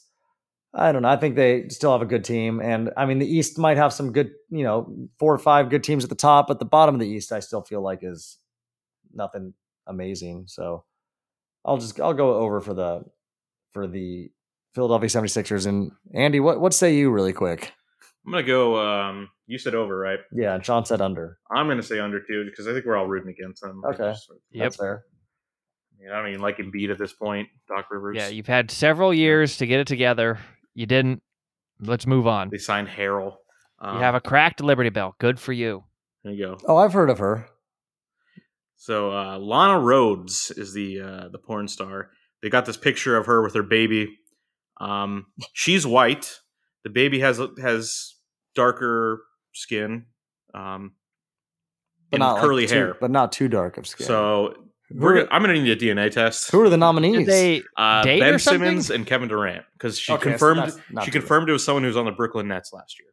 I 0.73 0.93
don't 0.93 1.03
know. 1.03 1.09
I 1.09 1.17
think 1.17 1.35
they 1.35 1.69
still 1.69 1.93
have 1.93 2.03
a 2.03 2.07
good 2.07 2.25
team, 2.25 2.61
and 2.61 2.91
I 2.97 3.05
mean 3.07 3.19
the 3.19 3.27
East 3.27 3.59
might 3.59 3.77
have 3.77 3.93
some 3.93 4.13
good, 4.13 4.31
you 4.51 4.63
know, 4.63 5.09
four 5.19 5.35
or 5.35 5.39
five 5.39 5.69
good 5.69 5.83
teams 5.83 6.05
at 6.05 6.11
the 6.11 6.17
top, 6.17 6.47
but 6.47 6.59
the 6.61 6.65
bottom 6.65 6.95
of 6.95 7.01
the 7.01 7.09
East 7.09 7.33
I 7.33 7.41
still 7.41 7.63
feel 7.63 7.83
like 7.83 8.01
is 8.03 8.39
nothing 9.13 9.55
amazing. 9.87 10.45
So 10.47 10.85
I'll 11.65 11.79
just 11.79 12.01
I'll 12.01 12.15
go 12.15 12.35
over 12.35 12.61
for 12.61 12.75
the 12.75 13.05
for 13.73 13.87
the 13.89 14.31
Philadelphia 14.75 15.09
76ers. 15.09 15.67
And 15.67 15.91
Andy, 16.15 16.39
what 16.39 16.61
what 16.61 16.73
say 16.73 16.95
you 16.95 17.11
really 17.11 17.33
quick? 17.33 17.73
I'm 18.25 18.33
gonna 18.33 18.45
go. 18.45 18.77
Um, 18.79 19.29
you 19.47 19.59
said 19.59 19.75
over, 19.75 19.99
right? 19.99 20.21
Yeah, 20.33 20.55
and 20.55 20.65
Sean 20.65 20.85
said 20.85 21.01
under. 21.01 21.39
I'm 21.51 21.67
gonna 21.67 21.83
say 21.83 21.99
under 21.99 22.21
too 22.21 22.45
because 22.49 22.69
I 22.69 22.73
think 22.73 22.85
we're 22.87 22.97
all 22.97 23.07
rooting 23.09 23.31
against 23.31 23.63
them. 23.63 23.83
Okay. 23.85 24.13
Just- 24.13 24.31
Yep. 24.53 24.65
That's 24.65 24.77
fair. 24.77 25.05
I, 25.99 26.03
mean, 26.03 26.13
I 26.13 26.17
don't 26.21 26.29
even 26.29 26.41
like 26.41 26.59
Embiid 26.59 26.91
at 26.91 26.99
this 26.99 27.13
point. 27.13 27.49
Doc 27.69 27.87
Rivers. 27.91 28.17
Yeah, 28.17 28.29
you've 28.29 28.47
had 28.47 28.71
several 28.71 29.13
years 29.13 29.57
to 29.59 29.67
get 29.67 29.81
it 29.81 29.87
together. 29.87 30.39
You 30.75 30.87
didn't. 30.87 31.23
Let's 31.81 32.07
move 32.07 32.27
on. 32.27 32.51
They 32.51 32.59
signed 32.59 32.89
Harrell. 32.89 33.37
Um, 33.79 33.97
You 33.97 34.03
have 34.03 34.15
a 34.15 34.21
cracked 34.21 34.61
Liberty 34.61 34.91
Bell. 34.91 35.15
Good 35.19 35.41
for 35.41 35.53
you. 35.53 35.85
There 36.25 36.33
you 36.33 36.45
go. 36.47 36.59
Oh, 36.67 36.77
I've 36.77 36.93
heard 36.93 37.09
of 37.11 37.19
her. 37.19 37.47
So 38.77 39.11
uh, 39.13 39.39
Lana 39.39 39.79
Rhoades 39.81 40.57
is 40.57 40.73
the 40.73 41.01
uh, 41.01 41.29
the 41.29 41.39
porn 41.39 41.69
star. 41.69 42.11
They 42.43 42.49
got 42.49 42.65
this 42.67 42.77
picture 42.77 43.17
of 43.17 43.27
her 43.27 43.43
with 43.43 43.55
her 43.55 43.63
baby. 43.63 44.17
Um, 44.81 45.27
she's 45.53 45.87
white. 45.87 46.39
The 46.85 46.91
baby 46.91 47.21
has 47.21 47.41
has 47.61 48.15
darker 48.55 49.23
skin, 49.53 50.07
um, 50.55 50.93
and 52.13 52.21
like, 52.23 52.41
curly 52.41 52.67
too- 52.67 52.75
hair. 52.75 52.97
but 52.99 53.11
not 53.11 53.33
too 53.33 53.49
dark 53.49 53.77
of 53.77 53.87
skin. 53.87 54.07
So 54.07 54.55
who, 54.57 54.70
we're 54.93 55.15
gonna, 55.15 55.29
I'm 55.31 55.43
gonna 55.43 55.55
need 55.55 55.71
a 55.71 55.77
DNA 55.77 56.11
test. 56.11 56.51
who 56.51 56.61
are 56.61 56.69
the 56.69 56.77
Did 56.77 56.81
nominees? 56.81 57.27
they? 57.27 57.63
Uh, 57.77 58.03
date 58.03 58.21
ben 58.21 58.35
or 58.35 58.39
something? 58.39 58.61
Simmons 58.67 58.91
and 58.91 59.07
Kevin 59.07 59.29
Durant 59.29 59.65
because 59.75 59.99
she 59.99 60.13
Okay, 60.13 60.23
so 60.25 60.31
confirmed 60.31 60.61
that's 60.61 60.79
not 60.91 61.05
she 61.05 61.11
too 61.11 61.19
bad. 61.19 61.21
confirmed 61.23 61.49
it 61.49 61.53
was 61.53 61.65
someone 61.65 61.83
who 61.83 61.89
was 61.89 61.97
on 61.97 62.05
the 62.07 62.13
Brooklyn 62.13 62.49
Nets 62.49 62.73
last 62.73 62.99
year. 62.99 63.09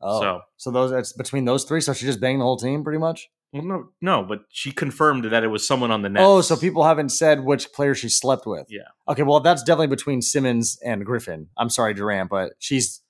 Oh, 0.00 0.20
So 0.20 0.40
so 0.56 0.70
those 0.70 0.92
it's 0.92 1.12
between 1.12 1.44
those 1.44 1.64
three. 1.64 1.80
So 1.80 1.92
she 1.92 2.06
just 2.06 2.20
banged 2.20 2.40
the 2.40 2.44
whole 2.44 2.56
team, 2.58 2.84
pretty 2.84 2.98
much. 2.98 3.28
well, 3.52 3.62
no, 3.62 3.88
no, 4.00 4.22
but 4.22 4.40
she 4.50 4.70
confirmed 4.72 5.24
that 5.24 5.42
it 5.42 5.48
was 5.48 5.66
someone 5.66 5.90
on 5.90 6.02
the 6.02 6.08
Nets. 6.08 6.24
Oh, 6.26 6.40
so 6.42 6.56
people 6.56 6.84
haven't 6.84 7.08
said 7.10 7.44
which 7.44 7.72
player 7.72 7.94
she 7.94 8.08
slept 8.08 8.46
with. 8.46 8.66
Yeah. 8.68 8.82
Okay, 9.08 9.22
well 9.22 9.40
that's 9.40 9.62
definitely 9.62 9.86
between 9.88 10.20
Simmons 10.22 10.78
and 10.84 11.04
Griffin. 11.06 11.48
I'm 11.56 11.70
sorry, 11.70 11.94
Durant, 11.94 12.28
but 12.30 12.52
she's 12.58 13.00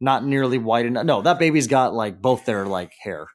not 0.00 0.24
nearly 0.24 0.58
white 0.58 0.84
enough. 0.86 1.04
No, 1.06 1.22
that 1.22 1.38
baby's 1.38 1.68
got 1.68 1.94
like 1.94 2.20
both 2.20 2.44
their 2.44 2.66
like 2.66 2.92
hair. 3.02 3.28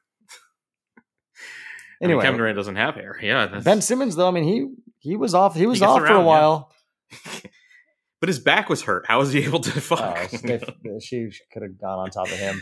I 2.02 2.06
mean, 2.06 2.12
Anyway, 2.12 2.24
Kevin 2.24 2.38
Durant 2.38 2.56
doesn't 2.56 2.76
have 2.76 2.96
hair. 2.96 3.18
Yeah, 3.22 3.48
that's, 3.48 3.64
Ben 3.64 3.82
Simmons 3.82 4.16
though, 4.16 4.28
I 4.28 4.32
mean 4.32 4.44
he 4.44 4.68
he 5.00 5.16
was 5.16 5.34
off. 5.34 5.56
He 5.56 5.66
was 5.66 5.80
gets 5.80 5.90
off 5.90 6.00
for 6.00 6.06
a 6.06 6.10
around, 6.10 6.20
yeah. 6.22 6.26
while. 6.26 6.72
but 8.20 8.30
his 8.30 8.40
back 8.40 8.70
was 8.70 8.84
hurt. 8.84 9.06
How 9.08 9.20
was 9.20 9.32
he 9.32 9.44
able 9.44 9.60
to 9.62 9.82
fuck? 9.82 10.00
Uh, 10.02 10.28
they- 10.44 11.00
she 11.02 11.30
could 11.52 11.62
have 11.64 11.80
gone 11.80 12.00
on 12.00 12.10
top 12.10 12.28
of 12.28 12.38
him. 12.38 12.62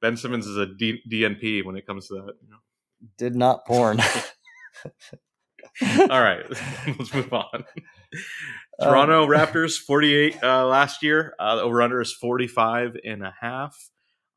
ben 0.00 0.16
Simmons 0.16 0.46
is 0.46 0.56
a 0.56 0.66
D- 0.66 1.00
DNP 1.10 1.64
when 1.64 1.76
it 1.76 1.86
comes 1.86 2.08
to 2.08 2.14
that. 2.14 2.34
you 2.42 2.50
know. 2.50 2.56
Did 3.18 3.36
not 3.36 3.64
porn. 3.66 4.00
All 5.82 6.06
right, 6.22 6.44
let's 6.98 7.12
move 7.12 7.32
on. 7.32 7.46
Um, 7.54 8.88
Toronto 8.88 9.26
Raptors 9.26 9.78
48 9.78 10.42
uh, 10.42 10.66
last 10.66 11.02
year. 11.02 11.34
Uh, 11.38 11.56
the 11.56 11.62
over 11.62 11.82
under 11.82 12.00
is 12.00 12.12
45 12.14 12.96
and 13.04 13.22
a 13.22 13.34
half. 13.40 13.76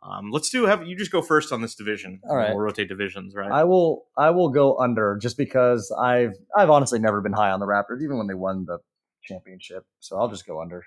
Um, 0.02 0.32
let's 0.32 0.50
do 0.50 0.66
have 0.66 0.88
you 0.88 0.95
just 0.95 1.12
go 1.12 1.22
first 1.22 1.52
on 1.52 1.62
this 1.62 1.76
division. 1.76 2.22
All 2.30 2.36
right. 2.36 2.50
We'll 2.50 2.60
rotate 2.60 2.88
divisions, 2.88 3.36
right? 3.36 3.52
I 3.52 3.66
will 3.66 4.06
I 4.18 4.30
will 4.30 4.50
go 4.50 4.78
under 4.78 5.18
just 5.22 5.38
because 5.38 5.91
I've 5.91 6.36
I've 6.56 6.70
honestly 6.70 7.00
never 7.00 7.22
been 7.22 7.34
high 7.34 7.52
on 7.52 7.60
the 7.60 7.66
Raptors, 7.66 8.02
even 8.02 8.18
when 8.18 8.28
they 8.28 8.34
won 8.34 8.66
the 8.66 8.80
championship. 9.24 9.86
So 10.00 10.18
I'll 10.18 10.30
just 10.30 10.47
go 10.47 10.62
under. 10.62 10.86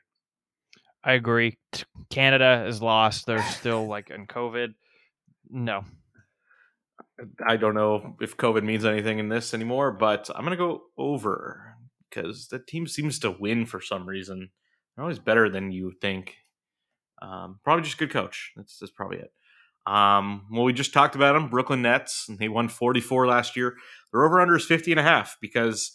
I 1.04 1.12
agree. 1.14 1.58
Canada 2.10 2.64
is 2.66 2.80
lost. 2.80 3.26
They're 3.26 3.42
still 3.42 3.86
like 3.86 4.10
in 4.10 4.26
COVID. 4.26 4.74
No. 5.50 5.84
I 7.46 7.56
don't 7.56 7.74
know 7.74 8.16
if 8.20 8.36
COVID 8.36 8.64
means 8.64 8.84
anything 8.84 9.18
in 9.18 9.28
this 9.28 9.52
anymore, 9.52 9.92
but 9.92 10.30
I'm 10.34 10.44
going 10.44 10.56
to 10.56 10.64
go 10.64 10.82
over 10.96 11.76
because 12.08 12.48
the 12.48 12.58
team 12.58 12.86
seems 12.86 13.18
to 13.20 13.30
win 13.30 13.66
for 13.66 13.80
some 13.80 14.08
reason. 14.08 14.50
They're 14.96 15.02
always 15.04 15.18
better 15.18 15.48
than 15.48 15.72
you 15.72 15.92
think. 16.00 16.36
Um, 17.22 17.60
probably 17.62 17.84
just 17.84 17.98
good 17.98 18.10
coach. 18.10 18.52
That's, 18.56 18.78
that's 18.78 18.92
probably 18.92 19.18
it. 19.18 19.32
Um, 19.86 20.46
well, 20.50 20.64
we 20.64 20.72
just 20.72 20.92
talked 20.92 21.14
about 21.14 21.34
them, 21.34 21.48
Brooklyn 21.48 21.82
Nets, 21.82 22.26
and 22.28 22.38
they 22.38 22.48
won 22.48 22.68
44 22.68 23.26
last 23.26 23.56
year. 23.56 23.74
Their 24.12 24.24
over 24.24 24.40
under 24.40 24.56
is 24.56 24.64
50 24.66 24.90
and 24.92 25.00
a 25.00 25.04
half 25.04 25.36
because 25.40 25.92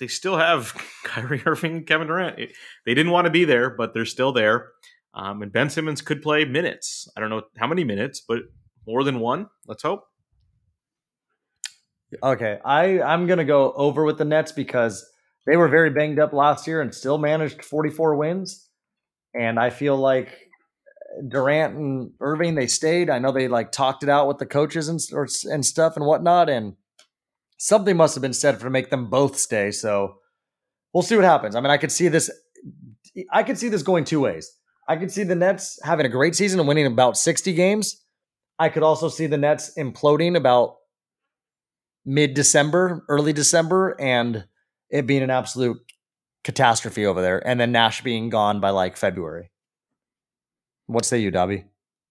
they 0.00 0.06
still 0.06 0.38
have 0.38 0.74
Kyrie 1.04 1.42
Irving 1.44 1.84
Kevin 1.84 2.06
Durant. 2.06 2.38
It- 2.38 2.52
they 2.86 2.94
didn't 2.94 3.12
want 3.12 3.26
to 3.26 3.30
be 3.30 3.44
there, 3.44 3.70
but 3.70 3.92
they're 3.94 4.04
still 4.06 4.32
there. 4.32 4.68
Um, 5.14 5.42
and 5.42 5.52
Ben 5.52 5.70
Simmons 5.70 6.00
could 6.02 6.22
play 6.22 6.44
minutes. 6.44 7.08
I 7.16 7.20
don't 7.20 7.30
know 7.30 7.42
how 7.58 7.66
many 7.66 7.84
minutes, 7.84 8.22
but 8.26 8.40
more 8.86 9.04
than 9.04 9.20
one. 9.20 9.48
Let's 9.66 9.82
hope. 9.82 10.04
Okay, 12.22 12.58
I 12.64 13.00
I'm 13.02 13.26
gonna 13.26 13.44
go 13.44 13.72
over 13.72 14.04
with 14.04 14.16
the 14.18 14.24
Nets 14.24 14.52
because 14.52 15.04
they 15.46 15.56
were 15.56 15.68
very 15.68 15.90
banged 15.90 16.18
up 16.18 16.32
last 16.32 16.66
year 16.66 16.80
and 16.80 16.94
still 16.94 17.18
managed 17.18 17.62
44 17.64 18.16
wins, 18.16 18.67
and 19.34 19.58
I 19.58 19.70
feel 19.70 19.96
like 19.96 20.48
Durant 21.26 21.76
and 21.76 22.12
Irving 22.20 22.54
they 22.54 22.66
stayed. 22.66 23.10
I 23.10 23.18
know 23.18 23.32
they 23.32 23.48
like 23.48 23.72
talked 23.72 24.02
it 24.02 24.08
out 24.08 24.28
with 24.28 24.38
the 24.38 24.46
coaches 24.46 24.88
and 24.88 25.00
or, 25.12 25.26
and 25.50 25.64
stuff 25.64 25.96
and 25.96 26.04
whatnot, 26.04 26.48
and 26.48 26.74
something 27.58 27.96
must 27.96 28.14
have 28.14 28.22
been 28.22 28.32
said 28.32 28.60
to 28.60 28.70
make 28.70 28.90
them 28.90 29.10
both 29.10 29.38
stay. 29.38 29.70
So 29.70 30.18
we'll 30.92 31.02
see 31.02 31.16
what 31.16 31.24
happens. 31.24 31.56
I 31.56 31.60
mean, 31.60 31.70
I 31.70 31.76
could 31.76 31.92
see 31.92 32.08
this. 32.08 32.30
I 33.32 33.42
could 33.42 33.58
see 33.58 33.68
this 33.68 33.82
going 33.82 34.04
two 34.04 34.20
ways. 34.20 34.52
I 34.88 34.96
could 34.96 35.10
see 35.10 35.24
the 35.24 35.34
Nets 35.34 35.78
having 35.82 36.06
a 36.06 36.10
great 36.10 36.34
season 36.34 36.60
and 36.60 36.68
winning 36.68 36.86
about 36.86 37.16
60 37.16 37.52
games. 37.52 38.02
I 38.58 38.70
could 38.70 38.82
also 38.82 39.08
see 39.08 39.26
the 39.26 39.36
Nets 39.36 39.72
imploding 39.76 40.36
about 40.36 40.76
mid 42.06 42.34
December, 42.34 43.04
early 43.08 43.32
December, 43.32 43.94
and 44.00 44.46
it 44.90 45.06
being 45.06 45.22
an 45.22 45.30
absolute 45.30 45.78
catastrophe 46.44 47.06
over 47.06 47.22
there, 47.22 47.46
and 47.46 47.58
then 47.60 47.72
Nash 47.72 48.02
being 48.02 48.28
gone 48.28 48.60
by 48.60 48.70
like 48.70 48.96
February. 48.96 49.50
What 50.86 51.04
say 51.04 51.18
you, 51.18 51.30
Dobby? 51.30 51.64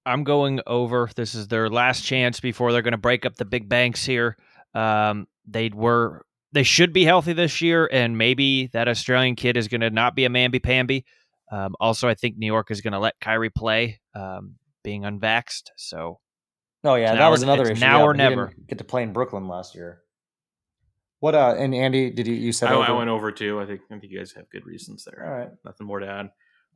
I'm 0.05 0.23
going 0.23 0.61
over. 0.67 1.09
This 1.15 1.35
is 1.35 1.47
their 1.47 1.69
last 1.69 2.03
chance 2.03 2.39
before 2.39 2.71
they're 2.71 2.81
going 2.81 2.91
to 2.91 2.97
break 2.97 3.25
up 3.25 3.35
the 3.35 3.45
big 3.45 3.67
banks 3.67 4.05
here. 4.05 4.37
Um, 4.73 5.27
they 5.45 5.69
were 5.69 6.25
they 6.53 6.63
should 6.63 6.93
be 6.93 7.03
healthy 7.03 7.33
this 7.33 7.61
year, 7.61 7.89
and 7.91 8.17
maybe 8.17 8.67
that 8.67 8.87
Australian 8.87 9.35
kid 9.35 9.57
is 9.57 9.67
going 9.67 9.81
to 9.81 9.89
not 9.89 10.15
be 10.15 10.25
a 10.25 10.29
mamby 10.29 10.61
pamby. 10.61 11.05
Um, 11.51 11.75
also, 11.79 12.07
I 12.07 12.13
think 12.13 12.37
New 12.37 12.47
York 12.47 12.71
is 12.71 12.81
going 12.81 12.93
to 12.93 12.99
let 12.99 13.19
Kyrie 13.19 13.49
play, 13.49 13.99
um, 14.13 14.55
being 14.83 15.03
unvaxxed. 15.03 15.69
So 15.77 16.19
Oh 16.83 16.95
yeah, 16.95 17.15
that 17.15 17.27
was 17.27 17.43
another 17.43 17.63
issue. 17.63 17.81
now 17.81 17.99
Yeah, 17.99 18.05
or 18.05 18.13
never. 18.13 18.53
Get 18.67 18.77
to 18.77 18.83
play 18.83 19.03
in 19.03 19.13
Brooklyn 19.13 19.47
last 19.47 19.75
year. 19.75 20.01
What 21.19 21.35
uh 21.35 21.55
and 21.57 21.73
Andy, 21.73 22.11
did 22.11 22.27
you 22.27 22.35
you 22.35 22.51
said 22.51 22.69
I, 22.69 22.75
over? 22.75 22.83
I 22.83 22.91
went 22.91 23.09
over 23.09 23.31
too. 23.31 23.59
I 23.59 23.65
think 23.65 23.81
I 23.89 23.99
think 23.99 24.11
you 24.11 24.17
guys 24.17 24.33
have 24.33 24.49
good 24.49 24.65
reasons 24.65 25.05
there. 25.05 25.25
All 25.25 25.37
right. 25.37 25.49
Nothing 25.65 25.87
more 25.87 25.99
to 25.99 26.07
add. 26.07 26.29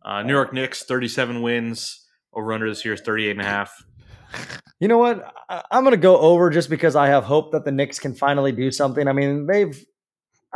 Uh, 0.04 0.24
New 0.24 0.34
York 0.34 0.52
Knicks, 0.52 0.84
37 0.84 1.42
wins. 1.42 2.08
Over 2.34 2.54
under 2.54 2.70
this 2.70 2.84
year 2.86 2.94
is 2.94 3.02
38 3.02 3.32
and 3.32 3.42
a 3.42 3.46
half. 3.46 3.84
You 4.80 4.88
know 4.88 4.98
what? 4.98 5.32
I, 5.50 5.64
I'm 5.70 5.84
going 5.84 5.92
to 5.92 5.98
go 5.98 6.18
over 6.18 6.50
just 6.50 6.70
because 6.70 6.96
I 6.96 7.08
have 7.08 7.24
hope 7.24 7.52
that 7.52 7.66
the 7.66 7.72
Knicks 7.72 8.00
can 8.00 8.16
finally 8.16 8.52
do 8.52 8.72
something. 8.72 9.08
I 9.08 9.12
mean, 9.12 9.46
they've, 9.46 9.86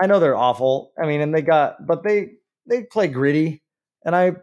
I 0.02 0.08
know 0.08 0.20
they're 0.20 0.38
awful. 0.38 0.94
I 1.02 1.06
mean, 1.06 1.22
and 1.22 1.34
they 1.36 1.42
got, 1.42 1.86
but 1.86 2.04
they 2.04 2.32
they 2.68 2.84
play 2.84 3.08
gritty, 3.08 3.62
and 4.04 4.16
I, 4.16 4.34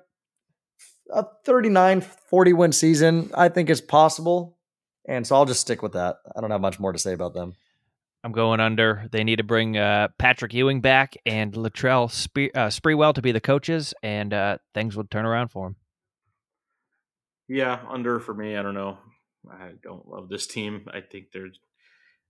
a 1.12 1.26
39 1.44 2.02
40 2.02 2.52
win 2.52 2.72
season, 2.72 3.30
I 3.34 3.48
think 3.48 3.70
is 3.70 3.80
possible, 3.80 4.56
and 5.06 5.26
so 5.26 5.34
I'll 5.34 5.46
just 5.46 5.60
stick 5.60 5.82
with 5.82 5.92
that. 5.92 6.18
I 6.36 6.40
don't 6.40 6.50
have 6.50 6.60
much 6.60 6.78
more 6.78 6.92
to 6.92 6.98
say 6.98 7.12
about 7.12 7.34
them. 7.34 7.54
I'm 8.24 8.32
going 8.32 8.60
under. 8.60 9.08
They 9.10 9.24
need 9.24 9.36
to 9.36 9.44
bring 9.44 9.76
uh, 9.76 10.08
Patrick 10.18 10.54
Ewing 10.54 10.80
back 10.80 11.16
and 11.26 11.52
Latrell 11.52 12.08
Spre- 12.10 12.54
uh, 12.54 13.12
to 13.12 13.22
be 13.22 13.32
the 13.32 13.40
coaches, 13.40 13.94
and 14.02 14.32
uh, 14.32 14.58
things 14.74 14.96
will 14.96 15.04
turn 15.04 15.24
around 15.24 15.48
for 15.48 15.66
them. 15.66 15.76
Yeah, 17.48 17.80
under 17.90 18.20
for 18.20 18.32
me. 18.32 18.56
I 18.56 18.62
don't 18.62 18.74
know. 18.74 18.98
I 19.50 19.72
don't 19.82 20.06
love 20.06 20.28
this 20.28 20.46
team. 20.46 20.88
I 20.92 21.00
think 21.00 21.32
they're. 21.32 21.48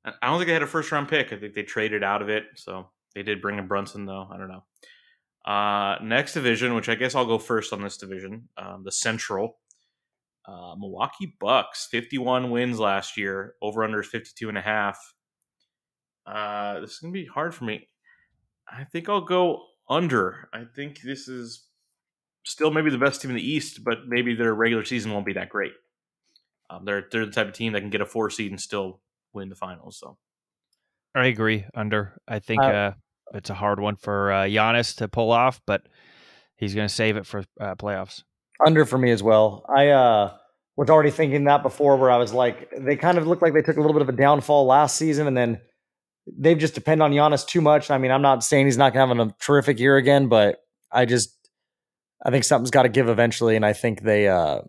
I 0.05 0.26
don't 0.26 0.38
think 0.38 0.49
they 0.49 0.55
had 0.55 0.62
a 0.62 0.66
first 0.66 0.90
round 0.90 1.09
pick. 1.09 1.32
I 1.32 1.36
think 1.36 1.55
they 1.55 1.62
traded 1.62 2.03
out 2.03 2.22
of 2.22 2.28
it. 2.28 2.45
So 2.57 2.88
they 3.14 3.22
did 3.22 3.43
bring 3.43 3.59
in 3.59 3.68
Brunson, 3.68 4.07
though. 4.07 4.26
I 4.32 4.36
don't 4.36 4.49
know. 4.49 4.64
Uh, 5.45 5.99
next 6.03 6.34
division, 6.34 6.74
which 6.74 6.88
I 6.88 6.95
guess 6.95 7.14
I'll 7.14 7.26
go 7.26 7.38
first 7.38 7.72
on 7.72 7.82
this 7.82 7.97
division, 7.97 8.49
um, 8.57 8.82
the 8.84 8.93
Central. 8.93 9.59
Uh, 10.47 10.74
Milwaukee 10.76 11.36
Bucks, 11.38 11.86
51 11.90 12.51
wins 12.51 12.80
last 12.80 13.16
year. 13.16 13.55
Over 13.62 13.84
under 13.84 14.01
is 14.01 14.09
52 14.09 14.49
and 14.49 14.59
a 14.59 14.62
half. 14.62 14.99
Uh, 16.27 16.81
this 16.81 16.93
is 16.93 16.99
going 16.99 17.12
to 17.12 17.20
be 17.20 17.27
hard 17.27 17.55
for 17.55 17.64
me. 17.64 17.89
I 18.68 18.85
think 18.85 19.09
I'll 19.09 19.20
go 19.20 19.62
under. 19.89 20.49
I 20.53 20.64
think 20.75 21.01
this 21.03 21.29
is 21.29 21.66
still 22.45 22.70
maybe 22.70 22.91
the 22.91 22.99
best 22.99 23.20
team 23.20 23.31
in 23.31 23.37
the 23.37 23.47
East, 23.47 23.85
but 23.85 24.07
maybe 24.07 24.35
their 24.35 24.55
regular 24.55 24.85
season 24.85 25.12
won't 25.12 25.27
be 25.27 25.33
that 25.35 25.49
great. 25.49 25.73
Um, 26.70 26.85
they're 26.85 27.07
they're 27.11 27.27
the 27.27 27.33
type 27.33 27.49
of 27.49 27.53
team 27.55 27.73
that 27.73 27.81
can 27.81 27.91
get 27.91 28.01
a 28.01 28.07
four 28.07 28.31
seed 28.31 28.51
and 28.51 28.61
still 28.61 29.01
win 29.33 29.49
the 29.49 29.55
finals. 29.55 29.99
So 29.99 30.16
I 31.14 31.27
agree. 31.27 31.66
Under. 31.75 32.16
I 32.27 32.39
think 32.39 32.62
Uh, 32.62 32.66
uh, 32.66 32.93
it's 33.35 33.51
a 33.51 33.55
hard 33.55 33.79
one 33.81 33.97
for 33.97 34.33
uh, 34.33 34.45
Giannis 34.45 34.97
to 34.97 35.09
pull 35.09 35.31
off, 35.31 35.61
but 35.66 35.83
he's 36.57 36.75
going 36.75 36.89
to 36.89 36.95
save 36.95 37.16
it 37.16 37.27
for 37.27 37.45
uh, 37.61 37.75
playoffs. 37.75 38.23
Under 38.64 38.87
for 38.87 38.97
me 38.97 39.11
as 39.11 39.23
well. 39.23 39.64
I 39.68 39.89
uh 39.89 40.37
was 40.77 40.89
already 40.89 41.11
thinking 41.11 41.45
that 41.45 41.62
before, 41.62 41.97
where 41.97 42.11
I 42.11 42.16
was 42.16 42.33
like, 42.33 42.70
they 42.79 42.97
kind 42.97 43.18
of 43.18 43.27
looked 43.27 43.43
like 43.43 43.53
they 43.53 43.61
took 43.61 43.77
a 43.77 43.81
little 43.81 43.93
bit 43.93 44.03
of 44.03 44.09
a 44.09 44.12
downfall 44.16 44.64
last 44.64 44.97
season, 44.97 45.27
and 45.27 45.37
then 45.37 45.61
they've 46.27 46.59
just 46.59 46.75
depend 46.75 47.03
on 47.03 47.12
Giannis 47.12 47.47
too 47.47 47.61
much. 47.61 47.91
I 47.91 47.99
mean, 47.99 48.11
I'm 48.11 48.23
not 48.23 48.45
saying 48.45 48.66
he's 48.66 48.77
not 48.77 48.95
have 48.95 49.11
a 49.11 49.35
terrific 49.41 49.79
year 49.79 49.97
again, 49.97 50.29
but 50.29 50.59
I 50.91 51.05
just 51.05 51.37
I 52.25 52.31
think 52.31 52.45
something's 52.45 52.70
got 52.70 52.83
to 52.83 52.89
give 52.89 53.09
eventually, 53.09 53.57
and 53.57 53.66
I 53.66 53.73
think 53.73 54.03
they, 54.03 54.29
uh 54.29 54.61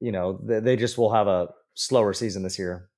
you 0.00 0.12
know, 0.12 0.38
they, 0.42 0.60
they 0.60 0.76
just 0.76 0.98
will 0.98 1.12
have 1.12 1.26
a 1.26 1.48
slower 1.74 2.12
season 2.12 2.42
this 2.42 2.58
year. 2.58 2.88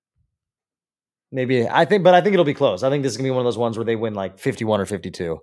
Maybe 1.33 1.69
I 1.69 1.85
think, 1.85 2.05
but 2.05 2.15
I 2.15 2.21
think 2.21 2.35
it'll 2.35 2.45
be 2.45 2.55
close. 2.55 2.83
I 2.83 2.91
think 2.91 3.03
this 3.03 3.13
is 3.13 3.17
gonna 3.17 3.27
be 3.29 3.31
one 3.31 3.41
of 3.41 3.47
those 3.47 3.59
ones 3.59 3.77
where 3.77 3.85
they 3.85 3.97
win 3.97 4.15
like 4.15 4.39
51 4.39 4.81
or 4.81 4.87
52. 4.87 5.39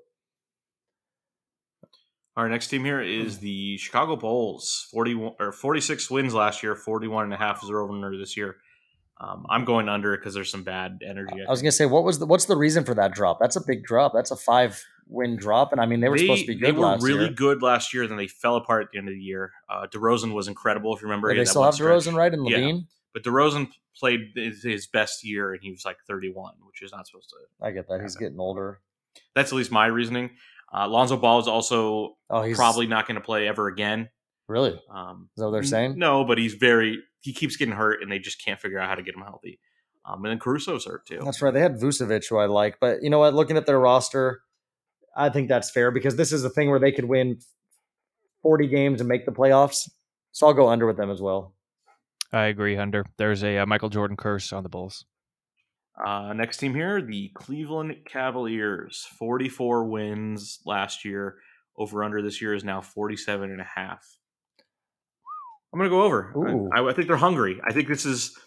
our 2.38 2.48
next 2.48 2.68
team 2.68 2.86
here 2.86 3.02
is 3.02 3.40
the 3.40 3.78
Chicago 3.78 4.16
Bulls. 4.16 4.88
41 4.92 5.34
or 5.40 5.52
46 5.52 6.12
wins 6.12 6.36
last 6.36 6.62
year. 6.62 6.76
41 6.76 7.26
and 7.26 7.34
a 7.34 7.38
half 7.38 7.64
is 7.64 7.70
their 7.70 7.80
over 7.80 8.16
this 8.16 8.38
year. 8.38 8.58
Um, 9.20 9.46
I'm 9.50 9.66
going 9.66 9.90
under 9.90 10.16
because 10.16 10.34
there's 10.36 10.52
some 10.52 10.64
bad 10.64 11.00
energy. 11.06 11.44
I 11.48 11.50
was 11.50 11.62
gonna 11.62 11.72
say, 11.72 11.86
what 11.86 12.04
was 12.04 12.20
the 12.20 12.26
what's 12.26 12.46
the 12.46 12.56
reason 12.56 12.84
for 12.84 12.94
that 12.96 13.14
drop? 13.14 13.40
That's 13.40 13.56
a 13.56 13.62
big 13.66 13.84
drop. 13.84 14.14
That's 14.14 14.30
a 14.32 14.36
five 14.36 14.82
win 15.08 15.38
drop, 15.38 15.72
and 15.72 15.82
I 15.82 15.86
mean 15.86 16.02
they 16.02 16.10
were 16.10 16.18
supposed 16.18 16.42
to 16.42 16.48
be 16.48 16.56
good 16.56 16.68
They 16.68 16.72
were 16.72 16.86
last 16.86 17.04
really 17.04 17.26
year. 17.26 17.34
good 17.34 17.62
last 17.64 17.94
year. 17.94 18.06
Then 18.08 18.18
they 18.18 18.28
fell 18.28 18.58
apart 18.58 18.84
at 18.84 18.92
the 18.92 19.00
end 19.00 19.08
of 19.08 19.14
the 19.16 19.20
year. 19.22 19.54
Uh, 19.70 19.88
DeRozan 19.88 20.34
was 20.34 20.48
incredible. 20.48 20.94
If 20.96 21.02
you 21.02 21.08
remember, 21.08 21.30
Yeah, 21.30 21.36
he 21.36 21.40
they 21.42 21.46
still 21.46 21.64
have 21.64 21.74
stretch. 21.74 22.04
DeRozan, 22.04 22.16
right? 22.16 22.34
And 22.34 22.48
Yeah. 22.48 22.58
LaVine. 22.58 22.86
But 23.14 23.24
DeRozan 23.24 23.70
played 23.98 24.32
his, 24.36 24.62
his 24.62 24.86
best 24.86 25.24
year, 25.24 25.54
and 25.54 25.64
he 25.64 25.72
was 25.72 25.84
like 25.84 25.98
31, 26.08 26.54
which 26.68 26.84
is 26.84 26.92
not 26.92 27.08
supposed 27.08 27.30
to. 27.30 27.66
I 27.66 27.72
get 27.72 27.88
that. 27.88 28.02
He's 28.02 28.16
getting 28.16 28.40
older. 28.40 28.82
That's 29.34 29.52
at 29.52 29.56
least 29.58 29.72
my 29.72 29.88
reasoning. 29.88 30.32
Uh, 30.72 30.88
Lonzo 30.88 31.18
Ball 31.18 31.40
is 31.40 31.48
also 31.48 32.18
Oh, 32.30 32.44
he's 32.44 32.58
probably 32.58 32.86
not 32.86 33.08
going 33.08 33.16
to 33.16 33.22
play 33.22 33.48
ever 33.48 33.68
again. 33.70 34.10
Really. 34.48 34.72
Is 34.72 34.80
Um, 34.90 35.30
that 35.38 35.46
what 35.46 35.52
they're 35.52 35.64
saying? 35.64 35.98
No, 35.98 36.24
but 36.26 36.38
he's 36.38 36.54
very. 36.54 37.00
He 37.22 37.34
keeps 37.34 37.56
getting 37.58 37.76
hurt, 37.76 38.02
and 38.02 38.12
they 38.12 38.20
just 38.20 38.44
can't 38.44 38.60
figure 38.60 38.80
out 38.80 38.88
how 38.90 38.96
to 38.96 39.04
get 39.04 39.16
him 39.16 39.22
healthy. 39.22 39.60
Um, 40.06 40.24
and 40.24 40.32
then 40.32 40.40
Caruso's 40.40 40.86
hurt 40.86 41.06
too. 41.06 41.20
That's 41.24 41.42
right. 41.42 41.54
They 41.54 41.60
had 41.60 41.80
Vucevic, 41.80 42.30
who 42.30 42.38
I 42.38 42.46
like, 42.46 42.78
but 42.80 43.04
you 43.04 43.10
know 43.10 43.20
what? 43.20 43.34
Looking 43.34 43.58
at 43.58 43.66
their 43.66 43.80
roster, 43.80 44.42
I 45.16 45.30
think 45.30 45.50
that's 45.50 45.70
fair 45.70 45.92
because 45.92 46.16
this 46.16 46.32
is 46.32 46.44
the 46.44 46.50
thing 46.50 46.70
where 46.70 46.80
they 46.80 46.94
could 46.94 47.06
win 47.06 47.40
40 48.42 48.68
games 48.68 49.02
and 49.02 49.08
make 49.10 49.26
the 49.26 49.34
playoffs. 49.34 49.90
So 50.32 50.48
I'll 50.48 50.54
go 50.54 50.70
under 50.70 50.88
with 50.88 50.96
them 50.96 51.10
as 51.12 51.22
well. 51.22 51.54
I 52.32 52.46
agree. 52.46 52.78
Under. 52.78 53.06
There's 53.18 53.44
a 53.44 53.58
uh, 53.58 53.66
Michael 53.66 53.90
Jordan 53.90 54.16
curse 54.16 54.54
on 54.54 54.64
the 54.64 54.70
Bulls. 54.70 55.04
Uh, 56.06 56.32
next 56.34 56.58
team 56.58 56.74
here, 56.76 57.02
the 57.02 57.30
Cleveland 57.34 57.96
Cavaliers. 58.06 59.06
44 59.18 59.86
wins 59.86 60.60
last 60.66 61.04
year. 61.04 61.38
Over 61.76 62.04
under 62.04 62.22
this 62.22 62.42
year 62.42 62.54
is 62.54 62.64
now 62.64 62.82
47 62.82 63.52
and 63.52 63.60
a 63.62 63.68
half. 63.76 64.17
I'm 65.74 65.80
going 65.80 65.90
to 65.90 65.96
go 65.96 66.04
over. 66.04 66.34
I, 66.74 66.90
I 66.90 66.94
think 66.94 67.08
they're 67.08 67.18
hungry. 67.18 67.60
I 67.68 67.74
think 67.74 67.88
this 67.88 68.06
is 68.06 68.38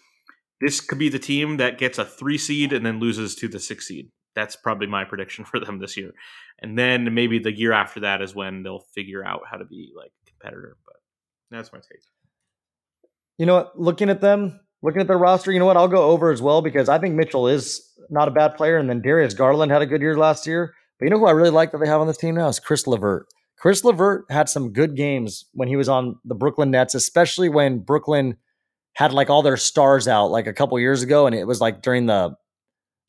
this 0.59 0.79
could 0.79 0.99
be 0.99 1.09
the 1.09 1.19
team 1.19 1.57
that 1.57 1.77
gets 1.77 1.97
a 1.97 2.05
three 2.05 2.37
seed 2.37 2.71
and 2.71 2.85
then 2.85 2.99
loses 2.99 3.35
to 3.35 3.47
the 3.47 3.59
six 3.59 3.87
seed. 3.87 4.09
That's 4.35 4.55
probably 4.55 4.87
my 4.87 5.03
prediction 5.03 5.43
for 5.45 5.59
them 5.59 5.79
this 5.79 5.97
year. 5.97 6.11
And 6.61 6.77
then 6.77 7.13
maybe 7.13 7.39
the 7.39 7.51
year 7.51 7.73
after 7.73 8.01
that 8.01 8.21
is 8.21 8.35
when 8.35 8.63
they'll 8.63 8.85
figure 8.93 9.25
out 9.25 9.41
how 9.49 9.57
to 9.57 9.65
be 9.65 9.91
like 9.95 10.11
a 10.21 10.29
competitor. 10.29 10.77
But 10.85 10.95
that's 11.49 11.73
my 11.73 11.79
take. 11.79 12.01
You 13.37 13.45
know 13.47 13.55
what? 13.55 13.79
Looking 13.79 14.09
at 14.09 14.21
them, 14.21 14.59
looking 14.83 15.01
at 15.01 15.07
their 15.07 15.17
roster, 15.17 15.51
you 15.51 15.59
know 15.59 15.65
what? 15.65 15.77
I'll 15.77 15.87
go 15.87 16.03
over 16.03 16.31
as 16.31 16.41
well 16.41 16.61
because 16.61 16.89
I 16.89 16.99
think 16.99 17.15
Mitchell 17.15 17.47
is 17.47 17.81
not 18.09 18.27
a 18.27 18.31
bad 18.31 18.55
player. 18.55 18.77
And 18.77 18.89
then 18.89 19.01
Darius 19.01 19.33
Garland 19.33 19.71
had 19.71 19.81
a 19.81 19.87
good 19.87 20.01
year 20.01 20.15
last 20.15 20.45
year. 20.45 20.75
But 20.99 21.05
you 21.05 21.09
know 21.09 21.17
who 21.17 21.25
I 21.25 21.31
really 21.31 21.49
like 21.49 21.71
that 21.71 21.79
they 21.79 21.87
have 21.87 22.01
on 22.01 22.07
this 22.07 22.17
team 22.17 22.35
now 22.35 22.47
is 22.47 22.59
Caris 22.59 22.85
LeVert. 22.85 23.25
Caris 23.61 23.83
LeVert 23.83 24.25
had 24.29 24.49
some 24.49 24.73
good 24.73 24.95
games 24.95 25.45
when 25.53 25.67
he 25.67 25.75
was 25.75 25.87
on 25.87 26.15
the 26.25 26.35
Brooklyn 26.35 26.71
Nets, 26.71 26.95
especially 26.95 27.47
when 27.47 27.79
Brooklyn 27.79 28.37
had 28.93 29.13
like 29.13 29.29
all 29.29 29.43
their 29.43 29.57
stars 29.57 30.07
out 30.07 30.27
like 30.27 30.47
a 30.47 30.53
couple 30.53 30.79
years 30.79 31.03
ago. 31.03 31.27
And 31.27 31.35
it 31.35 31.45
was 31.45 31.61
like 31.61 31.81
during 31.81 32.07
the, 32.07 32.35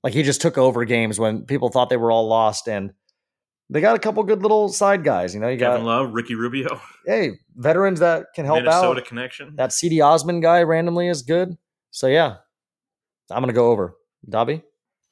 like 0.02 0.12
he 0.12 0.22
just 0.22 0.42
took 0.42 0.58
over 0.58 0.84
games 0.84 1.18
when 1.18 1.46
people 1.46 1.70
thought 1.70 1.88
they 1.88 1.96
were 1.96 2.10
all 2.10 2.28
lost. 2.28 2.68
And 2.68 2.92
they 3.70 3.80
got 3.80 3.96
a 3.96 3.98
couple 3.98 4.22
good 4.24 4.42
little 4.42 4.68
side 4.68 5.04
guys. 5.04 5.34
You 5.34 5.40
know, 5.40 5.48
you 5.48 5.56
got, 5.56 5.72
Kevin 5.72 5.86
Love, 5.86 6.12
Ricky 6.12 6.34
Rubio, 6.34 6.80
hey, 7.06 7.32
veterans 7.56 8.00
that 8.00 8.26
can 8.34 8.44
help 8.44 8.58
Minnesota 8.58 8.76
out. 8.76 8.82
Minnesota 8.90 9.08
connection. 9.08 9.56
That 9.56 9.70
Cedi 9.70 10.04
Osman 10.04 10.40
guy 10.40 10.62
randomly 10.62 11.08
is 11.08 11.22
good. 11.22 11.56
So 11.90 12.06
yeah, 12.08 12.36
I'm 13.30 13.40
gonna 13.42 13.54
go 13.54 13.70
over. 13.70 13.96
Dobby. 14.28 14.62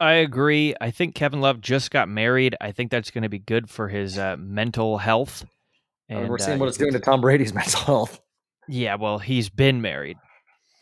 I 0.01 0.13
agree. 0.15 0.75
I 0.81 0.91
think 0.91 1.15
Kevin 1.15 1.41
Love 1.43 1.61
just 1.61 1.91
got 1.91 2.09
married. 2.09 2.57
I 2.61 2.73
think 2.73 2.91
that's 2.91 3.11
going 3.11 3.23
to 3.23 3.29
be 3.29 3.39
good 3.39 3.69
for 3.69 3.89
his 3.89 4.17
uh, 4.19 4.37
mental 4.39 4.97
health. 4.99 5.45
And 6.09 6.29
we're 6.29 6.37
uh, 6.37 6.39
seeing 6.39 6.59
what 6.59 6.69
it's 6.69 6.79
doing 6.79 6.93
to 6.93 7.01
Tom 7.01 7.21
Brady's 7.21 7.53
mental 7.55 7.81
health. 7.83 8.21
Yeah, 8.67 8.95
well, 8.95 9.19
he's 9.19 9.49
been 9.51 9.83
married. 9.83 10.17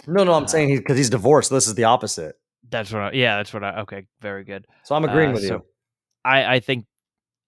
No, 0.07 0.23
no, 0.25 0.35
I'm 0.35 0.45
Uh, 0.45 0.47
saying 0.47 0.69
he's 0.69 0.79
because 0.79 0.97
he's 0.97 1.11
divorced. 1.11 1.51
This 1.51 1.67
is 1.67 1.75
the 1.75 1.85
opposite. 1.85 2.37
That's 2.71 2.93
what. 2.93 3.03
I, 3.03 3.11
yeah, 3.13 3.37
that's 3.39 3.53
what 3.53 3.65
I. 3.65 3.81
Okay, 3.81 4.07
very 4.21 4.45
good. 4.45 4.67
So 4.85 4.95
I'm 4.95 5.05
agreeing 5.05 5.31
Uh, 5.31 5.35
with 5.35 5.43
so- 5.47 5.55
you. 5.55 5.63
I 6.25 6.55
I 6.57 6.61
think, 6.61 6.85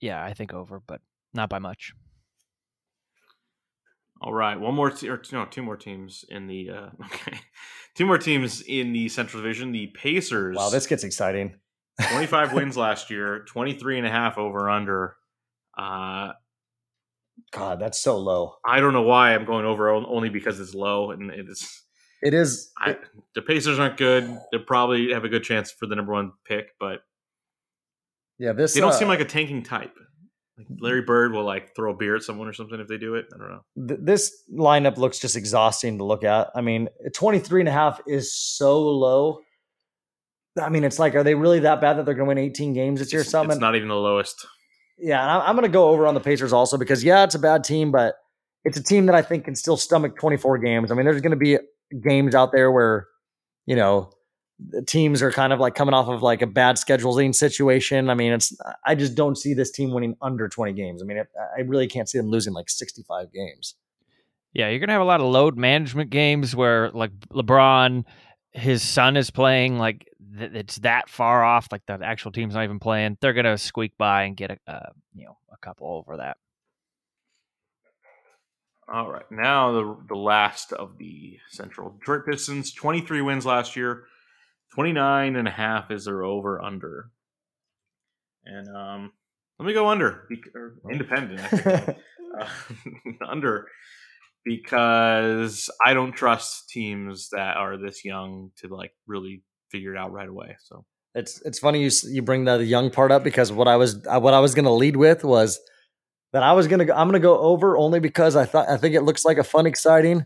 yeah, 0.00 0.22
I 0.24 0.32
think 0.34 0.52
over, 0.54 0.80
but 0.86 1.00
not 1.34 1.48
by 1.50 1.58
much. 1.58 1.92
All 4.22 4.32
right, 4.32 4.58
one 4.58 4.74
more 4.74 4.90
te- 4.90 5.08
or 5.08 5.22
no, 5.32 5.44
two 5.46 5.62
more 5.62 5.76
teams 5.76 6.24
in 6.28 6.46
the 6.46 6.70
uh, 6.70 6.88
okay, 7.06 7.38
two 7.94 8.06
more 8.06 8.18
teams 8.18 8.60
in 8.62 8.92
the 8.92 9.08
Central 9.08 9.42
Division. 9.42 9.72
The 9.72 9.86
Pacers. 9.88 10.56
Wow, 10.56 10.70
this 10.70 10.86
gets 10.86 11.04
exciting. 11.04 11.54
25 12.10 12.52
wins 12.52 12.76
last 12.76 13.10
year, 13.10 13.44
23 13.48 13.98
and 13.98 14.06
a 14.06 14.10
half 14.10 14.38
over 14.38 14.70
under. 14.70 15.16
Uh, 15.76 16.32
God, 17.52 17.80
that's 17.80 18.00
so 18.00 18.18
low. 18.18 18.54
I 18.66 18.80
don't 18.80 18.92
know 18.92 19.02
why 19.02 19.34
I'm 19.34 19.44
going 19.44 19.64
over 19.64 19.90
only 19.90 20.28
because 20.28 20.60
it's 20.60 20.74
low 20.74 21.10
and 21.10 21.30
it's 21.30 21.84
It 22.22 22.34
is. 22.34 22.70
I, 22.78 22.96
the 23.34 23.42
Pacers 23.42 23.78
aren't 23.78 23.96
good. 23.96 24.38
They 24.52 24.58
probably 24.58 25.12
have 25.12 25.24
a 25.24 25.28
good 25.28 25.42
chance 25.42 25.70
for 25.70 25.86
the 25.86 25.96
number 25.96 26.12
one 26.12 26.32
pick, 26.44 26.74
but 26.78 27.00
yeah, 28.38 28.52
this. 28.52 28.74
they 28.74 28.80
don't 28.80 28.90
uh, 28.90 28.98
seem 28.98 29.08
like 29.08 29.20
a 29.20 29.24
tanking 29.24 29.62
type. 29.62 29.94
Like 30.58 30.66
Larry 30.78 31.02
Bird 31.02 31.32
will 31.32 31.44
like 31.44 31.74
throw 31.74 31.92
a 31.92 31.96
beer 31.96 32.16
at 32.16 32.22
someone 32.22 32.46
or 32.46 32.52
something 32.52 32.78
if 32.78 32.88
they 32.88 32.98
do 32.98 33.14
it. 33.14 33.26
I 33.34 33.38
don't 33.38 33.48
know. 33.48 33.86
th- 33.88 34.00
this 34.02 34.42
lineup 34.52 34.98
looks 34.98 35.18
just 35.18 35.36
exhausting 35.36 35.98
to 35.98 36.04
look 36.04 36.22
at. 36.24 36.50
I 36.54 36.60
mean, 36.60 36.88
23 37.14 37.62
and 37.62 37.68
a 37.68 37.72
half 37.72 38.00
is 38.06 38.34
so 38.34 38.80
low. 38.80 39.40
I 40.60 40.68
mean, 40.68 40.84
it's 40.84 40.98
like, 40.98 41.14
are 41.14 41.22
they 41.22 41.34
really 41.34 41.60
that 41.60 41.80
bad 41.80 41.96
that 41.98 42.04
they're 42.06 42.14
going 42.14 42.26
to 42.26 42.28
win 42.28 42.38
18 42.38 42.72
games 42.72 43.00
this 43.00 43.12
year? 43.12 43.20
or 43.20 43.22
It's, 43.22 43.30
something? 43.30 43.52
it's 43.52 43.60
not 43.60 43.76
even 43.76 43.88
the 43.88 43.94
lowest. 43.94 44.46
Yeah, 44.98 45.20
and 45.22 45.30
I- 45.30 45.46
I'm 45.46 45.54
going 45.54 45.66
to 45.66 45.72
go 45.72 45.88
over 45.90 46.06
on 46.06 46.14
the 46.14 46.20
Pacers 46.20 46.52
also 46.52 46.76
because 46.76 47.02
yeah, 47.04 47.24
it's 47.24 47.34
a 47.34 47.38
bad 47.38 47.64
team, 47.64 47.90
but 47.92 48.16
it's 48.64 48.76
a 48.78 48.82
team 48.82 49.06
that 49.06 49.14
I 49.14 49.22
think 49.22 49.44
can 49.44 49.54
still 49.56 49.76
stomach 49.76 50.18
24 50.18 50.58
games. 50.58 50.90
I 50.90 50.94
mean, 50.94 51.04
there's 51.06 51.20
going 51.20 51.30
to 51.30 51.36
be 51.36 51.58
games 52.02 52.34
out 52.34 52.52
there 52.52 52.70
where 52.70 53.06
you 53.66 53.74
know 53.76 54.10
the 54.68 54.82
teams 54.82 55.22
are 55.22 55.32
kind 55.32 55.52
of 55.54 55.58
like 55.60 55.74
coming 55.74 55.94
off 55.94 56.08
of 56.08 56.22
like 56.22 56.42
a 56.42 56.46
bad 56.46 56.76
scheduling 56.76 57.34
situation. 57.34 58.10
I 58.10 58.14
mean, 58.14 58.32
it's 58.32 58.54
I 58.84 58.94
just 58.94 59.14
don't 59.14 59.38
see 59.38 59.54
this 59.54 59.70
team 59.70 59.92
winning 59.92 60.16
under 60.20 60.48
20 60.48 60.74
games. 60.74 61.02
I 61.02 61.06
mean, 61.06 61.18
I 61.56 61.60
really 61.62 61.86
can't 61.86 62.08
see 62.08 62.18
them 62.18 62.28
losing 62.28 62.52
like 62.52 62.68
65 62.68 63.32
games. 63.32 63.76
Yeah, 64.52 64.68
you're 64.68 64.80
gonna 64.80 64.92
have 64.92 65.00
a 65.00 65.04
lot 65.06 65.20
of 65.20 65.26
load 65.28 65.56
management 65.56 66.10
games 66.10 66.54
where 66.54 66.90
like 66.90 67.12
LeBron, 67.32 68.04
his 68.52 68.82
son 68.82 69.16
is 69.16 69.30
playing 69.30 69.78
like 69.78 70.08
th- 70.36 70.52
it's 70.54 70.76
that 70.76 71.08
far 71.08 71.44
off, 71.44 71.68
like 71.70 71.82
the 71.86 71.98
actual 72.02 72.32
team's 72.32 72.54
not 72.54 72.64
even 72.64 72.80
playing. 72.80 73.16
They're 73.20 73.32
gonna 73.32 73.58
squeak 73.58 73.96
by 73.98 74.24
and 74.24 74.36
get 74.36 74.50
a 74.50 74.58
uh, 74.66 74.90
you 75.14 75.26
know 75.26 75.36
a 75.52 75.56
couple 75.58 75.86
over 75.88 76.16
that. 76.18 76.36
All 78.92 79.10
right, 79.10 79.30
now 79.30 79.72
the 79.72 79.96
the 80.08 80.16
last 80.16 80.72
of 80.72 80.98
the 80.98 81.38
Central 81.48 81.90
Detroit 81.90 82.26
Pistons, 82.26 82.72
23 82.72 83.22
wins 83.22 83.46
last 83.46 83.76
year, 83.76 84.04
29 84.74 85.36
and 85.36 85.46
a 85.46 85.52
half 85.52 85.90
is 85.90 86.04
their 86.06 86.24
over 86.24 86.60
under. 86.60 87.10
And 88.44 88.74
um, 88.74 89.12
let 89.58 89.66
me 89.66 89.74
go 89.74 89.88
under 89.88 90.26
independent 90.90 91.40
uh, 92.40 92.46
under 93.28 93.68
because 94.44 95.70
I 95.84 95.94
don't 95.94 96.12
trust 96.12 96.68
teams 96.68 97.28
that 97.30 97.56
are 97.56 97.76
this 97.76 98.04
young 98.04 98.50
to 98.58 98.68
like 98.68 98.92
really 99.06 99.42
figure 99.70 99.94
it 99.94 99.98
out 99.98 100.12
right 100.12 100.28
away. 100.28 100.56
So 100.60 100.84
it's 101.14 101.40
it's 101.42 101.58
funny 101.58 101.82
you 101.82 101.90
you 102.08 102.22
bring 102.22 102.44
the 102.44 102.64
young 102.64 102.90
part 102.90 103.12
up 103.12 103.24
because 103.24 103.52
what 103.52 103.68
I 103.68 103.76
was 103.76 104.02
what 104.04 104.34
I 104.34 104.40
was 104.40 104.54
going 104.54 104.64
to 104.64 104.70
lead 104.70 104.96
with 104.96 105.24
was 105.24 105.60
that 106.32 106.42
I 106.42 106.52
was 106.52 106.68
going 106.68 106.86
to 106.86 106.96
I'm 106.96 107.08
going 107.08 107.20
to 107.20 107.26
go 107.26 107.38
over 107.38 107.76
only 107.76 108.00
because 108.00 108.36
I 108.36 108.44
thought 108.44 108.68
I 108.68 108.76
think 108.76 108.94
it 108.94 109.02
looks 109.02 109.24
like 109.24 109.38
a 109.38 109.44
fun 109.44 109.66
exciting 109.66 110.24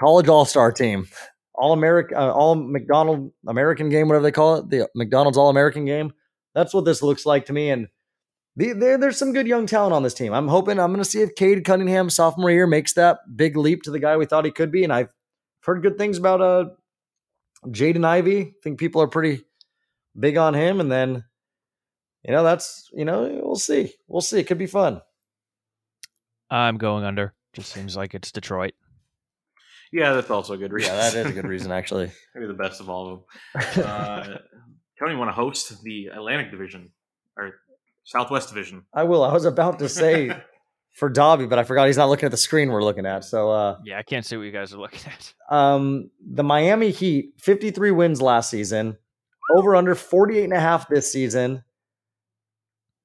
college 0.00 0.28
all-star 0.28 0.72
team. 0.72 1.06
All 1.54 1.72
American 1.72 2.18
uh, 2.18 2.30
all 2.32 2.54
McDonald 2.54 3.32
American 3.48 3.88
game 3.88 4.08
whatever 4.08 4.24
they 4.24 4.32
call 4.32 4.56
it, 4.56 4.68
the 4.68 4.88
McDonald's 4.94 5.38
All 5.38 5.48
American 5.48 5.84
game. 5.84 6.12
That's 6.54 6.74
what 6.74 6.84
this 6.84 7.02
looks 7.02 7.24
like 7.24 7.46
to 7.46 7.52
me 7.52 7.70
and 7.70 7.88
the, 8.56 8.72
there, 8.72 8.96
there's 8.96 9.18
some 9.18 9.32
good 9.32 9.46
young 9.46 9.66
talent 9.66 9.92
on 9.92 10.02
this 10.02 10.14
team. 10.14 10.32
I'm 10.32 10.48
hoping 10.48 10.80
I'm 10.80 10.90
going 10.90 11.02
to 11.02 11.08
see 11.08 11.20
if 11.20 11.34
Cade 11.34 11.64
Cunningham, 11.64 12.08
sophomore 12.08 12.50
year, 12.50 12.66
makes 12.66 12.94
that 12.94 13.18
big 13.36 13.56
leap 13.56 13.82
to 13.82 13.90
the 13.90 13.98
guy 13.98 14.16
we 14.16 14.24
thought 14.24 14.46
he 14.46 14.50
could 14.50 14.72
be. 14.72 14.82
And 14.82 14.92
I've 14.92 15.10
heard 15.60 15.82
good 15.82 15.98
things 15.98 16.16
about 16.16 16.40
uh, 16.40 16.64
Jaden 17.66 18.04
Ivey. 18.04 18.40
I 18.40 18.52
think 18.62 18.78
people 18.78 19.02
are 19.02 19.08
pretty 19.08 19.44
big 20.18 20.38
on 20.38 20.54
him. 20.54 20.80
And 20.80 20.90
then, 20.90 21.24
you 22.24 22.32
know, 22.32 22.42
that's, 22.42 22.88
you 22.94 23.04
know, 23.04 23.40
we'll 23.42 23.56
see. 23.56 23.92
We'll 24.08 24.22
see. 24.22 24.38
It 24.38 24.46
could 24.46 24.58
be 24.58 24.66
fun. 24.66 25.02
I'm 26.50 26.78
going 26.78 27.04
under. 27.04 27.34
Just 27.52 27.72
seems 27.72 27.96
like 27.96 28.14
it's 28.14 28.32
Detroit. 28.32 28.72
Yeah, 29.92 30.14
that's 30.14 30.30
also 30.30 30.54
a 30.54 30.58
good 30.58 30.72
reason. 30.72 30.94
Yeah, 30.94 31.10
that 31.10 31.14
is 31.14 31.26
a 31.26 31.32
good 31.32 31.46
reason, 31.48 31.72
actually. 31.72 32.10
Maybe 32.34 32.46
the 32.46 32.54
best 32.54 32.80
of 32.80 32.88
all 32.88 33.24
of 33.54 33.64
them. 33.74 33.84
Uh, 33.84 34.38
Tony 34.98 35.14
want 35.14 35.28
to 35.28 35.34
host 35.34 35.82
the 35.82 36.06
Atlantic 36.06 36.50
Division 36.50 36.90
or 37.36 37.52
Southwest 38.06 38.48
Division. 38.48 38.84
I 38.94 39.02
will. 39.02 39.24
I 39.24 39.32
was 39.32 39.44
about 39.44 39.80
to 39.80 39.88
say 39.88 40.30
for 40.92 41.10
Dobby, 41.10 41.46
but 41.46 41.58
I 41.58 41.64
forgot 41.64 41.86
he's 41.86 41.96
not 41.96 42.08
looking 42.08 42.24
at 42.24 42.30
the 42.30 42.38
screen 42.38 42.70
we're 42.70 42.82
looking 42.82 43.04
at. 43.04 43.24
So 43.24 43.50
uh, 43.50 43.78
yeah, 43.84 43.98
I 43.98 44.02
can't 44.02 44.24
see 44.24 44.36
what 44.36 44.44
you 44.44 44.52
guys 44.52 44.72
are 44.72 44.78
looking 44.78 45.00
at. 45.12 45.34
Um, 45.54 46.10
the 46.24 46.44
Miami 46.44 46.90
Heat, 46.90 47.34
53 47.38 47.90
wins 47.90 48.22
last 48.22 48.48
season, 48.48 48.96
over 49.54 49.74
under 49.74 49.94
48 49.94 50.44
and 50.44 50.52
a 50.52 50.60
half 50.60 50.88
this 50.88 51.10
season. 51.12 51.64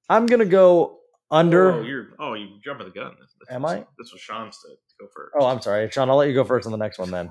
I'm 0.07 0.27
gonna 0.27 0.45
go 0.45 0.99
under. 1.31 1.71
Oh, 1.71 1.81
you're 1.81 2.09
oh, 2.19 2.33
you 2.35 2.47
jumping 2.63 2.85
the 2.85 2.93
gun. 2.93 3.15
This, 3.19 3.33
this 3.39 3.49
Am 3.49 3.63
was, 3.63 3.71
I? 3.71 3.85
This 3.97 4.11
was 4.13 4.21
Sean's 4.21 4.59
to 4.59 4.69
go 4.99 5.07
first. 5.15 5.33
Oh, 5.39 5.47
I'm 5.47 5.61
sorry, 5.61 5.89
Sean. 5.89 6.11
I'll 6.11 6.17
let 6.17 6.27
you 6.27 6.35
go 6.35 6.43
first 6.43 6.67
on 6.67 6.71
the 6.71 6.77
next 6.77 6.99
one 6.99 7.09
then. 7.09 7.27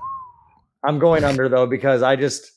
I'm 0.83 0.99
going 0.99 1.23
under 1.23 1.47
though 1.47 1.67
because 1.67 2.03
I 2.03 2.17
just 2.17 2.51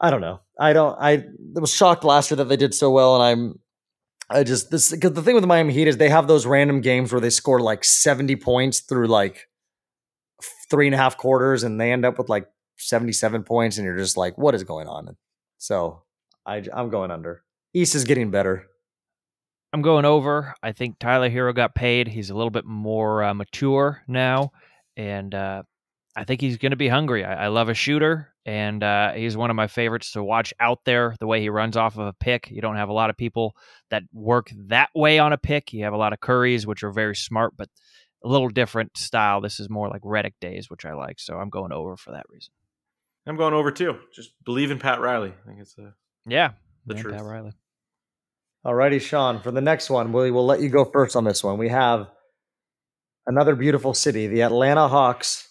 I 0.00 0.10
don't 0.10 0.20
know. 0.20 0.40
I 0.58 0.72
don't. 0.72 0.96
I 1.00 1.24
was 1.54 1.72
shocked 1.72 2.04
last 2.04 2.30
year 2.30 2.36
that 2.36 2.48
they 2.48 2.56
did 2.56 2.74
so 2.74 2.90
well, 2.90 3.14
and 3.14 3.22
I'm. 3.22 3.60
I 4.30 4.44
just 4.44 4.70
this 4.70 4.90
because 4.90 5.12
the 5.12 5.22
thing 5.22 5.34
with 5.34 5.42
the 5.42 5.48
Miami 5.48 5.72
Heat 5.72 5.88
is 5.88 5.96
they 5.96 6.10
have 6.10 6.28
those 6.28 6.44
random 6.44 6.82
games 6.82 7.12
where 7.12 7.20
they 7.20 7.30
score 7.30 7.60
like 7.60 7.82
70 7.82 8.36
points 8.36 8.80
through 8.80 9.06
like 9.06 9.48
three 10.70 10.86
and 10.86 10.94
a 10.94 10.98
half 10.98 11.16
quarters, 11.16 11.62
and 11.62 11.80
they 11.80 11.92
end 11.92 12.04
up 12.04 12.18
with 12.18 12.28
like 12.28 12.46
77 12.76 13.42
points, 13.44 13.78
and 13.78 13.84
you're 13.84 13.96
just 13.96 14.16
like, 14.16 14.36
what 14.36 14.54
is 14.54 14.64
going 14.64 14.86
on? 14.86 15.16
So 15.56 16.02
I, 16.46 16.62
I'm 16.72 16.90
going 16.90 17.10
under. 17.10 17.42
East 17.74 17.94
is 17.94 18.04
getting 18.04 18.30
better. 18.30 18.66
I'm 19.72 19.82
going 19.82 20.04
over. 20.04 20.54
I 20.62 20.72
think 20.72 20.98
Tyler 20.98 21.28
Herro 21.28 21.54
got 21.54 21.74
paid. 21.74 22.08
He's 22.08 22.30
a 22.30 22.34
little 22.34 22.50
bit 22.50 22.64
more 22.64 23.22
uh, 23.22 23.34
mature 23.34 24.02
now, 24.08 24.52
and 24.96 25.34
uh, 25.34 25.62
I 26.18 26.24
think 26.24 26.40
he's 26.40 26.58
going 26.58 26.72
to 26.72 26.76
be 26.76 26.88
hungry. 26.88 27.24
I, 27.24 27.44
I, 27.44 27.46
love 27.46 27.68
a 27.68 27.74
shooter, 27.74 28.34
and 28.44 28.82
uh, 28.82 29.12
he's 29.12 29.36
one 29.36 29.50
of 29.50 29.56
my 29.56 29.68
favorites 29.68 30.12
to 30.12 30.24
watch 30.24 30.52
out 30.58 30.80
there. 30.84 31.14
The 31.20 31.28
way 31.28 31.40
he 31.40 31.48
runs 31.48 31.76
off 31.76 31.96
of 31.96 32.08
a 32.08 32.12
pick, 32.12 32.50
you 32.50 32.60
don't 32.60 32.74
have 32.74 32.88
a 32.88 32.92
lot 32.92 33.08
of 33.08 33.16
people 33.16 33.54
that 33.90 34.02
work 34.12 34.50
that 34.66 34.90
way 34.96 35.20
on 35.20 35.32
a 35.32 35.38
pick. 35.38 35.72
You 35.72 35.84
have 35.84 35.92
a 35.92 35.96
lot 35.96 36.12
of 36.12 36.18
Curries, 36.18 36.66
which 36.66 36.82
are 36.82 36.90
very 36.90 37.14
smart, 37.14 37.54
but 37.56 37.68
a 38.24 38.28
little 38.28 38.48
different 38.48 38.98
style. 38.98 39.40
This 39.40 39.60
is 39.60 39.70
more 39.70 39.88
like 39.88 40.02
Redick 40.02 40.32
days, 40.40 40.68
which 40.68 40.84
I 40.84 40.94
like. 40.94 41.20
So 41.20 41.36
I'm 41.36 41.50
going 41.50 41.70
over 41.70 41.96
for 41.96 42.10
that 42.10 42.26
reason. 42.28 42.52
I'm 43.24 43.36
going 43.36 43.54
over 43.54 43.70
too. 43.70 43.96
Just 44.12 44.32
believe 44.44 44.72
in 44.72 44.80
Pat 44.80 45.00
Riley. 45.00 45.32
I 45.44 45.48
think 45.48 45.60
it's 45.60 45.78
a 45.78 45.94
yeah, 46.26 46.50
the 46.84 46.94
truth. 46.94 47.14
Pat 47.14 47.24
Riley. 47.24 47.52
Alrighty, 48.66 49.00
Sean. 49.00 49.40
For 49.40 49.52
the 49.52 49.60
next 49.60 49.88
one, 49.88 50.12
we 50.12 50.32
will 50.32 50.46
let 50.46 50.60
you 50.60 50.68
go 50.68 50.84
first 50.84 51.14
on 51.14 51.22
this 51.22 51.44
one. 51.44 51.58
We 51.58 51.68
have 51.68 52.08
another 53.24 53.54
beautiful 53.54 53.94
city, 53.94 54.26
the 54.26 54.42
Atlanta 54.42 54.88
Hawks 54.88 55.47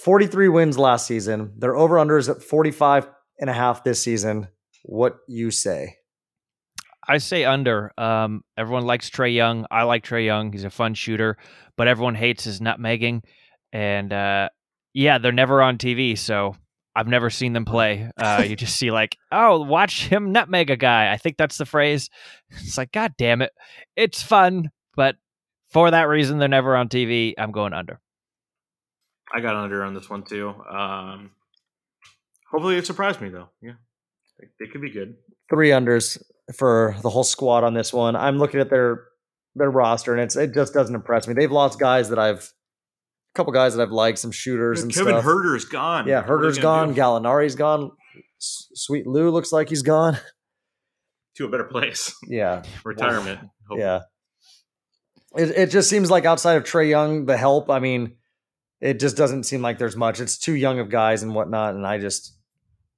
43 0.00 0.48
wins 0.48 0.78
last 0.78 1.06
season. 1.06 1.52
Their 1.58 1.76
over 1.76 1.98
under 1.98 2.16
is 2.16 2.28
at 2.28 2.42
45 2.42 3.08
and 3.38 3.50
a 3.50 3.52
half 3.52 3.84
this 3.84 4.02
season. 4.02 4.48
What 4.84 5.18
you 5.28 5.50
say? 5.50 5.96
I 7.06 7.18
say 7.18 7.44
under. 7.44 7.92
Um, 7.98 8.42
everyone 8.56 8.86
likes 8.86 9.10
Trae 9.10 9.34
Young. 9.34 9.66
I 9.70 9.82
like 9.82 10.04
Trae 10.04 10.24
Young. 10.24 10.52
He's 10.52 10.64
a 10.64 10.70
fun 10.70 10.94
shooter, 10.94 11.36
but 11.76 11.88
everyone 11.88 12.14
hates 12.14 12.44
his 12.44 12.60
nutmegging. 12.60 13.22
And 13.72 14.12
uh, 14.12 14.48
yeah, 14.94 15.18
they're 15.18 15.32
never 15.32 15.60
on 15.60 15.76
TV, 15.76 16.16
so 16.16 16.56
I've 16.96 17.08
never 17.08 17.28
seen 17.28 17.52
them 17.52 17.64
play. 17.64 18.10
Uh, 18.16 18.44
you 18.48 18.56
just 18.56 18.76
see 18.76 18.90
like, 18.90 19.16
oh, 19.30 19.62
watch 19.64 20.06
him 20.06 20.32
nutmeg 20.32 20.70
a 20.70 20.76
guy. 20.76 21.12
I 21.12 21.18
think 21.18 21.36
that's 21.36 21.58
the 21.58 21.66
phrase. 21.66 22.08
It's 22.50 22.78
like, 22.78 22.92
God 22.92 23.12
damn 23.18 23.42
it, 23.42 23.52
it's 23.96 24.22
fun, 24.22 24.70
but 24.96 25.16
for 25.68 25.90
that 25.90 26.08
reason, 26.08 26.38
they're 26.38 26.48
never 26.48 26.74
on 26.74 26.88
TV. 26.88 27.34
I'm 27.36 27.52
going 27.52 27.74
under. 27.74 28.00
I 29.32 29.40
got 29.40 29.54
under 29.56 29.84
on 29.84 29.94
this 29.94 30.10
one 30.10 30.22
too. 30.24 30.48
Um, 30.48 31.30
hopefully, 32.50 32.76
it 32.76 32.86
surprised 32.86 33.20
me 33.20 33.28
though. 33.28 33.48
Yeah, 33.62 33.74
it 34.58 34.72
could 34.72 34.82
be 34.82 34.90
good. 34.90 35.16
Three 35.48 35.70
unders 35.70 36.20
for 36.56 36.96
the 37.02 37.10
whole 37.10 37.24
squad 37.24 37.64
on 37.64 37.74
this 37.74 37.92
one. 37.92 38.16
I'm 38.16 38.38
looking 38.38 38.60
at 38.60 38.70
their 38.70 39.04
their 39.54 39.70
roster, 39.70 40.12
and 40.12 40.22
it's 40.22 40.36
it 40.36 40.54
just 40.54 40.74
doesn't 40.74 40.94
impress 40.94 41.26
me. 41.28 41.34
They've 41.34 41.50
lost 41.50 41.78
guys 41.78 42.08
that 42.10 42.18
I've 42.18 42.52
a 43.34 43.36
couple 43.36 43.52
guys 43.52 43.74
that 43.76 43.82
I've 43.82 43.92
liked, 43.92 44.18
some 44.18 44.32
shooters 44.32 44.82
and 44.82 44.92
Kevin 44.92 45.14
stuff. 45.14 45.24
Huerter's 45.24 45.64
gone. 45.64 46.08
Yeah, 46.08 46.22
Huerter's 46.22 46.58
gone. 46.58 46.94
Do? 46.94 47.00
Gallinari's 47.00 47.54
gone. 47.54 47.92
Sweet 48.38 49.06
Lou 49.06 49.30
looks 49.30 49.52
like 49.52 49.68
he's 49.68 49.82
gone 49.82 50.18
to 51.36 51.44
a 51.44 51.48
better 51.48 51.64
place. 51.64 52.14
Yeah, 52.26 52.62
retirement. 52.84 53.40
Well, 53.68 53.78
yeah, 53.78 54.00
it 55.36 55.50
it 55.50 55.70
just 55.70 55.88
seems 55.88 56.10
like 56.10 56.24
outside 56.24 56.54
of 56.54 56.64
Trae 56.64 56.88
Young, 56.88 57.26
the 57.26 57.36
help. 57.36 57.70
I 57.70 57.78
mean 57.78 58.16
it 58.80 58.98
just 58.98 59.16
doesn't 59.16 59.44
seem 59.44 59.62
like 59.62 59.78
there's 59.78 59.96
much. 59.96 60.20
It's 60.20 60.38
too 60.38 60.54
young 60.54 60.78
of 60.78 60.88
guys 60.88 61.22
and 61.22 61.34
whatnot. 61.34 61.74
And 61.74 61.86
I 61.86 61.98
just, 61.98 62.34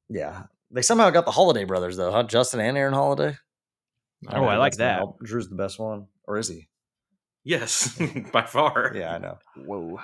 yeah, 0.09 0.45
they 0.70 0.83
somehow 0.83 1.11
got 1.11 1.24
the 1.24 1.33
Holiday 1.33 1.64
brothers 1.64 1.97
though, 1.97 2.12
huh? 2.12 2.22
Justin 2.24 2.61
and 2.61 2.78
Aaron 2.78 2.95
Holiday. 2.95 3.37
I 4.28 4.39
oh, 4.39 4.45
I 4.45 4.57
like 4.57 4.76
that. 4.76 5.03
Jrue's 5.24 5.49
the 5.49 5.57
best 5.57 5.80
one, 5.80 6.07
or 6.28 6.39
is 6.39 6.49
he? 6.49 6.68
Yes, 7.45 8.01
by 8.33 8.43
far. 8.43 8.93
Yeah, 8.95 9.14
I 9.14 9.18
know. 9.18 9.39
Whoa. 9.57 9.99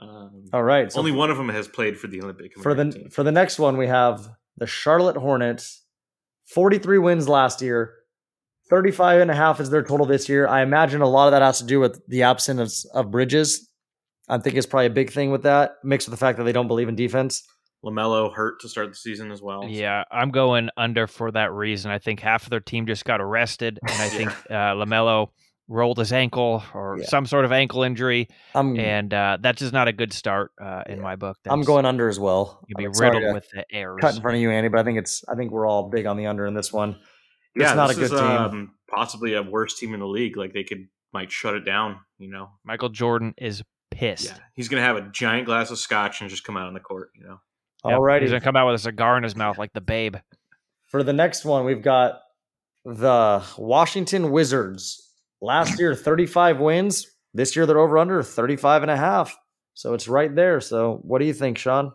Um, 0.00 0.44
All 0.52 0.62
right. 0.62 0.90
So 0.90 1.00
only 1.00 1.12
one 1.12 1.30
of 1.30 1.36
them 1.36 1.50
has 1.50 1.68
played 1.68 1.98
for 1.98 2.06
the 2.06 2.22
Olympic. 2.22 2.58
For 2.58 2.72
the 2.72 2.90
team. 2.90 3.10
for 3.10 3.22
the 3.22 3.32
next 3.32 3.58
one, 3.58 3.76
we 3.76 3.88
have 3.88 4.30
the 4.56 4.66
Charlotte 4.66 5.16
Hornets. 5.16 5.84
43 6.46 6.98
wins 6.98 7.28
last 7.28 7.60
year. 7.60 7.94
35 8.70 9.20
and 9.20 9.30
a 9.30 9.34
half 9.34 9.60
is 9.60 9.68
their 9.68 9.82
total 9.82 10.06
this 10.06 10.28
year. 10.28 10.46
I 10.46 10.62
imagine 10.62 11.02
a 11.02 11.08
lot 11.08 11.26
of 11.26 11.32
that 11.32 11.42
has 11.42 11.58
to 11.58 11.64
do 11.64 11.80
with 11.80 12.00
the 12.08 12.22
absence 12.22 12.86
of, 12.86 13.06
of 13.06 13.10
Bridges 13.10 13.67
I 14.28 14.38
think 14.38 14.56
is 14.56 14.66
probably 14.66 14.86
a 14.86 14.90
big 14.90 15.10
thing 15.10 15.30
with 15.30 15.42
that, 15.44 15.76
mixed 15.82 16.08
with 16.08 16.18
the 16.18 16.24
fact 16.24 16.38
that 16.38 16.44
they 16.44 16.52
don't 16.52 16.68
believe 16.68 16.88
in 16.88 16.96
defense. 16.96 17.42
LaMelo 17.84 18.34
hurt 18.34 18.60
to 18.60 18.68
start 18.68 18.88
the 18.88 18.96
season 18.96 19.30
as 19.30 19.40
well. 19.40 19.64
Yeah, 19.64 20.02
I'm 20.10 20.30
going 20.30 20.68
under 20.76 21.06
for 21.06 21.30
that 21.30 21.52
reason. 21.52 21.90
I 21.90 21.98
think 21.98 22.20
half 22.20 22.42
of 22.42 22.50
their 22.50 22.60
team 22.60 22.86
just 22.86 23.04
got 23.04 23.20
arrested, 23.20 23.78
and 23.82 24.02
I 24.02 24.08
think 24.08 24.30
uh, 24.50 24.74
LaMelo 24.74 25.28
rolled 25.68 25.98
his 25.98 26.12
ankle 26.12 26.62
or 26.74 26.96
yeah. 26.98 27.06
some 27.06 27.26
sort 27.26 27.44
of 27.44 27.52
ankle 27.52 27.82
injury, 27.82 28.28
um, 28.54 28.78
and 28.78 29.14
uh, 29.14 29.38
that's 29.40 29.60
just 29.60 29.72
not 29.72 29.86
a 29.86 29.92
good 29.92 30.12
start 30.12 30.50
uh, 30.60 30.82
in 30.86 30.96
yeah. 30.96 31.02
my 31.02 31.16
book. 31.16 31.36
That's, 31.44 31.52
I'm 31.52 31.62
going 31.62 31.84
under 31.84 32.08
as 32.08 32.18
well. 32.18 32.60
You'd 32.66 32.78
be 32.78 32.88
riddled 32.88 33.34
with 33.34 33.48
the 33.52 33.64
errors. 33.70 34.00
Cut 34.00 34.16
in 34.16 34.22
front 34.22 34.36
of 34.36 34.40
you, 34.42 34.50
Andy, 34.50 34.68
but 34.68 34.80
I 34.80 34.84
think 34.84 34.98
it's 34.98 35.22
I 35.28 35.36
think 35.36 35.52
we're 35.52 35.66
all 35.66 35.88
big 35.88 36.06
on 36.06 36.16
the 36.16 36.26
under 36.26 36.46
in 36.46 36.54
this 36.54 36.72
one. 36.72 36.96
It's 37.54 37.64
yeah, 37.64 37.74
not 37.74 37.90
a 37.90 37.94
good 37.94 38.04
is, 38.04 38.10
team. 38.10 38.20
Um, 38.20 38.74
possibly 38.88 39.34
a 39.34 39.42
worse 39.42 39.78
team 39.78 39.94
in 39.94 40.00
the 40.00 40.06
league. 40.06 40.36
Like 40.36 40.52
they 40.52 40.64
could 40.64 40.88
might 41.12 41.30
shut 41.30 41.54
it 41.54 41.64
down. 41.64 42.00
You 42.18 42.30
know, 42.30 42.48
Michael 42.64 42.88
Jordan 42.88 43.34
is 43.38 43.62
pissed. 43.90 44.26
Yeah, 44.26 44.38
he's 44.54 44.68
gonna 44.68 44.82
have 44.82 44.96
a 44.96 45.08
giant 45.10 45.46
glass 45.46 45.70
of 45.70 45.78
scotch 45.78 46.20
and 46.20 46.30
just 46.30 46.44
come 46.44 46.56
out 46.56 46.66
on 46.66 46.74
the 46.74 46.80
court. 46.80 47.10
You 47.14 47.24
know, 47.24 47.40
Yep, 47.84 47.98
Alrighty. 47.98 48.22
He's 48.22 48.30
gonna 48.30 48.40
come 48.40 48.56
out 48.56 48.66
with 48.66 48.76
a 48.76 48.78
cigar 48.78 49.16
in 49.16 49.22
his 49.22 49.36
mouth 49.36 49.58
like 49.58 49.72
the 49.72 49.80
babe. 49.80 50.16
For 50.86 51.02
the 51.02 51.12
next 51.12 51.44
one, 51.44 51.64
we've 51.64 51.82
got 51.82 52.20
the 52.84 53.42
Washington 53.56 54.30
Wizards. 54.30 55.12
Last 55.40 55.78
year, 55.78 55.94
35 55.94 56.58
wins. 56.58 57.06
This 57.34 57.54
year, 57.54 57.66
they're 57.66 57.78
over 57.78 57.98
under 57.98 58.22
35 58.22 58.82
and 58.82 58.90
a 58.90 58.96
half. 58.96 59.36
So 59.74 59.94
it's 59.94 60.08
right 60.08 60.34
there. 60.34 60.60
So 60.60 60.98
what 61.02 61.20
do 61.20 61.26
you 61.26 61.34
think, 61.34 61.58
Sean? 61.58 61.92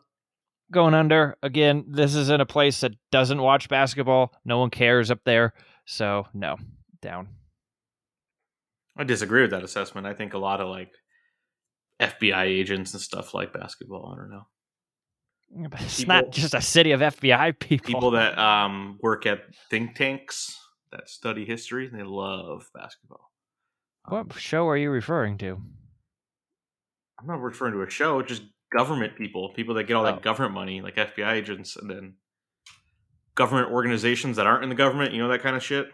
Going 0.71 0.93
under 0.93 1.37
again. 1.43 1.85
This 1.87 2.15
is 2.15 2.29
in 2.29 2.39
a 2.39 2.45
place 2.45 2.79
that 2.79 2.93
doesn't 3.11 3.41
watch 3.41 3.67
basketball. 3.67 4.33
No 4.45 4.59
one 4.59 4.69
cares 4.69 5.11
up 5.11 5.19
there. 5.25 5.53
So 5.85 6.27
no, 6.33 6.55
down. 7.01 7.27
I 8.95 9.03
disagree 9.03 9.41
with 9.41 9.51
that 9.51 9.63
assessment. 9.63 10.07
I 10.07 10.13
think 10.13 10.33
a 10.33 10.37
lot 10.37 10.61
of 10.61 10.69
like 10.69 10.91
FBI 12.11 12.43
agents 12.45 12.93
and 12.93 13.01
stuff 13.01 13.33
like 13.33 13.53
basketball. 13.53 14.11
I 14.13 14.17
don't 14.19 14.29
know 14.31 14.47
but 15.69 15.81
It's 15.81 15.99
People- 15.99 16.15
not 16.15 16.31
just 16.31 16.53
a 16.55 16.61
city 16.61 16.91
of 16.93 17.01
FBI 17.01 17.51
people. 17.59 17.85
people 17.85 18.11
that 18.11 18.37
um 18.39 18.97
work 19.01 19.25
at 19.27 19.53
think 19.69 19.95
tanks 19.95 20.57
that 20.91 21.07
study 21.09 21.45
history. 21.45 21.87
They 21.87 22.03
love 22.03 22.69
basketball. 22.73 23.31
Um, 24.05 24.27
What 24.27 24.33
show 24.39 24.67
are 24.67 24.77
you 24.77 24.89
referring 24.89 25.37
to? 25.39 25.61
I'm 27.19 27.27
not 27.27 27.39
referring 27.41 27.73
to 27.73 27.81
a 27.83 27.89
show, 27.89 28.21
just 28.23 28.43
government 28.75 29.15
people, 29.15 29.53
people 29.53 29.75
that 29.75 29.83
get 29.85 29.93
all 29.93 30.03
that 30.05 30.15
Oh. 30.17 30.19
government 30.19 30.53
money, 30.55 30.81
like 30.81 30.95
FBI 30.97 31.33
agents, 31.33 31.75
and 31.75 31.89
then 31.89 32.15
government 33.35 33.71
organizations 33.71 34.37
that 34.37 34.45
aren't 34.47 34.63
in 34.63 34.69
the 34.69 34.75
government. 34.75 35.13
You 35.13 35.19
know 35.21 35.29
that 35.29 35.41
kind 35.41 35.55
of 35.55 35.63
shit. 35.63 35.91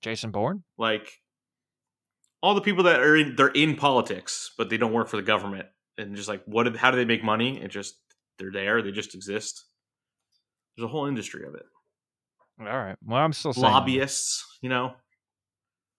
Jason 0.00 0.30
Bourne? 0.30 0.62
Like 0.76 1.20
all 2.42 2.54
the 2.54 2.60
people 2.60 2.84
that 2.84 3.00
are 3.00 3.16
in, 3.16 3.36
they're 3.36 3.48
in 3.48 3.76
politics, 3.76 4.52
but 4.56 4.70
they 4.70 4.76
don't 4.76 4.92
work 4.92 5.08
for 5.08 5.16
the 5.16 5.22
government, 5.22 5.66
and 5.96 6.14
just 6.14 6.28
like 6.28 6.42
what? 6.46 6.64
Did, 6.64 6.76
how 6.76 6.90
do 6.90 6.96
they 6.96 7.04
make 7.04 7.24
money? 7.24 7.60
It 7.60 7.68
just 7.68 7.94
they're 8.38 8.52
there. 8.52 8.82
They 8.82 8.92
just 8.92 9.14
exist. 9.14 9.64
There's 10.76 10.84
a 10.84 10.88
whole 10.88 11.06
industry 11.06 11.46
of 11.46 11.54
it. 11.54 11.64
All 12.60 12.66
right. 12.66 12.96
Well, 13.04 13.20
I'm 13.20 13.32
still 13.32 13.52
saying 13.52 13.64
under. 13.64 13.78
Lobbyists, 13.78 14.44
you 14.62 14.68
know. 14.68 14.94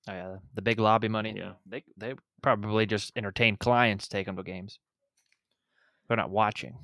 Oh, 0.07 0.13
yeah, 0.13 0.35
the 0.55 0.61
big 0.61 0.79
lobby 0.79 1.07
money. 1.07 1.33
Yeah. 1.37 1.53
They 1.65 1.83
they 1.97 2.15
probably 2.41 2.85
just 2.85 3.11
entertain 3.15 3.57
clients, 3.57 4.07
take 4.07 4.25
them 4.25 4.37
to 4.37 4.43
games. 4.43 4.79
They're 6.07 6.17
not 6.17 6.31
watching. 6.31 6.77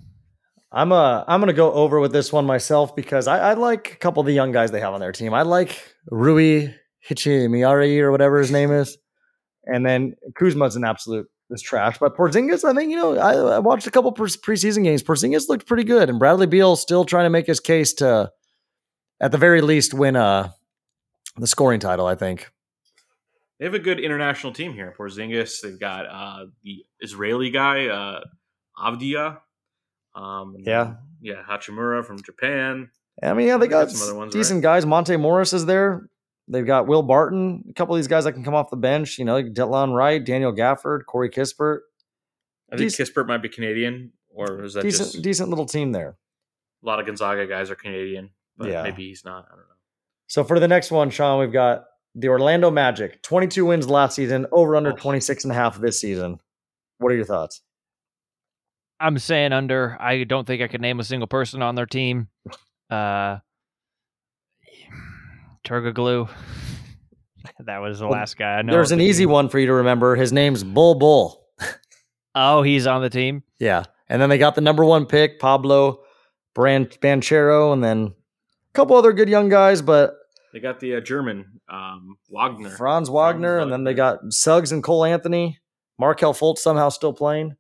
I'm 0.71 0.91
uh 0.91 1.23
I'm 1.27 1.39
gonna 1.39 1.53
go 1.53 1.71
over 1.71 1.99
with 1.99 2.11
this 2.11 2.33
one 2.33 2.45
myself 2.45 2.95
because 2.95 3.27
I, 3.27 3.51
I 3.51 3.53
like 3.53 3.93
a 3.93 3.95
couple 3.97 4.19
of 4.19 4.27
the 4.27 4.33
young 4.33 4.51
guys 4.51 4.71
they 4.71 4.81
have 4.81 4.93
on 4.93 4.99
their 4.99 5.11
team. 5.11 5.33
I 5.33 5.43
like 5.43 5.81
Rui 6.11 6.73
Hichimiari 7.09 7.99
or 7.99 8.11
whatever 8.11 8.39
his 8.39 8.51
name 8.51 8.71
is, 8.71 8.97
and 9.65 9.85
then 9.85 10.15
Kuzma's 10.39 10.75
an 10.75 10.83
absolute 10.83 11.27
is 11.51 11.61
trash. 11.61 11.97
But 11.99 12.15
Porzingis, 12.15 12.63
I 12.63 12.73
think 12.73 12.89
you 12.89 12.95
know 12.97 13.17
I, 13.17 13.55
I 13.55 13.59
watched 13.59 13.87
a 13.87 13.91
couple 13.91 14.11
pre- 14.11 14.27
preseason 14.27 14.83
games. 14.83 15.03
Porzingis 15.03 15.47
looked 15.49 15.67
pretty 15.67 15.83
good, 15.83 16.09
and 16.09 16.19
Bradley 16.19 16.47
Beal 16.47 16.75
still 16.75 17.05
trying 17.05 17.25
to 17.25 17.29
make 17.29 17.47
his 17.47 17.59
case 17.59 17.93
to, 17.95 18.31
at 19.19 19.31
the 19.31 19.37
very 19.37 19.61
least, 19.61 19.93
win 19.93 20.15
uh 20.15 20.49
the 21.37 21.47
scoring 21.47 21.79
title. 21.79 22.05
I 22.07 22.15
think. 22.15 22.49
They 23.59 23.65
have 23.65 23.73
a 23.73 23.79
good 23.79 24.01
international 24.01 24.51
team 24.51 24.73
here. 24.73 24.93
Porzingis. 24.97 25.61
They've 25.61 25.79
got 25.79 26.05
uh, 26.07 26.47
the 26.63 26.83
Israeli 26.99 27.51
guy, 27.51 27.87
uh, 27.87 28.19
Avdija. 28.77 29.37
Um, 30.13 30.55
Yeah. 30.59 30.95
yeah, 31.21 31.41
Hachimura 31.49 32.05
from 32.05 32.21
Japan. 32.21 32.89
I 33.23 33.33
mean, 33.33 33.47
yeah, 33.47 33.57
they 33.57 33.67
got 33.67 33.87
got 33.87 33.91
some 33.91 34.09
other 34.09 34.17
ones, 34.17 34.33
decent 34.33 34.61
guys. 34.61 34.85
Monte 34.85 35.15
Morris 35.15 35.53
is 35.53 35.65
there. 35.65 36.09
They've 36.47 36.65
got 36.65 36.85
Will 36.87 37.01
Barton, 37.01 37.63
a 37.69 37.73
couple 37.73 37.95
of 37.95 37.99
these 37.99 38.07
guys 38.07 38.23
that 38.25 38.33
can 38.33 38.43
come 38.43 38.53
off 38.53 38.69
the 38.69 38.77
bench. 38.77 39.17
You 39.17 39.25
know, 39.25 39.41
Delon 39.41 39.95
Wright, 39.95 40.23
Daniel 40.23 40.53
Gafford, 40.53 41.05
Corey 41.07 41.29
Kispert. 41.29 41.79
I 42.71 42.77
think 42.77 42.91
Dec- 42.91 43.01
Kispert 43.01 43.27
might 43.27 43.41
be 43.41 43.49
Canadian, 43.49 44.11
or 44.29 44.63
is 44.63 44.73
that 44.75 44.83
Decent, 44.83 45.11
just 45.11 45.23
decent 45.23 45.49
little 45.49 45.65
team 45.65 45.91
there. 45.91 46.17
a 46.83 46.85
lot 46.85 46.99
of 46.99 47.05
Gonzaga 47.07 47.47
guys 47.47 47.71
are 47.71 47.75
Canadian? 47.75 48.29
But 48.57 48.69
Yeah. 48.69 48.83
maybe 48.83 49.07
he's 49.07 49.25
not. 49.25 49.45
I 49.47 49.55
don't 49.55 49.59
know. 49.59 49.75
So 50.27 50.43
for 50.43 50.59
the 50.59 50.67
next 50.67 50.91
one, 50.91 51.09
Sean, 51.09 51.39
we've 51.39 51.51
got 51.51 51.85
the 52.13 52.29
Orlando 52.29 52.69
Magic, 52.71 53.21
22 53.23 53.65
wins 53.65 53.89
last 53.89 54.15
season, 54.15 54.45
over 54.51 54.75
under 54.75 54.91
Oh. 54.91 54.95
26 54.95 55.43
and 55.45 55.51
a 55.51 55.55
half 55.55 55.79
this 55.79 55.99
season. 55.99 56.39
What 56.99 57.11
are 57.11 57.15
your 57.15 57.25
thoughts? 57.25 57.61
I'm 58.99 59.17
saying 59.17 59.51
under. 59.51 59.97
I 59.99 60.23
don't 60.23 60.45
think 60.47 60.61
I 60.61 60.67
could 60.67 60.79
name 60.81 60.99
a 60.99 61.03
single 61.03 61.27
person 61.27 61.61
on 61.61 61.75
their 61.75 61.85
team. 61.85 62.29
Uh, 62.89 63.39
Turkoglu. 65.65 66.29
that 67.65 67.77
was 67.79 67.99
the 67.99 68.05
Well, 68.07 68.13
last 68.17 68.37
guy 68.37 68.55
I 68.55 68.61
know. 68.61 68.71
There's 68.73 68.91
an 68.91 68.99
the 68.99 69.05
easy 69.05 69.23
team. 69.23 69.31
one 69.31 69.49
for 69.49 69.59
you 69.59 69.67
to 69.67 69.73
remember. 69.73 70.15
His 70.15 70.31
name's 70.31 70.63
Bol 70.63 70.95
Bol. 70.95 71.41
Oh, 72.33 72.61
he's 72.63 72.85
on 72.85 73.01
the 73.01 73.09
team. 73.09 73.43
Yeah. 73.59 73.83
And 74.09 74.21
then 74.21 74.29
they 74.29 74.37
got 74.37 74.55
the 74.55 74.61
number 74.61 74.83
one 74.83 75.05
pick, 75.05 75.39
Pablo 75.39 75.99
Brand 76.53 76.89
Banchero, 77.01 77.71
and 77.73 77.83
then 77.83 78.07
a 78.07 78.73
couple 78.73 78.95
other 78.97 79.13
good 79.13 79.29
young 79.29 79.47
guys, 79.49 79.81
but 79.81 80.15
They 80.53 80.59
got 80.59 80.79
the 80.81 80.95
uh, 80.95 80.99
German 80.99 81.61
um, 81.69 82.17
Wagner. 82.29 82.69
Franz 82.71 83.09
Wagner, 83.09 83.57
and 83.59 83.71
then 83.71 83.83
they 83.85 83.93
got 83.93 84.19
Suggs 84.29 84.71
and 84.73 84.83
Cole 84.83 85.05
Anthony. 85.05 85.59
Markelle 85.97 86.33
Fultz 86.33 86.57
somehow 86.59 86.89
still 86.89 87.13
playing. 87.13 87.55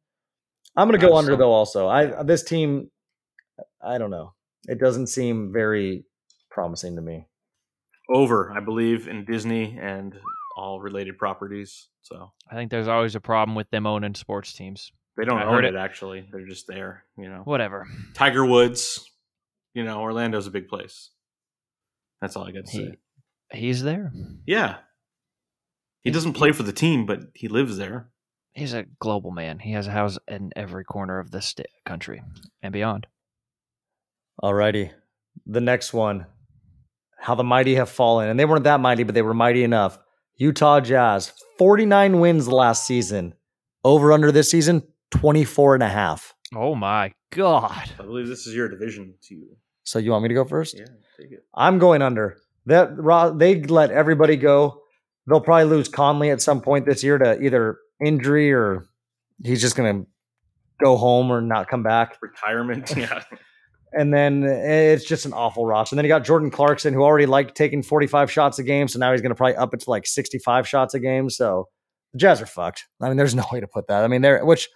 I'm 0.75 0.89
going 0.89 0.99
to 0.99 1.07
go 1.07 1.15
under 1.15 1.31
some- 1.31 1.39
though. 1.39 1.53
Also, 1.53 1.87
I 1.87 2.21
this 2.23 2.43
team, 2.43 2.91
I 3.81 3.97
don't 3.97 4.11
know. 4.11 4.33
It 4.67 4.77
doesn't 4.79 5.07
seem 5.07 5.53
very 5.53 6.03
promising 6.51 6.97
to 6.97 7.01
me. 7.01 7.27
Over, 8.09 8.51
I 8.51 8.59
believe, 8.59 9.07
in 9.07 9.25
Disney 9.25 9.77
and 9.81 10.13
all 10.57 10.79
related 10.79 11.17
properties. 11.17 11.87
So 12.01 12.31
I 12.49 12.55
think 12.55 12.71
there's 12.71 12.87
always 12.87 13.15
a 13.15 13.19
problem 13.21 13.55
with 13.55 13.69
them 13.71 13.85
owning 13.87 14.15
sports 14.15 14.53
teams. 14.53 14.91
they 15.17 15.25
don't 15.25 15.41
I 15.41 15.45
own 15.45 15.65
it. 15.65 15.73
it. 15.73 15.77
Actually, 15.77 16.27
they're 16.31 16.45
just 16.47 16.67
there. 16.67 17.03
You 17.17 17.29
know, 17.29 17.41
Whatever. 17.45 17.87
Tiger 18.13 18.45
Woods. 18.45 19.09
You 19.73 19.83
know, 19.83 19.99
Orlando's 20.01 20.47
a 20.47 20.51
big 20.51 20.67
place. 20.69 21.09
That's 22.21 22.35
all 22.37 22.47
I 22.47 22.51
got 22.51 22.65
to 22.65 22.71
say. 22.71 22.95
He's 23.51 23.83
there. 23.83 24.13
Yeah. 24.45 24.77
He 26.03 26.11
doesn't 26.11 26.33
play 26.33 26.51
for 26.53 26.63
the 26.63 26.71
team, 26.71 27.05
but 27.05 27.19
he 27.33 27.47
lives 27.49 27.75
there. 27.77 28.09
He's 28.53 28.73
a 28.73 28.85
global 28.99 29.31
man. 29.31 29.59
He 29.59 29.73
has 29.73 29.87
a 29.87 29.91
house 29.91 30.17
in 30.29 30.51
every 30.55 30.85
corner 30.85 31.19
of 31.19 31.31
this 31.31 31.47
sta- 31.47 31.63
country 31.85 32.21
and 32.61 32.71
beyond. 32.71 33.07
Alrighty, 34.41 34.91
the 35.45 35.61
next 35.61 35.93
one. 35.93 36.25
How 37.25 37.33
the 37.33 37.43
mighty 37.43 37.73
have 37.73 37.89
fallen, 37.89 38.29
and 38.29 38.39
they 38.39 38.45
weren't 38.45 38.65
that 38.65 38.79
mighty, 38.79 39.01
but 39.01 39.15
they 39.15 39.23
were 39.23 39.33
mighty 39.33 39.63
enough. 39.63 39.97
Utah 40.35 40.79
Jazz, 40.79 41.33
49 41.57 42.19
wins 42.19 42.47
last 42.47 42.85
season. 42.85 43.33
Over 43.83 44.11
under 44.13 44.31
this 44.31 44.51
season, 44.51 44.83
24 45.09 45.73
and 45.73 45.81
a 45.81 45.87
half. 45.87 46.35
Oh 46.53 46.75
my 46.75 47.13
god. 47.31 47.89
I 47.99 48.03
believe 48.03 48.27
this 48.27 48.45
is 48.45 48.53
your 48.53 48.69
division 48.69 49.15
too. 49.27 49.47
So 49.81 49.97
you 49.97 50.11
want 50.11 50.21
me 50.21 50.29
to 50.29 50.35
go 50.35 50.45
first? 50.45 50.77
Yeah, 50.77 50.85
take 51.19 51.31
it. 51.31 51.43
I'm 51.55 51.79
going 51.79 52.03
under. 52.03 52.37
That 52.67 52.95
Ro- 52.95 53.35
they 53.35 53.59
let 53.63 53.89
everybody 53.89 54.35
go. 54.35 54.81
They'll 55.25 55.41
probably 55.41 55.65
lose 55.65 55.89
Conley 55.89 56.29
at 56.29 56.43
some 56.43 56.61
point 56.61 56.85
this 56.85 57.03
year 57.03 57.17
to 57.17 57.41
either 57.41 57.79
injury 58.05 58.53
or 58.53 58.85
he's 59.43 59.61
just 59.61 59.75
going 59.75 60.03
to 60.03 60.07
go 60.83 60.95
home 60.95 61.31
or 61.31 61.41
not 61.41 61.69
come 61.69 61.81
back. 61.81 62.19
Retirement. 62.21 62.93
Yeah. 62.95 63.23
And 63.97 64.13
then 64.13 64.43
it's 64.43 65.05
just 65.05 65.25
an 65.25 65.31
awful 65.31 65.65
roster. 65.65 65.93
And 65.93 65.97
then 65.97 66.03
you 66.05 66.09
got 66.09 66.25
Jordan 66.25 66.51
Clarkson, 66.51 66.93
who 66.93 67.01
already 67.01 67.25
liked 67.25 67.55
taking 67.55 67.81
45 67.81 68.29
shots 68.29 68.59
a 68.59 68.63
game. 68.63 68.89
So 68.89 68.99
now 68.99 69.13
he's 69.13 69.21
going 69.21 69.29
to 69.29 69.35
probably 69.35 69.55
up 69.55 69.73
it 69.73 69.79
to 69.81 69.89
like 69.89 70.05
65 70.05 70.67
shots 70.67 70.93
a 70.93 70.99
game. 70.99 71.29
So 71.29 71.69
the 72.11 72.19
Jazz 72.19 72.41
are 72.41 72.45
fucked. 72.45 72.85
I 73.01 73.07
mean, 73.07 73.15
there's 73.15 73.35
no 73.35 73.45
way 73.53 73.61
to 73.61 73.67
put 73.67 73.87
that. 73.87 74.03
I 74.03 74.07
mean, 74.07 74.21
they're, 74.21 74.43
which 74.45 74.67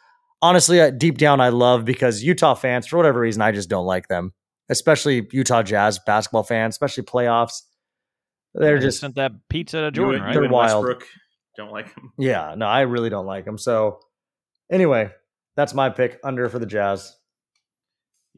honestly, 0.42 0.80
uh, 0.80 0.92
deep 0.92 1.18
down, 1.18 1.42
I 1.42 1.50
love 1.50 1.84
because 1.84 2.24
Utah 2.24 2.54
fans, 2.54 2.88
for 2.88 2.96
whatever 2.96 3.20
reason, 3.20 3.42
I 3.42 3.52
just 3.52 3.70
don't 3.70 3.86
like 3.86 4.08
them, 4.08 4.32
especially 4.70 5.28
Utah 5.32 5.64
Jazz 5.64 6.00
basketball 6.00 6.44
fans, 6.44 6.76
especially 6.76 7.04
playoffs. 7.04 7.64
They're 8.54 8.80
They 8.80 8.86
just, 8.86 9.00
sent 9.00 9.16
that 9.16 9.34
pizza 9.50 9.82
to 9.82 9.92
Jordan, 9.92 10.22
right? 10.22 10.34
They're 10.34 10.44
and 10.44 10.52
wild. 10.52 10.86
Westbrook 10.86 11.08
don't 11.58 11.72
like 11.72 11.94
him. 11.94 12.14
yeah, 12.18 12.56
no, 12.58 12.66
I 12.66 12.82
really 12.82 13.10
don't 13.10 13.26
like 13.26 13.46
them. 13.46 13.58
So 13.58 14.00
anyway, 14.72 15.12
that's 15.56 15.74
my 15.74 15.90
pick 15.90 16.20
under 16.24 16.48
for 16.50 16.58
the 16.58 16.66
Jazz. 16.66 17.16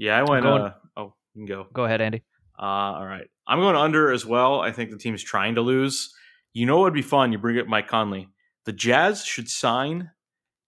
Yeah, 0.01 0.17
I 0.17 0.23
went. 0.23 0.43
going- 0.43 0.61
Uh, 0.63 0.73
oh, 0.97 1.13
you 1.35 1.41
can 1.41 1.45
go. 1.45 1.67
Go 1.71 1.85
ahead, 1.85 2.01
Andy. 2.01 2.23
Uh, 2.57 2.63
all 2.65 3.05
right. 3.05 3.27
I'm 3.47 3.59
going 3.59 3.75
under 3.75 4.11
as 4.11 4.25
well. 4.25 4.59
I 4.59 4.71
think 4.71 4.89
the 4.89 4.97
team's 4.97 5.23
trying 5.23 5.55
to 5.55 5.61
lose. 5.61 6.13
You 6.53 6.65
know 6.65 6.77
what 6.77 6.83
would 6.85 6.93
be 6.93 7.01
fun? 7.01 7.31
You 7.31 7.37
bring 7.37 7.59
up 7.59 7.67
Mike 7.67 7.87
Conley. 7.87 8.27
The 8.65 8.73
Jazz 8.73 9.23
should 9.23 9.47
sign 9.49 10.09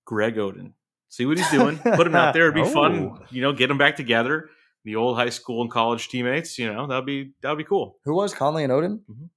Greg 0.06 0.36
Oden. 0.36 0.74
See 1.10 1.26
what 1.26 1.38
he's 1.38 1.50
doing. 1.52 1.78
Put 1.80 2.08
him 2.08 2.16
out 2.16 2.34
there. 2.34 2.44
It'd 2.50 2.56
be 2.64 2.64
fun. 2.82 3.18
Oh. 3.20 3.26
You 3.32 3.42
know, 3.42 3.54
get 3.54 3.68
them 3.68 3.78
back 3.78 3.96
together. 3.96 4.50
The 4.86 4.96
old 4.98 5.18
high 5.18 5.30
school 5.30 5.62
and 5.62 5.72
college 5.72 6.10
teammates. 6.10 6.58
You 6.60 6.72
know, 6.72 6.88
that'd 6.88 7.06
be 7.06 7.34
that'd 7.42 7.58
be 7.58 7.64
cool. 7.64 7.98
Who 8.06 8.14
was 8.16 8.34
Conley 8.34 8.64
and 8.64 8.72
Oden? 8.74 9.00
Mhm. 9.10 9.30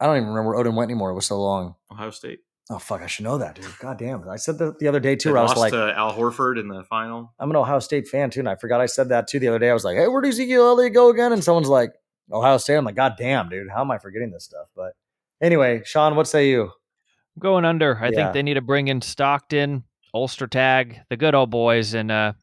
I 0.00 0.06
don't 0.06 0.16
even 0.16 0.28
remember 0.30 0.54
where 0.56 0.64
Oden 0.64 0.74
went 0.76 0.90
anymore. 0.90 1.10
It 1.10 1.14
was 1.14 1.26
so 1.26 1.40
long. 1.40 1.76
Ohio 1.90 2.10
State. 2.10 2.40
Oh 2.70 2.78
fuck! 2.78 3.02
I 3.02 3.06
should 3.06 3.24
know 3.24 3.38
that, 3.38 3.54
dude. 3.56 3.66
God 3.80 3.98
damn! 3.98 4.22
It. 4.22 4.28
I 4.28 4.36
said 4.36 4.58
that 4.58 4.78
the 4.78 4.88
other 4.88 5.00
day 5.00 5.16
too. 5.16 5.30
Where 5.30 5.38
I 5.38 5.42
was 5.42 5.50
lost 5.50 5.60
like, 5.60 5.72
to 5.72 5.92
Al 5.96 6.12
Horford 6.14 6.58
in 6.58 6.68
the 6.68 6.84
final. 6.84 7.32
I'm 7.38 7.50
an 7.50 7.56
Ohio 7.56 7.78
State 7.80 8.08
fan 8.08 8.30
too, 8.30 8.40
and 8.40 8.48
I 8.48 8.56
forgot 8.56 8.80
I 8.80 8.86
said 8.86 9.08
that 9.10 9.26
too 9.28 9.38
the 9.38 9.48
other 9.48 9.58
day. 9.58 9.70
I 9.70 9.74
was 9.74 9.84
like, 9.84 9.96
Hey, 9.96 10.08
where 10.08 10.20
did 10.22 10.28
Ezekiel 10.28 10.66
Elliott 10.68 10.94
go 10.94 11.10
again? 11.10 11.32
And 11.32 11.42
someone's 11.42 11.68
like, 11.68 11.92
Ohio 12.30 12.58
State. 12.58 12.76
I'm 12.76 12.84
like, 12.84 12.94
God 12.94 13.14
damn, 13.18 13.48
dude. 13.48 13.68
How 13.70 13.80
am 13.82 13.90
I 13.90 13.98
forgetting 13.98 14.30
this 14.30 14.44
stuff? 14.44 14.68
But 14.76 14.92
anyway, 15.40 15.82
Sean, 15.84 16.14
what 16.16 16.26
say 16.28 16.48
you? 16.48 16.62
I'm 16.64 17.40
going 17.40 17.64
under. 17.64 17.98
I 18.00 18.08
Yeah. 18.08 18.16
think 18.16 18.32
they 18.34 18.42
need 18.42 18.54
to 18.54 18.60
bring 18.60 18.88
in 18.88 19.00
Stockton. 19.02 19.84
Ostertag 20.14 21.00
the 21.08 21.16
good 21.16 21.34
old 21.34 21.48
boys 21.50 21.94
and 21.94 22.10
uh, 22.12 22.34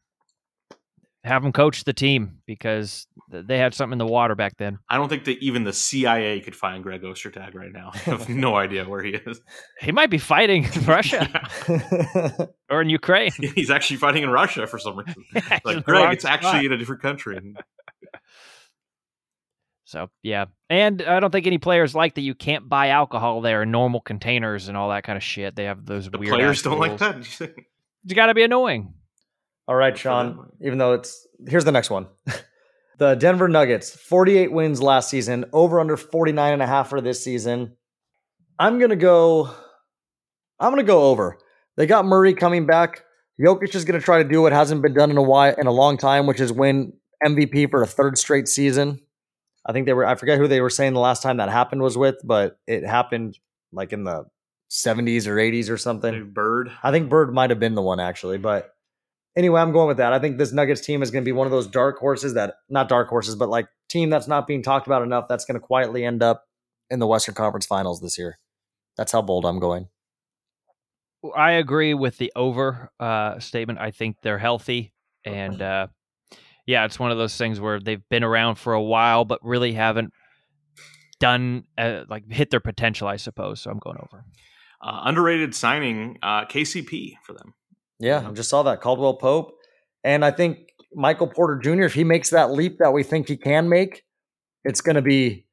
have 1.24 1.42
them 1.42 1.52
coach 1.52 1.84
the 1.84 1.92
team 1.92 2.38
because 2.46 3.06
they 3.28 3.58
had 3.58 3.74
something 3.74 3.92
in 3.92 3.98
the 3.98 4.10
water 4.10 4.34
back 4.34 4.56
then. 4.56 4.78
I 4.88 4.96
don't 4.96 5.08
think 5.08 5.24
that 5.24 5.38
even 5.42 5.64
the 5.64 5.72
CIA 5.72 6.40
could 6.40 6.56
find 6.56 6.82
Greg 6.82 7.02
Ostertag 7.02 7.54
right 7.54 7.72
now. 7.72 7.90
I 7.94 7.98
have 7.98 8.28
no 8.28 8.56
idea 8.56 8.88
where 8.88 9.02
he 9.02 9.10
is. 9.10 9.40
He 9.80 9.92
might 9.92 10.10
be 10.10 10.18
fighting 10.18 10.64
in 10.64 10.84
Russia 10.84 12.48
or 12.70 12.82
in 12.82 12.90
Ukraine. 12.90 13.32
He's 13.54 13.70
actually 13.70 13.96
fighting 13.96 14.22
in 14.22 14.30
Russia 14.30 14.66
for 14.66 14.78
some 14.78 14.98
reason. 14.98 15.24
Like 15.64 15.84
Greg, 15.84 16.12
it's 16.12 16.24
spot. 16.24 16.32
actually 16.32 16.66
in 16.66 16.72
a 16.72 16.76
different 16.76 17.00
country. 17.00 17.54
So 19.84 20.08
yeah, 20.22 20.46
and 20.68 21.02
I 21.02 21.18
don't 21.18 21.30
think 21.30 21.46
any 21.46 21.58
players 21.58 21.94
like 21.94 22.14
that. 22.14 22.20
You 22.20 22.34
can't 22.34 22.68
buy 22.68 22.88
alcohol 22.88 23.40
there 23.40 23.62
in 23.62 23.70
normal 23.70 24.00
containers 24.00 24.68
and 24.68 24.76
all 24.76 24.90
that 24.90 25.02
kind 25.02 25.16
of 25.16 25.22
shit. 25.22 25.56
They 25.56 25.64
have 25.64 25.84
those 25.84 26.10
The 26.10 26.18
weird 26.18 26.34
players 26.34 26.62
don't 26.62 26.78
like 26.78 26.98
that. 26.98 27.40
You? 27.40 27.48
It's 28.04 28.14
got 28.14 28.26
to 28.26 28.34
be 28.34 28.42
annoying. 28.42 28.94
All 29.70 29.76
right, 29.76 29.96
Sean. 29.96 30.50
Even 30.60 30.78
though 30.78 30.94
it's 30.94 31.28
here's 31.46 31.64
the 31.64 31.70
next 31.70 31.90
one. 31.90 32.08
the 32.98 33.14
Denver 33.14 33.46
Nuggets, 33.46 33.94
48 33.94 34.50
wins 34.50 34.82
last 34.82 35.08
season, 35.08 35.44
over 35.52 35.78
under 35.78 35.96
49 35.96 36.54
and 36.54 36.60
a 36.60 36.66
half 36.66 36.90
for 36.90 37.00
this 37.00 37.22
season. 37.22 37.76
I'm 38.58 38.80
to 38.80 38.96
go 38.96 39.54
I'm 40.58 40.74
to 40.74 40.82
go 40.82 41.04
over. 41.04 41.38
They 41.76 41.86
got 41.86 42.04
Murray 42.04 42.34
coming 42.34 42.66
back. 42.66 43.04
Jokic 43.40 43.72
is 43.76 43.84
to 43.84 44.00
try 44.00 44.20
to 44.20 44.28
do 44.28 44.42
what 44.42 44.52
hasn't 44.52 44.82
been 44.82 44.92
done 44.92 45.12
in 45.12 45.16
a 45.16 45.22
while 45.22 45.54
in 45.56 45.68
a 45.68 45.72
long 45.72 45.96
time, 45.98 46.26
which 46.26 46.40
is 46.40 46.52
win 46.52 46.94
MVP 47.24 47.70
for 47.70 47.80
a 47.80 47.86
third 47.86 48.18
straight 48.18 48.48
season. 48.48 49.00
I 49.64 49.72
think 49.72 49.86
they 49.86 49.92
were 49.92 50.04
I 50.04 50.16
forget 50.16 50.38
who 50.38 50.48
they 50.48 50.60
were 50.60 50.68
saying 50.68 50.94
the 50.94 51.00
last 51.00 51.22
time 51.22 51.36
that 51.36 51.48
happened 51.48 51.82
was 51.82 51.96
with, 51.96 52.16
but 52.24 52.58
it 52.66 52.84
happened 52.84 53.38
like 53.72 53.92
in 53.92 54.02
the 54.02 54.24
70s 54.68 55.28
or 55.28 55.36
80s 55.36 55.70
or 55.70 55.76
something. 55.76 56.32
Bird. 56.32 56.72
I 56.82 56.90
think 56.90 57.08
Bird 57.08 57.32
might 57.32 57.50
have 57.50 57.60
been 57.60 57.76
the 57.76 57.82
one 57.82 58.00
actually, 58.00 58.38
but 58.38 58.74
anyway, 59.36 59.60
I'm 59.60 59.72
going 59.72 59.88
with 59.88 59.98
that. 59.98 60.12
I 60.12 60.18
think 60.18 60.38
this 60.38 60.52
Nuggets 60.52 60.80
team 60.80 61.02
is 61.02 61.10
going 61.10 61.24
to 61.24 61.28
be 61.28 61.32
one 61.32 61.46
of 61.46 61.50
those 61.50 61.66
dark 61.66 61.98
horses 61.98 62.34
that 62.34 62.54
not 62.68 62.88
dark 62.88 63.08
horses, 63.08 63.36
but 63.36 63.48
like 63.48 63.68
team 63.88 64.10
that's 64.10 64.28
not 64.28 64.46
being 64.46 64.62
talked 64.62 64.86
about 64.86 65.02
enough. 65.02 65.26
That's 65.28 65.44
going 65.44 65.60
to 65.60 65.66
quietly 65.66 66.04
end 66.04 66.22
up 66.22 66.44
in 66.88 66.98
the 66.98 67.06
Western 67.06 67.34
Conference 67.34 67.66
Finals 67.66 68.00
this 68.00 68.18
year. 68.18 68.38
That's 68.96 69.12
how 69.12 69.22
bold 69.22 69.44
I'm 69.44 69.58
going. 69.58 69.88
I 71.36 71.52
agree 71.52 71.94
with 71.94 72.16
the 72.18 72.32
over 72.34 72.90
uh, 72.98 73.38
statement. 73.40 73.78
I 73.78 73.90
think 73.90 74.16
they're 74.22 74.38
healthy, 74.38 74.92
and 75.24 75.60
uh, 75.60 75.88
yeah, 76.66 76.86
it's 76.86 76.98
one 76.98 77.10
of 77.10 77.18
those 77.18 77.36
things 77.36 77.60
where 77.60 77.78
they've 77.78 78.02
been 78.08 78.24
around 78.24 78.56
for 78.56 78.72
a 78.72 78.82
while, 78.82 79.26
but 79.26 79.38
really 79.42 79.74
haven't 79.74 80.12
done 81.18 81.64
uh, 81.76 82.04
like 82.08 82.30
hit 82.30 82.50
their 82.50 82.60
potential. 82.60 83.06
I 83.06 83.16
suppose. 83.16 83.60
So 83.60 83.70
I'm 83.70 83.78
going 83.78 83.98
over. 83.98 84.24
Uh, 84.82 85.02
underrated 85.04 85.54
signing 85.54 86.18
uh, 86.22 86.46
KCP 86.46 87.16
for 87.22 87.34
them. 87.34 87.52
Yeah, 88.00 88.26
I 88.26 88.32
just 88.32 88.48
saw 88.48 88.62
that 88.64 88.80
Caldwell 88.80 89.14
Pope, 89.14 89.52
and 90.02 90.24
I 90.24 90.30
think 90.30 90.58
Michael 90.94 91.28
Porter 91.28 91.58
Jr. 91.58 91.82
If 91.82 91.94
he 91.94 92.04
makes 92.04 92.30
that 92.30 92.50
leap 92.50 92.78
that 92.78 92.92
we 92.92 93.02
think 93.02 93.28
he 93.28 93.36
can 93.36 93.68
make, 93.68 94.02
it's 94.64 94.80
going 94.80 94.96
to 94.96 95.02
be 95.02 95.46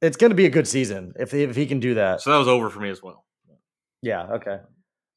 it's 0.00 0.16
going 0.16 0.30
to 0.30 0.36
be 0.36 0.46
a 0.46 0.50
good 0.50 0.66
season 0.66 1.12
if 1.18 1.32
if 1.34 1.54
he 1.54 1.66
can 1.66 1.80
do 1.80 1.94
that. 1.94 2.22
So 2.22 2.30
that 2.30 2.38
was 2.38 2.48
over 2.48 2.70
for 2.70 2.80
me 2.80 2.90
as 2.90 3.02
well. 3.02 3.24
Yeah, 4.02 4.24
okay. 4.34 4.58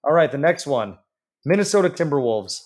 All 0.04 0.14
right, 0.14 0.32
the 0.32 0.38
next 0.38 0.68
one. 0.68 0.98
Minnesota 1.46 1.90
Timberwolves. 1.90 2.62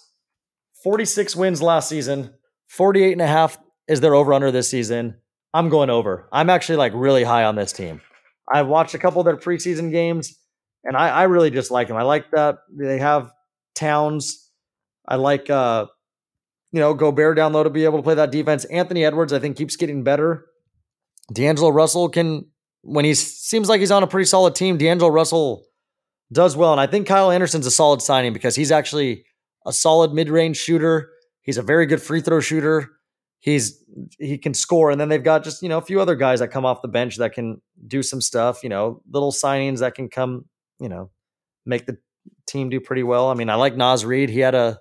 46 0.84 1.36
wins 1.36 1.62
last 1.62 1.90
season. 1.90 2.34
48 2.70 3.14
and 3.14 3.22
a 3.22 3.28
half 3.28 3.58
is 3.88 4.02
their 4.02 4.16
over 4.16 4.34
under 4.34 4.52
this 4.52 4.70
season. 4.70 5.16
I'm 5.54 5.70
going 5.70 5.90
over. 5.90 6.28
I'm 6.32 6.50
actually 6.50 6.78
like 6.78 6.94
really 6.96 7.24
high 7.24 7.44
on 7.44 7.56
this 7.56 7.72
team. 7.72 8.02
I've 8.52 8.68
watched 8.68 8.94
a 8.94 9.00
couple 9.00 9.22
of 9.22 9.26
their 9.26 9.38
preseason 9.38 9.92
games 9.92 10.38
and 10.84 10.98
I, 10.98 11.10
I 11.10 11.24
really 11.24 11.52
just 11.52 11.72
like 11.72 11.88
them. 11.88 11.98
I 11.98 12.02
like 12.04 12.32
that 12.32 12.58
they 12.76 12.98
have 12.98 13.32
Towns. 13.76 14.50
I 15.08 15.16
like 15.16 15.50
uh 15.50 15.88
you 16.74 16.80
know, 16.80 16.96
Gobert 16.96 17.38
down 17.38 17.54
low 17.54 17.64
to 17.64 17.70
be 17.70 17.86
able 17.86 18.00
to 18.00 18.04
play 18.04 18.16
that 18.16 18.32
defense. 18.32 18.66
Anthony 18.66 19.06
Edwards, 19.06 19.32
I 19.32 19.38
think, 19.38 19.56
keeps 19.56 19.76
getting 19.76 20.04
better. 20.04 20.48
D'Angelo 21.32 21.70
Russell 21.70 22.10
can 22.10 22.48
when 22.82 23.06
he 23.06 23.14
seems 23.14 23.70
like 23.70 23.80
he's 23.80 23.92
on 23.92 24.04
a 24.04 24.08
pretty 24.08 24.26
solid 24.26 24.56
team, 24.56 24.78
D'Angelo 24.78 25.10
Russell 25.10 25.66
does 26.32 26.58
well. 26.58 26.72
And 26.72 26.82
I 26.82 26.88
think 26.88 27.08
Kyle 27.08 27.32
Anderson's 27.32 27.68
a 27.68 27.72
solid 27.72 28.02
signing 28.02 28.34
because 28.34 28.56
he's 28.56 28.72
actually 28.72 29.24
a 29.66 29.72
solid 29.72 30.14
mid-range 30.14 30.58
shooter. 30.58 31.12
He's 31.42 31.58
a 31.58 31.62
very 31.62 31.86
good 31.86 32.02
free 32.02 32.22
throw 32.22 32.40
shooter. 32.40 32.90
He's 33.40 33.82
he 34.18 34.38
can 34.38 34.54
score. 34.54 34.90
And 34.90 35.00
then 35.00 35.10
they've 35.10 35.24
got 35.24 35.44
just, 35.44 35.62
you 35.62 35.70
know, 35.70 35.78
a 35.78 35.82
few 35.82 36.02
other 36.02 36.16
guys 36.16 36.40
that 36.40 36.50
come 36.50 36.66
off 36.66 36.82
the 36.82 36.88
bench 36.88 37.18
that 37.18 37.34
can 37.34 37.62
do 37.88 38.02
some 38.02 38.20
stuff, 38.20 38.64
you 38.64 38.70
know, 38.70 39.02
little 39.10 39.32
signings 39.32 39.80
that 39.80 39.96
can 39.96 40.10
come, 40.10 40.46
you 40.80 40.90
know, 40.90 41.12
make 41.66 41.86
the 41.86 41.98
team 42.48 42.70
do 42.70 42.80
pretty 42.80 43.04
well. 43.04 43.30
I 43.30 43.34
mean, 43.34 43.50
I 43.50 43.56
like 43.56 43.76
Naz 43.76 44.06
Reid. 44.06 44.30
He 44.30 44.40
had 44.40 44.56
a 44.56 44.80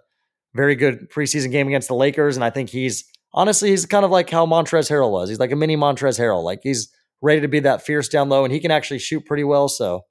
very 0.55 0.77
good 0.77 1.11
preseason 1.11 1.51
game 1.51 1.69
against 1.69 1.89
the 1.89 1.95
Lakers, 1.95 2.37
and 2.37 2.45
I 2.45 2.51
think 2.51 2.71
he's 2.71 3.05
honestly 3.33 3.71
he's 3.71 3.87
kind 3.87 4.05
of 4.05 4.11
like 4.11 4.31
how 4.31 4.47
Montrezl 4.47 4.91
Harrell 4.91 5.11
was. 5.11 5.29
He's 5.29 5.39
like 5.39 5.53
a 5.53 5.57
mini 5.57 5.77
Montrezl 5.77 6.19
Harrell. 6.19 6.43
Like 6.43 6.61
he's 6.63 6.93
ready 7.21 7.41
to 7.41 7.49
be 7.49 7.61
that 7.61 7.83
fierce 7.83 8.09
down 8.09 8.29
low, 8.29 8.45
and 8.45 8.53
he 8.53 8.61
can 8.61 8.71
actually 8.71 8.99
shoot 8.99 9.25
pretty 9.25 9.45
well. 9.45 9.69
So 9.69 10.03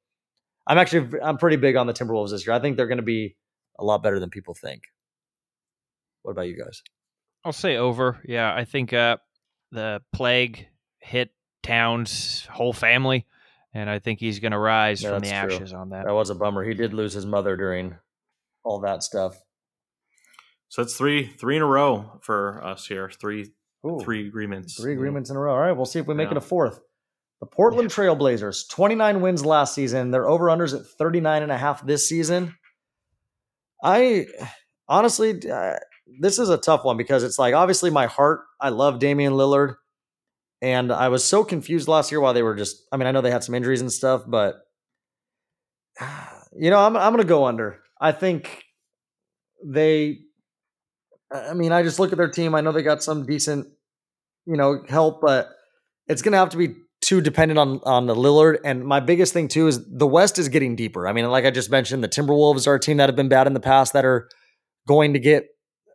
I'm 0.68 0.78
actually 0.78 1.20
I'm 1.22 1.38
pretty 1.38 1.58
big 1.58 1.76
on 1.76 1.88
the 1.88 1.94
Timberwolves 1.94 2.32
this 2.32 2.46
year. 2.46 2.56
I 2.56 2.60
think 2.60 2.78
they're 2.78 2.88
going 2.88 2.98
to 2.98 3.04
be 3.04 3.36
a 3.80 3.84
lot 3.84 4.04
better 4.04 4.20
than 4.20 4.30
people 4.30 4.54
think. 4.54 4.84
What 6.24 6.32
about 6.32 6.48
you 6.48 6.58
guys? 6.58 6.82
I'll 7.44 7.54
say 7.54 7.78
over. 7.78 8.20
Yeah, 8.26 8.54
I 8.54 8.66
think 8.66 8.94
uh, 8.94 9.18
the 9.72 10.02
plague 10.14 10.68
hit 11.00 11.32
Towns' 11.64 12.48
whole 12.52 12.74
family, 12.74 13.26
and 13.74 13.90
I 13.90 14.00
think 14.00 14.20
he's 14.20 14.40
going 14.40 14.52
to 14.52 14.58
rise 14.60 15.02
Yeah, 15.02 15.12
from 15.12 15.20
the 15.22 15.30
that's 15.30 15.48
true. 15.48 15.56
ashes 15.56 15.74
on 15.74 15.90
that. 15.90 16.06
That 16.06 16.14
was 16.14 16.30
a 16.30 16.36
bummer. 16.36 16.64
He 16.64 16.74
did 16.74 16.94
lose 16.94 17.14
his 17.14 17.26
mother 17.26 17.56
during 17.56 17.96
all 18.64 18.80
that 18.82 19.04
stuff. 19.04 19.40
So 20.70 20.82
it's 20.82 20.96
three 20.96 21.28
three 21.28 21.58
in 21.58 21.62
a 21.62 21.66
row 21.66 22.20
for 22.22 22.64
us 22.64 22.88
here. 22.88 23.10
Three 23.10 23.52
Ooh, 23.86 24.00
three 24.02 24.28
agreements. 24.28 24.80
Three 24.80 24.94
agreements 24.94 25.30
in 25.30 25.36
a 25.36 25.40
row. 25.40 25.54
All 25.54 25.60
right, 25.60 25.72
we'll 25.74 25.86
see 25.86 26.00
if 26.00 26.08
we 26.08 26.14
make 26.14 26.32
it 26.32 26.38
a 26.38 26.42
fourth. 26.42 26.80
The 27.42 27.48
Portland 27.48 27.90
Trailblazers, 27.90 28.70
29 28.70 29.20
wins 29.22 29.44
last 29.44 29.74
season. 29.74 30.12
Their 30.12 30.30
over-unders 30.30 30.80
at 30.80 30.86
39 30.86 31.42
and 31.42 31.52
a 31.52 31.58
half 31.58 31.84
this 31.84 32.08
season. 32.08 32.54
I 33.84 34.28
honestly, 34.88 35.50
uh, 35.50 35.78
this 36.20 36.38
is 36.38 36.50
a 36.50 36.58
tough 36.58 36.86
one 36.86 36.98
because 36.98 37.24
it's 37.24 37.40
like, 37.40 37.56
obviously 37.56 37.90
my 37.90 38.06
heart, 38.06 38.42
I 38.60 38.70
love 38.70 39.00
Damian 39.00 39.34
Lillard. 39.34 39.76
And 40.62 40.92
I 40.92 41.10
was 41.10 41.24
so 41.24 41.44
confused 41.44 41.88
last 41.88 42.12
year 42.12 42.22
while 42.22 42.34
they 42.34 42.44
were 42.44 42.56
just, 42.56 42.84
I 42.92 42.98
mean, 42.98 43.08
I 43.08 43.12
know 43.12 43.22
they 43.22 43.32
had 43.32 43.44
some 43.44 43.56
injuries 43.56 43.82
and 43.82 43.92
stuff, 43.92 44.24
but 44.28 44.62
you 46.56 46.70
know, 46.70 46.80
I'm, 46.80 46.96
I'm 46.96 47.18
to 47.18 47.24
go 47.24 47.46
under. 47.46 47.80
I 48.00 48.12
think 48.12 48.64
they, 49.66 50.20
I 51.32 51.54
mean, 51.54 51.72
I 51.72 51.84
just 51.84 52.00
look 52.00 52.12
at 52.12 52.18
their 52.18 52.30
team. 52.30 52.56
I 52.56 52.62
know 52.62 52.72
they 52.72 52.84
got 52.84 53.04
some 53.04 53.26
decent, 53.26 53.68
you 54.46 54.58
know, 54.58 54.84
help, 54.88 55.22
but 55.22 55.50
it's 56.08 56.22
to 56.22 56.32
have 56.32 56.50
to 56.50 56.58
be 56.58 56.76
too 57.02 57.22
dependent 57.22 57.58
on 57.58 57.80
on 57.84 58.06
the 58.06 58.16
Lillard. 58.16 58.60
And 58.64 58.86
my 58.86 59.00
biggest 59.00 59.34
thing 59.34 59.48
too 59.48 59.68
is 59.68 59.80
the 59.88 60.08
West 60.08 60.38
is 60.40 60.50
getting 60.50 60.76
deeper. 60.76 61.08
I 61.08 61.14
mean, 61.14 61.30
like 61.30 61.46
I 61.46 61.52
just 61.52 61.72
mentioned, 61.72 62.04
the 62.04 62.10
Timberwolves 62.10 62.68
are 62.68 62.76
a 62.76 62.80
team 62.80 62.98
that 62.98 63.10
have 63.10 63.16
been 63.16 63.30
bad 63.30 63.48
in 63.48 63.54
the 63.54 63.60
past 63.60 63.94
that 63.94 64.06
are 64.06 64.30
going 64.88 65.14
to 65.14 65.20
get 65.20 65.48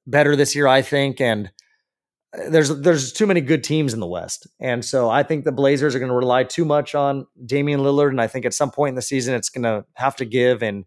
better 0.07 0.37
this 0.37 0.55
year, 0.55 0.67
I 0.67 0.83
think. 0.83 1.21
And 1.21 1.51
there's 2.33 2.69
there's 2.81 3.13
too 3.13 3.27
many 3.27 3.41
good 3.41 3.65
teams 3.65 3.95
in 3.95 4.01
the 4.01 4.07
West, 4.07 4.47
and 4.61 4.85
so 4.85 5.09
I 5.09 5.23
think 5.23 5.45
the 5.45 5.53
Blazers 5.53 5.95
are 5.95 5.99
going 5.99 6.11
to 6.11 6.17
rely 6.17 6.45
too 6.45 6.65
much 6.65 6.95
on 6.95 7.27
Damian 7.45 7.81
Lillard. 7.81 8.11
And 8.11 8.21
I 8.21 8.27
think 8.27 8.45
at 8.45 8.55
some 8.55 8.71
point 8.71 8.91
in 8.91 8.95
the 8.95 9.03
season, 9.03 9.35
it's 9.35 9.49
going 9.49 9.63
to 9.63 9.85
have 9.95 10.17
to 10.17 10.25
give. 10.25 10.63
And 10.63 10.85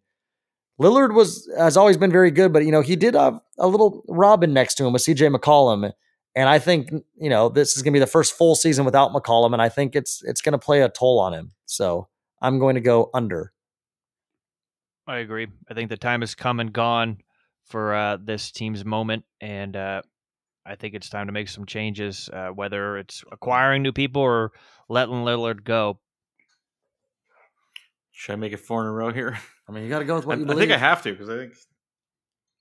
Lillard 0.79 1.13
was 1.13 1.49
has 1.57 1.77
always 1.77 1.97
been 1.97 2.11
very 2.11 2.31
good, 2.31 2.53
but 2.53 2.65
you 2.65 2.71
know 2.71 2.81
he 2.81 2.95
did 2.95 3.15
have 3.15 3.39
a 3.57 3.67
little 3.67 4.03
Robin 4.07 4.53
next 4.53 4.75
to 4.75 4.85
him 4.85 4.93
with 4.93 5.01
CJ 5.01 5.35
McCollum, 5.35 5.91
and 6.35 6.49
I 6.49 6.59
think 6.59 6.91
you 7.19 7.29
know 7.29 7.49
this 7.49 7.75
is 7.75 7.83
going 7.83 7.93
to 7.93 7.95
be 7.95 8.01
the 8.01 8.07
first 8.07 8.33
full 8.33 8.55
season 8.55 8.85
without 8.85 9.11
McCollum, 9.11 9.53
and 9.53 9.61
I 9.61 9.69
think 9.69 9.95
it's 9.95 10.21
it's 10.23 10.41
going 10.41 10.53
to 10.53 10.59
play 10.59 10.81
a 10.81 10.89
toll 10.89 11.19
on 11.19 11.33
him. 11.33 11.51
So 11.65 12.07
I'm 12.41 12.59
going 12.59 12.75
to 12.75 12.81
go 12.81 13.09
under. 13.13 13.53
I 15.07 15.17
agree. 15.17 15.47
I 15.69 15.73
think 15.73 15.89
the 15.89 15.97
time 15.97 16.21
has 16.21 16.35
come 16.35 16.59
and 16.59 16.71
gone 16.71 17.17
for 17.65 17.95
uh, 17.95 18.17
this 18.21 18.51
team's 18.51 18.85
moment, 18.85 19.25
and 19.41 19.75
uh, 19.75 20.01
I 20.69 20.75
think 20.75 20.93
it's 20.93 21.09
time 21.09 21.25
to 21.25 21.33
make 21.33 21.49
some 21.49 21.65
changes, 21.65 22.29
uh, 22.31 22.49
whether 22.49 22.97
it's 22.97 23.23
acquiring 23.31 23.81
new 23.81 23.91
people 23.91 24.21
or 24.21 24.51
letting 24.87 25.15
Lillard 25.25 25.63
go. 25.63 25.99
Should 28.11 28.33
I 28.33 28.35
make 28.35 28.53
it 28.53 28.59
four 28.59 28.81
in 28.81 28.87
a 28.87 28.91
row 28.91 29.11
here? 29.11 29.37
I 29.67 29.71
mean, 29.71 29.83
you 29.83 29.89
got 29.89 29.99
to 29.99 30.05
go 30.05 30.15
with 30.15 30.25
I, 30.25 30.27
what 30.27 30.39
you 30.39 30.45
I 30.51 30.55
think 30.55 30.71
I 30.71 30.77
have 30.77 31.01
to 31.03 31.11
because 31.11 31.29
I 31.29 31.37
think 31.37 31.53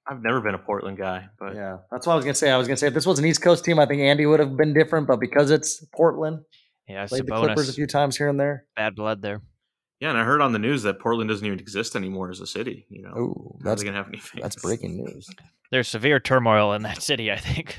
I've 0.06 0.22
never 0.22 0.40
been 0.40 0.54
a 0.54 0.58
Portland 0.58 0.96
guy, 0.96 1.28
but 1.38 1.54
Yeah, 1.54 1.78
that's 1.90 2.06
what 2.06 2.14
I 2.14 2.16
was 2.16 2.24
going 2.24 2.32
to 2.34 2.38
say. 2.38 2.50
I 2.50 2.56
was 2.56 2.66
going 2.66 2.76
to 2.76 2.80
say 2.80 2.86
if 2.86 2.94
this 2.94 3.06
was 3.06 3.18
an 3.18 3.26
East 3.26 3.42
Coast 3.42 3.64
team, 3.64 3.78
I 3.78 3.86
think 3.86 4.00
Andy 4.00 4.24
would 4.24 4.40
have 4.40 4.56
been 4.56 4.72
different, 4.72 5.06
but 5.06 5.20
because 5.20 5.50
it's 5.50 5.84
Portland, 5.94 6.40
Yeah, 6.88 7.02
it's 7.02 7.10
played 7.10 7.24
a 7.24 7.26
the 7.26 7.36
Clippers 7.36 7.68
a 7.68 7.72
few 7.74 7.86
times 7.86 8.16
here 8.16 8.28
and 8.28 8.38
there. 8.40 8.64
Bad 8.74 8.94
blood 8.94 9.20
there. 9.20 9.42
yeah. 10.00 10.10
And 10.10 10.18
I 10.18 10.24
heard 10.24 10.40
on 10.40 10.52
the 10.52 10.58
news 10.58 10.82
that 10.84 10.98
Portland 11.00 11.28
doesn't 11.28 11.44
even 11.46 11.58
exist 11.58 11.94
anymore 11.96 12.30
as 12.30 12.40
a 12.40 12.46
city. 12.46 12.86
You 12.88 13.02
know, 13.02 13.12
Oh, 13.14 13.56
How's 13.58 13.64
that's 13.64 13.82
gonna 13.82 13.96
have 13.96 14.08
any 14.08 14.18
fans? 14.18 14.42
that's 14.42 14.56
breaking 14.62 14.96
news. 14.96 15.28
There's 15.70 15.88
severe 15.88 16.20
turmoil 16.20 16.72
in 16.72 16.82
that 16.82 17.02
city. 17.02 17.30
I 17.30 17.36
think 17.36 17.78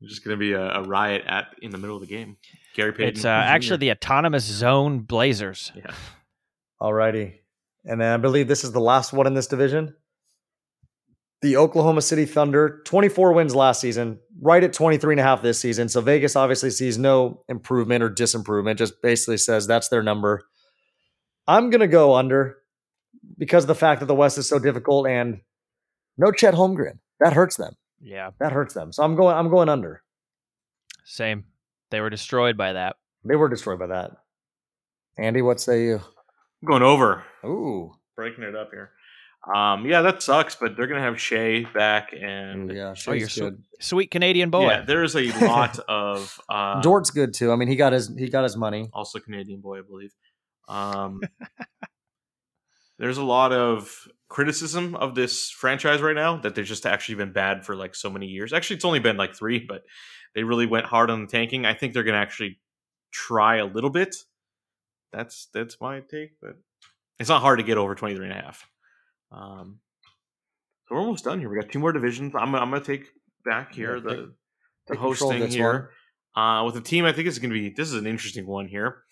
There's 0.00 0.12
just 0.12 0.24
gonna 0.24 0.36
be 0.36 0.52
a, 0.52 0.62
a 0.62 0.82
riot 0.82 1.22
at 1.26 1.54
in 1.60 1.70
the 1.70 1.78
middle 1.78 1.96
of 1.96 2.02
the 2.02 2.08
game. 2.08 2.36
Gary 2.74 2.92
Payton. 2.92 3.16
it's 3.16 3.24
uh, 3.24 3.28
actually 3.28 3.78
the 3.78 3.90
autonomous 3.90 4.44
zone 4.44 5.00
Blazers. 5.00 5.72
yeah. 5.74 5.92
Alrighty. 6.80 7.34
And 7.84 8.00
then 8.00 8.12
I 8.12 8.16
believe 8.16 8.48
this 8.48 8.64
is 8.64 8.72
the 8.72 8.80
last 8.80 9.12
one 9.12 9.26
in 9.26 9.34
this 9.34 9.46
division. 9.46 9.94
The 11.42 11.56
Oklahoma 11.56 12.02
City 12.02 12.26
Thunder, 12.26 12.82
24 12.84 13.32
wins 13.32 13.54
last 13.54 13.80
season, 13.80 14.18
right 14.42 14.62
at 14.62 14.74
23 14.74 15.14
and 15.14 15.20
a 15.20 15.22
half 15.22 15.40
this 15.40 15.58
season. 15.58 15.88
So 15.88 16.02
Vegas 16.02 16.36
obviously 16.36 16.70
sees 16.70 16.98
no 16.98 17.42
improvement 17.48 18.02
or 18.02 18.10
disimprovement, 18.10 18.76
just 18.76 19.00
basically 19.02 19.38
says 19.38 19.66
that's 19.66 19.88
their 19.88 20.02
number. 20.02 20.42
I'm 21.46 21.70
going 21.70 21.80
to 21.80 21.88
go 21.88 22.14
under 22.14 22.58
because 23.38 23.64
of 23.64 23.68
the 23.68 23.74
fact 23.74 24.00
that 24.00 24.06
the 24.06 24.14
West 24.14 24.36
is 24.36 24.48
so 24.48 24.58
difficult 24.58 25.06
and 25.06 25.40
no 26.18 26.30
Chet 26.30 26.54
Holmgren. 26.54 26.98
That 27.20 27.32
hurts 27.32 27.56
them. 27.56 27.74
Yeah, 28.00 28.30
That 28.40 28.52
hurts 28.52 28.74
them. 28.74 28.92
So 28.92 29.02
I'm 29.02 29.14
going 29.16 29.36
I'm 29.36 29.50
going 29.50 29.68
under. 29.68 30.02
same. 31.04 31.44
They 31.90 32.00
were 32.00 32.10
destroyed 32.10 32.56
by 32.56 32.72
that. 32.74 32.96
They 33.24 33.36
were 33.36 33.48
destroyed 33.48 33.78
by 33.78 33.88
that. 33.88 34.12
Andy, 35.18 35.42
what 35.42 35.60
say 35.60 35.84
you? 35.84 35.96
I'm 35.96 36.66
going 36.66 36.82
over. 36.82 37.24
Ooh. 37.44 37.92
Breaking 38.16 38.44
it 38.44 38.54
up 38.54 38.70
here. 38.70 38.90
Um, 39.54 39.86
yeah, 39.86 40.02
that 40.02 40.22
sucks, 40.22 40.54
but 40.54 40.76
they're 40.76 40.86
gonna 40.86 41.00
have 41.00 41.18
Shai 41.20 41.64
back, 41.74 42.12
and 42.12 42.70
yeah, 42.70 42.90
Oh, 42.90 42.94
Shai's 42.94 43.20
you're 43.20 43.28
so 43.30 43.50
good. 43.50 43.62
sweet 43.80 44.10
Canadian 44.10 44.50
boy. 44.50 44.68
yeah, 44.68 44.82
there's 44.82 45.16
a 45.16 45.30
lot 45.46 45.78
of 45.88 46.38
uh, 46.50 46.80
Dort's 46.82 47.10
good 47.10 47.32
too. 47.32 47.50
I 47.50 47.56
mean, 47.56 47.68
he 47.68 47.74
got 47.76 47.92
his 47.94 48.14
he 48.18 48.28
got 48.28 48.44
his 48.44 48.56
money. 48.56 48.90
also 48.92 49.18
Canadian 49.18 49.60
boy, 49.62 49.78
I 49.78 49.82
believe. 49.82 50.12
Um, 50.68 51.22
there's 52.98 53.16
a 53.18 53.24
lot 53.24 53.52
of 53.52 53.94
criticism 54.30 54.94
of 54.94 55.14
this 55.14 55.50
franchise 55.50 56.00
right 56.00 56.14
now 56.16 56.38
that 56.38 56.54
they've 56.54 56.64
just 56.64 56.86
actually 56.86 57.16
been 57.16 57.32
bad 57.32 57.66
for 57.66 57.76
like 57.76 57.94
so 57.94 58.08
many 58.08 58.26
years. 58.26 58.52
Actually, 58.54 58.76
it's 58.76 58.84
only 58.86 59.00
been 59.00 59.18
like 59.18 59.34
three, 59.36 59.58
but 59.58 59.82
they 60.34 60.44
really 60.44 60.64
went 60.66 60.86
hard 60.86 61.10
on 61.10 61.20
the 61.20 61.26
tanking. 61.26 61.66
I 61.66 61.74
think 61.74 61.92
they're 61.92 62.04
going 62.04 62.14
to 62.14 62.20
actually 62.20 62.58
try 63.12 63.56
a 63.56 63.66
little 63.66 63.90
bit. 63.90 64.16
That's 65.12 65.48
that's 65.52 65.76
my 65.80 66.00
take, 66.00 66.30
but 66.40 66.52
it's 67.18 67.28
not 67.28 67.42
hard 67.42 67.58
to 67.58 67.64
get 67.64 67.76
over 67.76 67.94
23 67.94 68.24
and 68.24 68.32
a 68.32 68.40
half. 68.40 68.66
Um, 69.32 69.80
so 70.88 70.94
we're 70.94 71.00
almost 71.02 71.24
done 71.24 71.40
here. 71.40 71.48
We 71.50 71.60
got 71.60 71.70
two 71.70 71.78
more 71.80 71.92
divisions. 71.92 72.32
I'm, 72.34 72.54
I'm 72.54 72.70
going 72.70 72.80
to 72.82 72.86
take 72.86 73.08
back 73.44 73.74
here 73.74 73.96
Yeah, 73.96 74.02
the, 74.02 74.10
take- 74.10 74.26
the 74.86 74.94
take 74.94 74.98
hosting 75.00 75.48
here. 75.48 75.90
Uh, 76.36 76.62
with 76.64 76.76
a 76.76 76.80
team, 76.80 77.04
I 77.04 77.12
think 77.12 77.26
it's 77.26 77.38
going 77.38 77.50
to 77.50 77.54
be 77.54 77.70
this 77.70 77.88
is 77.88 77.94
an 77.94 78.06
interesting 78.06 78.46
one 78.46 78.68
here. 78.68 79.02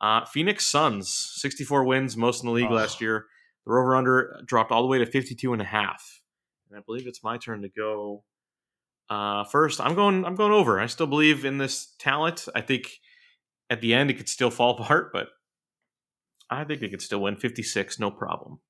Uh, 0.00 0.26
Phoenix 0.26 0.66
Suns, 0.66 1.08
64 1.36 1.84
wins, 1.84 2.16
most 2.18 2.42
in 2.42 2.48
the 2.48 2.52
league 2.52 2.68
Oh. 2.70 2.74
last 2.74 3.00
year. 3.00 3.24
The 3.66 3.72
over 3.72 3.96
under 3.96 4.40
dropped 4.46 4.70
all 4.70 4.82
the 4.82 4.88
way 4.88 4.98
to 4.98 5.06
52 5.06 5.52
and 5.52 5.60
a 5.60 5.66
half. 5.66 6.20
And 6.70 6.78
I 6.78 6.82
believe 6.84 7.06
it's 7.06 7.22
my 7.22 7.36
turn 7.36 7.62
to 7.62 7.68
go 7.68 8.24
uh, 9.10 9.44
first. 9.44 9.80
I'm 9.80 9.94
going 9.94 10.24
I'm 10.24 10.36
going 10.36 10.52
over. 10.52 10.80
I 10.80 10.86
still 10.86 11.06
believe 11.06 11.44
in 11.44 11.58
this 11.58 11.94
talent. 11.98 12.48
I 12.54 12.60
think 12.60 12.90
at 13.68 13.80
the 13.80 13.94
end 13.94 14.10
it 14.10 14.14
could 14.14 14.28
still 14.28 14.50
fall 14.50 14.70
apart, 14.78 15.10
but 15.12 15.28
I 16.50 16.64
think 16.64 16.80
they 16.80 16.88
could 16.88 17.02
still 17.02 17.22
win 17.22 17.36
56 17.36 17.98
no 17.98 18.10
problem. 18.10 18.60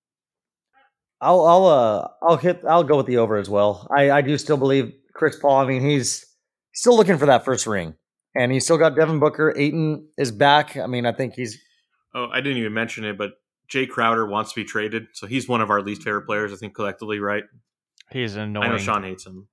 I'll 1.21 1.47
I'll 1.47 1.67
uh 1.67 2.09
I'll 2.23 2.37
hit 2.37 2.63
I'll 2.69 2.85
go 2.85 2.99
with 2.99 3.07
the 3.07 3.19
over 3.19 3.37
as 3.37 3.49
well. 3.49 3.87
I 3.95 4.11
I 4.11 4.21
do 4.23 4.37
still 4.39 4.57
believe 4.57 4.93
Chris 5.15 5.39
Paul. 5.39 5.61
I 5.61 5.67
mean, 5.67 5.83
he's 5.83 6.27
still 6.75 6.97
looking 6.97 7.17
for 7.17 7.27
that 7.27 7.45
first 7.45 7.67
ring, 7.67 7.95
and 8.35 8.53
he's 8.53 8.65
still 8.65 8.77
got 8.77 8.97
Devin 8.97 9.19
Booker. 9.19 9.55
Ayton 9.57 10.09
is 10.19 10.31
back. 10.31 10.77
I 10.77 10.87
mean, 10.87 11.07
I 11.07 11.13
think 11.13 11.35
he's 11.35 11.59
Oh, 12.15 12.29
I 12.33 12.41
didn't 12.41 12.59
even 12.59 12.73
mention 12.73 13.05
it, 13.05 13.19
but 13.19 13.33
Jay 13.69 13.87
Crowder 13.87 14.27
wants 14.27 14.53
to 14.53 14.61
be 14.61 14.65
traded, 14.65 15.09
so 15.13 15.27
he's 15.27 15.49
one 15.49 15.61
of 15.61 15.71
our 15.71 15.83
least 15.83 16.01
mm-hmm. 16.01 16.09
favorite 16.09 16.27
players, 16.27 16.53
I 16.53 16.57
think 16.57 16.75
collectively, 16.75 17.19
right? 17.19 17.45
He's 18.11 18.37
annoying. 18.37 18.69
I 18.69 18.73
know 18.73 18.79
Sean 18.79 19.03
hates 19.03 19.27
him. 19.27 19.49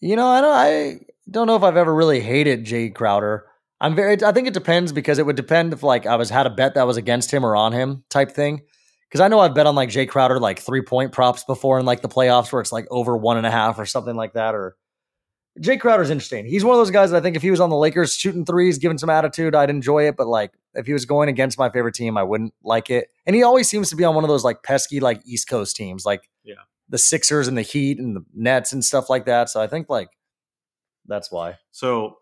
You 0.00 0.16
know, 0.16 0.26
I 0.26 0.40
don't. 0.40 0.52
I 0.52 1.00
don't 1.30 1.46
know 1.46 1.56
if 1.56 1.62
I've 1.62 1.76
ever 1.76 1.94
really 1.94 2.20
hated 2.20 2.64
Jay 2.64 2.90
Crowder. 2.90 3.46
I'm 3.80 3.94
very. 3.94 4.22
I 4.22 4.32
think 4.32 4.48
it 4.48 4.54
depends 4.54 4.92
because 4.92 5.18
it 5.18 5.26
would 5.26 5.36
depend 5.36 5.72
if 5.72 5.82
like 5.82 6.06
I 6.06 6.16
was 6.16 6.30
had 6.30 6.46
a 6.46 6.50
bet 6.50 6.74
that 6.74 6.86
was 6.86 6.96
against 6.96 7.32
him 7.32 7.44
or 7.44 7.56
on 7.56 7.72
him 7.72 8.04
type 8.10 8.32
thing. 8.32 8.62
Because 9.08 9.20
I 9.20 9.28
know 9.28 9.38
I've 9.38 9.54
bet 9.54 9.66
on 9.66 9.76
like 9.76 9.90
Jay 9.90 10.06
Crowder 10.06 10.40
like 10.40 10.58
three 10.58 10.82
point 10.82 11.12
props 11.12 11.44
before 11.44 11.78
in 11.78 11.86
like 11.86 12.02
the 12.02 12.08
playoffs 12.08 12.52
where 12.52 12.60
it's 12.60 12.72
like 12.72 12.86
over 12.90 13.16
one 13.16 13.36
and 13.36 13.46
a 13.46 13.50
half 13.50 13.78
or 13.78 13.86
something 13.86 14.16
like 14.16 14.32
that. 14.32 14.54
Or 14.54 14.76
Jay 15.60 15.76
Crowder's 15.76 16.10
interesting. 16.10 16.44
He's 16.46 16.64
one 16.64 16.74
of 16.74 16.80
those 16.80 16.90
guys 16.90 17.10
that 17.10 17.16
I 17.18 17.20
think 17.20 17.36
if 17.36 17.42
he 17.42 17.50
was 17.50 17.60
on 17.60 17.70
the 17.70 17.76
Lakers 17.76 18.14
shooting 18.14 18.44
threes, 18.44 18.78
giving 18.78 18.98
some 18.98 19.08
attitude, 19.10 19.54
I'd 19.54 19.70
enjoy 19.70 20.08
it. 20.08 20.16
But 20.16 20.26
like 20.26 20.52
if 20.74 20.86
he 20.86 20.92
was 20.92 21.04
going 21.06 21.28
against 21.28 21.58
my 21.58 21.70
favorite 21.70 21.94
team, 21.94 22.16
I 22.16 22.24
wouldn't 22.24 22.52
like 22.64 22.90
it. 22.90 23.08
And 23.26 23.36
he 23.36 23.42
always 23.44 23.68
seems 23.68 23.88
to 23.90 23.96
be 23.96 24.02
on 24.04 24.14
one 24.16 24.24
of 24.24 24.28
those 24.28 24.42
like 24.44 24.62
pesky 24.64 24.98
like 25.00 25.20
East 25.24 25.48
Coast 25.48 25.76
teams, 25.76 26.04
like 26.04 26.28
Yeah. 26.42 26.54
the 26.88 26.98
Sixers 26.98 27.46
and 27.46 27.56
the 27.56 27.62
Heat 27.62 27.98
and 27.98 28.16
the 28.16 28.24
Nets 28.34 28.72
and 28.72 28.84
stuff 28.84 29.08
like 29.08 29.26
that. 29.26 29.48
So 29.48 29.60
I 29.60 29.68
think 29.68 29.88
like 29.88 30.08
that's 31.06 31.30
why. 31.30 31.58
So 31.70 32.18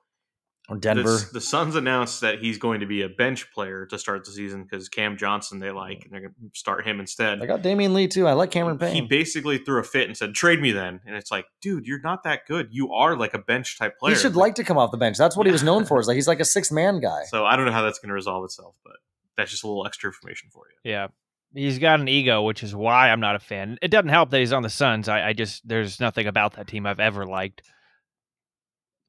Or 0.73 0.79
Denver. 0.79 1.19
The, 1.19 1.29
the 1.35 1.41
Suns 1.41 1.77
announced 1.77 2.23
that 2.23 2.39
he's 2.39 2.57
going 2.57 2.81
to 2.81 2.87
be 2.87 3.03
a 3.03 3.09
bench 3.09 3.53
player 3.53 3.85
to 3.87 3.99
start 3.99 4.25
the 4.25 4.31
season 4.31 4.63
because 4.63 4.89
Cam 4.89 5.19
Johnson 5.19 5.59
they 5.59 5.71
like, 5.71 6.05
and 6.05 6.13
they're 6.13 6.21
going 6.21 6.33
to 6.33 6.59
start 6.59 6.87
him 6.87 6.99
instead. 6.99 7.43
I 7.43 7.47
got 7.47 7.61
Damian 7.61 7.93
Lee 7.93 8.09
too. 8.09 8.27
I 8.27 8.33
like 8.33 8.51
Cameron 8.51 8.79
Payne. 8.79 8.95
he 8.95 9.01
basically 9.03 9.59
threw 9.59 9.79
a 9.81 9.85
fit 9.85 10.09
and 10.09 10.17
said, 10.17 10.35
"Trade 10.35 10.61
me 10.61 10.73
then." 10.73 11.01
And 11.07 11.15
it's 11.15 11.31
like, 11.31 11.45
dude, 11.61 11.87
you're 11.87 12.01
not 12.01 12.25
that 12.25 12.47
good. 12.49 12.69
You 12.71 12.93
are 12.93 13.17
like 13.17 13.35
a 13.35 13.39
bench 13.39 13.79
type 13.79 13.99
player. 13.99 14.15
He 14.15 14.21
should 14.21 14.35
like 14.35 14.55
to 14.55 14.65
come 14.65 14.79
off 14.79 14.91
the 14.91 14.97
bench. 14.97 15.19
That's 15.19 15.37
what 15.37 15.47
he 15.47 15.53
was 15.53 15.63
known 15.63 15.85
for. 15.87 16.01
Is 16.01 16.09
like 16.09 16.15
he's 16.15 16.29
like 16.29 16.41
a 16.41 16.45
six 16.47 16.73
man 16.73 17.01
guy. 17.01 17.25
So 17.27 17.45
I 17.45 17.57
don't 17.57 17.67
know 17.67 17.73
how 17.73 17.83
that's 17.83 17.99
going 17.99 18.09
to 18.09 18.15
resolve 18.15 18.45
itself, 18.45 18.75
but 18.83 18.95
that's 19.37 19.51
just 19.51 19.65
a 19.65 19.67
little 19.67 19.87
extra 19.87 20.09
information 20.09 20.49
for 20.51 20.65
you. 20.69 20.91
Yeah. 20.91 21.09
He's 21.55 21.79
got 21.79 22.01
an 22.01 22.09
ego, 22.09 22.41
which 22.45 22.63
is 22.63 22.75
why 22.75 23.11
I'm 23.11 23.21
not 23.21 23.37
a 23.37 23.39
fan. 23.39 23.77
It 23.83 23.89
doesn't 23.91 24.09
help 24.09 24.31
that 24.31 24.39
he's 24.39 24.55
on 24.55 24.63
the 24.63 24.71
Suns. 24.71 25.07
I, 25.07 25.29
I 25.29 25.33
just 25.35 25.69
there's 25.69 26.01
nothing 26.01 26.27
about 26.27 26.55
that 26.55 26.67
team 26.67 26.87
I've 26.87 26.99
ever 26.99 27.27
liked. 27.27 27.63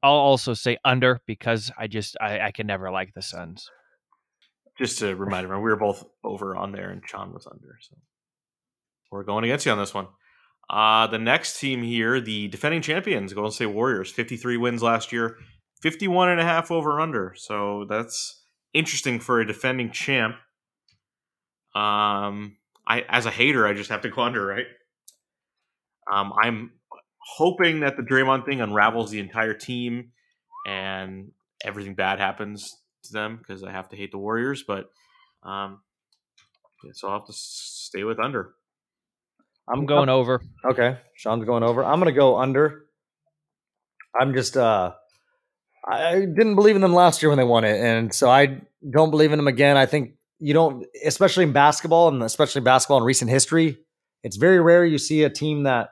I'll 0.04 0.12
also 0.12 0.52
say 0.52 0.76
under 0.84 1.22
because 1.26 1.72
I 1.78 1.86
just 1.86 2.14
I, 2.20 2.38
I 2.38 2.50
can 2.50 2.66
never 2.66 2.90
like 2.90 3.14
the 3.14 3.22
Suns. 3.22 3.70
Just 4.76 4.98
to 4.98 5.16
remind 5.16 5.44
everyone, 5.44 5.64
we 5.64 5.70
were 5.70 5.76
both 5.76 6.04
over 6.22 6.54
on 6.54 6.72
there, 6.72 6.90
and 6.90 7.00
Sean 7.06 7.32
was 7.32 7.46
under. 7.50 7.78
So 7.80 7.96
we're 9.10 9.24
going 9.24 9.44
against 9.44 9.64
you 9.64 9.72
on 9.72 9.78
this 9.78 9.94
one. 9.94 10.08
Uh, 10.68 11.06
the 11.06 11.18
next 11.18 11.58
team 11.58 11.82
here, 11.82 12.20
the 12.20 12.48
defending 12.48 12.82
champions, 12.82 13.32
Golden 13.32 13.52
State 13.52 13.66
Warriors, 13.66 14.10
53 14.10 14.58
wins 14.58 14.82
last 14.82 15.10
year, 15.10 15.38
51 15.80 16.28
and 16.28 16.40
a 16.40 16.44
half 16.44 16.70
over 16.70 17.00
under. 17.00 17.34
So 17.38 17.86
that's 17.88 18.42
interesting 18.74 19.20
for 19.20 19.40
a 19.40 19.46
defending 19.46 19.90
champ. 19.90 20.34
Um, 21.74 22.58
I 22.86 23.06
as 23.08 23.24
a 23.24 23.30
hater, 23.30 23.66
I 23.66 23.72
just 23.72 23.88
have 23.88 24.02
to 24.02 24.10
go 24.10 24.20
under, 24.20 24.44
right? 24.44 24.66
Um, 26.12 26.34
I'm 26.38 26.72
hoping 27.36 27.80
that 27.80 27.96
the 27.96 28.02
Draymond 28.02 28.44
thing 28.44 28.60
unravels 28.60 29.10
the 29.10 29.20
entire 29.20 29.54
team 29.54 30.12
and 30.66 31.32
everything 31.64 31.94
bad 31.94 32.18
happens 32.18 32.76
to 33.04 33.12
them 33.12 33.36
because 33.38 33.62
I 33.62 33.70
have 33.70 33.88
to 33.90 33.96
hate 33.96 34.12
the 34.12 34.18
Warriors. 34.18 34.62
But 34.66 34.90
um, 35.42 35.80
yeah, 36.82 36.92
so 36.94 37.08
I'll 37.08 37.18
have 37.18 37.26
to 37.26 37.32
stay 37.34 38.04
with 38.04 38.18
under. 38.18 38.54
I'm 39.68 39.86
going 39.86 40.10
over. 40.10 40.42
Okay, 40.64 40.98
Sean's 41.16 41.44
going 41.44 41.62
over. 41.62 41.84
I'm 41.84 41.98
gonna 41.98 42.12
go 42.12 42.36
under. 42.36 42.84
I'm 44.18 44.34
just 44.34 44.56
uh 44.56 44.92
I 45.86 46.20
didn't 46.20 46.54
believe 46.54 46.76
in 46.76 46.82
them 46.82 46.94
last 46.94 47.22
year 47.22 47.30
when 47.30 47.38
they 47.38 47.44
won 47.44 47.64
it, 47.64 47.80
and 47.80 48.12
so 48.12 48.30
I 48.30 48.60
don't 48.88 49.10
believe 49.10 49.32
in 49.32 49.38
them 49.38 49.48
again. 49.48 49.76
I 49.76 49.86
think 49.86 50.14
you 50.38 50.52
don't, 50.52 50.86
especially 51.04 51.44
in 51.44 51.52
basketball, 51.52 52.08
and 52.08 52.22
especially 52.22 52.60
basketball 52.60 52.98
in 52.98 53.04
recent 53.04 53.30
history. 53.30 53.78
It's 54.22 54.36
very 54.36 54.60
rare 54.60 54.84
you 54.84 54.98
see 54.98 55.22
a 55.22 55.30
team 55.30 55.64
that 55.64 55.90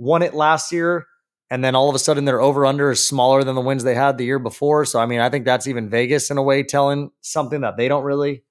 won 0.00 0.22
it 0.22 0.32
last 0.32 0.72
year, 0.72 1.06
and 1.50 1.62
then 1.62 1.74
all 1.74 1.88
of 1.88 1.94
a 1.94 1.98
sudden 1.98 2.24
their 2.24 2.40
over 2.40 2.64
under 2.64 2.90
is 2.90 3.06
smaller 3.06 3.44
than 3.44 3.54
the 3.54 3.60
wins 3.60 3.84
they 3.84 3.94
had 3.94 4.16
the 4.16 4.24
year 4.24 4.38
before. 4.38 4.84
So 4.84 4.98
I 4.98 5.06
mean, 5.06 5.20
I 5.20 5.28
think 5.28 5.44
that's 5.44 5.66
even 5.66 5.90
Vegas 5.90 6.30
in 6.30 6.38
a 6.38 6.42
way 6.42 6.62
telling 6.62 7.10
something 7.20 7.60
that 7.60 7.76
they 7.76 7.86
don't 7.86 8.04
really 8.04 8.42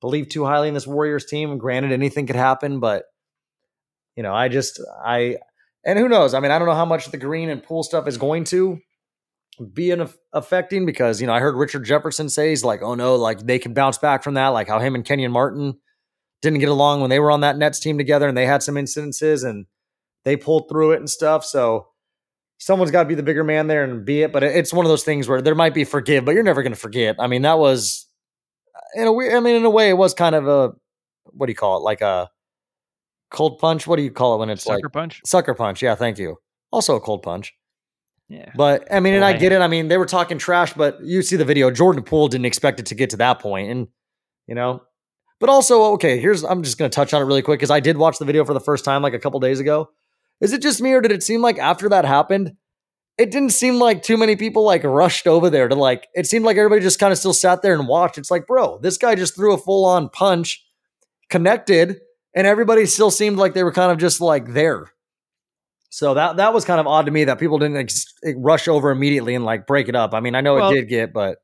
believe 0.00 0.28
too 0.28 0.44
highly 0.44 0.68
in 0.68 0.74
this 0.74 0.86
Warriors 0.86 1.24
team. 1.24 1.56
Granted, 1.58 1.92
anything 1.92 2.26
could 2.26 2.36
happen, 2.36 2.80
but 2.80 3.04
you 4.16 4.22
know, 4.22 4.34
I 4.34 4.48
just 4.48 4.80
I 5.04 5.36
and 5.84 5.98
who 5.98 6.08
knows? 6.08 6.34
I 6.34 6.40
mean, 6.40 6.50
I 6.50 6.58
don't 6.58 6.66
know 6.66 6.74
how 6.74 6.84
much 6.84 7.06
the 7.06 7.16
Green 7.16 7.48
and 7.48 7.62
Poole 7.62 7.84
stuff 7.84 8.08
is 8.08 8.18
going 8.18 8.44
to 8.44 8.80
be 9.72 9.90
an 9.90 10.02
aff- 10.02 10.16
affecting 10.32 10.84
because 10.84 11.20
you 11.20 11.26
know 11.26 11.32
I 11.32 11.40
heard 11.40 11.54
Richard 11.54 11.84
Jefferson 11.84 12.28
say 12.28 12.50
he's 12.50 12.64
like, 12.64 12.82
oh 12.82 12.94
no, 12.94 13.14
like 13.14 13.46
they 13.46 13.60
can 13.60 13.74
bounce 13.74 13.98
back 13.98 14.24
from 14.24 14.34
that, 14.34 14.48
like 14.48 14.66
how 14.66 14.80
him 14.80 14.96
and 14.96 15.04
Kenyon 15.04 15.30
Martin 15.32 15.78
didn't 16.42 16.58
get 16.58 16.68
along 16.68 17.00
when 17.00 17.10
they 17.10 17.20
were 17.20 17.30
on 17.30 17.40
that 17.40 17.56
Nets 17.56 17.78
team 17.78 17.96
together 17.96 18.28
and 18.28 18.36
they 18.36 18.44
had 18.44 18.62
some 18.62 18.74
incidences 18.74 19.48
and 19.48 19.66
they 20.26 20.36
pulled 20.36 20.68
through 20.68 20.90
it 20.90 20.98
and 20.98 21.08
stuff. 21.08 21.44
So 21.44 21.86
someone's 22.58 22.90
got 22.90 23.04
to 23.04 23.08
be 23.08 23.14
the 23.14 23.22
bigger 23.22 23.44
man 23.44 23.68
there 23.68 23.84
and 23.84 24.04
be 24.04 24.22
it. 24.22 24.32
But 24.32 24.42
it's 24.42 24.72
one 24.72 24.84
of 24.84 24.90
those 24.90 25.04
things 25.04 25.28
where 25.28 25.40
there 25.40 25.54
might 25.54 25.72
be 25.72 25.84
forgive, 25.84 26.24
but 26.24 26.34
you're 26.34 26.42
never 26.42 26.62
going 26.62 26.72
to 26.72 26.78
forget. 26.78 27.14
I 27.18 27.28
mean, 27.28 27.42
that 27.42 27.58
was 27.58 28.08
uh, 28.74 29.00
in 29.00 29.06
a 29.06 29.12
weird. 29.12 29.34
I 29.34 29.40
mean, 29.40 29.54
in 29.54 29.64
a 29.64 29.70
way, 29.70 29.88
it 29.88 29.96
was 29.96 30.12
kind 30.12 30.34
of 30.34 30.48
a 30.48 30.72
what 31.24 31.46
do 31.46 31.52
you 31.52 31.56
call 31.56 31.78
it? 31.78 31.80
Like 31.80 32.00
a 32.00 32.28
cold 33.30 33.60
punch. 33.60 33.86
What 33.86 33.96
do 33.96 34.02
you 34.02 34.10
call 34.10 34.34
it 34.34 34.38
when 34.38 34.50
it's 34.50 34.64
Sucker 34.64 34.80
like 34.82 34.92
punch. 34.92 35.20
sucker 35.24 35.54
punch? 35.54 35.80
Yeah, 35.80 35.94
thank 35.94 36.18
you. 36.18 36.36
Also 36.72 36.96
a 36.96 37.00
cold 37.00 37.22
punch. 37.22 37.54
Yeah. 38.28 38.50
But 38.56 38.92
I 38.92 38.98
mean, 38.98 39.14
and 39.14 39.24
I 39.24 39.32
get 39.32 39.52
it. 39.52 39.60
I 39.60 39.68
mean, 39.68 39.86
they 39.86 39.96
were 39.96 40.06
talking 40.06 40.38
trash, 40.38 40.72
but 40.72 41.00
you 41.04 41.22
see 41.22 41.36
the 41.36 41.44
video. 41.44 41.70
Jordan 41.70 42.02
Poole 42.02 42.26
didn't 42.26 42.46
expect 42.46 42.80
it 42.80 42.86
to 42.86 42.96
get 42.96 43.10
to 43.10 43.16
that 43.18 43.38
point, 43.38 43.70
and 43.70 43.86
you 44.48 44.56
know. 44.56 44.82
But 45.38 45.50
also, 45.50 45.92
okay, 45.92 46.18
here's 46.18 46.42
I'm 46.42 46.64
just 46.64 46.78
going 46.78 46.90
to 46.90 46.94
touch 46.94 47.14
on 47.14 47.22
it 47.22 47.26
really 47.26 47.42
quick 47.42 47.60
because 47.60 47.70
I 47.70 47.78
did 47.78 47.96
watch 47.96 48.18
the 48.18 48.24
video 48.24 48.44
for 48.44 48.54
the 48.54 48.60
first 48.60 48.84
time 48.84 49.02
like 49.02 49.14
a 49.14 49.20
couple 49.20 49.38
days 49.38 49.60
ago. 49.60 49.90
Is 50.40 50.52
it 50.52 50.62
just 50.62 50.80
me 50.82 50.92
or 50.92 51.00
did 51.00 51.12
it 51.12 51.22
seem 51.22 51.40
like 51.42 51.58
after 51.58 51.88
that 51.88 52.04
happened, 52.04 52.56
it 53.18 53.30
didn't 53.30 53.50
seem 53.50 53.76
like 53.78 54.02
too 54.02 54.16
many 54.18 54.36
people 54.36 54.64
like 54.64 54.84
rushed 54.84 55.26
over 55.26 55.48
there 55.48 55.68
to 55.68 55.74
like? 55.74 56.06
It 56.14 56.26
seemed 56.26 56.44
like 56.44 56.56
everybody 56.58 56.82
just 56.82 56.98
kind 56.98 57.12
of 57.12 57.18
still 57.18 57.32
sat 57.32 57.62
there 57.62 57.74
and 57.74 57.88
watched. 57.88 58.18
It's 58.18 58.30
like, 58.30 58.46
bro, 58.46 58.78
this 58.78 58.98
guy 58.98 59.14
just 59.14 59.34
threw 59.34 59.54
a 59.54 59.58
full 59.58 59.84
on 59.86 60.08
punch, 60.10 60.62
connected, 61.30 62.00
and 62.34 62.46
everybody 62.46 62.84
still 62.86 63.10
seemed 63.10 63.38
like 63.38 63.54
they 63.54 63.64
were 63.64 63.72
kind 63.72 63.90
of 63.90 63.98
just 63.98 64.20
like 64.20 64.52
there. 64.52 64.86
So 65.88 66.14
that 66.14 66.36
that 66.36 66.52
was 66.52 66.64
kind 66.66 66.80
of 66.80 66.86
odd 66.86 67.06
to 67.06 67.12
me 67.12 67.24
that 67.24 67.38
people 67.38 67.58
didn't 67.58 67.78
ex- 67.78 68.12
eh, 68.24 68.32
rush 68.36 68.68
over 68.68 68.90
immediately 68.90 69.34
and 69.34 69.44
like 69.44 69.66
break 69.66 69.88
it 69.88 69.96
up. 69.96 70.12
I 70.12 70.20
mean, 70.20 70.34
I 70.34 70.40
know 70.42 70.56
Well- 70.56 70.70
it 70.70 70.74
did 70.74 70.88
get, 70.88 71.12
but 71.12 71.38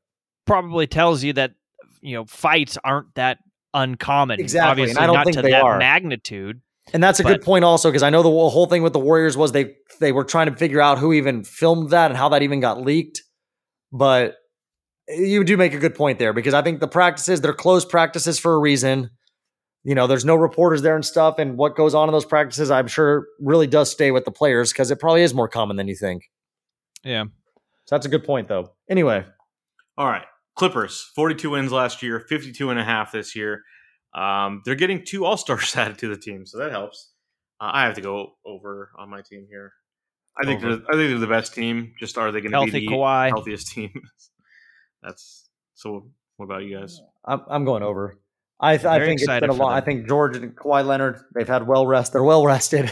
Probably 0.45 0.85
tells 0.87 1.23
you 1.23 1.33
that 1.33 1.53
you 2.01 2.15
know 2.15 2.25
fights 2.25 2.77
aren't 2.83 3.15
that 3.15 3.39
uncommon. 3.73 4.39
Exactly, 4.41 4.83
and 4.83 4.97
Obviously, 4.97 5.01
I 5.01 5.05
don't 5.07 5.15
not 5.15 5.25
think 5.25 5.35
to 5.37 5.41
they 5.41 5.51
that 5.51 5.63
are. 5.63 5.77
magnitude. 5.79 6.61
And 6.91 7.01
that's 7.03 7.19
a 7.19 7.23
But- 7.23 7.29
good 7.29 7.41
point 7.43 7.63
also 7.63 7.89
because 7.89 8.03
I 8.03 8.09
know 8.09 8.23
the 8.23 8.29
whole 8.29 8.49
whole 8.49 8.65
thing 8.65 8.83
with 8.83 8.93
the 8.93 8.99
Warriors 8.99 9.37
was 9.37 9.51
they 9.51 9.75
they 9.99 10.11
were 10.11 10.23
trying 10.25 10.47
to 10.49 10.55
figure 10.55 10.81
out 10.81 10.99
who 10.99 11.13
even 11.13 11.43
filmed 11.43 11.91
that 11.91 12.11
and 12.11 12.17
how 12.17 12.29
that 12.29 12.41
even 12.41 12.59
got 12.59 12.81
leaked. 12.81 13.21
But 13.91 14.35
you 15.07 15.43
do 15.43 15.55
make 15.57 15.73
a 15.73 15.79
good 15.79 15.95
point 15.95 16.19
there 16.19 16.33
because 16.33 16.53
I 16.53 16.61
think 16.61 16.79
the 16.79 16.87
practices 16.87 17.41
they're 17.41 17.53
closed 17.53 17.89
practices 17.89 18.39
for 18.39 18.53
a 18.53 18.59
reason. 18.59 19.09
You 19.85 19.95
know, 19.95 20.07
there's 20.07 20.23
no 20.23 20.35
reporters 20.35 20.81
there 20.81 20.95
and 20.95 21.05
stuff, 21.05 21.39
and 21.39 21.57
what 21.57 21.75
goes 21.75 21.93
on 21.93 22.07
in 22.07 22.13
those 22.13 22.23
practices, 22.23 22.71
I'm 22.71 22.87
sure, 22.87 23.27
really 23.41 23.67
does 23.67 23.91
stay 23.91 24.11
with 24.11 24.23
the 24.23 24.31
players 24.31 24.71
because 24.71 24.89
it 24.91 24.97
probably 24.99 25.23
is 25.23 25.33
more 25.33 25.49
common 25.49 25.75
than 25.75 25.89
you 25.89 25.95
think. 25.95 26.23
Yeah. 27.03 27.25
So 27.85 27.95
that's 27.97 28.05
a 28.05 28.09
good 28.09 28.23
point, 28.23 28.47
though. 28.47 28.71
Anyway, 28.89 29.25
All 29.97 30.07
right. 30.07 30.23
Clippers, 30.55 31.11
42 31.15 31.49
wins 31.49 31.71
last 31.73 32.01
year, 32.01 32.19
52 32.21 32.69
and 32.69 32.79
a 32.79 32.83
half 32.85 33.11
this 33.11 33.35
year. 33.35 33.63
Um, 34.15 34.61
they're 34.65 34.75
getting 34.75 35.03
two 35.05 35.25
All 35.25 35.37
Stars 35.37 35.75
added 35.77 35.97
to 35.99 36.07
the 36.07 36.17
team, 36.17 36.45
so 36.45 36.57
that 36.59 36.71
helps. 36.71 37.11
Uh, 37.59 37.71
I 37.73 37.85
have 37.85 37.95
to 37.95 38.01
go 38.01 38.33
over 38.45 38.91
on 38.97 39.09
my 39.09 39.21
team 39.21 39.47
here. 39.49 39.73
I 40.41 40.45
think 40.45 40.63
Over. 40.63 40.77
they're, 40.77 40.85
I 40.89 40.91
think 40.93 41.09
they're 41.09 41.19
the 41.19 41.27
best 41.27 41.53
team. 41.53 41.93
Just 41.99 42.17
are 42.17 42.31
they 42.31 42.41
going 42.41 42.51
to 42.51 42.71
be 42.71 42.71
Healthy 42.71 42.87
the 42.87 42.93
Kawhi. 42.93 43.27
healthiest 43.29 43.67
team? 43.71 43.91
That's 45.03 45.47
so. 45.75 46.09
What 46.37 46.45
about 46.45 46.63
you 46.63 46.77
guys? 46.79 46.99
I'm, 47.25 47.41
I'm 47.47 47.65
going 47.65 47.83
over. 47.83 48.17
I, 48.59 48.77
th- 48.77 48.87
I 48.87 48.99
think 48.99 49.13
it's 49.13 49.23
excited 49.23 49.41
been 49.41 49.51
a 49.51 49.53
for 49.53 49.63
long. 49.63 49.73
I 49.73 49.81
think 49.81 50.07
George 50.07 50.35
and 50.37 50.55
Kawhi 50.55 50.85
Leonard 50.85 51.19
they've 51.35 51.47
had 51.47 51.67
well 51.67 51.85
rest. 51.85 52.13
They're 52.13 52.23
well 52.23 52.43
rested, 52.45 52.91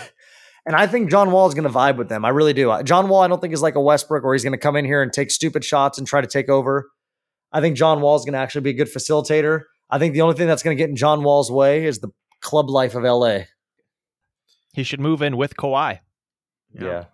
and 0.65 0.76
I 0.76 0.85
think 0.85 1.10
John 1.10 1.31
Wall 1.31 1.48
is 1.48 1.56
going 1.56 1.64
to 1.64 1.69
vibe 1.76 1.98
with 1.98 2.10
them. 2.10 2.23
I 2.23 2.30
really 2.30 2.53
do. 2.53 2.77
John 2.84 3.10
Wall, 3.10 3.22
I 3.22 3.27
don't 3.27 3.41
think 3.41 3.53
is 3.53 3.61
like 3.64 3.76
a 3.76 3.81
Westbrook 3.81 4.23
where 4.23 4.34
he's 4.34 4.43
going 4.43 4.53
to 4.53 4.60
come 4.60 4.76
in 4.76 4.85
here 4.85 5.02
and 5.02 5.11
take 5.11 5.31
stupid 5.31 5.64
shots 5.65 5.98
and 5.98 6.06
try 6.06 6.22
to 6.22 6.27
take 6.27 6.49
over. 6.49 6.91
I 7.52 7.61
think 7.61 7.76
John 7.77 8.02
Wall 8.02 8.15
is 8.15 8.23
going 8.23 8.34
to 8.34 8.39
actually 8.39 8.61
be 8.61 8.69
a 8.69 8.73
good 8.73 8.88
facilitator. 8.93 9.61
I 9.91 9.99
think 9.99 10.13
the 10.13 10.22
only 10.22 10.35
thing 10.35 10.47
that's 10.47 10.63
going 10.63 10.76
to 10.76 10.81
get 10.81 10.89
in 10.89 10.95
John 10.95 11.23
Wall's 11.23 11.51
way 11.51 11.85
is 11.85 11.99
the 11.99 12.09
club 12.41 12.69
life 12.69 12.95
of 12.95 13.03
LA. 13.03 13.39
He 14.73 14.84
should 14.84 15.01
move 15.01 15.22
in 15.22 15.35
with 15.38 15.55
Kawhi. 15.57 15.99
Yeah. 16.73 17.05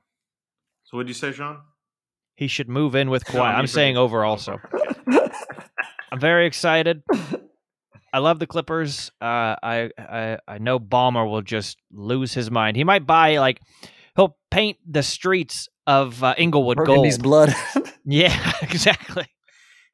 So 0.83 0.97
what 0.97 1.03
did 1.03 1.09
you 1.09 1.13
say, 1.15 1.31
Sean? 1.31 1.61
He 2.35 2.47
should 2.47 2.69
move 2.69 2.93
in 2.95 3.09
with 3.09 3.23
No, 3.33 3.39
Kawhi. 3.41 3.51
you 3.51 3.57
I'm 3.57 3.67
saying 3.67 3.95
forget- 3.95 4.03
over 4.03 4.23
also. 4.25 4.59
I'm 6.11 6.19
very 6.19 6.45
excited. 6.45 7.01
I 8.13 8.19
love 8.19 8.39
the 8.39 8.47
Clippers. 8.47 9.11
Uh, 9.21 9.55
I, 9.61 9.89
I 9.97 10.37
I 10.47 10.57
know 10.59 10.79
Ballmer 10.79 11.29
will 11.29 11.41
just 11.41 11.77
lose 11.91 12.33
his 12.33 12.49
mind. 12.49 12.77
He 12.77 12.83
might 12.85 13.05
buy 13.05 13.37
like 13.39 13.59
he'll 14.15 14.37
paint 14.49 14.77
the 14.89 15.03
streets 15.03 15.67
of 15.85 16.23
uh, 16.23 16.33
Inglewood 16.37 16.77
gold. 16.77 16.87
Burgundy's 16.87 17.17
blood. 17.17 17.53
Yeah, 18.09 18.53
exactly. 18.61 19.25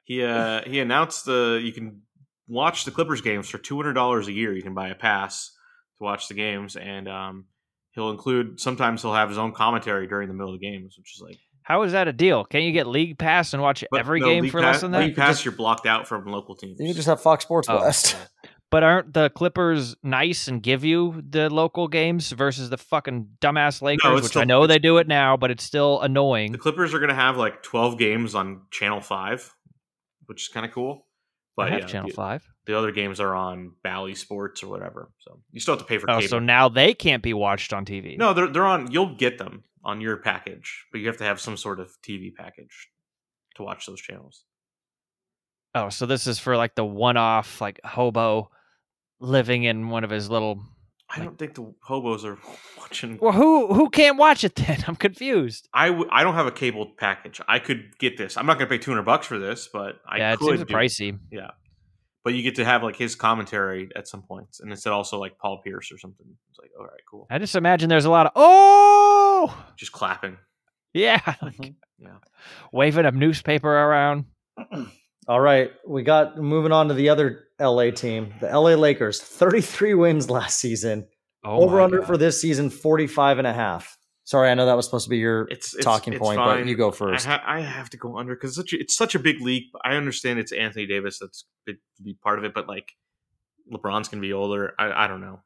He 0.04 0.22
uh 0.22 0.60
he 0.64 0.78
announced 0.78 1.24
the 1.24 1.60
you 1.60 1.72
can 1.72 2.02
watch 2.48 2.84
the 2.84 2.90
Clippers 2.90 3.20
games 3.20 3.48
for 3.48 3.58
two 3.58 3.76
hundred 3.76 3.94
dollars 3.94 4.28
a 4.28 4.32
year. 4.32 4.52
You 4.54 4.62
can 4.62 4.74
buy 4.74 4.88
a 4.88 4.94
pass 4.94 5.50
to 5.98 6.04
watch 6.04 6.28
the 6.28 6.34
games, 6.34 6.76
and 6.76 7.08
um, 7.08 7.44
he'll 7.92 8.10
include 8.10 8.60
sometimes 8.60 9.02
he'll 9.02 9.14
have 9.14 9.28
his 9.28 9.38
own 9.38 9.52
commentary 9.52 10.06
during 10.06 10.28
the 10.28 10.34
middle 10.34 10.52
of 10.54 10.60
the 10.60 10.66
games, 10.66 10.96
which 10.98 11.14
is 11.16 11.22
like 11.22 11.38
How 11.62 11.82
is 11.82 11.92
that 11.92 12.08
a 12.08 12.12
deal? 12.12 12.44
Can't 12.44 12.64
you 12.64 12.72
get 12.72 12.86
League 12.86 13.18
Pass 13.18 13.52
and 13.52 13.62
watch 13.62 13.84
but 13.90 14.00
every 14.00 14.20
no, 14.20 14.26
game 14.26 14.48
for 14.48 14.60
Pass- 14.60 14.74
less 14.74 14.80
than 14.82 14.90
that? 14.92 15.00
League 15.00 15.16
Pass, 15.16 15.44
you're 15.44 15.52
blocked 15.52 15.86
out 15.86 16.06
from 16.08 16.26
local 16.26 16.54
teams. 16.56 16.76
you 16.80 16.92
just 16.94 17.06
have 17.08 17.20
Fox 17.22 17.44
Sports 17.44 17.68
Oh. 17.70 17.78
West. 17.80 18.16
But 18.70 18.82
aren't 18.82 19.12
the 19.14 19.30
Clippers 19.30 19.94
nice 20.02 20.48
and 20.48 20.60
give 20.60 20.84
you 20.84 21.22
the 21.30 21.48
local 21.48 21.86
games 21.86 22.32
versus 22.32 22.70
the 22.70 22.76
fucking 22.76 23.28
dumbass 23.40 23.80
Lakers, 23.82 24.04
it's 24.14 24.22
which 24.22 24.30
still- 24.30 24.42
I 24.42 24.46
know 24.46 24.66
they 24.66 24.80
do 24.80 24.96
it 24.98 25.06
now, 25.06 25.36
but 25.36 25.52
it's 25.52 25.62
still 25.62 26.00
annoying. 26.00 26.50
the. 26.50 26.58
Clippers 26.58 26.92
are 26.92 26.98
going 26.98 27.10
to 27.10 27.14
have 27.14 27.36
like 27.36 27.62
twelve 27.62 27.98
games 27.98 28.34
on 28.34 28.62
Channel 28.72 29.00
Five, 29.00 29.54
which 30.26 30.42
is 30.42 30.48
kind 30.48 30.66
of 30.66 30.72
cool. 30.72 31.06
I 31.56 31.62
But 31.64 31.70
have 31.72 31.80
yeah, 31.80 31.86
Channel 31.86 32.08
the, 32.08 32.14
Five. 32.14 32.48
the 32.66 32.76
other 32.76 32.90
games 32.90 33.20
are 33.20 33.34
on 33.34 33.72
Bally 33.82 34.14
Sports 34.14 34.62
or 34.62 34.68
whatever. 34.68 35.10
So 35.20 35.38
you 35.52 35.60
still 35.60 35.74
have 35.74 35.80
to 35.82 35.86
pay 35.88 35.98
for 35.98 36.10
Oh, 36.10 36.16
cable. 36.18 36.28
so 36.28 36.38
now 36.40 36.68
they 36.68 36.94
can't 36.94 37.22
be 37.22 37.32
watched 37.34 37.72
on 37.72 37.84
TV. 37.84 38.16
no, 38.18 38.32
they're 38.34 38.48
they're 38.48 38.66
on. 38.66 38.90
You'll 38.90 39.14
get 39.14 39.38
them 39.38 39.64
on 39.84 40.00
your 40.00 40.16
package, 40.16 40.84
but 40.90 41.00
you 41.00 41.06
have 41.08 41.18
to 41.18 41.24
have 41.24 41.40
some 41.40 41.56
sort 41.56 41.78
of 41.78 41.90
TV 42.02 42.34
package 42.34 42.88
to 43.56 43.62
watch 43.62 43.86
those 43.86 44.00
channels. 44.00 44.44
Oh, 45.76 45.88
so 45.88 46.06
this 46.06 46.26
is 46.26 46.38
for 46.38 46.56
like 46.56 46.74
the 46.74 46.84
one-off, 46.84 47.60
like 47.60 47.80
hobo 47.84 48.50
living 49.20 49.64
in 49.64 49.88
one 49.90 50.04
of 50.04 50.10
his 50.10 50.30
little. 50.30 50.60
I 51.10 51.18
Like- 51.18 51.28
don't 51.28 51.38
think 51.38 51.54
the 51.54 51.72
hobos 51.82 52.24
are 52.24 52.38
watching. 52.78 53.18
Well, 53.20 53.32
who 53.32 53.72
who 53.74 53.90
can't 53.90 54.16
watch 54.18 54.42
it 54.44 54.54
then? 54.56 54.82
I'm 54.88 54.96
confused. 54.96 55.68
I 55.72 55.88
w- 55.88 56.08
I 56.10 56.24
don't 56.24 56.34
have 56.34 56.46
a 56.46 56.50
cable 56.52 56.92
package. 56.98 57.40
I 57.46 57.58
could 57.58 57.98
get 57.98 58.16
this. 58.16 58.36
I'm 58.36 58.46
not 58.46 58.58
going 58.58 58.68
to 58.68 58.74
pay 58.74 58.78
200 58.78 59.02
bucks 59.02 59.26
for 59.26 59.38
this, 59.38 59.68
but 59.72 60.00
I 60.08 60.18
yeah, 60.18 60.32
it 60.32 60.38
could. 60.38 60.58
do 60.58 60.64
pricey. 60.64 61.18
Yeah, 61.30 61.50
but 62.24 62.34
you 62.34 62.42
get 62.42 62.54
to 62.56 62.64
have 62.64 62.82
like 62.82 62.96
his 62.96 63.14
commentary 63.14 63.90
at 63.94 64.08
some 64.08 64.22
points, 64.22 64.60
and 64.60 64.70
instead 64.70 64.92
also 64.92 65.18
like 65.20 65.38
Paul 65.38 65.60
Pierce 65.62 65.92
or 65.92 65.98
something. 65.98 66.26
It's 66.50 66.58
like, 66.58 66.70
all 66.78 66.84
right, 66.86 67.00
cool. 67.08 67.26
I 67.30 67.38
just 67.38 67.54
imagine 67.54 67.88
there's 67.90 68.06
a 68.06 68.10
lot 68.10 68.26
of 68.26 68.32
oh 68.34 69.64
Just 69.76 69.92
clapping. 69.92 70.38
yeah, 70.94 71.20
like, 71.42 71.54
Mm-hmm. 71.56 71.72
Yeah. 71.98 72.16
waving 72.72 73.04
a 73.06 73.10
newspaper 73.12 73.68
around. 73.70 74.24
All 75.26 75.40
right, 75.40 75.70
we 75.86 76.02
got 76.02 76.36
moving 76.38 76.72
on 76.72 76.88
to 76.88 76.94
the 76.94 77.08
other 77.08 77.44
LA 77.58 77.90
team, 77.90 78.34
the 78.40 78.46
LA 78.48 78.74
Lakers. 78.74 79.20
33 79.22 79.94
wins 79.94 80.28
last 80.30 80.58
season. 80.58 81.06
Oh 81.44 81.62
Over 81.62 81.80
under 81.80 81.98
God. 81.98 82.06
for 82.06 82.16
this 82.16 82.40
season 82.40 82.70
45 82.70 83.38
and 83.38 83.46
a 83.46 83.52
half. 83.52 83.96
Sorry, 84.24 84.48
I 84.50 84.54
know 84.54 84.64
that 84.64 84.76
was 84.76 84.86
supposed 84.86 85.04
to 85.04 85.10
be 85.10 85.18
your 85.18 85.46
It's, 85.50 85.74
it's 85.74 85.84
talking 85.84 86.14
it's 86.14 86.20
point, 86.20 86.36
fine. 86.38 86.60
but 86.62 86.66
you 86.68 86.76
go 86.76 86.90
first. 86.90 87.26
I, 87.26 87.30
ha- 87.32 87.42
I 87.46 87.60
have 87.60 87.90
to 87.90 87.98
go 87.98 88.16
under 88.16 88.34
because 88.34 88.54
such 88.56 88.72
a, 88.72 88.80
it's 88.80 88.96
such 88.96 89.14
a 89.14 89.18
big 89.18 89.40
league. 89.42 89.64
I 89.84 89.96
understand 89.96 90.38
it's 90.38 90.52
Anthony 90.52 90.86
Davis 90.86 91.18
that's 91.18 91.44
big 91.66 91.76
to 91.98 92.02
be 92.02 92.14
part 92.22 92.38
of 92.38 92.44
it, 92.46 92.54
but 92.54 92.66
like 92.66 92.92
LeBron's 93.72 94.08
gonna 94.08 94.22
be 94.22 94.32
older. 94.32 94.74
I, 94.78 95.04
I 95.04 95.06
don't 95.08 95.20
know. 95.20 95.40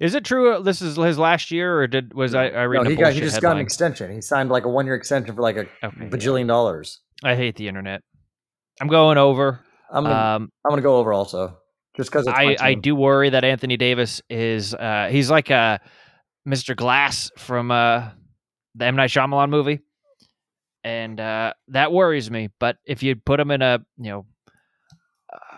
Is 0.00 0.14
it 0.14 0.24
true? 0.24 0.54
Uh, 0.54 0.60
this 0.62 0.80
is 0.80 0.96
his 0.96 1.18
last 1.18 1.50
year, 1.50 1.80
or 1.80 1.86
did 1.86 2.14
was 2.14 2.34
I? 2.34 2.48
I 2.48 2.64
read 2.64 2.84
no, 2.84 2.86
a 2.88 2.90
he 2.90 2.96
got 2.96 3.12
he 3.12 3.20
bullshit 3.20 3.30
just 3.32 3.42
got 3.42 3.56
an 3.56 3.62
extension. 3.62 4.10
He 4.12 4.20
signed 4.22 4.48
like 4.48 4.64
a 4.64 4.68
one 4.68 4.86
year 4.86 4.94
extension 4.94 5.34
for 5.34 5.42
like 5.42 5.56
a 5.56 5.60
Okay, 5.60 5.96
yeah. 6.00 6.08
bajillion 6.08 6.46
dollars. 6.46 7.00
I 7.24 7.34
hate 7.34 7.56
the 7.56 7.68
internet. 7.68 8.02
I'm 8.80 8.88
going 8.88 9.18
over. 9.18 9.60
I'm 9.90 10.04
gonna 10.04 10.14
Um, 10.14 10.52
I'm 10.64 10.70
gonna 10.70 10.82
go 10.82 10.96
over 10.96 11.12
also 11.12 11.58
just 11.96 12.10
because 12.10 12.28
I, 12.28 12.56
I 12.60 12.74
do 12.74 12.94
worry 12.94 13.30
that 13.30 13.44
Anthony 13.44 13.76
Davis 13.76 14.22
is 14.30 14.74
uh, 14.74 15.08
he's 15.10 15.30
like 15.30 15.50
a 15.50 15.80
Mr. 16.46 16.76
Glass 16.76 17.30
from 17.36 17.70
uh, 17.70 18.10
the 18.74 18.84
M 18.84 18.96
Night 18.96 19.10
Shyamalan 19.10 19.50
movie, 19.50 19.80
and 20.84 21.18
uh, 21.18 21.54
that 21.68 21.92
worries 21.92 22.30
me. 22.30 22.50
But 22.60 22.76
if 22.86 23.02
you 23.02 23.16
put 23.16 23.40
him 23.40 23.50
in 23.50 23.62
a 23.62 23.80
you 23.98 24.10
know 24.10 24.26
uh, 25.32 25.56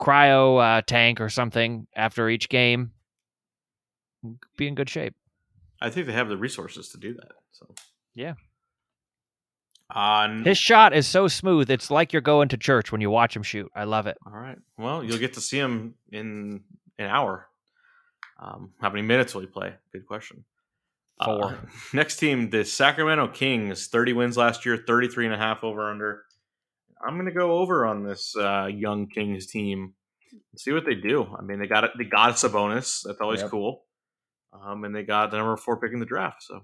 cryo 0.00 0.78
uh, 0.78 0.82
tank 0.86 1.20
or 1.20 1.28
something 1.28 1.86
after 1.94 2.28
each 2.28 2.48
game, 2.48 2.92
be 4.56 4.68
in 4.68 4.74
good 4.74 4.88
shape. 4.88 5.14
I 5.80 5.90
think 5.90 6.06
they 6.06 6.12
have 6.12 6.28
the 6.28 6.36
resources 6.36 6.90
to 6.90 6.98
do 6.98 7.14
that. 7.14 7.32
So 7.52 7.74
Yeah. 8.14 8.34
On 9.94 10.44
His 10.44 10.58
shot 10.58 10.94
is 10.94 11.06
so 11.06 11.28
smooth; 11.28 11.70
it's 11.70 11.90
like 11.90 12.12
you're 12.12 12.22
going 12.22 12.48
to 12.48 12.56
church 12.56 12.90
when 12.92 13.00
you 13.00 13.10
watch 13.10 13.36
him 13.36 13.42
shoot. 13.42 13.70
I 13.74 13.84
love 13.84 14.06
it. 14.06 14.16
all 14.26 14.32
right. 14.32 14.58
Well, 14.78 15.04
you'll 15.04 15.18
get 15.18 15.34
to 15.34 15.40
see 15.40 15.58
him 15.58 15.94
in 16.10 16.62
an 16.98 17.06
hour. 17.06 17.46
Um, 18.40 18.72
how 18.80 18.88
many 18.90 19.02
minutes 19.02 19.34
will 19.34 19.42
he 19.42 19.46
play? 19.46 19.74
Good 19.92 20.06
question. 20.06 20.44
Four. 21.24 21.44
Uh, 21.44 21.56
next 21.92 22.16
team, 22.16 22.50
the 22.50 22.64
Sacramento 22.64 23.28
Kings, 23.28 23.86
30 23.88 24.14
wins 24.14 24.36
last 24.36 24.64
year, 24.66 24.76
33 24.84 25.26
and 25.26 25.34
a 25.34 25.38
half 25.38 25.62
over 25.62 25.90
under. 25.90 26.22
I'm 27.06 27.14
going 27.14 27.26
to 27.26 27.32
go 27.32 27.58
over 27.58 27.84
on 27.86 28.04
this 28.04 28.34
uh, 28.36 28.66
young 28.72 29.08
Kings 29.08 29.46
team 29.46 29.94
see 30.56 30.72
what 30.72 30.84
they 30.84 30.94
do. 30.94 31.26
I 31.38 31.42
mean, 31.42 31.58
they 31.58 31.66
got 31.66 31.84
it. 31.84 31.90
They 31.98 32.04
got 32.04 32.34
Sabonis. 32.34 33.02
That's 33.04 33.20
always 33.20 33.40
Yep. 33.42 33.50
cool. 33.50 33.84
Um, 34.52 34.84
and 34.84 34.94
they 34.94 35.02
got 35.02 35.30
the 35.30 35.38
number 35.38 35.56
four 35.56 35.80
pick 35.80 35.92
in 35.92 35.98
the 36.00 36.06
draft. 36.06 36.42
So 36.42 36.60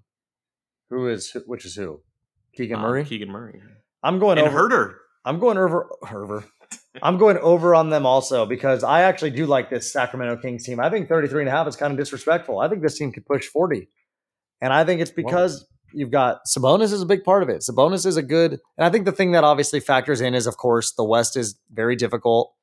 who 0.90 1.08
is 1.08 1.36
which 1.46 1.64
is 1.64 1.74
who? 1.74 2.02
Keegan 2.54 2.78
uh, 2.78 2.82
Murray. 2.82 3.04
Keegan 3.04 3.30
Murray, 3.30 3.62
I'm 4.02 4.18
going 4.18 4.38
and 4.38 4.48
over. 4.48 4.56
Herder. 4.56 5.00
I'm 5.24 5.38
going 5.38 5.58
over 5.58 5.90
Herver. 6.04 6.44
I'm 7.02 7.18
going 7.18 7.38
over 7.38 7.74
on 7.74 7.90
them 7.90 8.06
also 8.06 8.46
because 8.46 8.82
I 8.82 9.02
actually 9.02 9.30
do 9.30 9.46
like 9.46 9.70
this 9.70 9.92
Sacramento 9.92 10.40
Kings 10.40 10.64
team. 10.64 10.80
I 10.80 10.90
think 10.90 11.08
33 11.08 11.42
and 11.42 11.48
a 11.48 11.52
half 11.52 11.68
is 11.68 11.76
kind 11.76 11.92
of 11.92 11.98
disrespectful. 11.98 12.60
I 12.60 12.68
think 12.68 12.82
this 12.82 12.96
team 12.96 13.12
could 13.12 13.26
push 13.26 13.46
40. 13.46 13.88
And 14.60 14.72
I 14.72 14.84
think 14.84 15.00
it's 15.00 15.10
because 15.10 15.66
you've 15.92 16.10
got 16.10 16.40
Sabonis 16.46 16.92
is 16.92 17.02
a 17.02 17.06
big 17.06 17.24
part 17.24 17.42
of 17.42 17.48
it. 17.48 17.60
Sabonis 17.60 18.06
is 18.06 18.16
a 18.16 18.22
good, 18.22 18.52
and 18.52 18.84
I 18.84 18.90
think 18.90 19.04
the 19.04 19.12
thing 19.12 19.32
that 19.32 19.44
obviously 19.44 19.80
factors 19.80 20.20
in 20.20 20.34
is, 20.34 20.46
of 20.46 20.56
course, 20.56 20.92
the 20.92 21.04
West 21.04 21.36
is 21.36 21.58
very 21.70 21.94
difficult. 21.94 22.54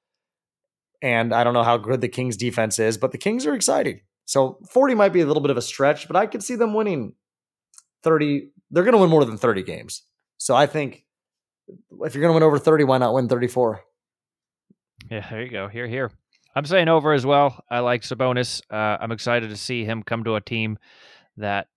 And 1.02 1.34
I 1.34 1.44
don't 1.44 1.54
know 1.54 1.64
how 1.64 1.78
good 1.78 2.02
the 2.02 2.08
Kings 2.08 2.36
defense 2.36 2.80
is, 2.80 2.98
but 2.98 3.12
the 3.12 3.18
Kings 3.18 3.46
are 3.46 3.54
exciting. 3.54 4.02
So 4.26 4.58
40 4.70 4.96
might 4.96 5.14
be 5.14 5.22
a 5.22 5.26
little 5.26 5.42
bit 5.42 5.52
of 5.52 5.58
a 5.58 5.62
stretch, 5.62 6.08
but 6.08 6.16
I 6.16 6.26
could 6.26 6.42
see 6.42 6.56
them 6.56 6.74
winning 6.74 7.14
30. 8.04 8.50
They're 8.72 8.84
going 8.84 8.94
to 8.94 9.00
win 9.00 9.10
more 9.10 9.26
than 9.26 9.38
30 9.38 9.64
games. 9.64 10.04
So 10.38 10.56
I 10.56 10.66
think 10.66 11.06
if 11.68 12.14
you're 12.14 12.22
going 12.22 12.32
to 12.32 12.34
win 12.34 12.44
over 12.44 12.60
30, 12.60 12.84
why 12.84 12.98
not 12.98 13.14
win 13.14 13.28
34? 13.28 13.82
Yeah, 15.10 15.26
there 15.30 15.42
you 15.42 15.50
go. 15.50 15.68
Here, 15.68 15.88
here. 15.88 16.12
I'm 16.56 16.66
saying 16.66 16.88
over 16.88 17.14
as 17.14 17.26
well. 17.26 17.64
I 17.70 17.80
like 17.80 18.02
Sabonis. 18.02 18.62
Uh, 18.72 18.98
I'm 19.00 19.12
excited 19.12 19.50
to 19.50 19.58
see 19.58 19.84
him 19.84 20.04
come 20.04 20.24
to 20.24 20.36
a 20.36 20.42
team 20.42 20.78
that, 21.38 21.68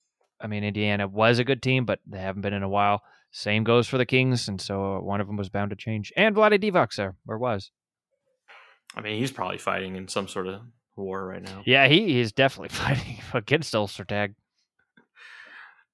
I 0.40 0.46
mean, 0.46 0.64
Indiana 0.64 1.08
was 1.08 1.38
a 1.38 1.44
good 1.44 1.62
team, 1.62 1.84
but 1.84 1.98
they 2.06 2.18
haven't 2.18 2.42
been 2.42 2.54
in 2.54 2.62
a 2.62 2.68
while. 2.68 3.02
Same 3.32 3.64
goes 3.64 3.86
for 3.86 3.98
the 3.98 4.06
Kings, 4.06 4.48
and 4.48 4.60
so 4.60 5.00
one 5.00 5.20
of 5.20 5.26
them 5.26 5.36
was 5.36 5.50
bound 5.50 5.70
to 5.70 5.76
change. 5.76 6.12
And 6.16 6.34
Vlade 6.34 6.62
Divac 6.62 6.94
there, 6.94 7.16
or 7.26 7.38
was. 7.38 7.70
I 8.96 9.00
mean, 9.00 9.18
he's 9.18 9.32
probably 9.32 9.58
fighting 9.58 9.96
in 9.96 10.08
some 10.08 10.28
sort 10.28 10.46
of 10.46 10.62
war 10.96 11.26
right 11.26 11.42
now. 11.42 11.62
Yeah, 11.66 11.88
he 11.88 12.12
he's 12.14 12.32
definitely 12.32 12.68
fighting 12.74 13.18
against 13.34 13.74
Ostertag. 13.74 14.34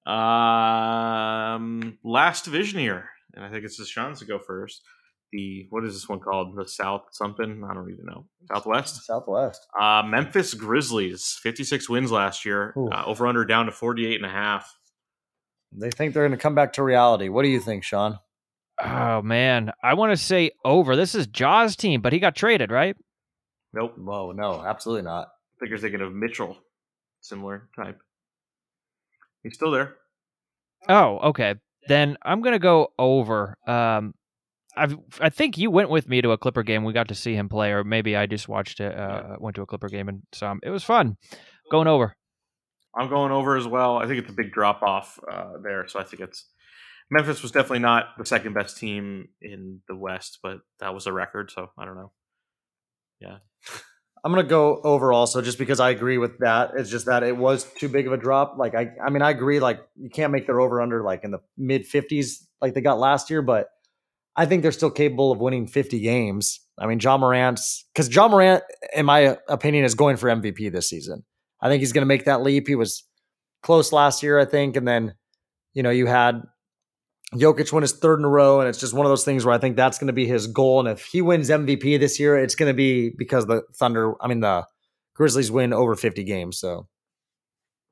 Um, 0.06 1.98
last 2.04 2.44
division 2.44 2.80
here, 2.80 3.08
and 3.34 3.44
I 3.44 3.50
think 3.50 3.64
it's 3.64 3.84
Sean's 3.86 4.18
to 4.20 4.24
go 4.24 4.38
first. 4.38 4.82
The 5.32 5.66
what 5.70 5.84
is 5.84 5.94
this 5.94 6.08
one 6.08 6.20
called? 6.20 6.56
The 6.56 6.68
South 6.68 7.06
something? 7.12 7.64
I 7.68 7.74
don't 7.74 7.90
even 7.90 8.04
know. 8.06 8.26
Southwest. 8.52 9.04
Southwest. 9.04 9.66
Uh, 9.78 10.02
Memphis 10.06 10.54
Grizzlies, 10.54 11.38
56 11.42 11.88
wins 11.88 12.12
last 12.12 12.44
year. 12.44 12.72
Uh, 12.76 13.02
over 13.06 13.26
under 13.26 13.44
down 13.44 13.66
to 13.66 13.72
48 13.72 14.16
and 14.16 14.26
a 14.26 14.28
half. 14.28 14.72
They 15.72 15.90
think 15.90 16.14
they're 16.14 16.22
going 16.22 16.38
to 16.38 16.42
come 16.42 16.54
back 16.54 16.74
to 16.74 16.84
reality. 16.84 17.28
What 17.28 17.42
do 17.42 17.48
you 17.48 17.58
think, 17.58 17.82
Sean? 17.82 18.18
Oh 18.82 19.22
man, 19.22 19.72
I 19.82 19.94
want 19.94 20.12
to 20.12 20.16
say 20.16 20.52
over. 20.64 20.96
This 20.96 21.14
is 21.14 21.26
Jaws' 21.26 21.76
team, 21.76 22.00
but 22.00 22.12
he 22.12 22.18
got 22.18 22.36
traded, 22.36 22.70
right? 22.70 22.96
Nope. 23.72 23.96
Whoa, 23.98 24.32
no, 24.32 24.62
absolutely 24.64 25.02
not. 25.02 25.28
I 25.28 25.54
think 25.60 25.70
you're 25.70 25.78
thinking 25.78 26.00
of 26.00 26.12
Mitchell, 26.12 26.56
similar 27.20 27.68
type. 27.76 28.00
He's 29.44 29.54
still 29.54 29.70
there. 29.70 29.94
Oh, 30.88 31.18
okay. 31.28 31.54
Then 31.86 32.16
I'm 32.22 32.40
gonna 32.40 32.58
go 32.58 32.88
over. 32.98 33.56
Um, 33.66 34.14
I 34.76 34.88
I 35.20 35.28
think 35.28 35.56
you 35.56 35.70
went 35.70 35.90
with 35.90 36.08
me 36.08 36.20
to 36.22 36.32
a 36.32 36.38
Clipper 36.38 36.64
game. 36.64 36.82
We 36.82 36.92
got 36.92 37.08
to 37.08 37.14
see 37.14 37.34
him 37.34 37.48
play, 37.48 37.70
or 37.70 37.84
maybe 37.84 38.16
I 38.16 38.26
just 38.26 38.48
watched 38.48 38.80
it. 38.80 38.96
Uh, 38.98 39.36
went 39.38 39.54
to 39.56 39.62
a 39.62 39.66
Clipper 39.66 39.88
game 39.88 40.08
and 40.08 40.22
saw 40.32 40.50
him. 40.50 40.60
It 40.62 40.70
was 40.70 40.82
fun. 40.82 41.16
Going 41.70 41.86
over. 41.86 42.16
I'm 42.96 43.08
going 43.08 43.32
over 43.32 43.56
as 43.56 43.66
well. 43.66 43.98
I 43.98 44.06
think 44.06 44.20
it's 44.20 44.30
a 44.30 44.34
big 44.34 44.52
drop 44.52 44.82
off 44.82 45.18
uh, 45.30 45.58
there, 45.62 45.86
so 45.86 46.00
I 46.00 46.04
think 46.04 46.22
it's 46.22 46.48
Memphis 47.10 47.42
was 47.42 47.52
definitely 47.52 47.80
not 47.80 48.16
the 48.18 48.26
second 48.26 48.54
best 48.54 48.78
team 48.78 49.28
in 49.42 49.80
the 49.88 49.96
West, 49.96 50.38
but 50.42 50.58
that 50.80 50.94
was 50.94 51.06
a 51.06 51.12
record, 51.12 51.50
so 51.50 51.70
I 51.78 51.84
don't 51.84 51.96
know. 51.96 52.12
I'm 54.24 54.32
gonna 54.32 54.42
go 54.42 54.80
over 54.82 55.12
also 55.12 55.42
just 55.42 55.58
because 55.58 55.80
I 55.80 55.90
agree 55.90 56.16
with 56.16 56.38
that. 56.38 56.70
It's 56.76 56.88
just 56.88 57.04
that 57.06 57.22
it 57.22 57.36
was 57.36 57.64
too 57.78 57.90
big 57.90 58.06
of 58.06 58.14
a 58.14 58.16
drop. 58.16 58.56
Like 58.58 58.74
I, 58.74 58.90
I 59.04 59.10
mean, 59.10 59.20
I 59.20 59.30
agree. 59.30 59.60
Like 59.60 59.86
you 59.96 60.08
can't 60.08 60.32
make 60.32 60.46
their 60.46 60.60
over 60.60 60.80
under 60.80 61.02
like 61.02 61.24
in 61.24 61.30
the 61.30 61.40
mid 61.58 61.86
50s 61.86 62.46
like 62.62 62.72
they 62.72 62.80
got 62.80 62.98
last 62.98 63.28
year, 63.28 63.42
but 63.42 63.68
I 64.34 64.46
think 64.46 64.62
they're 64.62 64.72
still 64.72 64.90
capable 64.90 65.30
of 65.30 65.38
winning 65.38 65.66
50 65.66 66.00
games. 66.00 66.58
I 66.78 66.86
mean, 66.86 66.98
Ja 66.98 67.18
Morant's 67.18 67.84
because 67.94 68.12
Ja 68.12 68.26
Morant, 68.26 68.64
in 68.96 69.04
my 69.06 69.36
opinion, 69.48 69.84
is 69.84 69.94
going 69.94 70.16
for 70.16 70.28
MVP 70.28 70.72
this 70.72 70.88
season. 70.88 71.22
I 71.60 71.68
think 71.68 71.80
he's 71.80 71.92
going 71.92 72.02
to 72.02 72.06
make 72.06 72.24
that 72.24 72.42
leap. 72.42 72.66
He 72.66 72.74
was 72.74 73.04
close 73.62 73.92
last 73.92 74.22
year, 74.22 74.38
I 74.38 74.46
think, 74.46 74.76
and 74.76 74.88
then 74.88 75.14
you 75.74 75.82
know 75.82 75.90
you 75.90 76.06
had 76.06 76.42
Jokic 77.34 77.72
win 77.72 77.82
his 77.82 77.92
third 77.92 78.20
in 78.20 78.24
a 78.24 78.28
row, 78.28 78.60
and 78.60 78.68
it's 78.68 78.78
just 78.78 78.94
one 78.94 79.06
of 79.06 79.10
those 79.10 79.24
things 79.24 79.44
where 79.44 79.54
I 79.54 79.58
think 79.58 79.76
that's 79.76 79.98
going 79.98 80.06
to 80.06 80.12
be 80.12 80.26
his 80.26 80.46
goal. 80.46 80.80
And 80.80 80.88
if 80.88 81.04
he 81.06 81.20
wins 81.20 81.50
MVP 81.50 81.98
this 81.98 82.20
year, 82.20 82.36
it's 82.36 82.54
going 82.54 82.70
to 82.70 82.76
be 82.76 83.10
because 83.10 83.46
the 83.46 83.62
Thunder, 83.74 84.14
I 84.22 84.28
mean 84.28 84.40
the 84.40 84.66
Grizzlies 85.14 85.50
win 85.50 85.72
over 85.72 85.94
50 85.94 86.22
games. 86.24 86.58
So 86.58 86.88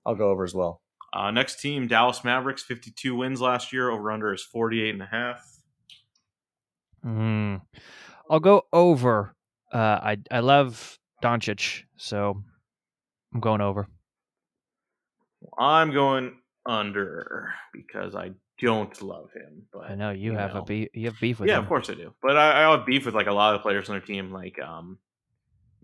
I'll 0.07 0.15
go 0.15 0.31
over 0.31 0.45
as 0.45 0.55
well. 0.55 0.81
Uh, 1.13 1.31
next 1.31 1.61
team, 1.61 1.89
Dallas 1.89 2.25
Mavericks, 2.25 2.63
52 2.63 3.15
wins 3.15 3.41
last 3.41 3.73
year. 3.73 3.91
Over 3.91 4.11
under 4.11 4.33
is 4.33 4.43
48 4.43 4.95
and 4.95 5.03
a 5.03 5.07
half. 5.07 5.45
Mm. 7.05 7.61
I'll 8.31 8.41
go 8.41 8.63
over. 8.73 9.35
Uh, 9.73 9.77
I 9.79 10.17
I 10.31 10.41
love 10.41 10.99
Doncic, 11.23 11.83
so 11.97 12.43
I'm 13.35 13.41
going 13.41 13.61
over. 13.61 13.89
I'm 15.59 15.93
going 15.93 16.37
under 16.65 17.53
because 17.73 18.15
I 18.15 18.31
don't 18.63 19.03
love 19.03 19.31
him. 19.35 19.67
But 19.73 19.91
I 19.91 19.95
know 19.95 20.11
you, 20.11 20.33
you 20.33 20.39
have 20.39 20.55
know. 20.55 20.61
a 20.61 20.65
beef. 20.65 20.89
You 20.95 21.07
have 21.07 21.21
beef 21.21 21.41
with 21.41 21.49
yeah, 21.49 21.59
him. 21.59 21.65
of 21.65 21.69
course 21.69 21.91
I 21.91 21.95
do. 21.95 22.15
But 22.23 22.37
I, 22.37 22.65
I 22.65 22.71
have 22.71 22.87
beef 22.87 23.05
with 23.05 23.15
like 23.15 23.27
a 23.27 23.33
lot 23.33 23.55
of 23.55 23.61
the 23.61 23.63
players 23.63 23.89
on 23.89 23.95
their 23.95 24.05
team, 24.05 24.33
like 24.33 24.61
um, 24.61 24.99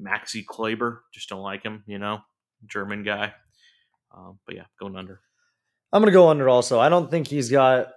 Maxi 0.01 0.47
Kleber. 0.47 1.05
Just 1.13 1.29
don't 1.29 1.43
like 1.43 1.63
him. 1.63 1.85
You 1.87 1.99
know, 1.99 2.21
German 2.67 3.03
guy. 3.03 3.35
Um, 4.17 4.39
but 4.47 4.57
yeah, 4.57 4.65
going 4.81 4.97
under. 4.97 5.21
I'm 5.93 6.03
going 6.03 6.13
to 6.13 6.17
go 6.17 6.29
under 6.29 6.49
also. 6.49 6.79
I 6.79 6.89
don't 6.89 7.11
think 7.11 7.29
he's 7.29 7.51
got 7.51 7.89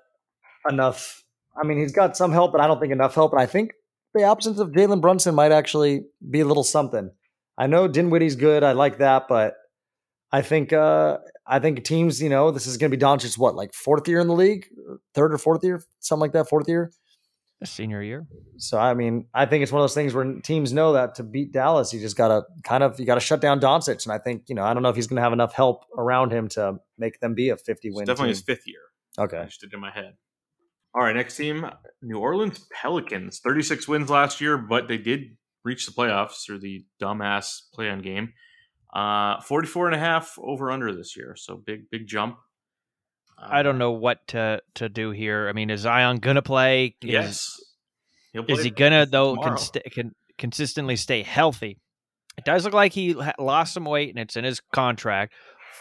enough. 0.69 1.23
I 1.61 1.65
mean, 1.65 1.77
he's 1.77 1.91
got 1.91 2.15
some 2.15 2.31
help, 2.31 2.51
but 2.51 2.61
I 2.61 2.67
don't 2.67 2.79
think 2.79 2.93
enough 2.93 3.15
help. 3.15 3.33
And 3.33 3.41
I 3.41 3.45
think 3.45 3.73
the 4.13 4.23
absence 4.23 4.59
of 4.59 4.69
Jalen 4.69 5.01
Brunson 5.01 5.35
might 5.35 5.51
actually 5.51 6.05
be 6.29 6.39
a 6.39 6.45
little 6.45 6.63
something. 6.63 7.11
I 7.57 7.67
know 7.67 7.87
Dinwiddie's 7.87 8.35
good. 8.35 8.63
I 8.63 8.71
like 8.71 8.99
that, 8.99 9.27
but 9.27 9.55
I 10.31 10.41
think 10.41 10.71
uh 10.73 11.17
I 11.45 11.59
think 11.59 11.83
teams, 11.83 12.21
you 12.21 12.29
know, 12.29 12.51
this 12.51 12.67
is 12.67 12.77
going 12.77 12.89
to 12.91 12.97
be 12.97 13.03
Doncic's 13.03 13.37
what, 13.37 13.55
like 13.55 13.73
fourth 13.73 14.07
year 14.07 14.19
in 14.19 14.27
the 14.27 14.33
league, 14.33 14.67
third 15.13 15.33
or 15.33 15.37
fourth 15.37 15.63
year, 15.63 15.83
something 15.99 16.21
like 16.21 16.31
that, 16.33 16.47
fourth 16.47 16.69
year. 16.69 16.91
Senior 17.63 18.01
year. 18.01 18.25
So 18.57 18.79
I 18.79 18.95
mean, 18.95 19.27
I 19.35 19.45
think 19.45 19.61
it's 19.61 19.71
one 19.71 19.81
of 19.81 19.83
those 19.83 19.93
things 19.93 20.15
where 20.15 20.39
teams 20.41 20.73
know 20.73 20.93
that 20.93 21.13
to 21.15 21.23
beat 21.23 21.51
Dallas, 21.51 21.93
you 21.93 21.99
just 21.99 22.17
gotta 22.17 22.43
kind 22.63 22.81
of 22.83 22.99
you 22.99 23.05
gotta 23.05 23.19
shut 23.21 23.39
down 23.39 23.59
Doncic. 23.59 24.03
And 24.05 24.13
I 24.13 24.17
think 24.17 24.43
you 24.47 24.55
know, 24.55 24.63
I 24.63 24.73
don't 24.73 24.81
know 24.81 24.89
if 24.89 24.95
he's 24.95 25.05
going 25.05 25.17
to 25.17 25.21
have 25.21 25.33
enough 25.33 25.53
help 25.53 25.83
around 25.95 26.31
him 26.31 26.47
to 26.49 26.77
make 26.97 27.19
them 27.19 27.35
be 27.35 27.49
a 27.49 27.57
50 27.57 27.87
It's 27.89 27.95
win. 27.95 28.05
definitely 28.05 28.29
team. 28.29 28.29
his 28.29 28.41
fifth 28.41 28.67
year. 28.67 28.79
Okay, 29.19 29.37
I 29.37 29.41
Okay, 29.41 29.49
just 29.49 29.61
did 29.61 29.73
in 29.73 29.79
my 29.79 29.91
head. 29.91 30.13
All 30.95 31.03
right, 31.03 31.15
next 31.15 31.37
team, 31.37 31.69
New 32.01 32.17
Orleans 32.17 32.65
Pelicans. 32.73 33.39
36 33.39 33.87
wins 33.87 34.09
last 34.09 34.41
year, 34.41 34.57
but 34.57 34.87
they 34.87 34.97
did 34.97 35.37
reach 35.63 35.85
the 35.85 35.91
playoffs 35.91 36.43
through 36.45 36.59
the 36.59 36.83
dumbass 37.01 37.59
play-on 37.75 38.01
game. 38.01 38.33
Uh, 38.93 39.39
44 39.41 39.87
and 39.87 39.95
a 39.95 39.99
half 39.99 40.37
over 40.41 40.69
under 40.71 40.93
this 40.93 41.15
year. 41.15 41.35
So 41.37 41.55
big, 41.55 41.89
big 41.89 42.07
jump. 42.07 42.37
I 43.37 43.63
don't 43.63 43.75
Uh, 43.75 43.79
know 43.79 43.91
what 43.91 44.27
to 44.29 44.61
to 44.75 44.89
do 44.89 45.11
here. 45.11 45.47
I 45.49 45.53
mean, 45.53 45.69
is 45.69 45.81
Zion 45.81 46.17
gonna 46.17 46.41
play? 46.41 46.95
Is, 47.01 47.09
Yes. 47.09 47.59
He'll 48.33 48.45
Is 48.47 48.63
he 48.63 48.69
gonna 48.69 49.05
though 49.05 49.35
tomorrow. 49.35 49.49
const- 49.57 49.77
can 49.91 50.13
consistently 50.37 50.95
stay 50.95 51.23
healthy? 51.23 51.79
It 52.37 52.45
does 52.45 52.63
look 52.65 52.73
like 52.73 52.93
he 52.93 53.15
lost 53.39 53.73
some 53.73 53.83
weight, 53.85 54.09
and 54.09 54.19
it's 54.19 54.35
in 54.37 54.43
his 54.43 54.59
contract. 54.73 55.33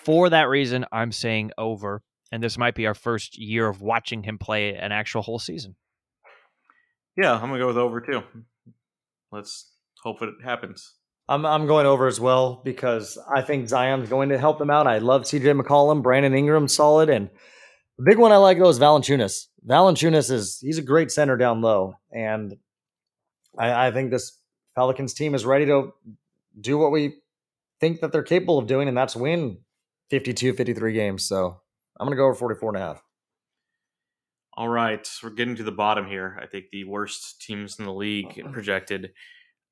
For 0.04 0.30
that 0.30 0.48
reason, 0.48 0.84
I'm 0.90 1.12
saying 1.12 1.52
over, 1.58 2.02
and 2.32 2.42
this 2.42 2.56
might 2.58 2.74
be 2.74 2.86
our 2.86 2.94
first 2.94 3.38
year 3.38 3.68
of 3.68 3.80
watching 3.82 4.22
him 4.22 4.38
play 4.38 4.74
an 4.74 4.90
actual 4.92 5.22
whole 5.22 5.38
season. 5.38 5.76
Yeah, 7.16 7.34
I'm 7.34 7.40
gonna 7.50 7.58
go 7.58 7.66
with 7.68 7.76
over 7.76 8.00
too. 8.00 8.22
Let's 9.30 9.70
hope 10.02 10.22
it 10.22 10.30
happens. 10.42 10.94
I'm 11.30 11.46
I'm 11.46 11.66
going 11.68 11.86
over 11.86 12.08
as 12.08 12.18
well 12.18 12.60
because 12.64 13.16
I 13.32 13.40
think 13.40 13.68
Zion's 13.68 14.08
going 14.08 14.30
to 14.30 14.38
help 14.38 14.58
them 14.58 14.68
out. 14.68 14.88
I 14.88 14.98
love 14.98 15.22
CJ 15.22 15.58
McCollum, 15.58 16.02
Brandon 16.02 16.34
Ingram, 16.34 16.66
solid, 16.66 17.08
and 17.08 17.30
the 17.96 18.04
big 18.04 18.18
one 18.18 18.32
I 18.32 18.36
like 18.36 18.58
though 18.58 18.68
is 18.68 18.80
Valanciunas. 18.80 19.46
Valanciunas 19.64 20.32
is 20.32 20.58
he's 20.60 20.78
a 20.78 20.82
great 20.82 21.12
center 21.12 21.36
down 21.36 21.60
low, 21.60 21.94
and 22.10 22.56
I, 23.56 23.86
I 23.86 23.90
think 23.92 24.10
this 24.10 24.38
Pelicans 24.74 25.14
team 25.14 25.36
is 25.36 25.46
ready 25.46 25.66
to 25.66 25.92
do 26.60 26.76
what 26.76 26.90
we 26.90 27.14
think 27.78 28.00
that 28.00 28.10
they're 28.10 28.24
capable 28.24 28.58
of 28.58 28.66
doing, 28.66 28.88
and 28.88 28.96
that's 28.96 29.14
win 29.14 29.58
52, 30.10 30.54
53 30.54 30.92
games. 30.92 31.24
So 31.24 31.60
I'm 31.98 32.06
going 32.06 32.16
to 32.16 32.20
go 32.20 32.24
over 32.24 32.34
44 32.34 32.74
and 32.74 32.82
a 32.82 32.86
half. 32.86 33.02
All 34.54 34.68
right, 34.68 35.08
we're 35.22 35.30
getting 35.30 35.54
to 35.56 35.62
the 35.62 35.70
bottom 35.70 36.06
here. 36.08 36.38
I 36.42 36.46
think 36.46 36.66
the 36.72 36.84
worst 36.84 37.40
teams 37.40 37.78
in 37.78 37.84
the 37.84 37.94
league 37.94 38.42
projected. 38.52 39.12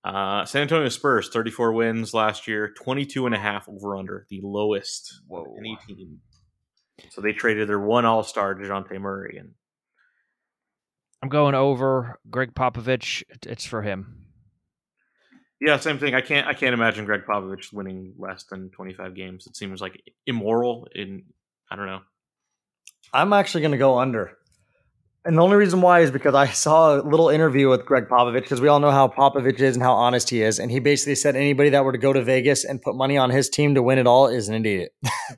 Uh, 0.08 0.46
San 0.46 0.62
Antonio 0.62 0.88
Spurs, 0.88 1.28
34 1.28 1.74
wins 1.74 2.14
last 2.14 2.48
year, 2.48 2.72
22 2.82 3.26
and 3.26 3.34
a 3.34 3.38
half 3.38 3.68
over 3.68 3.94
under, 3.94 4.26
the 4.30 4.40
lowest 4.42 5.20
of 5.30 5.44
any 5.58 5.76
team. 5.86 6.20
So 7.10 7.20
they 7.20 7.32
traded 7.32 7.68
their 7.68 7.78
one 7.78 8.06
All 8.06 8.22
Star, 8.22 8.54
Dejounte 8.54 8.98
Murray, 8.98 9.36
and 9.38 9.50
I'm 11.22 11.28
going 11.28 11.54
over. 11.54 12.18
Gregg 12.30 12.54
Popovich, 12.54 13.22
it's 13.42 13.66
for 13.66 13.82
him. 13.82 14.24
yeah, 15.60 15.76
same 15.76 15.98
thing. 15.98 16.14
I 16.14 16.22
can't, 16.22 16.46
I 16.46 16.54
can't 16.54 16.72
imagine 16.72 17.04
Gregg 17.04 17.24
Popovich 17.28 17.70
winning 17.70 18.14
less 18.16 18.44
than 18.44 18.70
25 18.70 19.14
games. 19.14 19.46
It 19.46 19.56
seems 19.56 19.82
like 19.82 20.00
immoral. 20.26 20.88
In 20.94 21.24
I 21.70 21.76
don't 21.76 21.86
know. 21.86 22.00
I'm 23.12 23.34
actually 23.34 23.60
going 23.60 23.72
to 23.72 23.78
go 23.78 23.98
under. 23.98 24.37
And 25.28 25.36
the 25.36 25.42
only 25.42 25.56
reason 25.56 25.82
why 25.82 26.00
is 26.00 26.10
because 26.10 26.34
I 26.34 26.46
saw 26.48 26.96
a 26.96 27.02
little 27.02 27.28
interview 27.28 27.68
with 27.68 27.84
Gregg 27.84 28.04
Popovich 28.08 28.40
because 28.40 28.62
we 28.62 28.68
all 28.68 28.80
know 28.80 28.90
how 28.90 29.08
Popovich 29.08 29.60
is 29.60 29.76
and 29.76 29.82
how 29.82 29.92
honest 29.92 30.30
he 30.30 30.40
is. 30.40 30.58
And 30.58 30.70
he 30.70 30.78
basically 30.80 31.16
said 31.16 31.36
anybody 31.36 31.68
that 31.68 31.84
were 31.84 31.92
to 31.92 31.98
go 31.98 32.14
to 32.14 32.22
Vegas 32.24 32.64
and 32.64 32.80
put 32.80 32.94
money 32.96 33.18
on 33.18 33.28
his 33.28 33.50
team 33.50 33.74
to 33.74 33.82
win 33.82 33.98
it 33.98 34.06
all 34.06 34.26
is 34.26 34.48
an 34.48 34.54
idiot. 34.54 34.90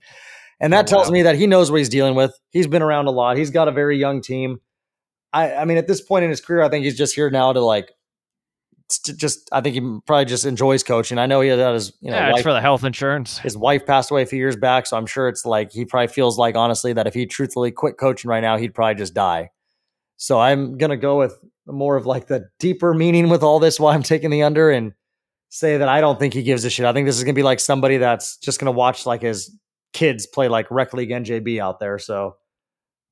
and 0.60 0.72
that 0.72 0.84
Oh, 0.84 0.86
tells 0.86 1.08
wow. 1.08 1.12
me 1.14 1.22
that 1.22 1.34
he 1.34 1.48
knows 1.48 1.72
what 1.72 1.78
he's 1.78 1.88
dealing 1.88 2.14
with. 2.14 2.32
He's 2.50 2.68
been 2.68 2.82
around 2.82 3.06
a 3.06 3.10
lot. 3.10 3.36
He's 3.36 3.50
got 3.50 3.66
a 3.66 3.72
very 3.72 3.98
young 3.98 4.22
team. 4.22 4.60
I, 5.32 5.54
I 5.56 5.64
mean, 5.64 5.76
at 5.76 5.88
this 5.88 6.00
point 6.00 6.22
in 6.22 6.30
his 6.30 6.40
career, 6.40 6.62
I 6.62 6.68
think 6.68 6.84
he's 6.84 6.96
just 6.96 7.16
here 7.16 7.28
now 7.28 7.52
to 7.52 7.60
like, 7.60 7.90
just, 9.16 9.48
I 9.50 9.60
think 9.60 9.74
he 9.74 9.80
probably 10.06 10.24
just 10.24 10.44
enjoys 10.44 10.84
coaching. 10.84 11.18
I 11.18 11.26
know 11.26 11.40
he 11.40 11.48
had 11.48 11.74
his, 11.74 11.92
you 12.00 12.12
know, 12.12 12.16
yeah, 12.16 12.30
wife- 12.32 12.42
for 12.44 12.52
the 12.52 12.60
health 12.60 12.84
insurance. 12.84 13.38
his 13.38 13.56
wife 13.56 13.86
passed 13.86 14.12
away 14.12 14.22
a 14.22 14.26
few 14.26 14.38
years 14.38 14.54
back, 14.56 14.86
so 14.86 14.96
I'm 14.96 15.06
sure 15.06 15.28
it's 15.28 15.44
like 15.44 15.72
he 15.72 15.84
probably 15.84 16.08
feels 16.08 16.38
like 16.38 16.54
honestly 16.54 16.92
that 16.92 17.08
if 17.08 17.14
he 17.14 17.26
truthfully 17.26 17.72
quit 17.72 17.98
coaching 17.98 18.28
right 18.28 18.40
now, 18.40 18.56
he'd 18.56 18.72
probably 18.72 18.94
just 18.94 19.14
die. 19.14 19.50
So 20.22 20.38
I'm 20.38 20.76
gonna 20.76 20.98
go 20.98 21.16
with 21.16 21.34
more 21.66 21.96
of 21.96 22.04
like 22.04 22.26
the 22.26 22.44
deeper 22.58 22.92
meaning 22.92 23.30
with 23.30 23.42
all 23.42 23.58
this. 23.58 23.80
Why 23.80 23.94
I'm 23.94 24.02
taking 24.02 24.28
the 24.28 24.42
under 24.42 24.70
and 24.70 24.92
say 25.48 25.78
that 25.78 25.88
I 25.88 26.02
don't 26.02 26.18
think 26.18 26.34
he 26.34 26.42
gives 26.42 26.62
a 26.66 26.68
shit. 26.68 26.84
I 26.84 26.92
think 26.92 27.06
this 27.06 27.16
is 27.16 27.24
gonna 27.24 27.32
be 27.32 27.42
like 27.42 27.58
somebody 27.58 27.96
that's 27.96 28.36
just 28.36 28.60
gonna 28.60 28.70
watch 28.70 29.06
like 29.06 29.22
his 29.22 29.56
kids 29.94 30.26
play 30.26 30.48
like 30.48 30.70
rec 30.70 30.92
league 30.92 31.08
NJB 31.08 31.58
out 31.58 31.80
there. 31.80 31.98
So 31.98 32.36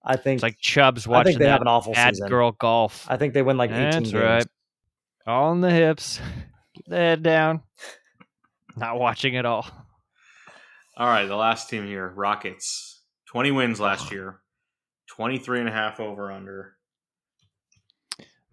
I 0.04 0.16
think 0.16 0.36
It's 0.36 0.42
like 0.42 0.58
Chubb's 0.60 1.06
I 1.06 1.10
watching 1.10 1.24
think 1.32 1.38
they 1.38 1.44
that 1.46 1.52
have 1.52 1.60
an 1.62 1.66
awful 1.68 1.94
bad 1.94 2.14
season. 2.14 2.28
girl 2.28 2.52
golf. 2.52 3.06
I 3.08 3.16
think 3.16 3.32
they 3.32 3.40
win 3.42 3.56
like 3.56 3.70
18 3.70 3.80
That's 3.82 3.96
games. 4.10 4.14
right. 4.14 4.46
All 5.26 5.50
in 5.52 5.62
the 5.62 5.70
hips. 5.70 6.20
Keep 6.74 6.86
the 6.88 6.96
head 6.96 7.22
down. 7.22 7.62
Not 8.76 8.98
watching 9.00 9.34
at 9.38 9.46
all. 9.46 9.66
All 10.98 11.06
right, 11.06 11.24
the 11.26 11.36
last 11.36 11.70
team 11.70 11.86
here, 11.86 12.08
Rockets. 12.14 13.02
20 13.30 13.50
wins 13.52 13.80
last 13.80 14.12
year. 14.12 14.40
23 15.08 15.60
and 15.60 15.68
a 15.68 15.72
half 15.72 16.00
over 16.00 16.30
under. 16.30 16.74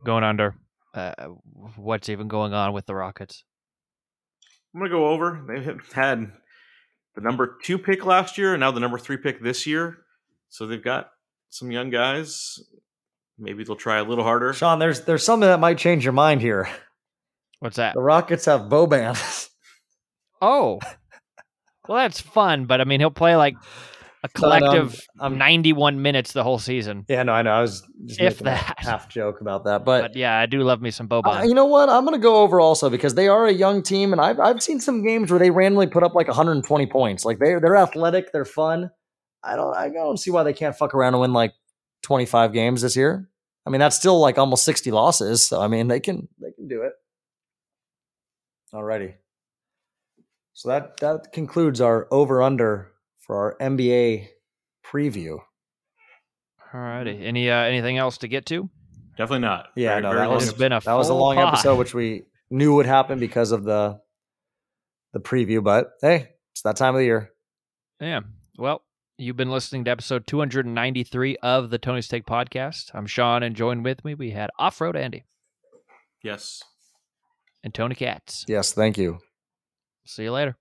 Going 0.06 0.24
under. 0.24 0.56
Uh, 0.94 1.14
what's 1.76 2.08
even 2.08 2.30
going 2.30 2.54
on 2.54 2.72
with 2.72 2.86
the 2.86 2.96
Rockets? 2.96 3.44
I'm 4.74 4.80
going 4.80 4.90
to 4.90 4.98
go 4.98 5.08
over. 5.08 5.44
They've 5.48 5.94
had 5.94 6.32
the 7.16 7.22
number 7.22 7.58
two 7.64 7.78
pick 7.78 8.06
last 8.06 8.38
year 8.38 8.54
and 8.54 8.62
now 8.62 8.72
the 8.72 8.80
number 8.80 8.98
three 8.98 9.18
pick 9.18 9.42
this 9.42 9.66
year. 9.68 9.98
So 10.50 10.68
they've 10.68 10.84
got 10.84 11.10
some 11.50 11.72
young 11.72 11.90
guys. 11.90 12.60
Maybe 13.38 13.64
they'll 13.64 13.76
try 13.76 13.98
a 13.98 14.04
little 14.04 14.24
harder. 14.24 14.54
Sean, 14.54 14.80
there's 14.80 15.02
there's 15.02 15.24
something 15.24 15.50
that 15.50 15.60
might 15.60 15.78
change 15.78 16.06
your 16.06 16.14
mind 16.14 16.42
here. 16.42 16.70
What's 17.60 17.78
that? 17.78 17.94
The 17.96 18.02
Rockets 18.02 18.46
have 18.46 18.62
Boban. 18.62 19.18
Oh. 20.42 20.80
Well, 21.88 21.98
that's 22.00 22.20
fun, 22.20 22.66
but 22.66 22.82
I 22.82 22.84
mean, 22.84 23.00
he'll 23.00 23.10
play 23.10 23.36
like 23.36 23.56
a 24.36 24.40
No, 24.42 24.48
no, 24.48 24.54
I'm- 24.54 24.62
collective 24.64 25.08
I'm- 25.20 25.38
91 25.38 26.02
minutes 26.02 26.34
the 26.34 26.44
whole 26.44 26.60
season. 26.60 27.06
yeah, 27.08 27.24
no, 27.24 27.34
I 27.34 27.42
know. 27.42 27.52
I 27.52 27.62
was 27.62 27.82
just 28.06 28.20
If 28.20 28.42
making 28.42 28.48
a 28.48 28.50
that. 28.52 28.76
half 28.80 29.08
joke 29.10 29.42
about 29.42 29.66
that, 29.66 29.86
but, 29.86 30.02
But 30.02 30.16
yeah, 30.16 30.38
I 30.40 30.46
do 30.46 30.62
love 30.62 30.82
me 30.82 30.92
some 30.92 31.08
uh, 31.12 31.44
you 31.46 31.54
know 31.54 31.66
what? 31.66 31.90
I'm 31.90 32.04
going 32.06 32.16
to 32.18 32.22
go 32.24 32.38
over 32.44 32.60
also 32.60 32.90
because 32.90 33.16
they 33.16 33.28
are 33.28 33.46
a 33.46 33.52
young 33.54 33.82
team, 33.84 34.12
and 34.12 34.22
I've 34.22 34.40
I've 34.40 34.62
seen 34.64 34.80
some 34.80 35.04
games 35.06 35.30
where 35.32 35.40
they 35.40 35.50
randomly 35.52 35.88
put 35.88 36.04
up 36.04 36.16
like 36.16 36.28
120 36.28 36.86
points. 36.88 37.26
Like 37.26 37.40
they 37.40 37.56
they're 37.56 37.76
athletic, 37.78 38.32
they're 38.32 38.46
fun. 38.46 38.92
I 39.44 39.56
don't 39.56 39.76
I 39.76 39.90
don't 39.90 40.18
see 40.18 40.32
why 40.32 40.44
they 40.44 40.54
can't 40.54 40.76
fuck 40.76 40.94
around 40.96 41.14
and 41.14 41.22
win 41.22 41.34
like 41.34 41.54
25 42.04 42.52
games 42.54 42.82
this 42.82 42.96
year. 42.96 43.30
I 43.66 43.70
mean, 43.70 43.80
that's 43.80 43.96
still 43.96 44.20
like 44.20 44.38
almost 44.38 44.64
60 44.66 44.92
losses. 44.92 45.46
So 45.48 45.62
I 45.62 45.68
mean, 45.68 45.88
they 45.88 46.00
can 46.00 46.28
they 46.42 46.52
can 46.52 46.68
do 46.68 46.82
it. 46.82 46.94
Alrighty. 48.74 49.16
So 50.54 50.70
that 50.70 50.98
that 51.02 51.32
concludes 51.34 51.82
our 51.82 52.08
over 52.12 52.42
under 52.42 52.92
for 53.26 53.36
our 53.38 53.58
NBA 53.60 54.28
preview. 54.86 55.40
Alrighty. 56.74 57.24
Any 57.24 57.50
uh, 57.50 57.56
anything 57.58 57.98
else 57.98 58.18
to 58.20 58.28
get 58.28 58.46
to? 58.48 58.70
Definitely 59.18 59.40
not. 59.40 59.68
Yeah, 59.76 59.90
Very- 59.92 60.02
no, 60.02 60.10
very 60.12 60.22
that 60.28 60.30
was 60.34 60.54
been 60.54 60.72
a 60.74 60.80
that 60.82 60.94
was 60.94 61.10
a 61.10 61.14
long 61.14 61.36
pod. 61.36 61.54
episode, 61.54 61.78
which 61.78 61.94
we 61.94 62.24
knew 62.50 62.76
would 62.76 62.86
happen 62.86 63.20
because 63.20 63.52
of 63.52 63.64
the 63.64 64.00
the 65.14 65.20
preview. 65.20 65.64
But 65.64 65.92
hey, 66.02 66.30
it's 66.52 66.62
that 66.64 66.76
time 66.76 66.96
of 66.96 67.00
the 67.00 67.06
year. 67.06 67.32
Yeah. 68.02 68.22
Well, 68.58 68.84
you've 69.18 69.38
been 69.38 69.52
listening 69.52 69.86
to 69.86 69.92
episode 69.92 70.28
293 70.28 71.38
of 71.38 71.70
the 71.70 71.78
Tony's 71.78 72.08
Take 72.10 72.26
podcast. 72.26 72.92
I'm 72.94 73.06
Sean, 73.06 73.42
and 73.44 73.56
joined 73.56 73.86
with 73.86 74.04
me 74.04 74.14
we 74.16 74.32
had 74.32 74.50
Off 74.60 74.82
Road 74.82 74.96
Andy 74.98 75.24
Yes. 76.24 76.62
and 77.64 77.74
Tony 77.74 77.96
Katz. 77.96 78.44
Yes, 78.50 78.74
thank 78.74 78.98
you. 78.98 79.20
See 80.06 80.24
you 80.24 80.32
later. 80.34 80.58